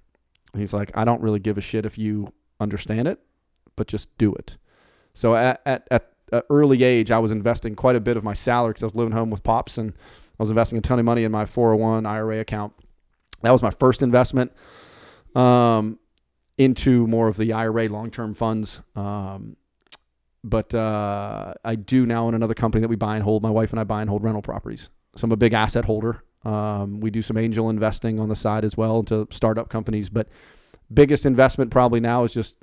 He's 0.55 0.73
like, 0.73 0.91
I 0.95 1.05
don't 1.05 1.21
really 1.21 1.39
give 1.39 1.59
a 1.59 1.61
shit 1.61 1.87
if 1.87 1.99
you 1.99 2.33
understand 2.61 3.09
it, 3.09 3.21
but 3.77 3.87
just 3.87 4.17
do 4.19 4.33
it. 4.35 4.57
So 5.15 5.35
at, 5.35 5.61
at, 5.67 5.87
at 5.91 6.13
an 6.33 6.43
early 6.51 6.83
age, 6.83 7.11
I 7.11 7.19
was 7.19 7.31
investing 7.31 7.75
quite 7.75 7.97
a 7.97 8.01
bit 8.01 8.17
of 8.17 8.25
my 8.25 8.33
salary 8.33 8.71
because 8.71 8.83
I 8.83 8.87
was 8.87 8.95
living 8.95 9.13
home 9.13 9.31
with 9.31 9.43
pops 9.43 9.79
and 9.79 9.93
I 10.39 10.43
was 10.43 10.51
investing 10.51 10.79
a 10.79 10.81
ton 10.81 10.99
of 10.99 11.05
money 11.05 11.25
in 11.25 11.33
my 11.33 11.47
401 11.47 12.07
IRA 12.07 12.41
account. 12.41 12.73
That 13.43 13.53
was 13.53 13.63
my 13.63 13.71
first 13.71 14.03
investment 14.03 14.53
um, 15.35 15.99
into 16.59 17.07
more 17.07 17.29
of 17.29 17.37
the 17.37 17.53
IRA 17.53 17.89
long 17.89 18.11
term 18.11 18.35
funds. 18.35 18.81
Um, 18.95 19.57
but 20.43 20.75
uh, 20.75 21.55
I 21.65 21.75
do 21.75 22.07
now 22.07 22.27
own 22.27 22.35
another 22.35 22.55
company 22.55 22.81
that 22.81 22.89
we 22.89 22.97
buy 22.97 23.17
and 23.17 23.25
hold. 23.25 23.43
My 23.43 23.51
wife 23.51 23.71
and 23.71 23.81
I 23.81 23.85
buy 23.85 24.01
and 24.01 24.09
hold 24.09 24.25
rental 24.25 24.43
properties. 24.43 24.89
So 25.17 25.27
I'm 25.27 25.33
a 25.33 25.37
big 25.37 25.53
asset 25.53 25.85
holder. 25.85 26.23
Um, 26.45 27.01
we 27.01 27.11
do 27.11 27.23
some 27.23 27.37
angel 27.37 27.69
investing 27.69 28.19
on 28.19 28.29
the 28.29 28.37
side 28.37 28.65
as 28.65 28.77
well 28.77 29.01
into 29.01 29.27
startup 29.31 29.69
companies. 29.69 30.09
But 30.09 30.29
biggest 30.93 31.27
investment 31.27 31.71
probably 31.71 32.01
now 32.01 32.25
is 32.25 32.33
just 32.33 32.57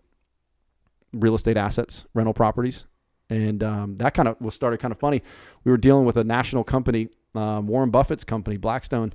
real 1.14 1.36
estate 1.36 1.58
assets, 1.58 2.06
rental 2.14 2.34
properties. 2.34 2.86
And 3.30 3.62
um, 3.64 3.98
that 3.98 4.14
kind 4.14 4.28
of 4.28 4.40
was 4.40 4.56
started 4.56 4.80
kind 4.80 4.92
of 4.92 5.00
funny. 5.00 5.22
We 5.64 5.72
were 5.72 5.78
dealing 5.78 6.06
with 6.06 6.18
a 6.18 6.24
national 6.24 6.64
company, 6.64 7.10
um, 7.36 7.68
Warren 7.68 7.92
Buffett's 7.92 8.24
company, 8.24 8.58
Blackstone, 8.58 9.14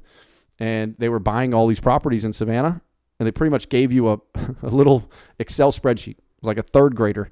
and 0.58 0.94
they 0.98 1.08
were 1.08 1.18
buying 1.18 1.54
all 1.54 1.66
these 1.66 1.80
properties 1.80 2.24
in 2.24 2.32
Savannah. 2.32 2.82
And 3.18 3.26
they 3.26 3.30
pretty 3.30 3.50
much 3.50 3.68
gave 3.68 3.92
you 3.92 4.10
a, 4.10 4.20
a 4.62 4.68
little 4.68 5.10
Excel 5.38 5.72
spreadsheet. 5.72 6.18
It 6.18 6.24
was 6.42 6.48
like 6.48 6.58
a 6.58 6.62
third 6.62 6.94
grader. 6.94 7.30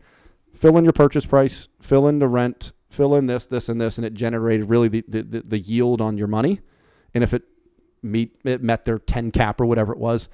Fill 0.54 0.76
in 0.78 0.84
your 0.84 0.92
purchase 0.92 1.26
price, 1.26 1.68
fill 1.80 2.08
in 2.08 2.18
the 2.18 2.28
rent, 2.28 2.72
fill 2.88 3.14
in 3.14 3.26
this, 3.26 3.46
this, 3.46 3.68
and 3.68 3.80
this, 3.80 3.98
and 3.98 4.04
it 4.04 4.14
generated 4.14 4.68
really 4.68 4.88
the, 4.88 5.04
the, 5.06 5.42
the 5.46 5.58
yield 5.58 6.00
on 6.00 6.18
your 6.18 6.26
money. 6.26 6.60
And 7.14 7.24
if 7.24 7.34
it 7.34 7.42
meet 8.02 8.36
it 8.44 8.62
met 8.62 8.84
their 8.84 8.98
10 8.98 9.30
cap 9.30 9.60
or 9.60 9.66
whatever 9.66 9.92
it 9.92 9.98
was. 9.98 10.28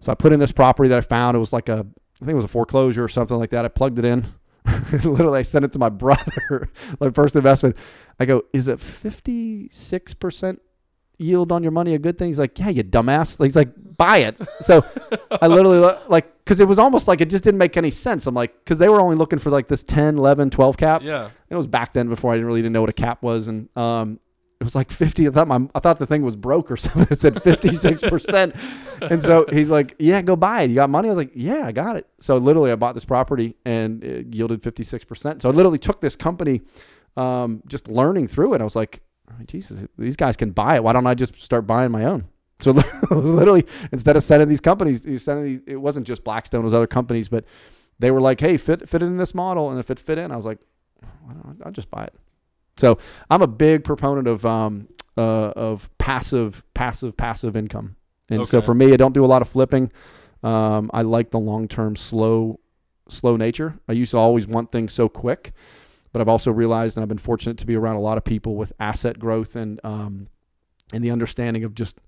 So 0.00 0.12
I 0.12 0.14
put 0.14 0.32
in 0.32 0.40
this 0.40 0.52
property 0.52 0.88
that 0.88 0.98
I 0.98 1.02
found. 1.02 1.36
It 1.36 1.40
was 1.40 1.52
like 1.52 1.68
a, 1.68 1.86
I 2.20 2.24
think 2.24 2.32
it 2.32 2.34
was 2.34 2.44
a 2.44 2.48
foreclosure 2.48 3.04
or 3.04 3.08
something 3.08 3.36
like 3.38 3.50
that. 3.50 3.64
I 3.64 3.68
plugged 3.68 3.98
it 3.98 4.04
in. 4.04 4.24
Literally, 5.04 5.38
I 5.38 5.42
sent 5.42 5.64
it 5.64 5.72
to 5.72 5.78
my 5.78 5.88
brother, 5.90 6.68
my 7.00 7.10
first 7.10 7.36
investment. 7.36 7.76
I 8.18 8.24
go, 8.24 8.42
is 8.52 8.68
it 8.68 8.78
56% 8.78 10.58
yield 11.18 11.50
on 11.50 11.62
your 11.62 11.72
money 11.72 11.94
a 11.94 11.98
good 11.98 12.18
thing? 12.18 12.28
He's 12.28 12.38
like, 12.38 12.58
yeah, 12.58 12.68
you 12.68 12.84
dumbass. 12.84 13.42
He's 13.42 13.56
like, 13.56 13.70
buy 13.96 14.18
it. 14.18 14.36
So 14.60 14.84
I 15.30 15.46
literally, 15.46 15.96
like, 16.08 16.44
because 16.44 16.60
it 16.60 16.68
was 16.68 16.78
almost 16.78 17.08
like 17.08 17.20
it 17.20 17.30
just 17.30 17.44
didn't 17.44 17.58
make 17.58 17.76
any 17.76 17.90
sense. 17.90 18.26
I'm 18.26 18.34
like, 18.34 18.64
because 18.64 18.78
they 18.78 18.88
were 18.88 19.00
only 19.00 19.16
looking 19.16 19.38
for 19.38 19.50
like 19.50 19.68
this 19.68 19.82
10, 19.82 20.18
11, 20.18 20.50
12 20.50 20.76
cap. 20.76 21.02
Yeah. 21.02 21.30
It 21.48 21.56
was 21.56 21.66
back 21.66 21.92
then 21.92 22.08
before 22.08 22.34
I 22.34 22.36
really 22.36 22.60
didn't 22.60 22.72
know 22.72 22.82
what 22.82 22.90
a 22.90 22.94
cap 22.94 23.22
was. 23.22 23.48
And 23.48 23.74
um, 23.76 24.20
it 24.60 24.64
was 24.64 24.74
like 24.74 24.90
50. 24.90 25.28
I 25.28 25.30
thought 25.30 25.48
my, 25.48 25.68
I 25.74 25.80
thought 25.80 25.98
the 25.98 26.06
thing 26.06 26.22
was 26.22 26.36
broke 26.36 26.70
or 26.70 26.76
something. 26.76 27.06
It 27.10 27.20
said 27.20 27.34
56%. 27.34 29.10
and 29.10 29.22
so 29.22 29.46
he's 29.52 29.70
like, 29.70 29.94
yeah, 29.98 30.22
go 30.22 30.36
buy 30.36 30.62
it. 30.62 30.70
You 30.70 30.76
got 30.76 30.90
money? 30.90 31.08
I 31.08 31.12
was 31.12 31.18
like, 31.18 31.32
yeah, 31.34 31.66
I 31.66 31.72
got 31.72 31.96
it. 31.96 32.06
So 32.20 32.36
literally 32.36 32.72
I 32.72 32.76
bought 32.76 32.94
this 32.94 33.04
property 33.04 33.56
and 33.64 34.02
it 34.02 34.34
yielded 34.34 34.62
56%. 34.62 35.42
So 35.42 35.48
I 35.48 35.52
literally 35.52 35.78
took 35.78 36.00
this 36.00 36.16
company, 36.16 36.62
um, 37.16 37.62
just 37.66 37.88
learning 37.88 38.28
through 38.28 38.54
it. 38.54 38.60
I 38.60 38.64
was 38.64 38.76
like, 38.76 39.02
oh, 39.30 39.44
Jesus, 39.46 39.86
these 39.98 40.16
guys 40.16 40.36
can 40.36 40.50
buy 40.50 40.76
it. 40.76 40.84
Why 40.84 40.92
don't 40.92 41.06
I 41.06 41.14
just 41.14 41.38
start 41.40 41.66
buying 41.66 41.90
my 41.90 42.04
own? 42.04 42.28
So 42.60 42.70
literally, 43.10 43.66
instead 43.92 44.16
of 44.16 44.22
sending 44.22 44.48
these 44.48 44.62
companies, 44.62 45.04
you 45.04 45.18
sending 45.18 45.44
these, 45.44 45.60
it 45.66 45.76
wasn't 45.76 46.06
just 46.06 46.24
Blackstone, 46.24 46.62
it 46.62 46.64
was 46.64 46.72
other 46.72 46.86
companies, 46.86 47.28
but 47.28 47.44
they 47.98 48.10
were 48.10 48.20
like, 48.20 48.40
hey, 48.40 48.56
fit, 48.56 48.88
fit 48.88 49.02
in 49.02 49.18
this 49.18 49.34
model. 49.34 49.70
And 49.70 49.78
if 49.78 49.90
it 49.90 50.00
fit 50.00 50.16
in, 50.16 50.30
I 50.32 50.36
was 50.36 50.46
like, 50.46 50.60
I'll 51.64 51.72
just 51.72 51.90
buy 51.90 52.04
it. 52.04 52.14
So 52.78 52.98
I'm 53.30 53.42
a 53.42 53.46
big 53.46 53.84
proponent 53.84 54.28
of 54.28 54.44
um, 54.44 54.88
uh, 55.16 55.50
of 55.56 55.90
passive, 55.98 56.62
passive, 56.74 57.16
passive 57.16 57.56
income. 57.56 57.96
And 58.28 58.40
okay. 58.40 58.48
so 58.48 58.60
for 58.60 58.74
me, 58.74 58.92
I 58.92 58.96
don't 58.96 59.14
do 59.14 59.24
a 59.24 59.26
lot 59.26 59.42
of 59.42 59.48
flipping. 59.48 59.90
Um, 60.42 60.90
I 60.92 61.02
like 61.02 61.30
the 61.30 61.38
long 61.38 61.68
term, 61.68 61.96
slow, 61.96 62.60
slow 63.08 63.36
nature. 63.36 63.78
I 63.88 63.92
used 63.92 64.10
to 64.10 64.18
always 64.18 64.46
want 64.46 64.72
things 64.72 64.92
so 64.92 65.08
quick, 65.08 65.52
but 66.12 66.20
I've 66.20 66.28
also 66.28 66.50
realized, 66.50 66.96
and 66.96 67.02
I've 67.02 67.08
been 67.08 67.18
fortunate 67.18 67.56
to 67.58 67.66
be 67.66 67.76
around 67.76 67.96
a 67.96 68.00
lot 68.00 68.18
of 68.18 68.24
people 68.24 68.56
with 68.56 68.72
asset 68.78 69.18
growth 69.18 69.56
and 69.56 69.80
um, 69.84 70.28
and 70.92 71.02
the 71.02 71.10
understanding 71.10 71.64
of 71.64 71.74
just 71.74 72.00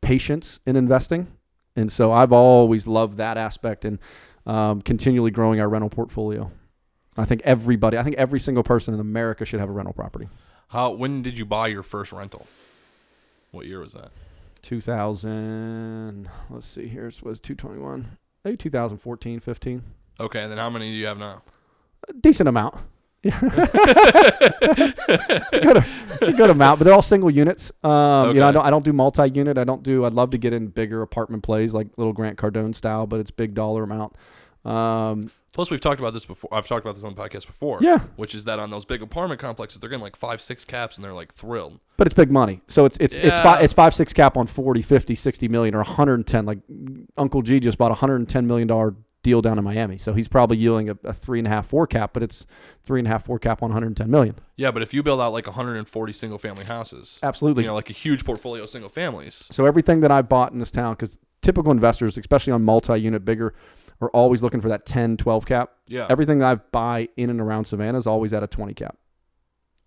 patience 0.00 0.60
in 0.66 0.76
investing. 0.76 1.28
And 1.76 1.90
so 1.90 2.12
I've 2.12 2.32
always 2.32 2.86
loved 2.86 3.16
that 3.18 3.36
aspect 3.36 3.84
and 3.84 3.98
um, 4.46 4.82
continually 4.82 5.30
growing 5.30 5.60
our 5.60 5.68
rental 5.68 5.90
portfolio. 5.90 6.50
I 7.16 7.24
think 7.24 7.42
everybody, 7.44 7.98
I 7.98 8.02
think 8.02 8.16
every 8.16 8.40
single 8.40 8.62
person 8.62 8.94
in 8.94 9.00
America 9.00 9.44
should 9.44 9.60
have 9.60 9.68
a 9.68 9.72
rental 9.72 9.92
property. 9.92 10.28
How? 10.68 10.92
When 10.92 11.22
did 11.22 11.36
you 11.36 11.44
buy 11.44 11.66
your 11.66 11.82
first 11.82 12.12
rental? 12.12 12.46
What 13.50 13.66
year 13.66 13.80
was 13.80 13.92
that? 13.92 14.12
2000. 14.62 16.28
Let's 16.48 16.66
see. 16.66 16.86
Here 16.86 17.06
it 17.08 17.22
was 17.22 17.40
221. 17.40 18.16
Maybe 18.44 18.56
2014, 18.56 19.40
15. 19.40 19.82
Okay, 20.20 20.42
and 20.42 20.50
then 20.50 20.58
how 20.58 20.70
many 20.70 20.90
do 20.90 20.96
you 20.96 21.06
have 21.06 21.18
now? 21.18 21.42
A 22.08 22.12
decent 22.12 22.48
amount. 22.48 22.74
good, 23.22 23.34
good 26.20 26.50
amount, 26.50 26.78
but 26.78 26.84
they're 26.84 26.94
all 26.94 27.02
single 27.02 27.30
units. 27.30 27.70
Um, 27.84 27.90
okay. 27.90 28.34
You 28.34 28.40
know, 28.40 28.48
I 28.48 28.52
don't 28.52 28.64
I 28.64 28.70
don't 28.70 28.84
do 28.84 28.94
multi-unit. 28.94 29.58
I 29.58 29.64
don't 29.64 29.82
do. 29.82 30.06
I'd 30.06 30.14
love 30.14 30.30
to 30.30 30.38
get 30.38 30.54
in 30.54 30.68
bigger 30.68 31.02
apartment 31.02 31.42
plays 31.42 31.74
like 31.74 31.88
little 31.98 32.14
Grant 32.14 32.38
Cardone 32.38 32.74
style, 32.74 33.06
but 33.06 33.20
it's 33.20 33.30
big 33.30 33.52
dollar 33.52 33.82
amount. 33.82 34.16
Um, 34.64 35.30
Plus, 35.52 35.70
we've 35.70 35.80
talked 35.80 36.00
about 36.00 36.12
this 36.12 36.24
before. 36.24 36.52
I've 36.52 36.68
talked 36.68 36.84
about 36.84 36.94
this 36.94 37.04
on 37.04 37.14
the 37.14 37.20
podcast 37.20 37.46
before. 37.46 37.78
Yeah. 37.80 38.00
Which 38.16 38.34
is 38.34 38.44
that 38.44 38.58
on 38.58 38.70
those 38.70 38.84
big 38.84 39.02
apartment 39.02 39.40
complexes, 39.40 39.80
they're 39.80 39.90
getting 39.90 40.02
like 40.02 40.16
five, 40.16 40.40
six 40.40 40.64
caps, 40.64 40.96
and 40.96 41.04
they're 41.04 41.12
like 41.12 41.32
thrilled. 41.32 41.80
But 41.96 42.06
it's 42.06 42.14
big 42.14 42.30
money. 42.30 42.60
So 42.68 42.84
it's 42.84 42.96
it's 42.98 43.18
yeah. 43.18 43.28
it's 43.28 43.38
five 43.40 43.62
it's 43.64 43.72
five 43.72 43.94
six 43.94 44.12
cap 44.12 44.36
on 44.36 44.46
40, 44.46 44.82
50, 44.82 45.14
60 45.14 45.48
million 45.48 45.74
or 45.74 45.78
110. 45.78 46.46
Like 46.46 46.58
Uncle 47.16 47.42
G 47.42 47.60
just 47.60 47.78
bought 47.78 47.90
a 47.90 47.98
110 47.98 48.46
million 48.46 48.68
dollar 48.68 48.94
deal 49.22 49.42
down 49.42 49.58
in 49.58 49.64
Miami. 49.64 49.98
So 49.98 50.14
he's 50.14 50.28
probably 50.28 50.56
yielding 50.56 50.90
a, 50.90 50.96
a, 51.04 51.12
three 51.12 51.38
and 51.38 51.46
a 51.46 51.50
half, 51.50 51.66
four 51.66 51.86
cap, 51.86 52.12
but 52.12 52.22
it's 52.22 52.46
three 52.84 53.00
and 53.00 53.06
a 53.06 53.10
half, 53.10 53.24
four 53.24 53.38
cap 53.38 53.62
on 53.62 53.68
110 53.70 54.10
million. 54.10 54.36
Yeah, 54.56 54.70
but 54.70 54.82
if 54.82 54.94
you 54.94 55.02
build 55.02 55.20
out 55.20 55.32
like 55.32 55.46
140 55.46 56.12
single 56.12 56.38
family 56.38 56.64
houses, 56.64 57.18
absolutely, 57.22 57.64
you 57.64 57.68
know, 57.68 57.74
like 57.74 57.90
a 57.90 57.94
huge 57.94 58.24
portfolio 58.24 58.62
of 58.62 58.70
single 58.70 58.88
families. 58.88 59.46
So 59.50 59.66
everything 59.66 60.00
that 60.00 60.10
I 60.10 60.22
bought 60.22 60.52
in 60.52 60.58
this 60.58 60.70
town, 60.70 60.94
because 60.94 61.18
typical 61.42 61.72
investors, 61.72 62.16
especially 62.16 62.52
on 62.52 62.64
multi-unit, 62.64 63.24
bigger, 63.24 63.54
are 64.00 64.08
always 64.10 64.42
looking 64.42 64.60
for 64.60 64.68
that 64.68 64.86
10, 64.86 65.16
12 65.16 65.46
cap. 65.46 65.72
Yeah. 65.86 66.06
Everything 66.08 66.38
that 66.38 66.50
I 66.50 66.54
buy 66.54 67.08
in 67.16 67.30
and 67.30 67.40
around 67.40 67.66
Savannah 67.66 67.98
is 67.98 68.06
always 68.06 68.32
at 68.32 68.42
a 68.42 68.46
20 68.46 68.74
cap. 68.74 68.96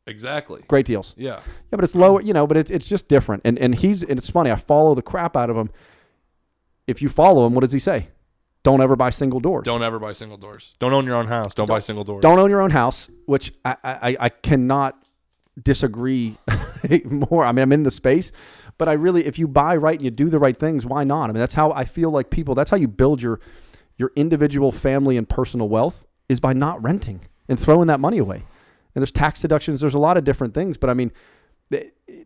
Exactly. 0.06 0.64
Great 0.68 0.86
deals. 0.86 1.14
Yeah. 1.18 1.36
Yeah, 1.36 1.42
but 1.72 1.84
it's 1.84 1.96
lower, 1.96 2.22
you 2.22 2.34
know, 2.34 2.46
but 2.46 2.58
it's 2.58 2.70
it's 2.70 2.90
just 2.90 3.08
different. 3.08 3.42
And 3.46 3.58
and 3.58 3.74
he's 3.74 4.04
and 4.04 4.18
it's 4.18 4.30
funny, 4.30 4.52
I 4.52 4.56
follow 4.56 4.96
the 4.96 5.02
crap 5.02 5.38
out 5.38 5.50
of 5.50 5.56
him. 5.56 5.70
If 6.88 7.02
you 7.02 7.08
follow 7.08 7.48
him, 7.48 7.54
what 7.54 7.62
does 7.62 7.72
he 7.72 7.80
say? 7.80 8.10
Don't 8.64 8.82
ever 8.82 8.96
buy 8.96 9.10
single 9.10 9.40
doors. 9.40 9.64
Don't 9.64 9.84
ever 9.84 10.00
buy 10.00 10.14
single 10.14 10.38
doors. 10.38 10.74
Don't 10.80 10.94
own 10.94 11.06
your 11.06 11.16
own 11.16 11.28
house. 11.28 11.54
Don't, 11.54 11.68
don't 11.68 11.76
buy 11.76 11.80
single 11.80 12.04
doors. 12.04 12.22
Don't 12.22 12.40
own 12.40 12.50
your 12.50 12.62
own 12.62 12.72
house, 12.72 13.10
which 13.26 13.54
I, 13.66 13.76
I, 13.84 14.18
I 14.20 14.30
cannot 14.30 15.06
disagree 15.62 16.38
more. 17.06 17.44
I 17.44 17.52
mean, 17.52 17.64
I'm 17.64 17.74
in 17.74 17.84
the 17.84 17.92
space, 17.92 18.32
but 18.78 18.88
I 18.88 18.94
really, 18.94 19.26
if 19.26 19.38
you 19.38 19.50
buy 19.50 19.76
right 19.76 19.96
and 19.96 20.04
you 20.04 20.12
do 20.12 20.30
the 20.30 20.40
right 20.40 20.58
things, 20.58 20.86
why 20.86 21.04
not? 21.04 21.26
I 21.26 21.34
mean, 21.34 21.40
that's 21.40 21.56
how 21.56 21.72
I 21.72 21.84
feel 21.84 22.10
like 22.10 22.30
people. 22.30 22.56
That's 22.56 22.72
how 22.72 22.78
you 22.78 22.88
build 22.88 23.22
your 23.22 23.42
your 23.98 24.12
individual 24.16 24.72
family 24.72 25.18
and 25.18 25.28
personal 25.28 25.70
wealth 25.70 26.06
is 26.30 26.40
by 26.40 26.54
not 26.54 26.82
renting 26.82 27.22
and 27.48 27.60
throwing 27.60 27.88
that 27.88 28.00
money 28.00 28.18
away. 28.18 28.44
And 28.96 29.02
there's 29.02 29.12
tax 29.12 29.42
deductions. 29.42 29.82
There's 29.82 29.94
a 29.94 30.00
lot 30.00 30.18
of 30.18 30.24
different 30.24 30.54
things, 30.54 30.78
but 30.78 30.90
I 30.90 30.94
mean, 30.94 31.12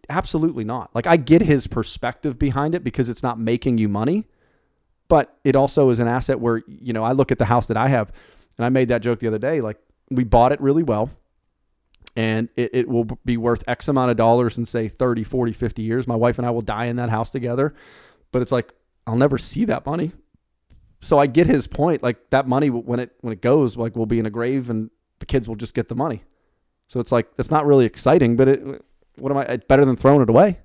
absolutely 0.09 0.63
not. 0.63 0.93
Like 0.93 1.07
I 1.07 1.17
get 1.17 1.41
his 1.41 1.67
perspective 1.67 2.37
behind 2.37 2.75
it 2.75 2.83
because 2.83 3.09
it's 3.09 3.23
not 3.23 3.39
making 3.39 3.77
you 3.77 3.87
money, 3.87 4.25
but 5.07 5.37
it 5.43 5.55
also 5.55 5.89
is 5.89 5.99
an 5.99 6.07
asset 6.07 6.39
where 6.39 6.63
you 6.67 6.93
know 6.93 7.03
I 7.03 7.13
look 7.13 7.31
at 7.31 7.37
the 7.37 7.45
house 7.45 7.67
that 7.67 7.77
I 7.77 7.87
have, 7.89 8.11
and 8.57 8.65
I 8.65 8.69
made 8.69 8.89
that 8.89 9.01
joke 9.01 9.19
the 9.19 9.27
other 9.27 9.39
day. 9.39 9.61
Like 9.61 9.77
we 10.09 10.23
bought 10.23 10.51
it 10.51 10.59
really 10.59 10.83
well, 10.83 11.09
and 12.15 12.49
it, 12.55 12.71
it 12.73 12.87
will 12.89 13.05
be 13.25 13.37
worth 13.37 13.63
X 13.67 13.87
amount 13.87 14.11
of 14.11 14.17
dollars 14.17 14.57
in 14.57 14.65
say 14.65 14.87
30, 14.87 15.23
40, 15.23 15.53
50 15.53 15.81
years. 15.81 16.07
My 16.07 16.15
wife 16.15 16.37
and 16.37 16.45
I 16.45 16.51
will 16.51 16.61
die 16.61 16.85
in 16.85 16.95
that 16.97 17.09
house 17.09 17.29
together. 17.29 17.73
But 18.31 18.41
it's 18.41 18.51
like, 18.51 18.73
I'll 19.05 19.15
never 19.15 19.37
see 19.37 19.63
that 19.65 19.85
money. 19.85 20.11
So 21.01 21.19
I 21.19 21.27
get 21.27 21.47
his 21.47 21.67
point. 21.67 22.03
Like 22.03 22.29
that 22.31 22.47
money, 22.47 22.69
when 22.69 22.99
it, 22.99 23.11
when 23.21 23.33
it 23.33 23.41
goes, 23.41 23.77
like 23.77 23.95
we'll 23.95 24.05
be 24.05 24.19
in 24.19 24.25
a 24.25 24.29
grave 24.29 24.69
and 24.69 24.89
the 25.19 25.25
kids 25.25 25.47
will 25.47 25.55
just 25.55 25.73
get 25.73 25.87
the 25.87 25.95
money. 25.95 26.23
So 26.87 26.99
it's 26.99 27.11
like, 27.11 27.27
it's 27.37 27.51
not 27.51 27.65
really 27.65 27.85
exciting, 27.85 28.35
but 28.35 28.47
it, 28.47 28.85
what 29.17 29.31
am 29.31 29.37
I, 29.37 29.43
it's 29.43 29.65
better 29.65 29.85
than 29.85 29.95
throwing 29.95 30.21
it 30.21 30.29
away. 30.29 30.59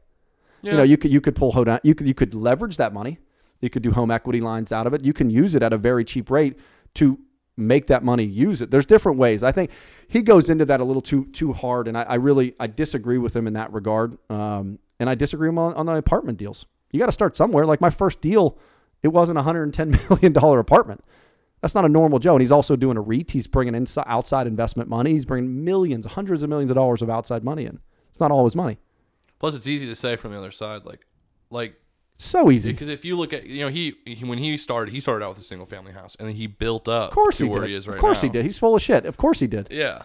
Yeah. 0.62 0.72
You 0.72 0.76
know, 0.78 0.82
you 0.84 0.96
could, 0.96 1.12
you 1.12 1.20
could 1.20 1.34
pull 1.34 1.52
hold 1.52 1.68
you 1.82 1.94
could, 1.94 2.06
you 2.06 2.14
could 2.14 2.34
leverage 2.34 2.76
that 2.76 2.92
money. 2.92 3.18
You 3.60 3.70
could 3.70 3.82
do 3.82 3.92
home 3.92 4.10
equity 4.10 4.40
lines 4.40 4.72
out 4.72 4.86
of 4.86 4.94
it. 4.94 5.04
You 5.04 5.12
can 5.12 5.30
use 5.30 5.54
it 5.54 5.62
at 5.62 5.72
a 5.72 5.78
very 5.78 6.04
cheap 6.04 6.30
rate 6.30 6.58
to 6.94 7.18
make 7.56 7.86
that 7.86 8.02
money 8.02 8.24
use 8.24 8.60
it. 8.60 8.70
There's 8.70 8.86
different 8.86 9.18
ways. 9.18 9.42
I 9.42 9.52
think 9.52 9.70
he 10.08 10.22
goes 10.22 10.50
into 10.50 10.64
that 10.64 10.80
a 10.80 10.84
little 10.84 11.02
too 11.02 11.26
too 11.26 11.52
hard, 11.52 11.86
and 11.86 11.96
I, 11.96 12.02
I 12.02 12.14
really 12.14 12.54
I 12.58 12.66
disagree 12.66 13.18
with 13.18 13.36
him 13.36 13.46
in 13.46 13.52
that 13.52 13.72
regard. 13.72 14.18
Um, 14.30 14.78
and 14.98 15.08
I 15.08 15.14
disagree 15.14 15.48
with 15.48 15.54
him 15.54 15.58
on, 15.58 15.74
on 15.74 15.86
the 15.86 15.96
apartment 15.96 16.38
deals. 16.38 16.66
You 16.90 16.98
got 16.98 17.06
to 17.06 17.12
start 17.12 17.36
somewhere. 17.36 17.64
Like 17.64 17.80
my 17.80 17.90
first 17.90 18.20
deal, 18.20 18.58
it 19.02 19.08
wasn't 19.08 19.38
a 19.38 19.42
hundred 19.42 19.64
and 19.64 19.74
ten 19.74 19.90
million 20.10 20.32
dollar 20.32 20.58
apartment. 20.58 21.04
That's 21.60 21.74
not 21.74 21.84
a 21.84 21.88
normal 21.88 22.18
Joe. 22.18 22.34
And 22.34 22.40
he's 22.40 22.50
also 22.50 22.74
doing 22.74 22.96
a 22.96 23.00
REIT. 23.00 23.30
He's 23.30 23.46
bringing 23.46 23.74
in 23.76 23.86
outside 24.06 24.46
investment 24.48 24.88
money. 24.88 25.12
He's 25.12 25.24
bringing 25.24 25.64
millions, 25.64 26.04
hundreds 26.06 26.42
of 26.42 26.48
millions 26.50 26.70
of 26.70 26.74
dollars 26.74 27.02
of 27.02 27.08
outside 27.10 27.44
money 27.44 27.66
in. 27.66 27.78
It's 28.10 28.18
not 28.18 28.30
all 28.32 28.42
his 28.44 28.56
money. 28.56 28.78
Plus, 29.38 29.54
it's 29.54 29.66
easy 29.68 29.86
to 29.86 29.94
say 29.94 30.16
from 30.16 30.32
the 30.32 30.38
other 30.38 30.50
side, 30.50 30.84
like, 30.84 31.06
like 31.50 31.74
So 32.16 32.50
easy. 32.50 32.72
because 32.72 32.88
if 32.88 33.04
you 33.04 33.16
look 33.16 33.32
at, 33.32 33.46
you 33.46 33.60
know, 33.62 33.68
he, 33.68 33.94
he 34.04 34.24
when 34.24 34.38
he 34.38 34.56
started, 34.56 34.92
he 34.92 34.98
started 35.00 35.24
out 35.24 35.30
with 35.30 35.38
a 35.38 35.44
single 35.44 35.66
family 35.66 35.92
house, 35.92 36.16
and 36.18 36.26
then 36.28 36.34
he 36.34 36.48
built 36.48 36.88
up 36.88 37.10
Of 37.10 37.14
course 37.14 37.38
to 37.38 37.44
he 37.44 37.50
where 37.50 37.60
did. 37.60 37.70
he 37.70 37.76
is 37.76 37.86
right 37.86 37.94
of 37.94 38.00
course 38.00 38.22
now. 38.22 38.28
he 38.28 38.32
did. 38.32 38.44
He's 38.44 38.58
full 38.58 38.74
of 38.74 38.82
shit. 38.82 39.04
Of 39.06 39.16
course 39.16 39.38
he 39.40 39.46
did. 39.46 39.68
Yeah. 39.70 40.02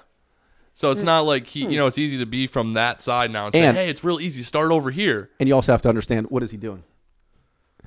So 0.74 0.91
it's 0.91 1.02
not 1.02 1.22
like 1.26 1.48
he, 1.48 1.62
you 1.66 1.76
know, 1.76 1.88
it's 1.88 1.98
easy 1.98 2.20
to 2.20 2.26
be 2.28 2.45
from 2.45 2.74
that 2.74 3.02
side 3.02 3.32
now 3.32 3.45
and 3.45 3.54
say, 3.56 3.62
Hmm. 3.62 3.66
And- 3.70 3.78
hey, 3.78 3.89
it's 3.89 4.04
real 4.04 4.20
easy 4.20 4.43
start 4.43 4.72
over 4.72 4.91
here. 4.91 5.32
And 5.39 5.50
you 5.50 5.56
also 5.56 5.72
have 5.72 5.82
to 5.84 5.89
understand 5.89 6.28
what 6.30 6.43
is 6.43 6.52
he 6.52 6.58
doing? 6.58 6.84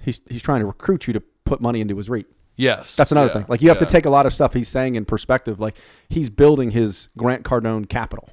He's 0.03 0.21
he's 0.29 0.43
trying 0.43 0.61
to 0.61 0.67
recruit 0.67 1.07
you 1.07 1.13
to 1.13 1.21
put 1.45 1.61
money 1.61 1.81
into 1.81 1.97
his 1.97 2.09
REIT. 2.09 2.27
Yes. 2.57 2.95
That's 2.97 3.11
another 3.13 3.29
Yeah. 3.29 3.33
thing. 3.35 3.47
Like 3.49 3.63
you 3.63 3.69
have 3.69 3.79
Yeah. 3.79 3.87
to 3.87 3.93
take 3.93 4.05
a 4.07 4.11
lot 4.11 4.27
of 4.27 4.33
stuff 4.35 4.55
he's 4.55 4.69
saying 4.69 4.95
in 4.95 5.05
perspective. 5.05 5.61
Like 5.61 5.77
he's 6.09 6.29
building 6.31 6.71
his 6.73 7.09
Grant 7.17 7.43
Cardone 7.45 7.89
capital. 7.89 8.29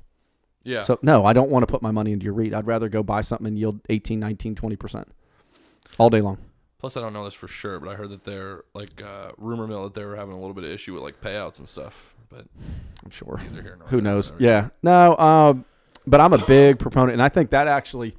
Yeah. 0.63 0.84
So 0.84 0.99
no, 1.01 1.24
I 1.26 1.34
don't 1.34 1.49
want 1.49 1.63
to 1.63 1.72
put 1.72 1.82
my 1.82 1.91
money 1.91 2.11
into 2.11 2.26
your 2.26 2.34
REIT. 2.34 2.53
I'd 2.53 2.68
rather 2.68 2.89
go 2.89 3.03
buy 3.03 3.22
something 3.22 3.47
and 3.47 3.57
yield 3.57 3.80
18, 3.89 4.20
19, 4.20 4.53
20% 4.55 5.05
all 5.97 6.09
day 6.09 6.20
long. 6.22 6.38
Plus, 6.80 6.95
I 6.95 7.01
don't 7.01 7.13
know 7.13 7.24
this 7.24 7.34
for 7.34 7.47
sure, 7.47 7.80
but 7.80 7.89
I 7.89 7.95
heard 7.95 8.09
that 8.09 8.24
they're 8.24 8.63
like 8.74 9.01
uh, 9.01 9.32
rumor 9.38 9.65
mill 9.65 9.84
that 9.86 9.93
they 9.93 10.03
were 10.05 10.15
having 10.15 10.34
a 10.34 10.38
little 10.38 10.53
bit 10.53 10.63
of 10.65 10.70
issue 10.70 10.93
with 10.93 11.01
like 11.03 11.20
payouts 11.22 11.57
and 11.59 11.68
stuff. 11.68 12.13
But 12.30 12.45
I'm 13.03 13.09
sure. 13.09 13.38
here 13.38 13.78
nor 13.80 13.88
Who 13.88 14.01
knows? 14.01 14.34
Yeah. 14.38 14.70
No, 14.84 15.15
um, 15.18 15.65
but 16.05 16.20
I'm 16.20 16.34
a 16.34 16.45
big 16.45 16.78
proponent, 16.80 17.13
and 17.13 17.22
I 17.22 17.30
think 17.30 17.49
that 17.51 17.68
actually, 17.68 18.15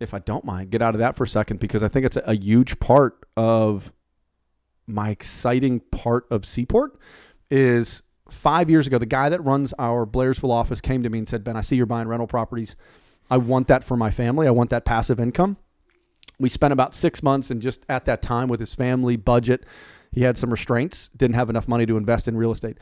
if 0.00 0.14
I 0.14 0.18
don't 0.20 0.44
mind, 0.44 0.70
get 0.70 0.82
out 0.82 0.94
of 0.94 0.98
that 1.00 1.16
for 1.16 1.24
a 1.24 1.28
second 1.28 1.60
because 1.60 1.82
I 1.82 1.88
think 1.88 2.06
it's 2.06 2.16
a, 2.16 2.22
a 2.26 2.34
huge 2.34 2.78
part 2.80 3.26
of 3.36 3.92
my 4.86 5.10
exciting 5.10 5.80
part 5.80 6.26
of 6.30 6.44
Seaport 6.44 6.98
is 7.50 8.02
five 8.30 8.70
years 8.70 8.86
ago, 8.86 8.98
the 8.98 9.06
guy 9.06 9.28
that 9.28 9.42
runs 9.44 9.72
our 9.78 10.06
Blairsville 10.06 10.52
office 10.52 10.80
came 10.80 11.02
to 11.02 11.10
me 11.10 11.18
and 11.18 11.28
said, 11.28 11.44
Ben, 11.44 11.56
I 11.56 11.60
see 11.60 11.76
you're 11.76 11.86
buying 11.86 12.08
rental 12.08 12.26
properties. 12.26 12.76
I 13.30 13.36
want 13.36 13.68
that 13.68 13.84
for 13.84 13.96
my 13.96 14.10
family. 14.10 14.46
I 14.46 14.50
want 14.50 14.70
that 14.70 14.84
passive 14.84 15.20
income. 15.20 15.58
We 16.38 16.48
spent 16.48 16.72
about 16.72 16.94
six 16.94 17.22
months 17.22 17.50
and 17.50 17.60
just 17.60 17.84
at 17.88 18.04
that 18.04 18.22
time 18.22 18.48
with 18.48 18.60
his 18.60 18.74
family 18.74 19.16
budget, 19.16 19.64
he 20.12 20.22
had 20.22 20.38
some 20.38 20.50
restraints, 20.50 21.10
didn't 21.16 21.34
have 21.34 21.50
enough 21.50 21.68
money 21.68 21.84
to 21.84 21.96
invest 21.96 22.28
in 22.28 22.36
real 22.36 22.52
estate. 22.52 22.78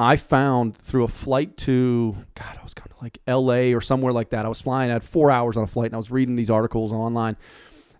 I 0.00 0.16
found 0.16 0.78
through 0.78 1.04
a 1.04 1.08
flight 1.08 1.58
to 1.58 2.16
God, 2.34 2.56
I 2.58 2.62
was 2.62 2.72
kind 2.72 2.90
of 2.90 3.02
like 3.02 3.18
L.A. 3.26 3.74
or 3.74 3.82
somewhere 3.82 4.14
like 4.14 4.30
that. 4.30 4.46
I 4.46 4.48
was 4.48 4.58
flying. 4.58 4.88
I 4.88 4.94
had 4.94 5.04
four 5.04 5.30
hours 5.30 5.58
on 5.58 5.64
a 5.64 5.66
flight, 5.66 5.86
and 5.88 5.94
I 5.94 5.98
was 5.98 6.10
reading 6.10 6.36
these 6.36 6.48
articles 6.48 6.90
online. 6.90 7.36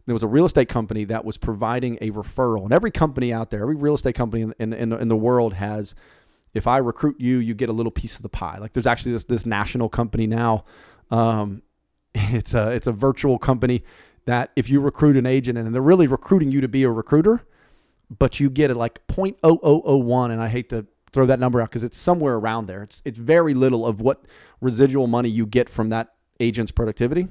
There 0.07 0.15
was 0.15 0.23
a 0.23 0.27
real 0.27 0.47
estate 0.47 0.71
company 0.71 1.05
that 1.05 1.27
was 1.27 1.37
providing 1.37 1.99
a 2.01 2.11
referral, 2.11 2.65
and 2.65 2.73
every 2.73 2.91
company 2.91 3.35
out 3.35 3.51
there, 3.51 3.61
every 3.61 3.75
real 3.75 3.95
estate 3.95 4.15
company 4.15 4.43
in 4.43 4.55
in, 4.59 4.73
in, 4.73 4.89
the, 4.89 4.97
in 4.97 5.09
the 5.09 5.17
world 5.17 5.55
has. 5.55 5.95
If 6.55 6.67
I 6.67 6.79
recruit 6.79 7.21
you, 7.21 7.37
you 7.37 7.55
get 7.55 7.69
a 7.69 7.73
little 7.73 7.93
piece 7.93 8.17
of 8.17 8.23
the 8.23 8.31
pie. 8.31 8.57
Like 8.59 8.73
there's 8.73 8.87
actually 8.87 9.13
this 9.13 9.25
this 9.27 9.45
national 9.45 9.91
company 9.91 10.27
now. 10.27 10.65
Um, 11.11 11.63
it's 12.15 12.55
a 12.55 12.71
it's 12.71 12.87
a 12.87 12.93
virtual 12.93 13.39
company 13.39 13.85
that 14.25 14.53
if 14.57 14.71
you 14.71 14.81
recruit 14.81 15.19
an 15.19 15.27
agent 15.27 15.59
and 15.59 15.75
they're 15.75 15.83
really 15.83 16.07
recruiting 16.07 16.51
you 16.51 16.63
to 16.63 16.69
be 16.69 16.83
a 16.83 16.91
recruiter, 16.91 17.43
but 18.09 18.41
you 18.41 18.49
get 18.49 18.71
it 18.71 18.77
like 18.77 19.07
0.0001 19.09 20.31
and 20.31 20.41
I 20.41 20.49
hate 20.49 20.71
to 20.71 20.87
throw 21.13 21.27
that 21.27 21.41
number 21.41 21.61
out 21.61 21.71
because 21.71 21.85
it's 21.85 21.99
somewhere 21.99 22.35
around 22.35 22.67
there. 22.67 22.83
It's 22.83 23.03
it's 23.05 23.19
very 23.19 23.55
little 23.55 23.87
of 23.87 24.01
what 24.01 24.25
residual 24.61 25.07
money 25.07 25.29
you 25.29 25.47
get 25.47 25.69
from 25.69 25.89
that 25.91 26.15
agent's 26.39 26.73
productivity. 26.73 27.29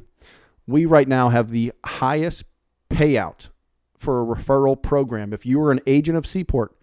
We 0.67 0.85
right 0.85 1.07
now 1.07 1.29
have 1.29 1.49
the 1.49 1.73
highest 1.85 2.43
payout 2.89 3.49
for 3.97 4.21
a 4.21 4.35
referral 4.35 4.81
program. 4.81 5.33
If 5.33 5.45
you 5.45 5.61
are 5.61 5.71
an 5.71 5.81
agent 5.87 6.17
of 6.17 6.25
Seaport 6.25 6.75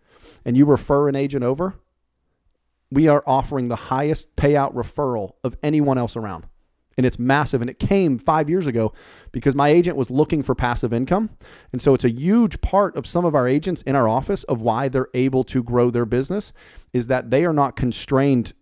and 0.45 0.57
you 0.57 0.67
refer 0.67 1.09
an 1.09 1.17
agent 1.17 1.45
over, 1.45 1.75
we 2.91 3.09
are 3.09 3.23
offering 3.27 3.69
the 3.69 3.77
highest 3.77 4.35
payout 4.37 4.75
referral 4.75 5.33
of 5.43 5.57
anyone 5.63 5.99
else 5.99 6.17
around. 6.17 6.47
And 6.97 7.05
it's 7.05 7.19
massive. 7.19 7.61
And 7.61 7.69
it 7.69 7.79
came 7.79 8.19
five 8.19 8.49
years 8.49 8.67
ago 8.67 8.93
because 9.31 9.55
my 9.55 9.69
agent 9.69 9.99
was 9.99 10.11
looking 10.11 10.43
for 10.43 10.55
passive 10.55 10.95
income. 10.95 11.31
And 11.71 11.83
so 11.83 11.93
it's 11.93 12.05
a 12.05 12.11
huge 12.11 12.63
part 12.63 12.97
of 12.97 13.07
some 13.07 13.25
of 13.27 13.35
our 13.35 13.47
agents 13.47 13.83
in 13.83 13.95
our 13.95 14.09
office 14.09 14.45
of 14.45 14.63
why 14.63 14.89
they're 14.89 15.11
able 15.13 15.45
to 15.45 15.63
grow 15.63 15.91
their 15.91 16.07
business 16.07 16.55
is 16.95 17.09
that 17.09 17.31
they 17.31 17.45
are 17.45 17.53
not 17.53 17.77
constrained 17.77 18.55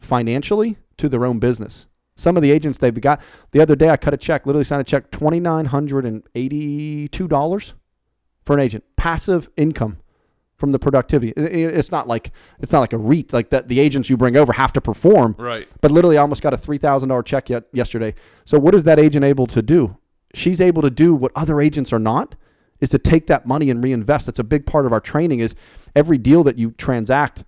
financially 0.00 0.78
to 0.96 1.08
their 1.08 1.26
own 1.26 1.38
business. 1.38 1.86
Some 2.16 2.36
of 2.36 2.42
the 2.42 2.50
agents 2.50 2.78
they've 2.78 3.00
got 3.00 3.20
the 3.52 3.60
other 3.60 3.76
day 3.76 3.90
I 3.90 3.96
cut 3.96 4.14
a 4.14 4.16
check, 4.16 4.46
literally 4.46 4.64
signed 4.64 4.80
a 4.80 4.84
check 4.84 5.10
twenty 5.10 5.38
nine 5.38 5.66
hundred 5.66 6.04
and 6.04 6.22
eighty 6.34 7.06
two 7.06 7.28
dollars 7.28 7.74
for 8.44 8.54
an 8.54 8.60
agent. 8.60 8.84
Passive 8.96 9.50
income 9.56 9.98
from 10.58 10.72
the 10.72 10.78
productivity. 10.78 11.32
It- 11.36 11.52
it- 11.52 11.74
It's 11.78 11.90
not 11.92 12.08
like 12.08 12.32
it's 12.60 12.72
not 12.72 12.80
like 12.80 12.92
a 12.92 12.98
REIT 12.98 13.32
like 13.32 13.50
that 13.50 13.68
the 13.68 13.78
agents 13.80 14.10
you 14.10 14.16
bring 14.16 14.36
over 14.36 14.52
have 14.54 14.72
to 14.74 14.80
perform. 14.80 15.34
Right. 15.38 15.66
But 15.80 15.90
literally, 15.90 16.18
I 16.18 16.20
almost 16.22 16.42
got 16.42 16.52
a 16.52 16.56
three 16.58 16.78
thousand 16.78 17.08
dollar 17.10 17.22
check 17.22 17.48
yet 17.48 17.64
yesterday. 17.72 18.14
So 18.44 18.58
what 18.58 18.74
is 18.74 18.84
that 18.84 18.98
agent 18.98 19.24
able 19.24 19.46
to 19.48 19.62
do? 19.62 19.96
She's 20.34 20.60
able 20.60 20.82
to 20.82 20.90
do 20.90 21.14
what 21.14 21.32
other 21.34 21.60
agents 21.60 21.92
are 21.92 21.98
not. 21.98 22.34
Is 22.80 22.90
to 22.90 22.98
take 22.98 23.26
that 23.26 23.44
money 23.44 23.70
and 23.70 23.82
reinvest. 23.82 24.26
That's 24.26 24.38
a 24.38 24.44
big 24.44 24.64
part 24.64 24.86
of 24.86 24.92
our 24.92 25.00
training. 25.00 25.40
Is 25.40 25.54
every 25.96 26.16
deal 26.16 26.44
that 26.44 26.58
you 26.58 26.70
transact, 26.72 27.42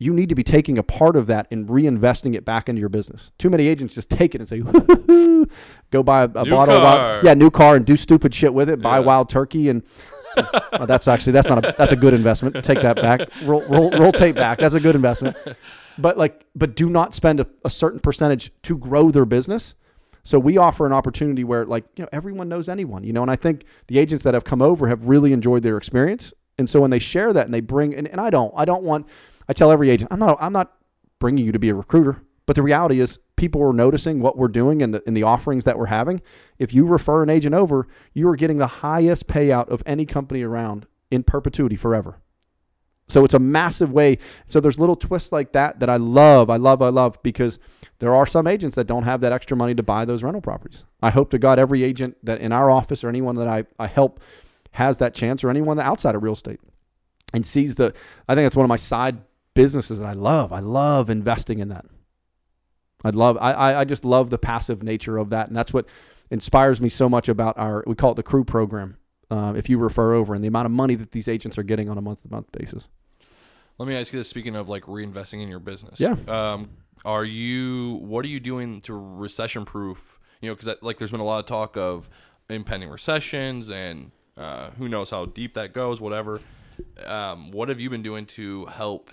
you 0.00 0.12
need 0.12 0.28
to 0.30 0.34
be 0.34 0.42
taking 0.42 0.78
a 0.78 0.82
part 0.82 1.14
of 1.14 1.28
that 1.28 1.46
and 1.50 1.68
reinvesting 1.68 2.34
it 2.34 2.44
back 2.44 2.68
into 2.68 2.80
your 2.80 2.88
business. 2.88 3.30
Too 3.38 3.50
many 3.50 3.68
agents 3.68 3.94
just 3.94 4.10
take 4.10 4.34
it 4.34 4.40
and 4.40 4.48
say, 4.48 4.58
"Go 5.90 6.02
buy 6.02 6.22
a, 6.22 6.28
a 6.34 6.44
New 6.44 6.50
bottle 6.50 6.74
of 6.76 6.82
car. 6.82 6.98
wild, 6.98 7.24
yeah, 7.24 7.34
new 7.34 7.50
car 7.50 7.76
and 7.76 7.86
do 7.86 7.96
stupid 7.96 8.34
shit 8.34 8.52
with 8.52 8.68
it. 8.68 8.82
Buy 8.82 8.98
Yeah. 8.98 9.04
wild 9.06 9.28
turkey 9.28 9.68
and." 9.68 9.82
That's 10.86 11.08
actually 11.08 11.32
that's 11.32 11.48
not 11.48 11.64
a 11.64 11.74
that's 11.78 11.92
a 11.92 11.96
good 11.96 12.14
investment. 12.14 12.64
Take 12.64 12.82
that 12.82 12.96
back. 12.96 13.20
Roll 13.42 13.62
roll, 13.62 13.90
roll 13.92 14.12
tape 14.12 14.34
back. 14.34 14.58
That's 14.58 14.74
a 14.74 14.80
good 14.80 14.94
investment 14.96 15.36
but 15.98 16.16
like 16.16 16.44
but 16.54 16.74
do 16.74 16.88
not 16.88 17.14
spend 17.14 17.40
a, 17.40 17.46
a 17.64 17.70
certain 17.70 18.00
percentage 18.00 18.52
to 18.62 18.76
grow 18.76 19.10
their 19.10 19.24
business 19.24 19.74
so 20.22 20.38
we 20.38 20.56
offer 20.56 20.86
an 20.86 20.92
opportunity 20.92 21.44
where 21.44 21.64
like 21.64 21.84
you 21.96 22.02
know 22.02 22.08
everyone 22.12 22.48
knows 22.48 22.68
anyone 22.68 23.04
you 23.04 23.12
know 23.12 23.22
and 23.22 23.30
i 23.30 23.36
think 23.36 23.64
the 23.86 23.98
agents 23.98 24.24
that 24.24 24.34
have 24.34 24.44
come 24.44 24.62
over 24.62 24.88
have 24.88 25.06
really 25.06 25.32
enjoyed 25.32 25.62
their 25.62 25.76
experience 25.76 26.32
and 26.58 26.68
so 26.68 26.80
when 26.80 26.90
they 26.90 26.98
share 26.98 27.32
that 27.32 27.44
and 27.44 27.54
they 27.54 27.60
bring 27.60 27.94
and, 27.94 28.08
and 28.08 28.20
i 28.20 28.30
don't 28.30 28.52
i 28.56 28.64
don't 28.64 28.82
want 28.82 29.06
i 29.48 29.52
tell 29.52 29.70
every 29.70 29.90
agent 29.90 30.10
i'm 30.12 30.18
not 30.20 30.36
i'm 30.40 30.52
not 30.52 30.72
bringing 31.18 31.44
you 31.44 31.52
to 31.52 31.58
be 31.58 31.68
a 31.68 31.74
recruiter 31.74 32.22
but 32.46 32.56
the 32.56 32.62
reality 32.62 33.00
is 33.00 33.18
people 33.36 33.62
are 33.62 33.72
noticing 33.72 34.20
what 34.20 34.36
we're 34.36 34.48
doing 34.48 34.82
and 34.82 34.94
the, 34.94 35.02
and 35.06 35.16
the 35.16 35.22
offerings 35.22 35.64
that 35.64 35.78
we're 35.78 35.86
having 35.86 36.20
if 36.58 36.72
you 36.72 36.86
refer 36.86 37.22
an 37.22 37.30
agent 37.30 37.54
over 37.54 37.86
you 38.12 38.28
are 38.28 38.36
getting 38.36 38.58
the 38.58 38.66
highest 38.66 39.26
payout 39.26 39.68
of 39.68 39.82
any 39.86 40.06
company 40.06 40.42
around 40.42 40.86
in 41.10 41.22
perpetuity 41.22 41.76
forever 41.76 42.20
so 43.08 43.24
it's 43.24 43.34
a 43.34 43.38
massive 43.38 43.92
way. 43.92 44.18
So 44.46 44.60
there's 44.60 44.78
little 44.78 44.96
twists 44.96 45.32
like 45.32 45.52
that 45.52 45.80
that 45.80 45.90
I 45.90 45.96
love. 45.96 46.48
I 46.48 46.56
love, 46.56 46.80
I 46.80 46.88
love 46.88 47.22
because 47.22 47.58
there 47.98 48.14
are 48.14 48.26
some 48.26 48.46
agents 48.46 48.76
that 48.76 48.86
don't 48.86 49.02
have 49.04 49.20
that 49.20 49.32
extra 49.32 49.56
money 49.56 49.74
to 49.74 49.82
buy 49.82 50.04
those 50.04 50.22
rental 50.22 50.40
properties. 50.40 50.84
I 51.02 51.10
hope 51.10 51.30
to 51.30 51.38
God 51.38 51.58
every 51.58 51.82
agent 51.82 52.16
that 52.22 52.40
in 52.40 52.52
our 52.52 52.70
office 52.70 53.04
or 53.04 53.08
anyone 53.08 53.36
that 53.36 53.48
I, 53.48 53.64
I 53.78 53.88
help 53.88 54.20
has 54.72 54.98
that 54.98 55.14
chance 55.14 55.44
or 55.44 55.50
anyone 55.50 55.76
that 55.76 55.86
outside 55.86 56.14
of 56.14 56.22
real 56.22 56.32
estate 56.32 56.60
and 57.32 57.46
sees 57.46 57.74
the, 57.74 57.92
I 58.28 58.34
think 58.34 58.46
it's 58.46 58.56
one 58.56 58.64
of 58.64 58.68
my 58.68 58.76
side 58.76 59.18
businesses 59.54 59.98
that 59.98 60.06
I 60.06 60.14
love. 60.14 60.52
I 60.52 60.60
love 60.60 61.10
investing 61.10 61.58
in 61.58 61.68
that. 61.68 61.84
I 63.04 63.10
love, 63.10 63.36
I, 63.40 63.52
I, 63.52 63.80
I 63.80 63.84
just 63.84 64.04
love 64.04 64.30
the 64.30 64.38
passive 64.38 64.82
nature 64.82 65.18
of 65.18 65.30
that. 65.30 65.48
And 65.48 65.56
that's 65.56 65.72
what 65.72 65.86
inspires 66.30 66.80
me 66.80 66.88
so 66.88 67.08
much 67.08 67.28
about 67.28 67.58
our, 67.58 67.84
we 67.86 67.94
call 67.94 68.12
it 68.12 68.16
the 68.16 68.22
crew 68.22 68.44
program. 68.44 68.96
Uh, 69.30 69.54
if 69.56 69.68
you 69.68 69.78
refer 69.78 70.12
over 70.12 70.34
and 70.34 70.44
the 70.44 70.48
amount 70.48 70.66
of 70.66 70.72
money 70.72 70.94
that 70.94 71.12
these 71.12 71.28
agents 71.28 71.58
are 71.58 71.62
getting 71.62 71.88
on 71.88 71.96
a 71.96 72.00
month 72.00 72.22
to 72.22 72.30
month 72.30 72.52
basis. 72.52 72.86
Let 73.78 73.88
me 73.88 73.96
ask 73.96 74.12
you 74.12 74.20
this: 74.20 74.28
Speaking 74.28 74.54
of 74.54 74.68
like 74.68 74.84
reinvesting 74.84 75.42
in 75.42 75.48
your 75.48 75.58
business, 75.58 75.98
Yeah. 75.98 76.16
Um, 76.28 76.70
are 77.04 77.24
you? 77.24 77.98
What 78.02 78.24
are 78.24 78.28
you 78.28 78.40
doing 78.40 78.80
to 78.82 78.94
recession 78.94 79.64
proof? 79.64 80.20
You 80.40 80.50
know, 80.50 80.54
because 80.54 80.76
like 80.82 80.98
there's 80.98 81.10
been 81.10 81.20
a 81.20 81.24
lot 81.24 81.40
of 81.40 81.46
talk 81.46 81.76
of 81.76 82.08
impending 82.48 82.90
recessions, 82.90 83.70
and 83.70 84.12
uh, 84.36 84.70
who 84.78 84.88
knows 84.88 85.10
how 85.10 85.26
deep 85.26 85.54
that 85.54 85.72
goes. 85.72 86.00
Whatever. 86.00 86.40
Um, 87.04 87.50
what 87.50 87.68
have 87.68 87.80
you 87.80 87.90
been 87.90 88.02
doing 88.02 88.26
to 88.26 88.66
help 88.66 89.10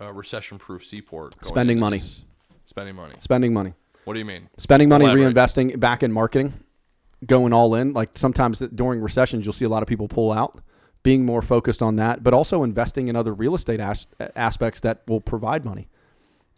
uh, 0.00 0.12
recession 0.12 0.58
proof 0.58 0.84
Seaport? 0.84 1.34
Spending 1.44 1.78
money. 1.78 1.98
this? 1.98 2.22
Spending 2.72 2.96
money. 2.96 3.12
spending 3.20 3.52
money. 3.52 3.74
What 4.04 4.14
do 4.14 4.18
you 4.18 4.24
mean? 4.24 4.48
spending 4.56 4.88
money, 4.88 5.04
Elaborate. 5.04 5.34
reinvesting 5.34 5.78
back 5.78 6.02
in 6.02 6.10
marketing, 6.10 6.54
going 7.26 7.52
all 7.52 7.74
in. 7.74 7.92
Like 7.92 8.16
sometimes 8.16 8.60
during 8.60 9.02
recessions, 9.02 9.44
you'll 9.44 9.52
see 9.52 9.66
a 9.66 9.68
lot 9.68 9.82
of 9.82 9.88
people 9.88 10.08
pull 10.08 10.32
out, 10.32 10.62
being 11.02 11.26
more 11.26 11.42
focused 11.42 11.82
on 11.82 11.96
that, 11.96 12.22
but 12.22 12.32
also 12.32 12.62
investing 12.62 13.08
in 13.08 13.14
other 13.14 13.34
real 13.34 13.54
estate 13.54 13.78
as- 13.78 14.06
aspects 14.34 14.80
that 14.80 15.02
will 15.06 15.20
provide 15.20 15.66
money. 15.66 15.88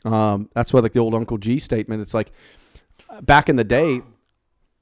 Um, 0.04 0.48
that's 0.54 0.72
why, 0.72 0.78
like 0.80 0.92
the 0.92 1.00
old 1.00 1.16
Uncle 1.16 1.36
G 1.36 1.58
statement, 1.58 2.00
it's 2.00 2.14
like 2.14 2.30
back 3.22 3.48
in 3.48 3.56
the 3.56 3.64
day, 3.64 4.02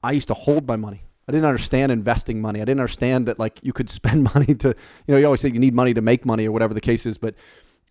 I 0.03 0.11
used 0.11 0.27
to 0.27 0.35
hold 0.35 0.67
my 0.67 0.75
money. 0.75 1.03
I 1.27 1.31
didn't 1.31 1.45
understand 1.45 1.91
investing 1.91 2.41
money. 2.41 2.61
I 2.61 2.65
didn't 2.65 2.81
understand 2.81 3.27
that 3.27 3.39
like 3.39 3.59
you 3.63 3.73
could 3.73 3.89
spend 3.99 4.23
money 4.35 4.53
to, 4.55 4.67
you 4.69 5.11
know, 5.13 5.17
you 5.17 5.25
always 5.25 5.41
say 5.41 5.49
you 5.49 5.59
need 5.59 5.73
money 5.73 5.95
to 5.95 6.01
make 6.01 6.25
money 6.25 6.45
or 6.47 6.51
whatever 6.51 6.75
the 6.75 6.81
case 6.81 7.07
is. 7.07 7.17
But 7.17 7.33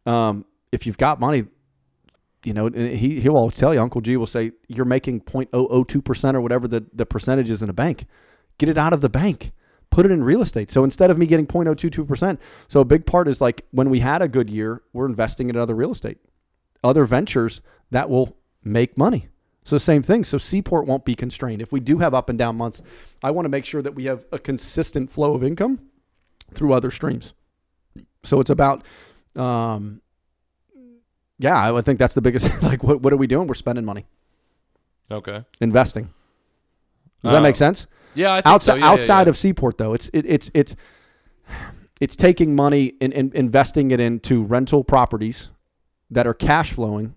um, 0.07 0.45
if 0.71 0.87
you've 0.87 0.99
got 0.99 1.19
money, 1.19 1.47
you 2.45 2.53
know, 2.53 2.69
he 2.69 3.21
he'll 3.21 3.37
always 3.37 3.57
tell 3.57 3.73
you, 3.73 3.81
Uncle 3.81 4.01
G 4.01 4.17
will 4.17 4.27
say, 4.27 4.53
you're 4.69 4.85
making 4.85 5.21
0.002 5.23 6.05
percent 6.05 6.37
or 6.37 6.41
whatever 6.41 6.67
the 6.67 6.85
the 6.93 7.07
percentage 7.07 7.51
is 7.51 7.63
in 7.63 7.71
a 7.71 7.73
bank. 7.73 8.07
Get 8.59 8.69
it 8.69 8.79
out 8.79 8.93
of 8.93 9.01
the 9.01 9.09
bank. 9.09 9.53
Put 9.91 10.07
it 10.07 10.13
in 10.13 10.25
real 10.25 10.41
estate. 10.41 10.71
So 10.71 10.85
instead 10.85 11.11
of 11.11 11.19
me 11.19 11.27
getting 11.27 11.47
0.022 11.47 12.07
percent, 12.07 12.41
so 12.69 12.81
a 12.81 12.85
big 12.85 13.07
part 13.07 13.29
is 13.29 13.41
like 13.41 13.67
when 13.71 13.91
we 13.91 14.01
had 14.01 14.23
a 14.23 14.29
good 14.29 14.49
year, 14.49 14.83
we're 14.93 15.07
investing 15.07 15.51
in 15.51 15.57
other 15.57 15.75
real 15.75 15.93
estate, 15.93 16.19
other 16.83 17.05
ventures 17.05 17.61
that 17.91 18.09
will 18.09 18.37
make 18.65 18.97
money. 18.97 19.29
So 19.65 19.79
same 19.79 20.03
thing. 20.03 20.25
So 20.25 20.39
Seaport 20.39 20.87
won't 20.87 21.05
be 21.05 21.15
constrained. 21.15 21.63
If 21.63 21.73
we 21.73 21.81
do 21.81 21.99
have 21.99 22.15
up 22.15 22.29
and 22.29 22.39
down 22.39 22.57
months, 22.57 22.83
I 23.23 23.31
want 23.31 23.45
to 23.45 23.49
make 23.49 23.65
sure 23.65 23.83
that 23.83 23.95
we 23.95 24.07
have 24.07 24.25
a 24.33 24.39
consistent 24.39 25.11
flow 25.11 25.35
of 25.35 25.45
income 25.45 25.81
through 26.53 26.73
other 26.73 26.91
streams. 26.91 27.33
So 28.25 28.41
it's 28.41 28.51
about, 28.51 28.85
um, 29.37 30.01
yeah, 31.43 31.57
I 31.61 31.71
would 31.71 31.85
think 31.85 31.99
that's 31.99 32.15
the 32.15 32.23
biggest. 32.23 32.63
like, 32.71 32.83
what 32.83 33.03
what 33.03 33.13
are 33.13 33.17
we 33.19 33.27
doing? 33.27 33.47
We're 33.47 33.55
spending 33.55 33.85
money, 33.85 34.07
Okay. 35.11 35.45
investing. 35.61 36.05
Does 37.23 37.33
that 37.33 37.39
Uh, 37.39 37.43
make 37.43 37.57
sense? 37.57 37.87
Yeah. 38.15 38.41
Outside 38.45 38.73
so. 38.73 38.75
Yeah, 38.79 38.85
yeah, 38.85 38.91
outside 38.93 39.27
yeah. 39.27 39.31
of 39.31 39.39
Seaport, 39.39 39.79
though, 39.79 39.93
it's 39.95 40.09
it, 40.13 40.25
it's 40.27 40.51
it's 40.55 40.75
it's 42.01 42.17
taking 42.17 42.55
money 42.57 42.95
and, 43.01 43.13
and 43.15 43.33
investing 43.35 43.91
it 43.91 44.01
into 44.01 44.43
rental 44.43 44.83
properties 44.85 45.49
that 46.11 46.27
are 46.27 46.35
cash 46.35 46.73
flowing. 46.73 47.15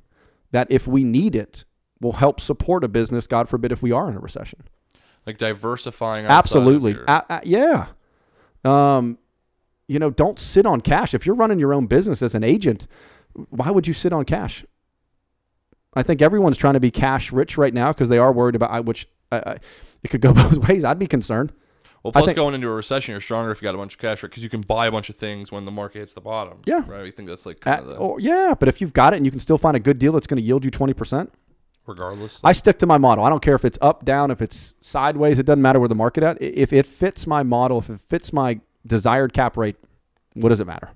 That 0.51 0.67
if 0.69 0.87
we 0.87 1.03
need 1.03 1.35
it, 1.35 1.65
will 1.99 2.13
help 2.13 2.39
support 2.39 2.83
a 2.83 2.87
business. 2.87 3.27
God 3.27 3.49
forbid 3.49 3.71
if 3.71 3.81
we 3.81 3.91
are 3.91 4.07
in 4.09 4.15
a 4.15 4.19
recession. 4.19 4.59
like 5.25 5.37
diversifying. 5.39 6.25
Absolutely. 6.27 6.91
your- 6.93 7.03
A- 7.07 7.25
a- 7.29 7.41
yeah. 7.43 7.87
Um, 8.63 9.17
you 9.87 9.97
know, 9.99 10.09
don't 10.11 10.39
sit 10.39 10.65
on 10.65 10.81
cash. 10.81 11.13
If 11.13 11.25
you're 11.25 11.35
running 11.35 11.59
your 11.59 11.73
own 11.73 11.87
business 11.87 12.21
as 12.21 12.33
an 12.35 12.43
agent, 12.43 12.87
why 13.49 13.69
would 13.71 13.87
you 13.87 13.93
sit 13.93 14.13
on 14.13 14.25
cash? 14.25 14.65
I 15.93 16.03
think 16.03 16.21
everyone's 16.21 16.57
trying 16.57 16.73
to 16.73 16.79
be 16.79 16.91
cash 16.91 17.31
rich 17.31 17.57
right 17.57 17.73
now 17.73 17.93
because 17.93 18.09
they 18.09 18.17
are 18.17 18.31
worried 18.31 18.55
about 18.55 18.85
which 18.85 19.07
I, 19.31 19.37
I, 19.37 19.57
it 20.03 20.09
could 20.09 20.21
go 20.21 20.33
both 20.33 20.67
ways. 20.67 20.83
I'd 20.83 20.99
be 20.99 21.07
concerned. 21.07 21.53
Well, 22.03 22.11
plus 22.11 22.25
think- 22.25 22.35
going 22.35 22.53
into 22.53 22.67
a 22.67 22.73
recession, 22.73 23.13
you're 23.13 23.21
stronger 23.21 23.51
if 23.51 23.61
you 23.61 23.65
got 23.65 23.73
a 23.73 23.79
bunch 23.79 23.95
of 23.95 23.99
cash, 23.99 24.21
because 24.21 24.43
you 24.43 24.49
can 24.49 24.61
buy 24.61 24.85
a 24.85 24.91
bunch 24.91 25.09
of 25.09 25.15
things 25.15 25.51
when 25.51 25.65
the 25.65 25.71
market 25.71 25.99
hits 25.99 26.13
the 26.13 26.21
bottom. 26.21 26.59
Yeah. 26.65 26.83
Right. 26.85 27.01
I 27.01 27.11
think 27.11 27.27
that's 27.27 27.45
like 27.45 27.65
of 27.65 27.87
the, 27.87 27.95
or, 27.95 28.19
yeah, 28.19 28.53
but 28.59 28.67
if 28.67 28.79
you've 28.79 28.93
got 28.93 29.13
it 29.13 29.17
and 29.17 29.25
you 29.25 29.31
can 29.31 29.39
still 29.39 29.57
find 29.57 29.75
a 29.75 29.79
good 29.79 29.97
deal 29.97 30.11
that's 30.11 30.27
going 30.27 30.37
to 30.37 30.43
yield 30.43 30.63
you 30.63 30.69
20%, 30.69 31.29
regardless. 31.87 32.41
I 32.43 32.51
stick 32.51 32.77
to 32.79 32.85
my 32.85 32.99
model. 32.99 33.23
I 33.23 33.29
don't 33.29 33.41
care 33.41 33.55
if 33.55 33.65
it's 33.65 33.79
up, 33.81 34.05
down, 34.05 34.29
if 34.29 34.39
it's 34.39 34.75
sideways. 34.79 35.39
It 35.39 35.47
doesn't 35.47 35.63
matter 35.63 35.79
where 35.79 35.89
the 35.89 35.95
market 35.95 36.23
at. 36.23 36.39
If 36.39 36.71
it 36.73 36.85
fits 36.85 37.25
my 37.25 37.41
model, 37.41 37.79
if 37.79 37.89
it 37.89 38.01
fits 38.01 38.31
my 38.31 38.59
desired 38.85 39.33
cap 39.33 39.57
rate, 39.57 39.77
what 40.35 40.49
does 40.49 40.59
it 40.59 40.67
matter? 40.67 40.91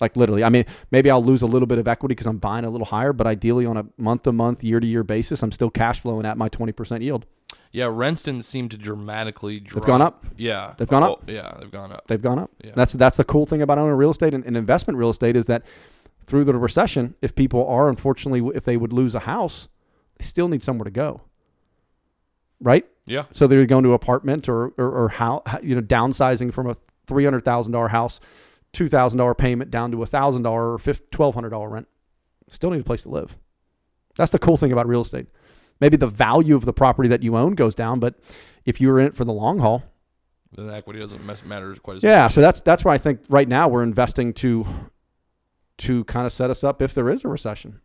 Like 0.00 0.16
literally, 0.16 0.42
I 0.42 0.48
mean, 0.48 0.64
maybe 0.90 1.10
I'll 1.10 1.22
lose 1.24 1.40
a 1.42 1.46
little 1.46 1.66
bit 1.66 1.78
of 1.78 1.86
equity 1.86 2.14
because 2.14 2.26
I'm 2.26 2.38
buying 2.38 2.64
a 2.64 2.70
little 2.70 2.86
higher, 2.86 3.12
but 3.12 3.26
ideally 3.28 3.64
on 3.64 3.76
a 3.76 3.86
month 3.96 4.24
to 4.24 4.32
month, 4.32 4.64
year 4.64 4.80
to 4.80 4.86
year 4.86 5.04
basis, 5.04 5.42
I'm 5.42 5.52
still 5.52 5.70
cash 5.70 6.00
flowing 6.00 6.26
at 6.26 6.36
my 6.36 6.48
20% 6.48 7.00
yield. 7.02 7.26
yeah, 7.70 7.88
rents 7.90 8.24
didn't 8.24 8.44
seem 8.44 8.68
to 8.70 8.76
dramatically 8.76 9.60
drop. 9.60 9.82
They've 9.82 9.86
gone 9.86 10.02
up. 10.02 10.26
Yeah. 10.36 10.74
They've 10.76 10.88
gone 10.88 11.04
Oh, 11.04 11.12
up? 11.12 11.22
Yeah, 11.28 11.54
they've 11.60 11.70
gone 11.70 11.92
up. 11.92 12.06
They've 12.08 12.20
gone 12.22 12.38
up. 12.40 12.50
Yeah. 12.64 12.72
That's 12.74 12.92
that's 12.94 13.16
the 13.16 13.24
cool 13.24 13.46
thing 13.46 13.62
about 13.62 13.78
owning 13.78 13.94
real 13.94 14.10
estate 14.10 14.34
and, 14.34 14.44
and 14.44 14.56
investment 14.56 14.98
real 14.98 15.10
estate 15.10 15.36
is 15.36 15.46
that 15.46 15.62
through 16.26 16.44
the 16.44 16.54
recession, 16.54 17.14
if 17.22 17.34
people 17.36 17.64
are 17.68 17.88
unfortunately 17.88 18.42
if 18.56 18.64
they 18.64 18.76
would 18.76 18.92
lose 18.92 19.14
a 19.14 19.20
house, 19.20 19.68
they 20.18 20.24
still 20.24 20.48
need 20.48 20.62
somewhere 20.64 20.84
to 20.84 20.90
go. 20.90 21.20
Right? 22.60 22.86
Yeah. 23.06 23.24
So 23.32 23.46
they're 23.46 23.66
going 23.66 23.84
to 23.84 23.92
apartment 23.92 24.48
or 24.48 24.68
or, 24.78 24.90
or 25.04 25.08
how 25.10 25.42
you 25.62 25.74
know 25.74 25.82
downsizing 25.82 26.52
from 26.52 26.68
a 26.68 26.76
three 27.06 27.24
hundred 27.24 27.44
thousand 27.44 27.72
dollar 27.72 27.88
house, 27.88 28.20
two 28.74 28.88
thousand 28.88 29.18
dollar 29.18 29.34
payment 29.34 29.70
down 29.70 29.90
to 29.92 30.02
a 30.02 30.06
thousand 30.06 30.42
dollar 30.42 30.74
or 30.74 30.78
twelve 31.10 31.34
hundred 31.34 31.50
dollar 31.50 31.68
rent. 31.70 31.88
Still 32.50 32.70
need 32.70 32.80
a 32.80 32.84
place 32.84 33.02
to 33.04 33.08
live. 33.08 33.38
That's 34.16 34.30
the 34.30 34.38
cool 34.38 34.56
thing 34.56 34.72
about 34.72 34.86
real 34.86 35.00
estate. 35.00 35.26
Maybe 35.80 35.96
the 35.96 36.06
value 36.06 36.54
of 36.54 36.66
the 36.66 36.72
property 36.72 37.08
that 37.08 37.22
you 37.22 37.36
own 37.36 37.54
goes 37.54 37.74
down, 37.74 37.98
but 37.98 38.14
if 38.64 38.80
you're 38.80 39.00
in 39.00 39.06
it 39.06 39.16
for 39.16 39.24
the 39.24 39.32
long 39.32 39.58
haul, 39.58 39.82
the 40.52 40.72
equity 40.72 41.00
doesn't 41.00 41.24
matter 41.46 41.74
quite 41.76 41.96
as 41.96 42.04
yeah. 42.04 42.24
much. 42.24 42.32
So 42.32 42.40
that's 42.40 42.60
that's 42.60 42.84
why 42.84 42.94
I 42.94 42.98
think 42.98 43.22
right 43.28 43.48
now 43.48 43.66
we're 43.68 43.82
investing 43.82 44.32
to 44.34 44.66
to 45.78 46.04
kind 46.04 46.26
of 46.26 46.32
set 46.32 46.50
us 46.50 46.62
up 46.62 46.80
if 46.80 46.94
there 46.94 47.10
is 47.10 47.24
a 47.24 47.28
recession. 47.28 47.80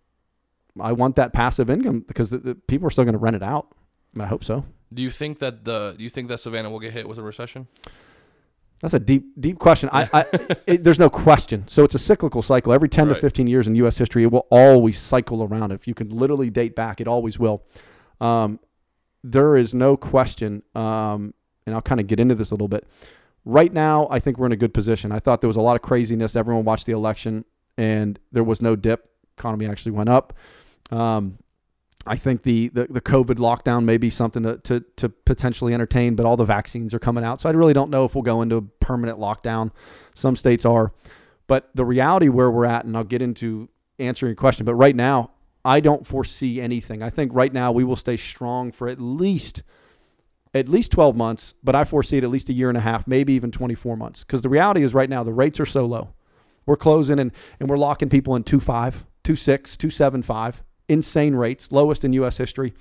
I 0.80 0.92
want 0.92 1.16
that 1.16 1.34
passive 1.34 1.70
income 1.70 2.02
because 2.02 2.30
the, 2.30 2.38
the 2.38 2.56
people 2.56 2.88
are 2.88 2.92
still 2.92 3.04
going 3.06 3.14
to 3.14 3.20
rent 3.20 3.36
it 3.36 3.44
out. 3.44 3.68
I 4.20 4.26
hope 4.26 4.44
so. 4.44 4.66
Do 4.94 5.02
you 5.02 5.12
think 5.12 5.40
that 5.40 5.66
the 5.66 5.96
do 5.98 6.04
you 6.04 6.10
think 6.10 6.28
that 6.28 6.40
Savannah 6.40 6.70
will 6.70 6.80
get 6.80 6.94
hit 6.94 7.08
with 7.08 7.18
a 7.18 7.24
recession? 7.24 7.68
That's 8.82 8.94
a 8.94 9.00
deep, 9.00 9.26
deep 9.40 9.60
question. 9.60 9.90
I, 9.92 10.10
I 10.14 10.26
it, 10.68 10.84
there's 10.84 11.00
no 11.00 11.10
question. 11.10 11.66
So 11.68 11.84
it's 11.84 11.96
a 11.96 12.00
cyclical 12.00 12.42
cycle. 12.42 12.72
Every 12.72 12.88
10 12.90 13.08
Right. 13.10 13.16
to 13.16 13.20
15 13.22 13.48
years 13.48 13.68
in 13.68 13.76
U.S. 13.76 13.98
history, 13.98 14.24
it 14.24 14.32
will 14.32 14.48
always 14.50 14.98
cycle 15.00 15.44
around. 15.44 15.72
If 15.72 15.88
you 15.88 15.94
can 15.94 16.10
literally 16.10 16.50
date 16.50 16.76
back, 16.76 17.02
it 17.02 17.08
always 17.08 17.38
will. 17.38 17.64
Um, 18.22 18.60
there 19.24 19.58
is 19.58 19.74
no 19.74 19.98
question, 19.98 20.64
um, 20.76 21.34
and 21.66 21.76
I'll 21.76 21.82
kind 21.82 22.00
of 22.00 22.08
get 22.08 22.20
into 22.22 22.36
this 22.36 22.52
a 22.52 22.54
little 22.54 22.70
bit. 22.70 22.88
Right 23.44 23.74
now, 23.74 24.08
I 24.10 24.20
think 24.20 24.38
we're 24.38 24.46
in 24.46 24.52
a 24.54 24.58
good 24.58 24.74
position. 24.74 25.12
I 25.12 25.20
thought 25.20 25.42
there 25.42 25.48
was 25.50 25.58
a 25.58 25.62
lot 25.62 25.76
of 25.76 25.82
craziness. 25.82 26.36
Everyone 26.36 26.64
watched 26.64 26.86
the 26.86 26.94
election, 26.94 27.44
and 27.78 28.18
there 28.32 28.44
was 28.44 28.62
no 28.62 28.76
dip. 28.78 29.10
Economy 29.38 29.66
actually 29.66 29.92
went 29.94 30.10
up. 30.10 30.34
Um, 30.92 31.38
I 32.10 32.16
think 32.16 32.42
the, 32.42 32.70
the, 32.70 32.88
the 32.90 33.02
COVID 33.02 33.36
lockdown 33.36 33.84
may 33.84 33.98
be 33.98 34.10
something 34.10 34.42
to, 34.42 34.58
to, 34.58 34.84
to 34.96 35.10
potentially 35.10 35.76
entertain, 35.76 36.16
but 36.16 36.26
all 36.26 36.38
the 36.38 36.44
vaccines 36.44 36.92
are 36.96 37.00
coming 37.00 37.24
out. 37.24 37.40
So 37.40 37.48
I 37.48 37.52
really 37.52 37.72
don't 37.72 37.92
know 37.92 38.04
if 38.04 38.16
we'll 38.16 38.24
go 38.24 38.42
into 38.42 38.56
a 38.56 38.62
permanent 38.64 39.20
lockdown. 39.20 39.70
Some 40.16 40.36
states 40.36 40.66
are. 40.66 40.92
But 41.46 41.70
the 41.76 41.86
reality 41.86 42.28
where 42.28 42.50
we're 42.50 42.66
at, 42.66 42.84
and 42.84 42.98
I'll 42.98 43.04
get 43.04 43.22
into 43.22 43.70
answering 44.00 44.32
your 44.32 44.38
question, 44.38 44.66
but 44.66 44.74
right 44.74 44.96
now, 44.96 45.30
I 45.64 45.82
don't 45.82 46.08
foresee 46.08 46.60
anything. 46.60 47.04
I 47.04 47.12
think 47.12 47.32
right 47.32 47.54
now 47.54 47.72
we 47.72 47.84
will 47.84 47.96
stay 47.96 48.18
strong 48.18 48.72
for 48.72 48.88
at 48.88 49.00
least 49.00 49.62
at 50.52 50.68
least 50.68 50.92
12 50.92 51.16
months, 51.16 51.54
but 51.64 51.76
I 51.76 51.84
foresee 51.84 52.18
it 52.18 52.24
at 52.24 52.32
least 52.32 52.50
a 52.50 52.54
year 52.54 52.70
and 52.70 52.78
a 52.78 52.82
half, 52.82 53.06
maybe 53.06 53.34
even 53.34 53.52
24 53.52 53.96
months. 53.96 54.24
Because 54.24 54.42
the 54.42 54.50
reality 54.50 54.82
is 54.82 54.96
right 54.96 55.10
now 55.10 55.24
the 55.24 55.32
rates 55.32 55.60
are 55.60 55.66
so 55.66 55.86
low. 55.86 56.16
We're 56.66 56.76
closing 56.76 57.20
and, 57.20 57.32
and 57.60 57.70
we're 57.70 57.78
locking 57.78 58.10
people 58.10 58.36
in 58.36 58.44
2.5, 58.44 59.04
2.6, 59.24 59.78
2.75 59.78 60.62
insane 60.90 61.36
rates, 61.36 61.72
lowest 61.72 62.04
in 62.04 62.14
U.S. 62.14 62.38
history. 62.38 62.74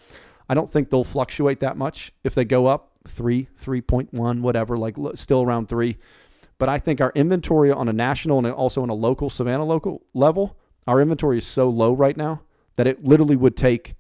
I 0.49 0.55
don't 0.55 0.71
think 0.71 0.91
they'll 0.91 1.05
fluctuate 1.05 1.61
that 1.61 1.77
much. 1.77 2.13
If 2.25 2.35
they 2.35 2.45
go 2.45 2.67
up 2.67 2.93
three, 3.07 3.49
three 3.55 3.81
point 3.81 4.13
one, 4.13 4.43
whatever, 4.43 4.77
like 4.77 4.97
still 5.15 5.43
around 5.43 5.69
three. 5.69 5.99
But 6.59 6.69
I 6.69 6.79
think 6.79 7.01
our 7.01 7.13
inventory 7.15 7.71
on 7.71 7.89
a 7.89 7.93
national 7.93 8.39
and 8.39 8.49
also 8.49 8.83
on 8.83 8.91
a 8.91 8.95
local 8.95 9.31
Savannah 9.31 9.65
local 9.65 10.03
level, 10.15 10.57
our 10.87 11.01
inventory 11.01 11.39
is 11.39 11.47
so 11.47 11.69
low 11.69 11.93
right 11.93 12.17
now 12.17 12.43
that 12.77 12.87
it 12.87 13.05
literally 13.05 13.37
would 13.37 13.57
take 13.57 13.95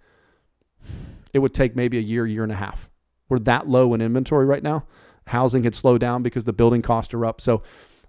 it 1.32 1.40
would 1.40 1.54
take 1.54 1.76
maybe 1.76 1.98
a 1.98 2.02
year, 2.02 2.26
year 2.26 2.42
and 2.42 2.52
a 2.52 2.56
half. 2.56 2.88
We're 3.28 3.38
that 3.40 3.68
low 3.68 3.92
in 3.92 4.00
inventory 4.00 4.46
right 4.46 4.62
now. 4.62 4.86
Housing 5.26 5.64
had 5.64 5.74
slowed 5.74 6.00
down 6.00 6.22
because 6.22 6.44
the 6.44 6.54
building 6.54 6.80
costs 6.80 7.12
are 7.12 7.26
up. 7.26 7.40
So 7.40 7.62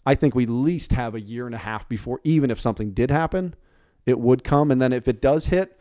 I 0.06 0.16
think 0.16 0.34
we 0.34 0.44
at 0.44 0.50
least 0.50 0.94
have 0.94 1.16
a 1.16 1.22
year 1.22 1.46
and 1.46 1.54
a 1.54 1.60
half 1.60 1.88
before, 1.90 2.22
even 2.24 2.50
if 2.50 2.62
something 2.62 2.92
did 2.92 3.12
happen, 3.12 3.56
it 4.06 4.20
would 4.20 4.44
come. 4.44 4.72
And 4.72 4.82
then 4.82 4.94
if 4.94 5.08
it 5.08 5.22
does 5.22 5.48
hit, 5.48 5.78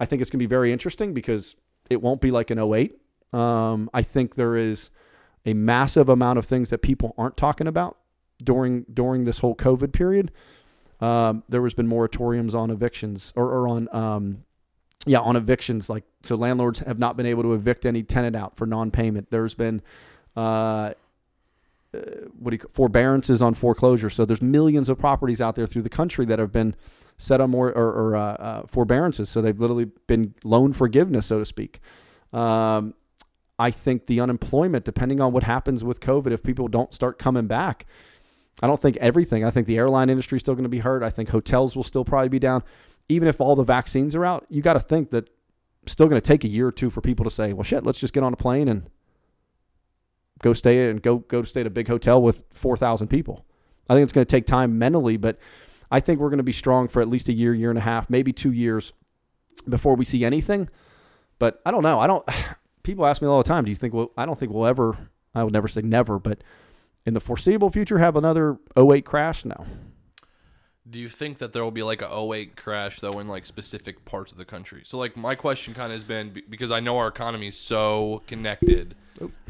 I 0.00 0.06
think 0.06 0.22
it's 0.22 0.30
going 0.30 0.38
to 0.38 0.42
be 0.42 0.48
very 0.48 0.72
interesting 0.72 1.14
because 1.14 1.54
it 1.90 2.00
won't 2.00 2.20
be 2.20 2.30
like 2.30 2.50
an 2.50 2.58
08. 2.58 2.98
Um, 3.32 3.90
I 3.94 4.02
think 4.02 4.34
there 4.34 4.56
is 4.56 4.90
a 5.44 5.54
massive 5.54 6.08
amount 6.08 6.38
of 6.38 6.46
things 6.46 6.70
that 6.70 6.78
people 6.78 7.14
aren't 7.16 7.36
talking 7.36 7.66
about 7.66 7.98
during 8.42 8.84
during 8.92 9.24
this 9.24 9.38
whole 9.40 9.54
COVID 9.54 9.92
period. 9.92 10.32
Um, 11.00 11.44
there 11.48 11.62
has 11.62 11.74
been 11.74 11.88
moratoriums 11.88 12.54
on 12.54 12.70
evictions 12.70 13.32
or, 13.36 13.46
or 13.46 13.68
on 13.68 13.94
um, 13.94 14.44
yeah 15.06 15.20
on 15.20 15.36
evictions 15.36 15.88
like 15.88 16.04
so 16.22 16.34
landlords 16.34 16.80
have 16.80 16.98
not 16.98 17.16
been 17.16 17.26
able 17.26 17.42
to 17.42 17.54
evict 17.54 17.86
any 17.86 18.02
tenant 18.02 18.34
out 18.34 18.56
for 18.56 18.66
non-payment. 18.66 19.30
There's 19.30 19.54
been 19.54 19.82
uh, 20.36 20.92
uh, 21.92 22.00
what 22.38 22.50
do 22.50 22.56
you 22.56 22.68
forbearances 22.70 23.40
on 23.40 23.54
foreclosure. 23.54 24.10
So 24.10 24.24
there's 24.24 24.42
millions 24.42 24.88
of 24.88 24.98
properties 24.98 25.40
out 25.40 25.56
there 25.56 25.66
through 25.66 25.82
the 25.82 25.90
country 25.90 26.26
that 26.26 26.38
have 26.38 26.52
been 26.52 26.74
set 27.20 27.40
on 27.40 27.50
more 27.50 27.68
or, 27.68 27.92
or 27.92 28.16
uh, 28.16 28.32
uh, 28.32 28.66
forbearances. 28.66 29.28
So 29.28 29.42
they've 29.42 29.60
literally 29.60 29.90
been 30.06 30.34
loan 30.42 30.72
forgiveness, 30.72 31.26
so 31.26 31.38
to 31.38 31.44
speak. 31.44 31.80
Um, 32.32 32.94
I 33.58 33.70
think 33.70 34.06
the 34.06 34.20
unemployment, 34.20 34.84
depending 34.84 35.20
on 35.20 35.32
what 35.32 35.42
happens 35.42 35.84
with 35.84 36.00
COVID, 36.00 36.32
if 36.32 36.42
people 36.42 36.66
don't 36.68 36.94
start 36.94 37.18
coming 37.18 37.46
back, 37.46 37.84
I 38.62 38.66
don't 38.66 38.80
think 38.80 38.96
everything. 38.96 39.44
I 39.44 39.50
think 39.50 39.66
the 39.66 39.76
airline 39.76 40.08
industry 40.08 40.36
is 40.36 40.40
still 40.40 40.54
going 40.54 40.64
to 40.64 40.70
be 40.70 40.78
hurt. 40.78 41.02
I 41.02 41.10
think 41.10 41.28
hotels 41.28 41.76
will 41.76 41.84
still 41.84 42.04
probably 42.04 42.30
be 42.30 42.38
down. 42.38 42.62
Even 43.08 43.28
if 43.28 43.40
all 43.40 43.54
the 43.56 43.64
vaccines 43.64 44.14
are 44.14 44.24
out, 44.24 44.46
you 44.48 44.62
got 44.62 44.74
to 44.74 44.80
think 44.80 45.10
that 45.10 45.28
still 45.86 46.06
going 46.06 46.20
to 46.20 46.26
take 46.26 46.44
a 46.44 46.48
year 46.48 46.68
or 46.68 46.72
two 46.72 46.90
for 46.90 47.00
people 47.00 47.24
to 47.24 47.30
say, 47.30 47.52
well, 47.52 47.64
shit, 47.64 47.84
let's 47.84 48.00
just 48.00 48.14
get 48.14 48.22
on 48.22 48.32
a 48.32 48.36
plane 48.36 48.68
and 48.68 48.88
go 50.42 50.54
stay 50.54 50.88
and 50.88 51.02
go 51.02 51.18
go 51.18 51.42
to 51.42 51.46
stay 51.46 51.60
at 51.60 51.66
a 51.66 51.70
big 51.70 51.88
hotel 51.88 52.20
with 52.22 52.44
four 52.50 52.76
thousand 52.76 53.08
people. 53.08 53.44
I 53.88 53.94
think 53.94 54.04
it's 54.04 54.12
going 54.12 54.24
to 54.24 54.30
take 54.30 54.46
time 54.46 54.78
mentally, 54.78 55.16
but 55.16 55.38
I 55.90 56.00
think 56.00 56.20
we're 56.20 56.30
going 56.30 56.38
to 56.38 56.44
be 56.44 56.52
strong 56.52 56.88
for 56.88 57.02
at 57.02 57.08
least 57.08 57.28
a 57.28 57.32
year, 57.32 57.52
year 57.52 57.70
and 57.70 57.78
a 57.78 57.82
half, 57.82 58.08
maybe 58.08 58.32
two 58.32 58.52
years 58.52 58.92
before 59.68 59.96
we 59.96 60.04
see 60.04 60.24
anything. 60.24 60.68
But 61.38 61.60
I 61.66 61.70
don't 61.70 61.82
know. 61.82 61.98
I 62.00 62.06
don't. 62.06 62.26
People 62.82 63.06
ask 63.06 63.20
me 63.20 63.28
all 63.28 63.42
the 63.42 63.48
time, 63.48 63.64
do 63.64 63.70
you 63.70 63.76
think? 63.76 63.92
Well, 63.92 64.10
I 64.16 64.24
don't 64.24 64.38
think 64.38 64.52
we'll 64.52 64.66
ever. 64.66 65.10
I 65.34 65.44
would 65.44 65.52
never 65.52 65.68
say 65.68 65.82
never, 65.82 66.18
but 66.18 66.42
in 67.06 67.14
the 67.14 67.20
foreseeable 67.20 67.70
future, 67.70 67.98
have 67.98 68.16
another 68.16 68.58
08 68.76 69.04
crash? 69.04 69.44
No. 69.44 69.66
Do 70.88 70.98
you 70.98 71.08
think 71.08 71.38
that 71.38 71.52
there 71.52 71.62
will 71.62 71.70
be 71.70 71.82
like 71.82 72.02
a 72.02 72.10
08 72.10 72.56
crash 72.56 73.00
though 73.00 73.20
in 73.20 73.28
like 73.28 73.46
specific 73.46 74.04
parts 74.04 74.32
of 74.32 74.38
the 74.38 74.44
country? 74.44 74.82
So 74.84 74.98
like 74.98 75.16
my 75.16 75.34
question 75.34 75.72
kind 75.72 75.92
of 75.92 75.96
has 75.96 76.04
been 76.04 76.42
because 76.48 76.70
I 76.70 76.80
know 76.80 76.96
our 76.98 77.08
economy 77.08 77.48
is 77.48 77.56
so 77.56 78.22
connected. 78.26 78.96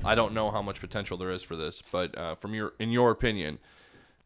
I 0.04 0.14
don't 0.14 0.34
know 0.34 0.50
how 0.50 0.60
much 0.60 0.80
potential 0.80 1.16
there 1.16 1.30
is 1.30 1.42
for 1.42 1.56
this, 1.56 1.82
but 1.92 2.16
uh, 2.18 2.34
from 2.34 2.52
your 2.52 2.74
in 2.78 2.90
your 2.90 3.10
opinion, 3.10 3.58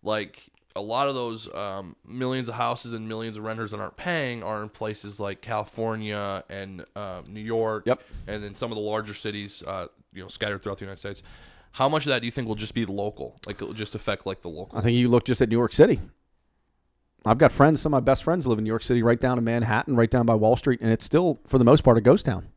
like 0.02 0.48
a 0.76 0.80
lot 0.82 1.08
of 1.08 1.14
those 1.14 1.52
um, 1.54 1.94
millions 2.06 2.48
of 2.48 2.56
houses 2.56 2.92
and 2.94 3.08
millions 3.08 3.36
of 3.36 3.44
renters 3.44 3.70
that 3.70 3.80
aren't 3.80 3.96
paying 3.96 4.42
are 4.42 4.62
in 4.62 4.68
places 4.68 5.20
like 5.20 5.40
California 5.40 6.42
and 6.48 6.84
uh, 6.96 7.22
New 7.28 7.40
York, 7.40 7.84
Yep. 7.86 8.02
and 8.26 8.42
then 8.42 8.54
some 8.54 8.72
of 8.72 8.76
the 8.76 8.82
larger 8.82 9.14
cities, 9.14 9.62
uh, 9.66 9.86
you 10.12 10.22
know, 10.22 10.28
scattered 10.28 10.62
throughout 10.62 10.78
the 10.78 10.84
United 10.84 10.98
States. 10.98 11.22
How 11.72 11.88
much 11.88 12.06
of 12.06 12.10
that 12.10 12.20
do 12.20 12.26
you 12.26 12.32
think 12.32 12.46
will 12.48 12.54
just 12.54 12.74
be 12.74 12.84
local? 12.86 13.36
Like 13.46 13.60
it'll 13.60 13.74
just 13.74 13.94
affect 13.94 14.26
like 14.26 14.42
the 14.42 14.48
local. 14.48 14.78
I 14.78 14.80
think 14.80 14.96
you 14.96 15.08
look 15.08 15.24
just 15.24 15.40
at 15.40 15.48
New 15.48 15.56
York 15.58 15.72
City. 15.72 16.00
I've 17.26 17.38
got 17.38 17.52
friends, 17.52 17.80
some 17.80 17.94
of 17.94 18.02
my 18.02 18.04
best 18.04 18.22
friends 18.22 18.46
live 18.46 18.58
in 18.58 18.64
New 18.64 18.68
York 18.70 18.82
City, 18.82 19.02
right 19.02 19.18
down 19.18 19.38
in 19.38 19.44
Manhattan, 19.44 19.96
right 19.96 20.10
down 20.10 20.26
by 20.26 20.34
Wall 20.34 20.56
Street, 20.56 20.80
and 20.82 20.90
it's 20.92 21.04
still, 21.06 21.40
for 21.46 21.58
the 21.58 21.64
most 21.64 21.82
part, 21.82 21.96
a 21.96 22.00
ghost 22.02 22.26
town. 22.26 22.48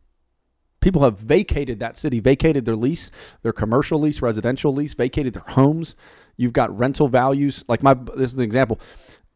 People 0.81 1.03
have 1.03 1.18
vacated 1.18 1.80
that 1.80 1.98
city, 1.98 2.19
vacated 2.19 2.65
their 2.65 2.76
lease, 2.76 3.10
their 3.44 3.53
commercial 3.53 3.99
lease, 3.99 4.22
residential 4.22 4.73
lease, 4.73 4.94
vacated 4.94 5.34
their 5.34 5.44
homes. 5.53 5.95
You've 6.38 6.53
got 6.53 6.76
rental 6.77 7.07
values. 7.07 7.64
Like 7.68 7.84
my, 7.84 7.93
this 7.93 8.31
is 8.31 8.34
an 8.35 8.41
example. 8.43 8.80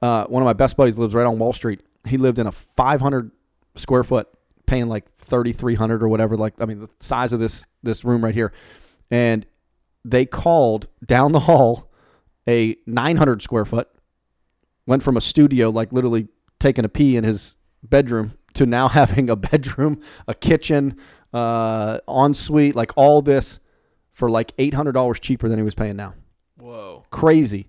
Uh, 0.01 0.25
one 0.25 0.41
of 0.41 0.45
my 0.45 0.53
best 0.53 0.77
buddies 0.77 0.97
lives 0.97 1.13
right 1.13 1.25
on 1.25 1.37
Wall 1.37 1.53
Street. 1.53 1.81
He 2.07 2.17
lived 2.17 2.39
in 2.39 2.47
a 2.47 2.51
500 2.51 3.31
square 3.75 4.03
foot, 4.03 4.27
paying 4.65 4.87
like 4.87 5.13
3,300 5.15 6.01
or 6.01 6.07
whatever. 6.07 6.37
Like, 6.37 6.53
I 6.59 6.65
mean, 6.65 6.79
the 6.79 6.89
size 6.99 7.33
of 7.33 7.39
this 7.39 7.65
this 7.83 8.03
room 8.03 8.23
right 8.23 8.33
here, 8.33 8.51
and 9.09 9.45
they 10.03 10.25
called 10.25 10.87
down 11.05 11.31
the 11.31 11.41
hall 11.41 11.91
a 12.47 12.75
900 12.87 13.41
square 13.41 13.65
foot 13.65 13.87
went 14.85 15.03
from 15.03 15.15
a 15.15 15.21
studio 15.21 15.69
like 15.69 15.91
literally 15.93 16.27
taking 16.59 16.85
a 16.85 16.89
pee 16.89 17.15
in 17.15 17.23
his 17.23 17.55
bedroom 17.83 18.33
to 18.53 18.65
now 18.65 18.87
having 18.99 19.29
a 19.29 19.35
bedroom 19.35 20.01
a 20.27 20.33
kitchen 20.33 20.97
uh 21.33 21.99
ensuite 22.07 22.75
like 22.75 22.91
all 22.95 23.21
this 23.21 23.59
for 24.11 24.29
like 24.29 24.55
$800 24.57 25.19
cheaper 25.21 25.47
than 25.47 25.57
he 25.57 25.63
was 25.63 25.75
paying 25.75 25.95
now 25.95 26.15
Whoa. 26.61 27.05
crazy. 27.09 27.67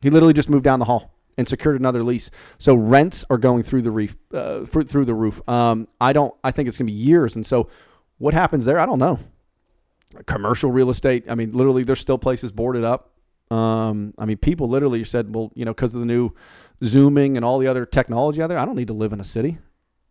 He 0.00 0.10
literally 0.10 0.32
just 0.32 0.48
moved 0.48 0.64
down 0.64 0.78
the 0.78 0.84
hall 0.84 1.12
and 1.36 1.48
secured 1.48 1.78
another 1.78 2.02
lease. 2.02 2.30
So 2.58 2.74
rents 2.74 3.24
are 3.30 3.38
going 3.38 3.62
through 3.64 3.82
the 3.82 3.90
reef 3.90 4.16
uh, 4.32 4.64
through, 4.64 5.04
the 5.04 5.14
roof. 5.14 5.46
Um 5.48 5.88
i 6.00 6.12
don't 6.12 6.34
i 6.44 6.50
think 6.50 6.68
it's 6.68 6.78
going 6.78 6.86
to 6.86 6.92
be 6.92 6.98
years. 6.98 7.34
And 7.34 7.46
so 7.46 7.68
what 8.18 8.34
happens 8.34 8.64
there? 8.64 8.78
I 8.78 8.86
don't 8.86 8.98
know. 8.98 9.18
Commercial 10.26 10.70
real 10.70 10.90
estate 10.90 11.24
i 11.28 11.34
mean 11.34 11.52
literally 11.52 11.84
there's 11.84 12.00
still 12.00 12.18
places 12.18 12.52
boarded 12.52 12.84
up. 12.84 13.10
Um, 13.50 14.12
I 14.18 14.26
mean, 14.26 14.36
people 14.36 14.68
literally 14.68 15.02
said, 15.04 15.34
well, 15.34 15.50
you 15.54 15.64
know, 15.64 15.72
because 15.72 15.94
of 15.94 16.00
the 16.00 16.06
new 16.06 16.34
Zooming 16.84 17.34
and 17.34 17.44
all 17.44 17.58
the 17.58 17.66
other 17.66 17.86
technology 17.86 18.42
out 18.42 18.48
there, 18.48 18.58
I 18.58 18.66
don't 18.66 18.76
need 18.76 18.88
to 18.88 18.92
live 18.92 19.14
in 19.14 19.20
a 19.20 19.24
city 19.24 19.56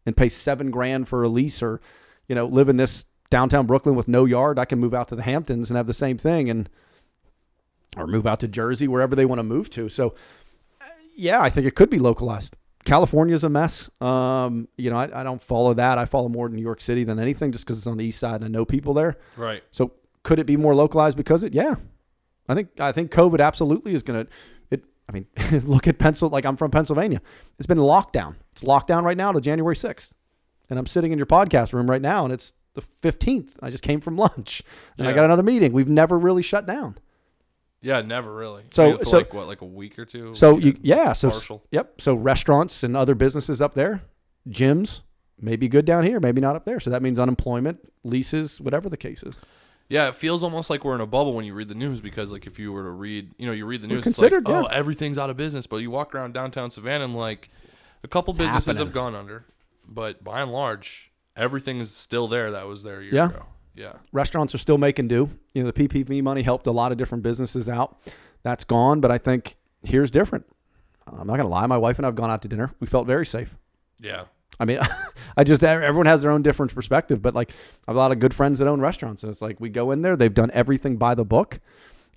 and 0.08 0.18
pay 0.18 0.28
seven 0.28 0.72
grand 0.72 1.08
for 1.08 1.22
a 1.22 1.30
lease 1.30 1.62
or, 1.62 1.80
you 2.28 2.34
know, 2.34 2.48
live 2.48 2.68
in 2.68 2.78
this 2.78 3.06
downtown 3.30 3.68
Brooklyn 3.68 3.96
with 3.96 4.08
no 4.08 4.26
yard. 4.26 4.58
I 4.58 4.66
can 4.66 4.80
move 4.80 4.96
out 4.96 5.08
to 5.10 5.16
the 5.16 5.22
Hamptons 5.22 5.70
and 5.70 5.78
have 5.78 5.86
the 5.86 5.94
same 5.94 6.18
thing. 6.18 6.50
And, 6.50 6.68
or 7.98 8.08
move 8.08 8.28
out 8.28 8.40
to 8.42 8.48
Jersey, 8.48 8.88
wherever 8.88 9.16
they 9.16 9.26
want 9.26 9.40
to 9.40 9.44
move 9.44 9.70
to. 9.72 9.90
So, 9.90 10.16
yeah, 11.16 11.42
I 11.42 11.50
think 11.50 11.68
it 11.68 11.76
could 11.76 11.90
be 11.90 12.00
localized. 12.00 12.56
California's 12.86 13.44
a 13.44 13.50
mess. 13.50 13.90
Um, 14.00 14.70
you 14.78 14.90
know, 14.90 14.98
I, 14.98 15.20
I 15.20 15.24
don't 15.24 15.44
follow 15.44 15.74
that. 15.74 15.98
I 15.98 16.06
follow 16.06 16.30
more 16.30 16.48
New 16.48 16.62
York 16.62 16.80
City 16.80 17.04
than 17.04 17.20
anything 17.20 17.52
just 17.52 17.66
because 17.66 17.78
it's 17.78 17.88
on 17.88 17.98
the 17.98 18.06
east 18.06 18.20
side 18.20 18.36
and 18.36 18.46
I 18.46 18.48
know 18.48 18.64
people 18.64 18.94
there. 18.94 19.18
Right. 19.36 19.62
So 19.72 19.92
could 20.24 20.40
it 20.40 20.46
be 20.46 20.56
more 20.56 20.74
localized 20.74 21.18
because 21.18 21.44
it? 21.44 21.54
Yeah. 21.54 21.76
I 22.48 22.54
think 22.56 22.80
I 22.80 22.94
think 22.94 23.12
COVID 23.12 23.42
absolutely 23.42 23.94
is 23.94 24.04
going 24.04 24.26
to 24.26 24.32
it 24.72 24.86
I 25.10 25.12
mean, 25.12 25.26
look 25.66 25.86
at 25.88 26.00
Pencil 26.00 26.30
like 26.30 26.46
I'm 26.46 26.56
from 26.56 26.72
Pennsylvania. 26.72 27.22
It's 27.58 27.68
been 27.68 27.78
lockdown. 27.78 28.36
It's 28.54 28.64
locked 28.64 28.88
down 28.88 29.04
right 29.04 29.18
now 29.18 29.34
to 29.34 29.42
January 29.42 29.76
6th. 29.76 30.12
And 30.70 30.80
I'm 30.80 30.86
sitting 30.86 31.12
in 31.12 31.18
your 31.18 31.28
podcast 31.28 31.74
room 31.74 31.90
right 31.90 32.02
now 32.02 32.24
and 32.24 32.34
it's 32.34 32.54
the 32.74 32.84
15th. 33.02 33.58
I 33.62 33.70
just 33.70 33.84
came 33.84 34.00
from 34.00 34.16
lunch 34.18 34.64
and 34.98 35.08
I 35.08 35.14
got 35.14 35.26
another 35.26 35.44
meeting. 35.44 35.74
We've 35.74 35.90
never 35.90 36.18
really 36.18 36.42
shut 36.42 36.66
down. 36.66 36.98
Yeah, 37.88 38.02
never 38.02 38.34
really. 38.34 38.64
So- 38.72 39.02
so- 39.04 39.18
like 39.20 39.34
what, 39.34 39.48
like 39.48 39.62
a 39.62 39.66
week 39.66 39.98
or 39.98 40.04
two. 40.04 40.34
So 40.34 40.58
you 40.58 40.78
yeah, 40.82 41.14
so 41.14 41.30
partial. 41.30 41.64
yep, 41.72 42.02
so 42.02 42.16
restaurants 42.16 42.84
and 42.84 42.98
other 42.98 43.16
businesses 43.16 43.62
up 43.62 43.76
there, 43.76 44.02
gyms 44.50 45.00
maybe 45.40 45.70
good 45.70 45.86
down 45.86 46.04
here, 46.04 46.20
maybe 46.20 46.42
not 46.42 46.56
up 46.58 46.66
there. 46.66 46.80
So 46.82 46.90
that 46.90 47.02
means 47.02 47.18
unemployment, 47.18 47.80
leases, 48.04 48.60
whatever 48.60 48.90
the 48.90 48.98
case 48.98 49.24
is. 49.24 49.38
Yeah, 49.88 50.10
it 50.10 50.16
feels 50.16 50.44
almost 50.44 50.70
like 50.70 50.84
we're 50.84 50.96
in 50.96 51.02
a 51.02 51.06
bubble 51.06 51.34
when 51.34 51.46
you 51.46 51.54
read 51.54 51.70
the 51.70 51.76
news 51.76 52.02
because 52.02 52.30
like 52.32 52.46
if 52.46 52.60
you 52.60 52.74
were 52.74 52.84
to 52.84 52.90
read, 52.90 53.32
you 53.38 53.46
know, 53.46 53.54
you 53.54 53.66
read 53.66 53.80
the 53.82 53.88
news, 53.88 54.04
considered, 54.04 54.40
it's 54.44 54.50
like, 54.50 54.64
yeah. 54.64 54.70
oh, 54.70 54.78
everything's 54.78 55.18
out 55.18 55.30
of 55.30 55.38
business. 55.38 55.66
But 55.66 55.78
you 55.78 55.90
walk 55.90 56.14
around 56.14 56.34
downtown 56.34 56.72
Savannah 56.72 57.06
and 57.06 57.16
like 57.16 57.50
a 58.04 58.08
couple 58.10 58.34
businesses 58.34 58.66
happening. 58.66 58.86
have 58.86 58.94
gone 58.94 59.16
under, 59.16 59.46
but 59.88 60.22
by 60.26 60.42
and 60.42 60.52
large, 60.52 61.10
everything 61.38 61.80
is 61.80 61.96
still 61.96 62.28
there 62.28 62.52
that 62.52 62.68
was 62.68 62.84
there 62.84 63.00
a 63.00 63.04
year 63.04 63.14
Yeah. 63.14 63.30
ago. 63.30 63.46
Yeah. 63.78 63.94
restaurants 64.12 64.56
are 64.56 64.58
still 64.58 64.78
making 64.78 65.08
do. 65.08 65.30
You 65.54 65.64
know, 65.64 65.72
the 65.72 65.88
PPP 65.88 66.22
money 66.24 66.42
helped 66.42 66.66
a 66.68 66.72
lot 66.72 66.92
of 66.92 66.98
different 66.98 67.24
businesses 67.24 67.70
out. 67.70 67.98
That's 68.44 68.64
gone, 68.64 69.00
but 69.00 69.12
I 69.12 69.18
think 69.18 69.56
here's 69.84 70.12
different. 70.12 70.46
I'm 71.06 71.28
not 71.28 71.38
gonna 71.38 71.48
lie. 71.48 71.66
My 71.68 71.78
wife 71.78 71.98
and 72.00 72.06
I've 72.06 72.16
gone 72.16 72.30
out 72.30 72.42
to 72.42 72.48
dinner. 72.48 72.74
We 72.80 72.88
felt 72.88 73.08
very 73.08 73.26
safe. 73.26 73.56
Yeah. 74.00 74.26
I 74.60 74.66
mean, 74.66 74.80
I 75.38 75.44
just 75.44 75.64
everyone 75.64 76.08
has 76.08 76.24
their 76.24 76.32
own 76.32 76.42
different 76.42 76.74
perspective, 76.74 77.22
but 77.22 77.36
like 77.36 77.52
I 77.88 77.92
have 77.92 77.96
a 77.96 78.00
lot 78.00 78.12
of 78.12 78.20
good 78.20 78.34
friends 78.34 78.60
that 78.60 78.68
own 78.68 78.82
restaurants, 78.82 79.24
and 79.24 79.32
it's 79.32 79.42
like 79.42 79.60
we 79.60 79.70
go 79.70 79.92
in 79.92 80.02
there, 80.02 80.16
they've 80.16 80.34
done 80.34 80.52
everything 80.54 80.98
by 80.98 81.16
the 81.16 81.26
book, 81.26 81.60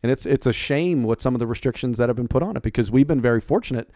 and 0.03 0.11
it's 0.11 0.27
it's 0.27 0.47
a 0.47 0.53
shame 0.53 1.05
what 1.05 1.20
some 1.20 1.35
of 1.35 1.39
the 1.39 1.47
restrictions 1.47 1.99
that 1.99 2.09
have 2.09 2.16
been 2.16 2.28
put 2.28 2.43
on 2.43 2.57
it 2.57 2.62
because 2.62 2.91
we've 2.91 3.07
been 3.07 3.20
very 3.20 3.41
fortunate. 3.41 3.91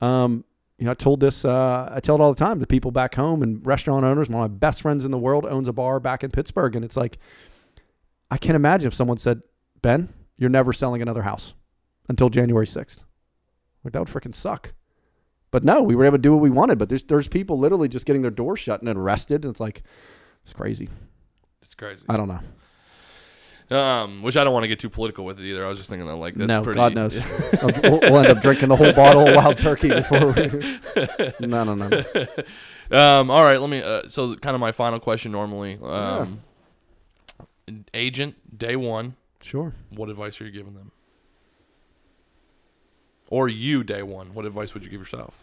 Um, 0.00 0.44
you 0.84 0.86
know, 0.86 0.90
I 0.90 0.94
told 0.96 1.20
this, 1.20 1.46
uh, 1.46 1.88
I 1.90 1.98
tell 2.00 2.16
it 2.16 2.20
all 2.20 2.34
the 2.34 2.38
time 2.38 2.60
to 2.60 2.66
people 2.66 2.90
back 2.90 3.14
home 3.14 3.42
and 3.42 3.66
restaurant 3.66 4.04
owners. 4.04 4.28
One 4.28 4.44
of 4.44 4.50
my 4.50 4.54
best 4.54 4.82
friends 4.82 5.06
in 5.06 5.10
the 5.10 5.18
world 5.18 5.46
owns 5.46 5.66
a 5.66 5.72
bar 5.72 5.98
back 5.98 6.22
in 6.22 6.30
Pittsburgh, 6.30 6.76
and 6.76 6.84
it's 6.84 6.94
like 6.94 7.18
I 8.30 8.36
can't 8.36 8.54
imagine 8.54 8.86
if 8.86 8.92
someone 8.92 9.16
said, 9.16 9.40
"Ben, 9.80 10.12
you're 10.36 10.50
never 10.50 10.74
selling 10.74 11.00
another 11.00 11.22
house 11.22 11.54
until 12.06 12.28
January 12.28 12.66
6th." 12.66 13.02
Like 13.82 13.94
that 13.94 13.98
would 13.98 14.08
freaking 14.08 14.34
suck. 14.34 14.74
But 15.50 15.64
no, 15.64 15.82
we 15.82 15.94
were 15.94 16.04
able 16.04 16.18
to 16.18 16.22
do 16.22 16.32
what 16.34 16.42
we 16.42 16.50
wanted. 16.50 16.76
But 16.76 16.90
there's 16.90 17.04
there's 17.04 17.28
people 17.28 17.58
literally 17.58 17.88
just 17.88 18.04
getting 18.04 18.20
their 18.20 18.30
doors 18.30 18.58
shut 18.58 18.82
and 18.82 18.88
arrested, 18.90 19.46
and 19.46 19.52
it's 19.52 19.60
like 19.60 19.82
it's 20.42 20.52
crazy. 20.52 20.90
It's 21.62 21.74
crazy. 21.74 22.04
I 22.10 22.18
don't 22.18 22.28
know. 22.28 22.40
Um, 23.70 24.22
which 24.22 24.36
I 24.36 24.44
don't 24.44 24.52
want 24.52 24.64
to 24.64 24.68
get 24.68 24.78
too 24.78 24.90
political 24.90 25.24
with 25.24 25.40
it 25.40 25.46
either. 25.46 25.64
I 25.64 25.68
was 25.68 25.78
just 25.78 25.88
thinking 25.88 26.06
that 26.06 26.16
like 26.16 26.34
that's 26.34 26.48
no, 26.48 26.62
pretty. 26.62 26.76
God 26.76 26.94
knows. 26.94 27.18
We'll, 27.82 28.00
we'll 28.00 28.18
end 28.18 28.28
up 28.28 28.42
drinking 28.42 28.68
the 28.68 28.76
whole 28.76 28.92
bottle 28.92 29.26
of 29.26 29.34
wild 29.34 29.58
turkey 29.58 29.88
before. 29.88 30.32
We, 30.32 30.46
no, 31.46 31.64
no, 31.64 31.74
no. 31.74 32.04
Um, 32.90 33.30
all 33.30 33.42
right, 33.42 33.58
let 33.60 33.70
me. 33.70 33.82
Uh, 33.82 34.02
so, 34.08 34.36
kind 34.36 34.54
of 34.54 34.60
my 34.60 34.72
final 34.72 35.00
question. 35.00 35.32
Normally, 35.32 35.78
um, 35.82 36.42
agent 37.94 38.58
day 38.58 38.76
one. 38.76 39.16
Sure. 39.40 39.74
What 39.90 40.08
advice 40.08 40.40
are 40.40 40.44
you 40.44 40.50
giving 40.50 40.74
them? 40.74 40.90
Or 43.30 43.48
you 43.48 43.84
day 43.84 44.02
one. 44.02 44.34
What 44.34 44.46
advice 44.46 44.74
would 44.74 44.84
you 44.84 44.90
give 44.90 45.00
yourself? 45.00 45.38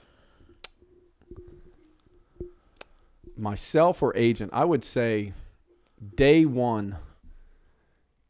Myself 3.37 4.01
or 4.03 4.15
agent, 4.15 4.51
I 4.53 4.65
would 4.65 4.83
say 4.83 5.33
day 6.15 6.45
one, 6.45 6.97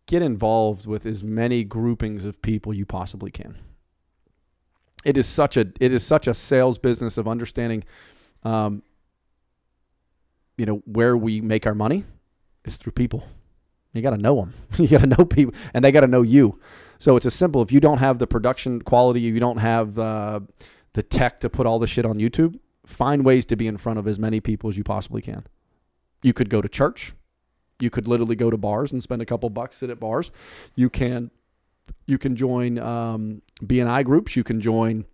get 0.07 0.21
involved 0.21 0.85
with 0.85 1.05
as 1.05 1.23
many 1.23 1.63
groupings 1.63 2.25
of 2.25 2.41
people 2.41 2.73
you 2.73 2.85
possibly 2.85 3.31
can. 3.31 3.57
It 5.03 5.17
is 5.17 5.27
such 5.27 5.57
a 5.57 5.71
it 5.79 5.93
is 5.93 6.05
such 6.05 6.27
a 6.27 6.33
sales 6.33 6.77
business 6.77 7.17
of 7.17 7.27
understanding, 7.27 7.83
um, 8.43 8.83
you 10.57 10.65
know, 10.65 10.83
where 10.85 11.17
we 11.17 11.41
make 11.41 11.65
our 11.65 11.73
money 11.73 12.03
is 12.65 12.77
through 12.77 12.91
people. 12.91 13.23
You 13.93 14.01
got 14.01 14.11
to 14.11 14.17
know 14.17 14.35
them. 14.35 14.53
you 14.77 14.87
got 14.87 15.01
to 15.01 15.07
know 15.07 15.25
people, 15.25 15.53
and 15.73 15.83
they 15.83 15.91
got 15.91 16.01
to 16.01 16.07
know 16.07 16.21
you. 16.21 16.59
So 16.99 17.15
it's 17.15 17.25
as 17.25 17.33
simple. 17.33 17.61
If 17.61 17.71
you 17.71 17.79
don't 17.79 17.97
have 17.97 18.19
the 18.19 18.27
production 18.27 18.81
quality, 18.81 19.21
you 19.21 19.39
don't 19.39 19.57
have 19.57 19.97
uh, 19.97 20.41
the 20.93 21.03
tech 21.03 21.39
to 21.41 21.49
put 21.49 21.65
all 21.65 21.79
the 21.79 21.87
shit 21.87 22.05
on 22.05 22.17
YouTube. 22.17 22.59
Find 22.85 23.25
ways 23.25 23.45
to 23.47 23.55
be 23.55 23.67
in 23.67 23.77
front 23.77 23.99
of 23.99 24.07
as 24.07 24.19
many 24.19 24.39
people 24.39 24.69
as 24.69 24.77
you 24.77 24.83
possibly 24.83 25.21
can. 25.21 25.45
You 26.21 26.33
could 26.33 26.49
go 26.49 26.61
to 26.61 26.69
church. 26.69 27.13
You 27.81 27.89
could 27.89 28.07
literally 28.07 28.35
go 28.35 28.49
to 28.49 28.57
bars 28.57 28.91
and 28.91 29.01
spend 29.01 29.21
a 29.21 29.25
couple 29.25 29.49
bucks, 29.49 29.77
sit 29.77 29.89
at 29.89 29.99
bars. 29.99 30.31
You 30.75 30.89
can, 30.89 31.31
you 32.05 32.17
can 32.17 32.35
join 32.35 32.77
um, 32.79 33.41
BNI 33.63 34.05
groups. 34.05 34.35
You 34.35 34.43
can 34.43 34.61
join 34.61 35.05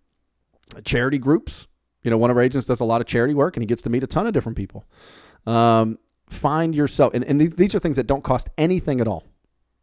charity 0.84 1.18
groups. 1.18 1.68
You 2.04 2.12
know, 2.12 2.18
one 2.18 2.30
of 2.32 2.38
our 2.38 2.44
agents 2.44 2.68
does 2.68 2.80
a 2.80 2.86
lot 2.86 3.02
of 3.02 3.08
charity 3.08 3.34
work, 3.34 3.56
and 3.56 3.62
he 3.64 3.68
gets 3.68 3.82
to 3.84 3.90
meet 3.90 4.04
a 4.04 4.08
ton 4.08 4.28
of 4.28 4.34
different 4.34 4.58
people. 4.58 4.86
Um, 5.46 5.98
find 6.30 6.76
yourself, 6.76 7.14
and, 7.14 7.24
and 7.26 7.40
these 7.58 7.74
are 7.74 7.80
things 7.80 7.96
that 7.96 8.08
don't 8.08 8.24
cost 8.24 8.50
anything 8.58 9.02
at 9.02 9.08
all. 9.08 9.24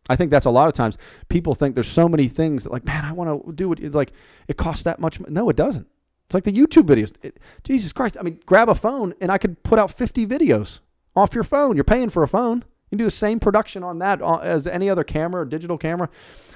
I 0.08 0.16
think 0.16 0.30
that's 0.30 0.44
a 0.44 0.50
lot 0.50 0.68
of 0.68 0.74
times 0.74 0.98
people 1.28 1.54
think 1.54 1.74
there's 1.74 1.88
so 1.88 2.08
many 2.08 2.28
things 2.28 2.64
that 2.64 2.72
like, 2.72 2.84
man, 2.84 3.04
I 3.04 3.12
want 3.12 3.46
to 3.46 3.52
do 3.52 3.72
it. 3.72 3.80
It's 3.80 3.94
like 3.94 4.12
it 4.48 4.56
costs 4.58 4.82
that 4.84 5.00
much. 5.00 5.18
No, 5.20 5.48
it 5.48 5.56
doesn't. 5.56 5.86
It's 6.26 6.34
like 6.34 6.44
the 6.44 6.52
YouTube 6.52 6.84
videos. 6.84 7.12
It- 7.22 7.38
Jesus 7.62 7.92
Christ. 7.92 8.18
I 8.20 8.22
mean, 8.22 8.40
grab 8.44 8.68
a 8.68 8.74
phone 8.74 9.14
and 9.20 9.32
I 9.32 9.38
could 9.38 9.62
put 9.62 9.78
out 9.78 9.90
50 9.90 10.26
videos 10.26 10.80
off 11.16 11.34
your 11.34 11.44
phone. 11.44 11.76
You're 11.76 11.84
paying 11.84 12.10
for 12.10 12.22
a 12.22 12.28
phone. 12.28 12.64
You 12.94 12.98
can 12.98 13.06
do 13.06 13.06
the 13.06 13.10
same 13.10 13.40
production 13.40 13.82
on 13.82 13.98
that 13.98 14.22
uh, 14.22 14.36
as 14.36 14.68
any 14.68 14.88
other 14.88 15.02
camera 15.02 15.42
or 15.42 15.44
digital 15.44 15.76
camera. 15.76 16.08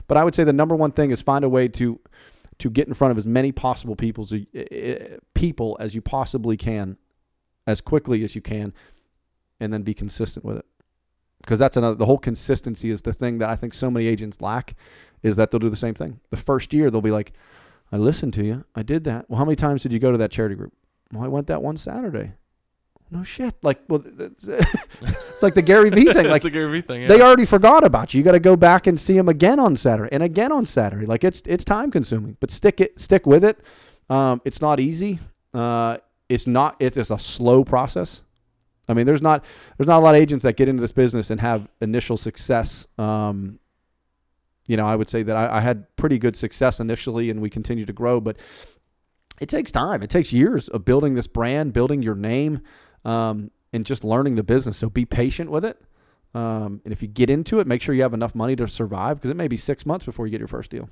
But 0.07 0.17
I 0.17 0.23
would 0.23 0.37
say 0.37 0.45
the 0.45 0.53
number 0.53 0.77
one 0.77 0.93
thing 0.93 1.11
is 1.11 1.21
find 1.21 1.45
a 1.45 1.49
way 1.49 1.67
to 1.67 1.99
to 2.59 2.71
get 2.71 2.87
in 2.87 2.95
front 2.95 3.11
of 3.13 3.19
as 3.19 3.27
many 3.27 3.51
possible 3.53 3.95
people 3.97 4.23
as, 4.25 4.33
you- 4.33 5.19
people 5.35 5.77
as 5.81 5.95
you 5.97 6.01
possibly 6.01 6.57
can, 6.57 6.97
as 7.69 7.81
quickly 7.81 8.23
as 8.25 8.35
you 8.37 8.41
can, 8.41 8.73
and 9.61 9.73
then 9.73 9.83
be 9.83 9.95
consistent 9.95 10.45
with 10.45 10.57
it. 10.59 10.65
Because 11.41 11.59
that's 11.59 11.77
another. 11.77 11.97
The 11.97 12.07
whole 12.07 12.19
consistency 12.19 12.91
is 12.91 13.03
the 13.03 13.13
thing 13.13 13.39
that 13.39 13.49
I 13.49 13.57
think 13.57 13.75
so 13.75 13.91
many 13.91 14.07
agents 14.07 14.41
lack, 14.41 14.77
is 15.25 15.35
that 15.37 15.51
they'll 15.51 15.59
do 15.59 15.69
the 15.71 15.77
same 15.77 15.95
thing. 15.95 16.21
The 16.31 16.37
first 16.37 16.73
year 16.73 16.89
they'll 16.91 17.01
be 17.01 17.11
like, 17.11 17.33
"I 17.91 17.97
listened 17.97 18.35
to 18.35 18.45
you. 18.45 18.65
I 18.77 18.83
did 18.85 19.03
that. 19.05 19.29
Well, 19.29 19.39
how 19.39 19.45
many 19.45 19.57
times 19.57 19.83
did 19.83 19.93
you 19.93 19.99
go 19.99 20.13
to 20.13 20.19
that 20.19 20.31
charity 20.31 20.55
group? 20.55 20.73
Well, 21.13 21.25
I 21.25 21.29
went 21.29 21.49
that 21.49 21.63
one 21.63 21.77
Saturday. 21.77 22.35
No 23.11 23.25
shit. 23.25 23.55
Like, 23.63 23.81
well, 23.89 24.03
it's 24.19 25.43
like 25.43 25.55
the 25.55 25.63
Gary 25.63 25.91
Vee 25.91 26.13
thing. 26.13 26.27
Like, 26.31 26.45
a 26.45 26.51
Gary 26.51 26.71
Vee 26.73 26.81
thing. 26.83 27.03
Yeah. 27.03 27.09
they 27.09 27.23
already 27.23 27.47
forgot 27.47 27.85
about 27.85 28.13
you. 28.13 28.19
You 28.19 28.25
got 28.25 28.33
to 28.33 28.41
go 28.41 28.55
back 28.57 28.87
and 28.87 29.01
see 29.01 29.15
them 29.15 29.29
again 29.29 29.59
on 29.59 29.77
Saturday 29.77 30.11
and 30.13 30.23
again 30.23 30.53
on 30.53 30.67
Saturday. 30.67 31.07
Like 31.07 31.25
it's 31.25 31.43
it's 31.47 31.65
time 31.65 31.91
consuming, 31.91 32.37
but 32.41 32.51
stick 32.51 32.81
it 32.81 33.01
stick 33.01 33.27
with 33.27 33.45
it. 33.45 33.61
Um, 34.11 34.43
it's 34.45 34.61
not 34.61 34.79
easy. 34.79 35.21
Uh, 35.55 35.99
it's 36.29 36.47
not. 36.47 36.77
It 36.79 36.97
is 36.97 37.11
a 37.11 37.19
slow 37.19 37.65
process. 37.65 38.23
I 38.89 38.95
mean, 38.95 39.07
there's 39.07 39.23
not 39.23 39.45
there's 39.77 39.89
not 39.89 39.99
a 39.99 40.05
lot 40.05 40.15
of 40.15 40.21
agents 40.21 40.43
that 40.43 40.57
get 40.57 40.69
into 40.69 40.81
this 40.81 40.93
business 40.93 41.31
and 41.31 41.41
have 41.41 41.69
initial 41.81 42.17
success. 42.17 42.87
Um, 42.99 43.59
you 44.67 44.77
know, 44.77 44.87
I 44.87 44.97
would 44.97 45.09
say 45.09 45.23
that 45.23 45.35
I, 45.35 45.59
I 45.59 45.61
had 45.61 45.95
pretty 45.97 46.19
good 46.19 46.37
success 46.37 46.79
initially, 46.79 47.31
and 47.31 47.41
we 47.41 47.49
continue 47.49 47.87
to 47.87 47.93
grow, 47.93 48.21
but 48.21 48.37
it 49.41 49.49
takes 49.49 49.71
time. 49.71 50.03
It 50.03 50.11
takes 50.11 50.33
years 50.33 50.69
of 50.69 50.85
building 50.85 51.15
this 51.15 51.27
brand, 51.27 51.73
building 51.73 52.03
your 52.03 52.15
name, 52.15 52.61
um, 53.05 53.51
and 53.73 53.85
just 53.87 54.05
learning 54.05 54.37
the 54.37 54.43
business. 54.43 54.77
So 54.79 54.89
be 54.89 55.05
patient 55.05 55.51
with 55.51 55.65
it. 55.65 55.81
Um, 56.35 56.81
and 56.85 56.93
if 56.93 57.01
you 57.03 57.09
get 57.09 57.31
into 57.31 57.59
it, 57.61 57.67
make 57.67 57.81
sure 57.83 57.95
you 57.95 58.03
have 58.03 58.15
enough 58.15 58.35
money 58.35 58.55
to 58.57 58.69
survive 58.69 59.17
because 59.17 59.31
it 59.31 59.37
may 59.37 59.49
be 59.49 59.57
six 59.57 59.87
months 59.87 60.05
before 60.05 60.27
you 60.27 60.31
get 60.31 60.41
your 60.41 60.49
first 60.49 60.71
deal. 60.71 60.89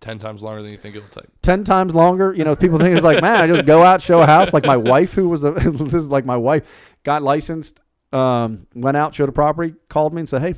ten 0.00 0.18
times 0.18 0.42
longer 0.42 0.60
than 0.62 0.72
you 0.72 0.76
think 0.78 0.96
it'll 0.96 1.08
take. 1.08 1.28
Ten 1.42 1.62
times 1.64 1.94
longer. 1.94 2.34
You 2.34 2.44
know, 2.44 2.56
people 2.56 2.78
think 2.78 2.94
it's 2.96 3.04
like, 3.04 3.22
man, 3.22 3.40
I 3.40 3.46
just 3.46 3.64
go 3.64 3.82
out, 3.82 4.02
show 4.02 4.20
a 4.20 4.26
house. 4.26 4.52
Like 4.52 4.64
my 4.66 4.76
wife, 4.76 5.14
who 5.14 5.28
was 5.28 5.44
a, 5.44 5.50
this 5.52 5.94
is 5.94 6.10
like 6.10 6.24
my 6.24 6.36
wife, 6.36 6.96
got 7.04 7.22
licensed, 7.22 7.78
um, 8.12 8.66
went 8.74 8.96
out, 8.96 9.14
showed 9.14 9.28
a 9.28 9.32
property, 9.32 9.74
called 9.88 10.12
me 10.12 10.20
and 10.20 10.28
said, 10.28 10.42
hey, 10.42 10.54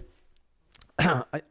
I, 0.98 1.22
I- 1.34 1.42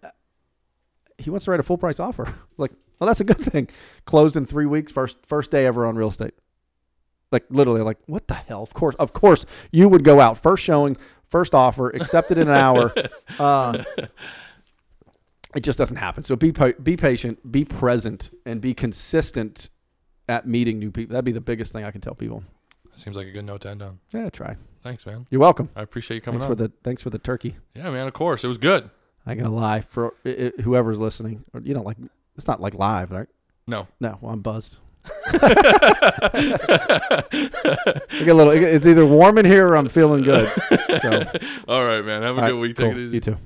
he 1.19 1.29
wants 1.31 1.45
to 1.45 1.51
write 1.51 1.59
a 1.59 1.63
full 1.63 1.77
price 1.77 1.99
offer. 1.99 2.31
Like, 2.57 2.71
well, 2.99 3.07
that's 3.07 3.19
a 3.19 3.23
good 3.23 3.37
thing. 3.37 3.67
Closed 4.05 4.35
in 4.35 4.45
three 4.47 4.65
weeks, 4.65 4.91
first 4.91 5.17
first 5.27 5.51
day 5.51 5.67
ever 5.67 5.85
on 5.85 5.95
real 5.95 6.07
estate. 6.09 6.33
Like 7.31 7.45
literally, 7.49 7.81
like 7.81 7.97
what 8.05 8.27
the 8.27 8.35
hell? 8.35 8.63
Of 8.63 8.73
course, 8.73 8.95
of 8.95 9.13
course, 9.13 9.45
you 9.71 9.89
would 9.89 10.03
go 10.03 10.19
out 10.19 10.37
first 10.37 10.63
showing, 10.63 10.97
first 11.25 11.53
offer, 11.53 11.89
accepted 11.89 12.37
in 12.37 12.47
an 12.47 12.55
hour. 12.55 12.93
Uh, 13.37 13.83
it 15.55 15.61
just 15.61 15.77
doesn't 15.77 15.97
happen. 15.97 16.23
So 16.23 16.35
be 16.35 16.51
be 16.81 16.95
patient, 16.95 17.51
be 17.51 17.65
present, 17.65 18.31
and 18.45 18.61
be 18.61 18.73
consistent 18.73 19.69
at 20.29 20.47
meeting 20.47 20.79
new 20.79 20.91
people. 20.91 21.13
That'd 21.13 21.25
be 21.25 21.31
the 21.31 21.41
biggest 21.41 21.73
thing 21.73 21.83
I 21.83 21.91
can 21.91 22.01
tell 22.01 22.15
people. 22.15 22.43
Seems 22.95 23.15
like 23.15 23.27
a 23.27 23.31
good 23.31 23.45
note 23.45 23.61
to 23.61 23.69
end 23.69 23.83
on. 23.83 23.99
Yeah, 24.11 24.29
try. 24.29 24.55
Thanks, 24.81 25.05
man. 25.05 25.27
You're 25.29 25.41
welcome. 25.41 25.69
I 25.75 25.83
appreciate 25.83 26.15
you 26.15 26.21
coming 26.21 26.39
Thanks 26.39 26.49
on. 26.49 26.57
for 26.57 26.63
the 26.63 26.71
thanks 26.83 27.01
for 27.01 27.09
the 27.09 27.19
turkey. 27.19 27.57
yeah, 27.75 27.89
man. 27.91 28.07
Of 28.07 28.13
course, 28.13 28.43
it 28.43 28.47
was 28.47 28.57
good. 28.57 28.89
I 29.25 29.31
ain't 29.31 29.41
gonna 29.41 29.53
lie 29.53 29.81
for 29.81 30.13
i 30.25 30.51
i 30.57 30.61
whoever's 30.61 30.97
listening. 30.97 31.43
Or 31.53 31.59
you 31.61 31.73
know, 31.73 31.81
like 31.83 31.97
it's 32.35 32.47
not 32.47 32.59
like 32.61 32.73
live, 32.73 33.11
right? 33.11 33.27
No. 33.67 33.87
No, 33.99 34.17
well, 34.21 34.33
I'm 34.33 34.41
buzzed. 34.41 34.77
Get 35.31 35.43
a 38.29 38.33
little. 38.33 38.51
It's 38.51 38.85
either 38.85 39.05
warm 39.05 39.37
in 39.37 39.45
here 39.45 39.67
or 39.67 39.77
I'm 39.77 39.87
feeling 39.89 40.23
good. 40.23 40.49
So, 41.01 41.23
All 41.67 41.85
right, 41.85 42.03
man. 42.03 42.23
Have 42.23 42.37
a 42.37 42.41
all 42.41 42.47
good 42.47 42.53
right, 42.53 42.61
week. 42.61 42.77
cool. 42.77 42.87
Take 42.89 42.97
it 42.97 43.01
easy. 43.01 43.15
You 43.15 43.21
too. 43.21 43.37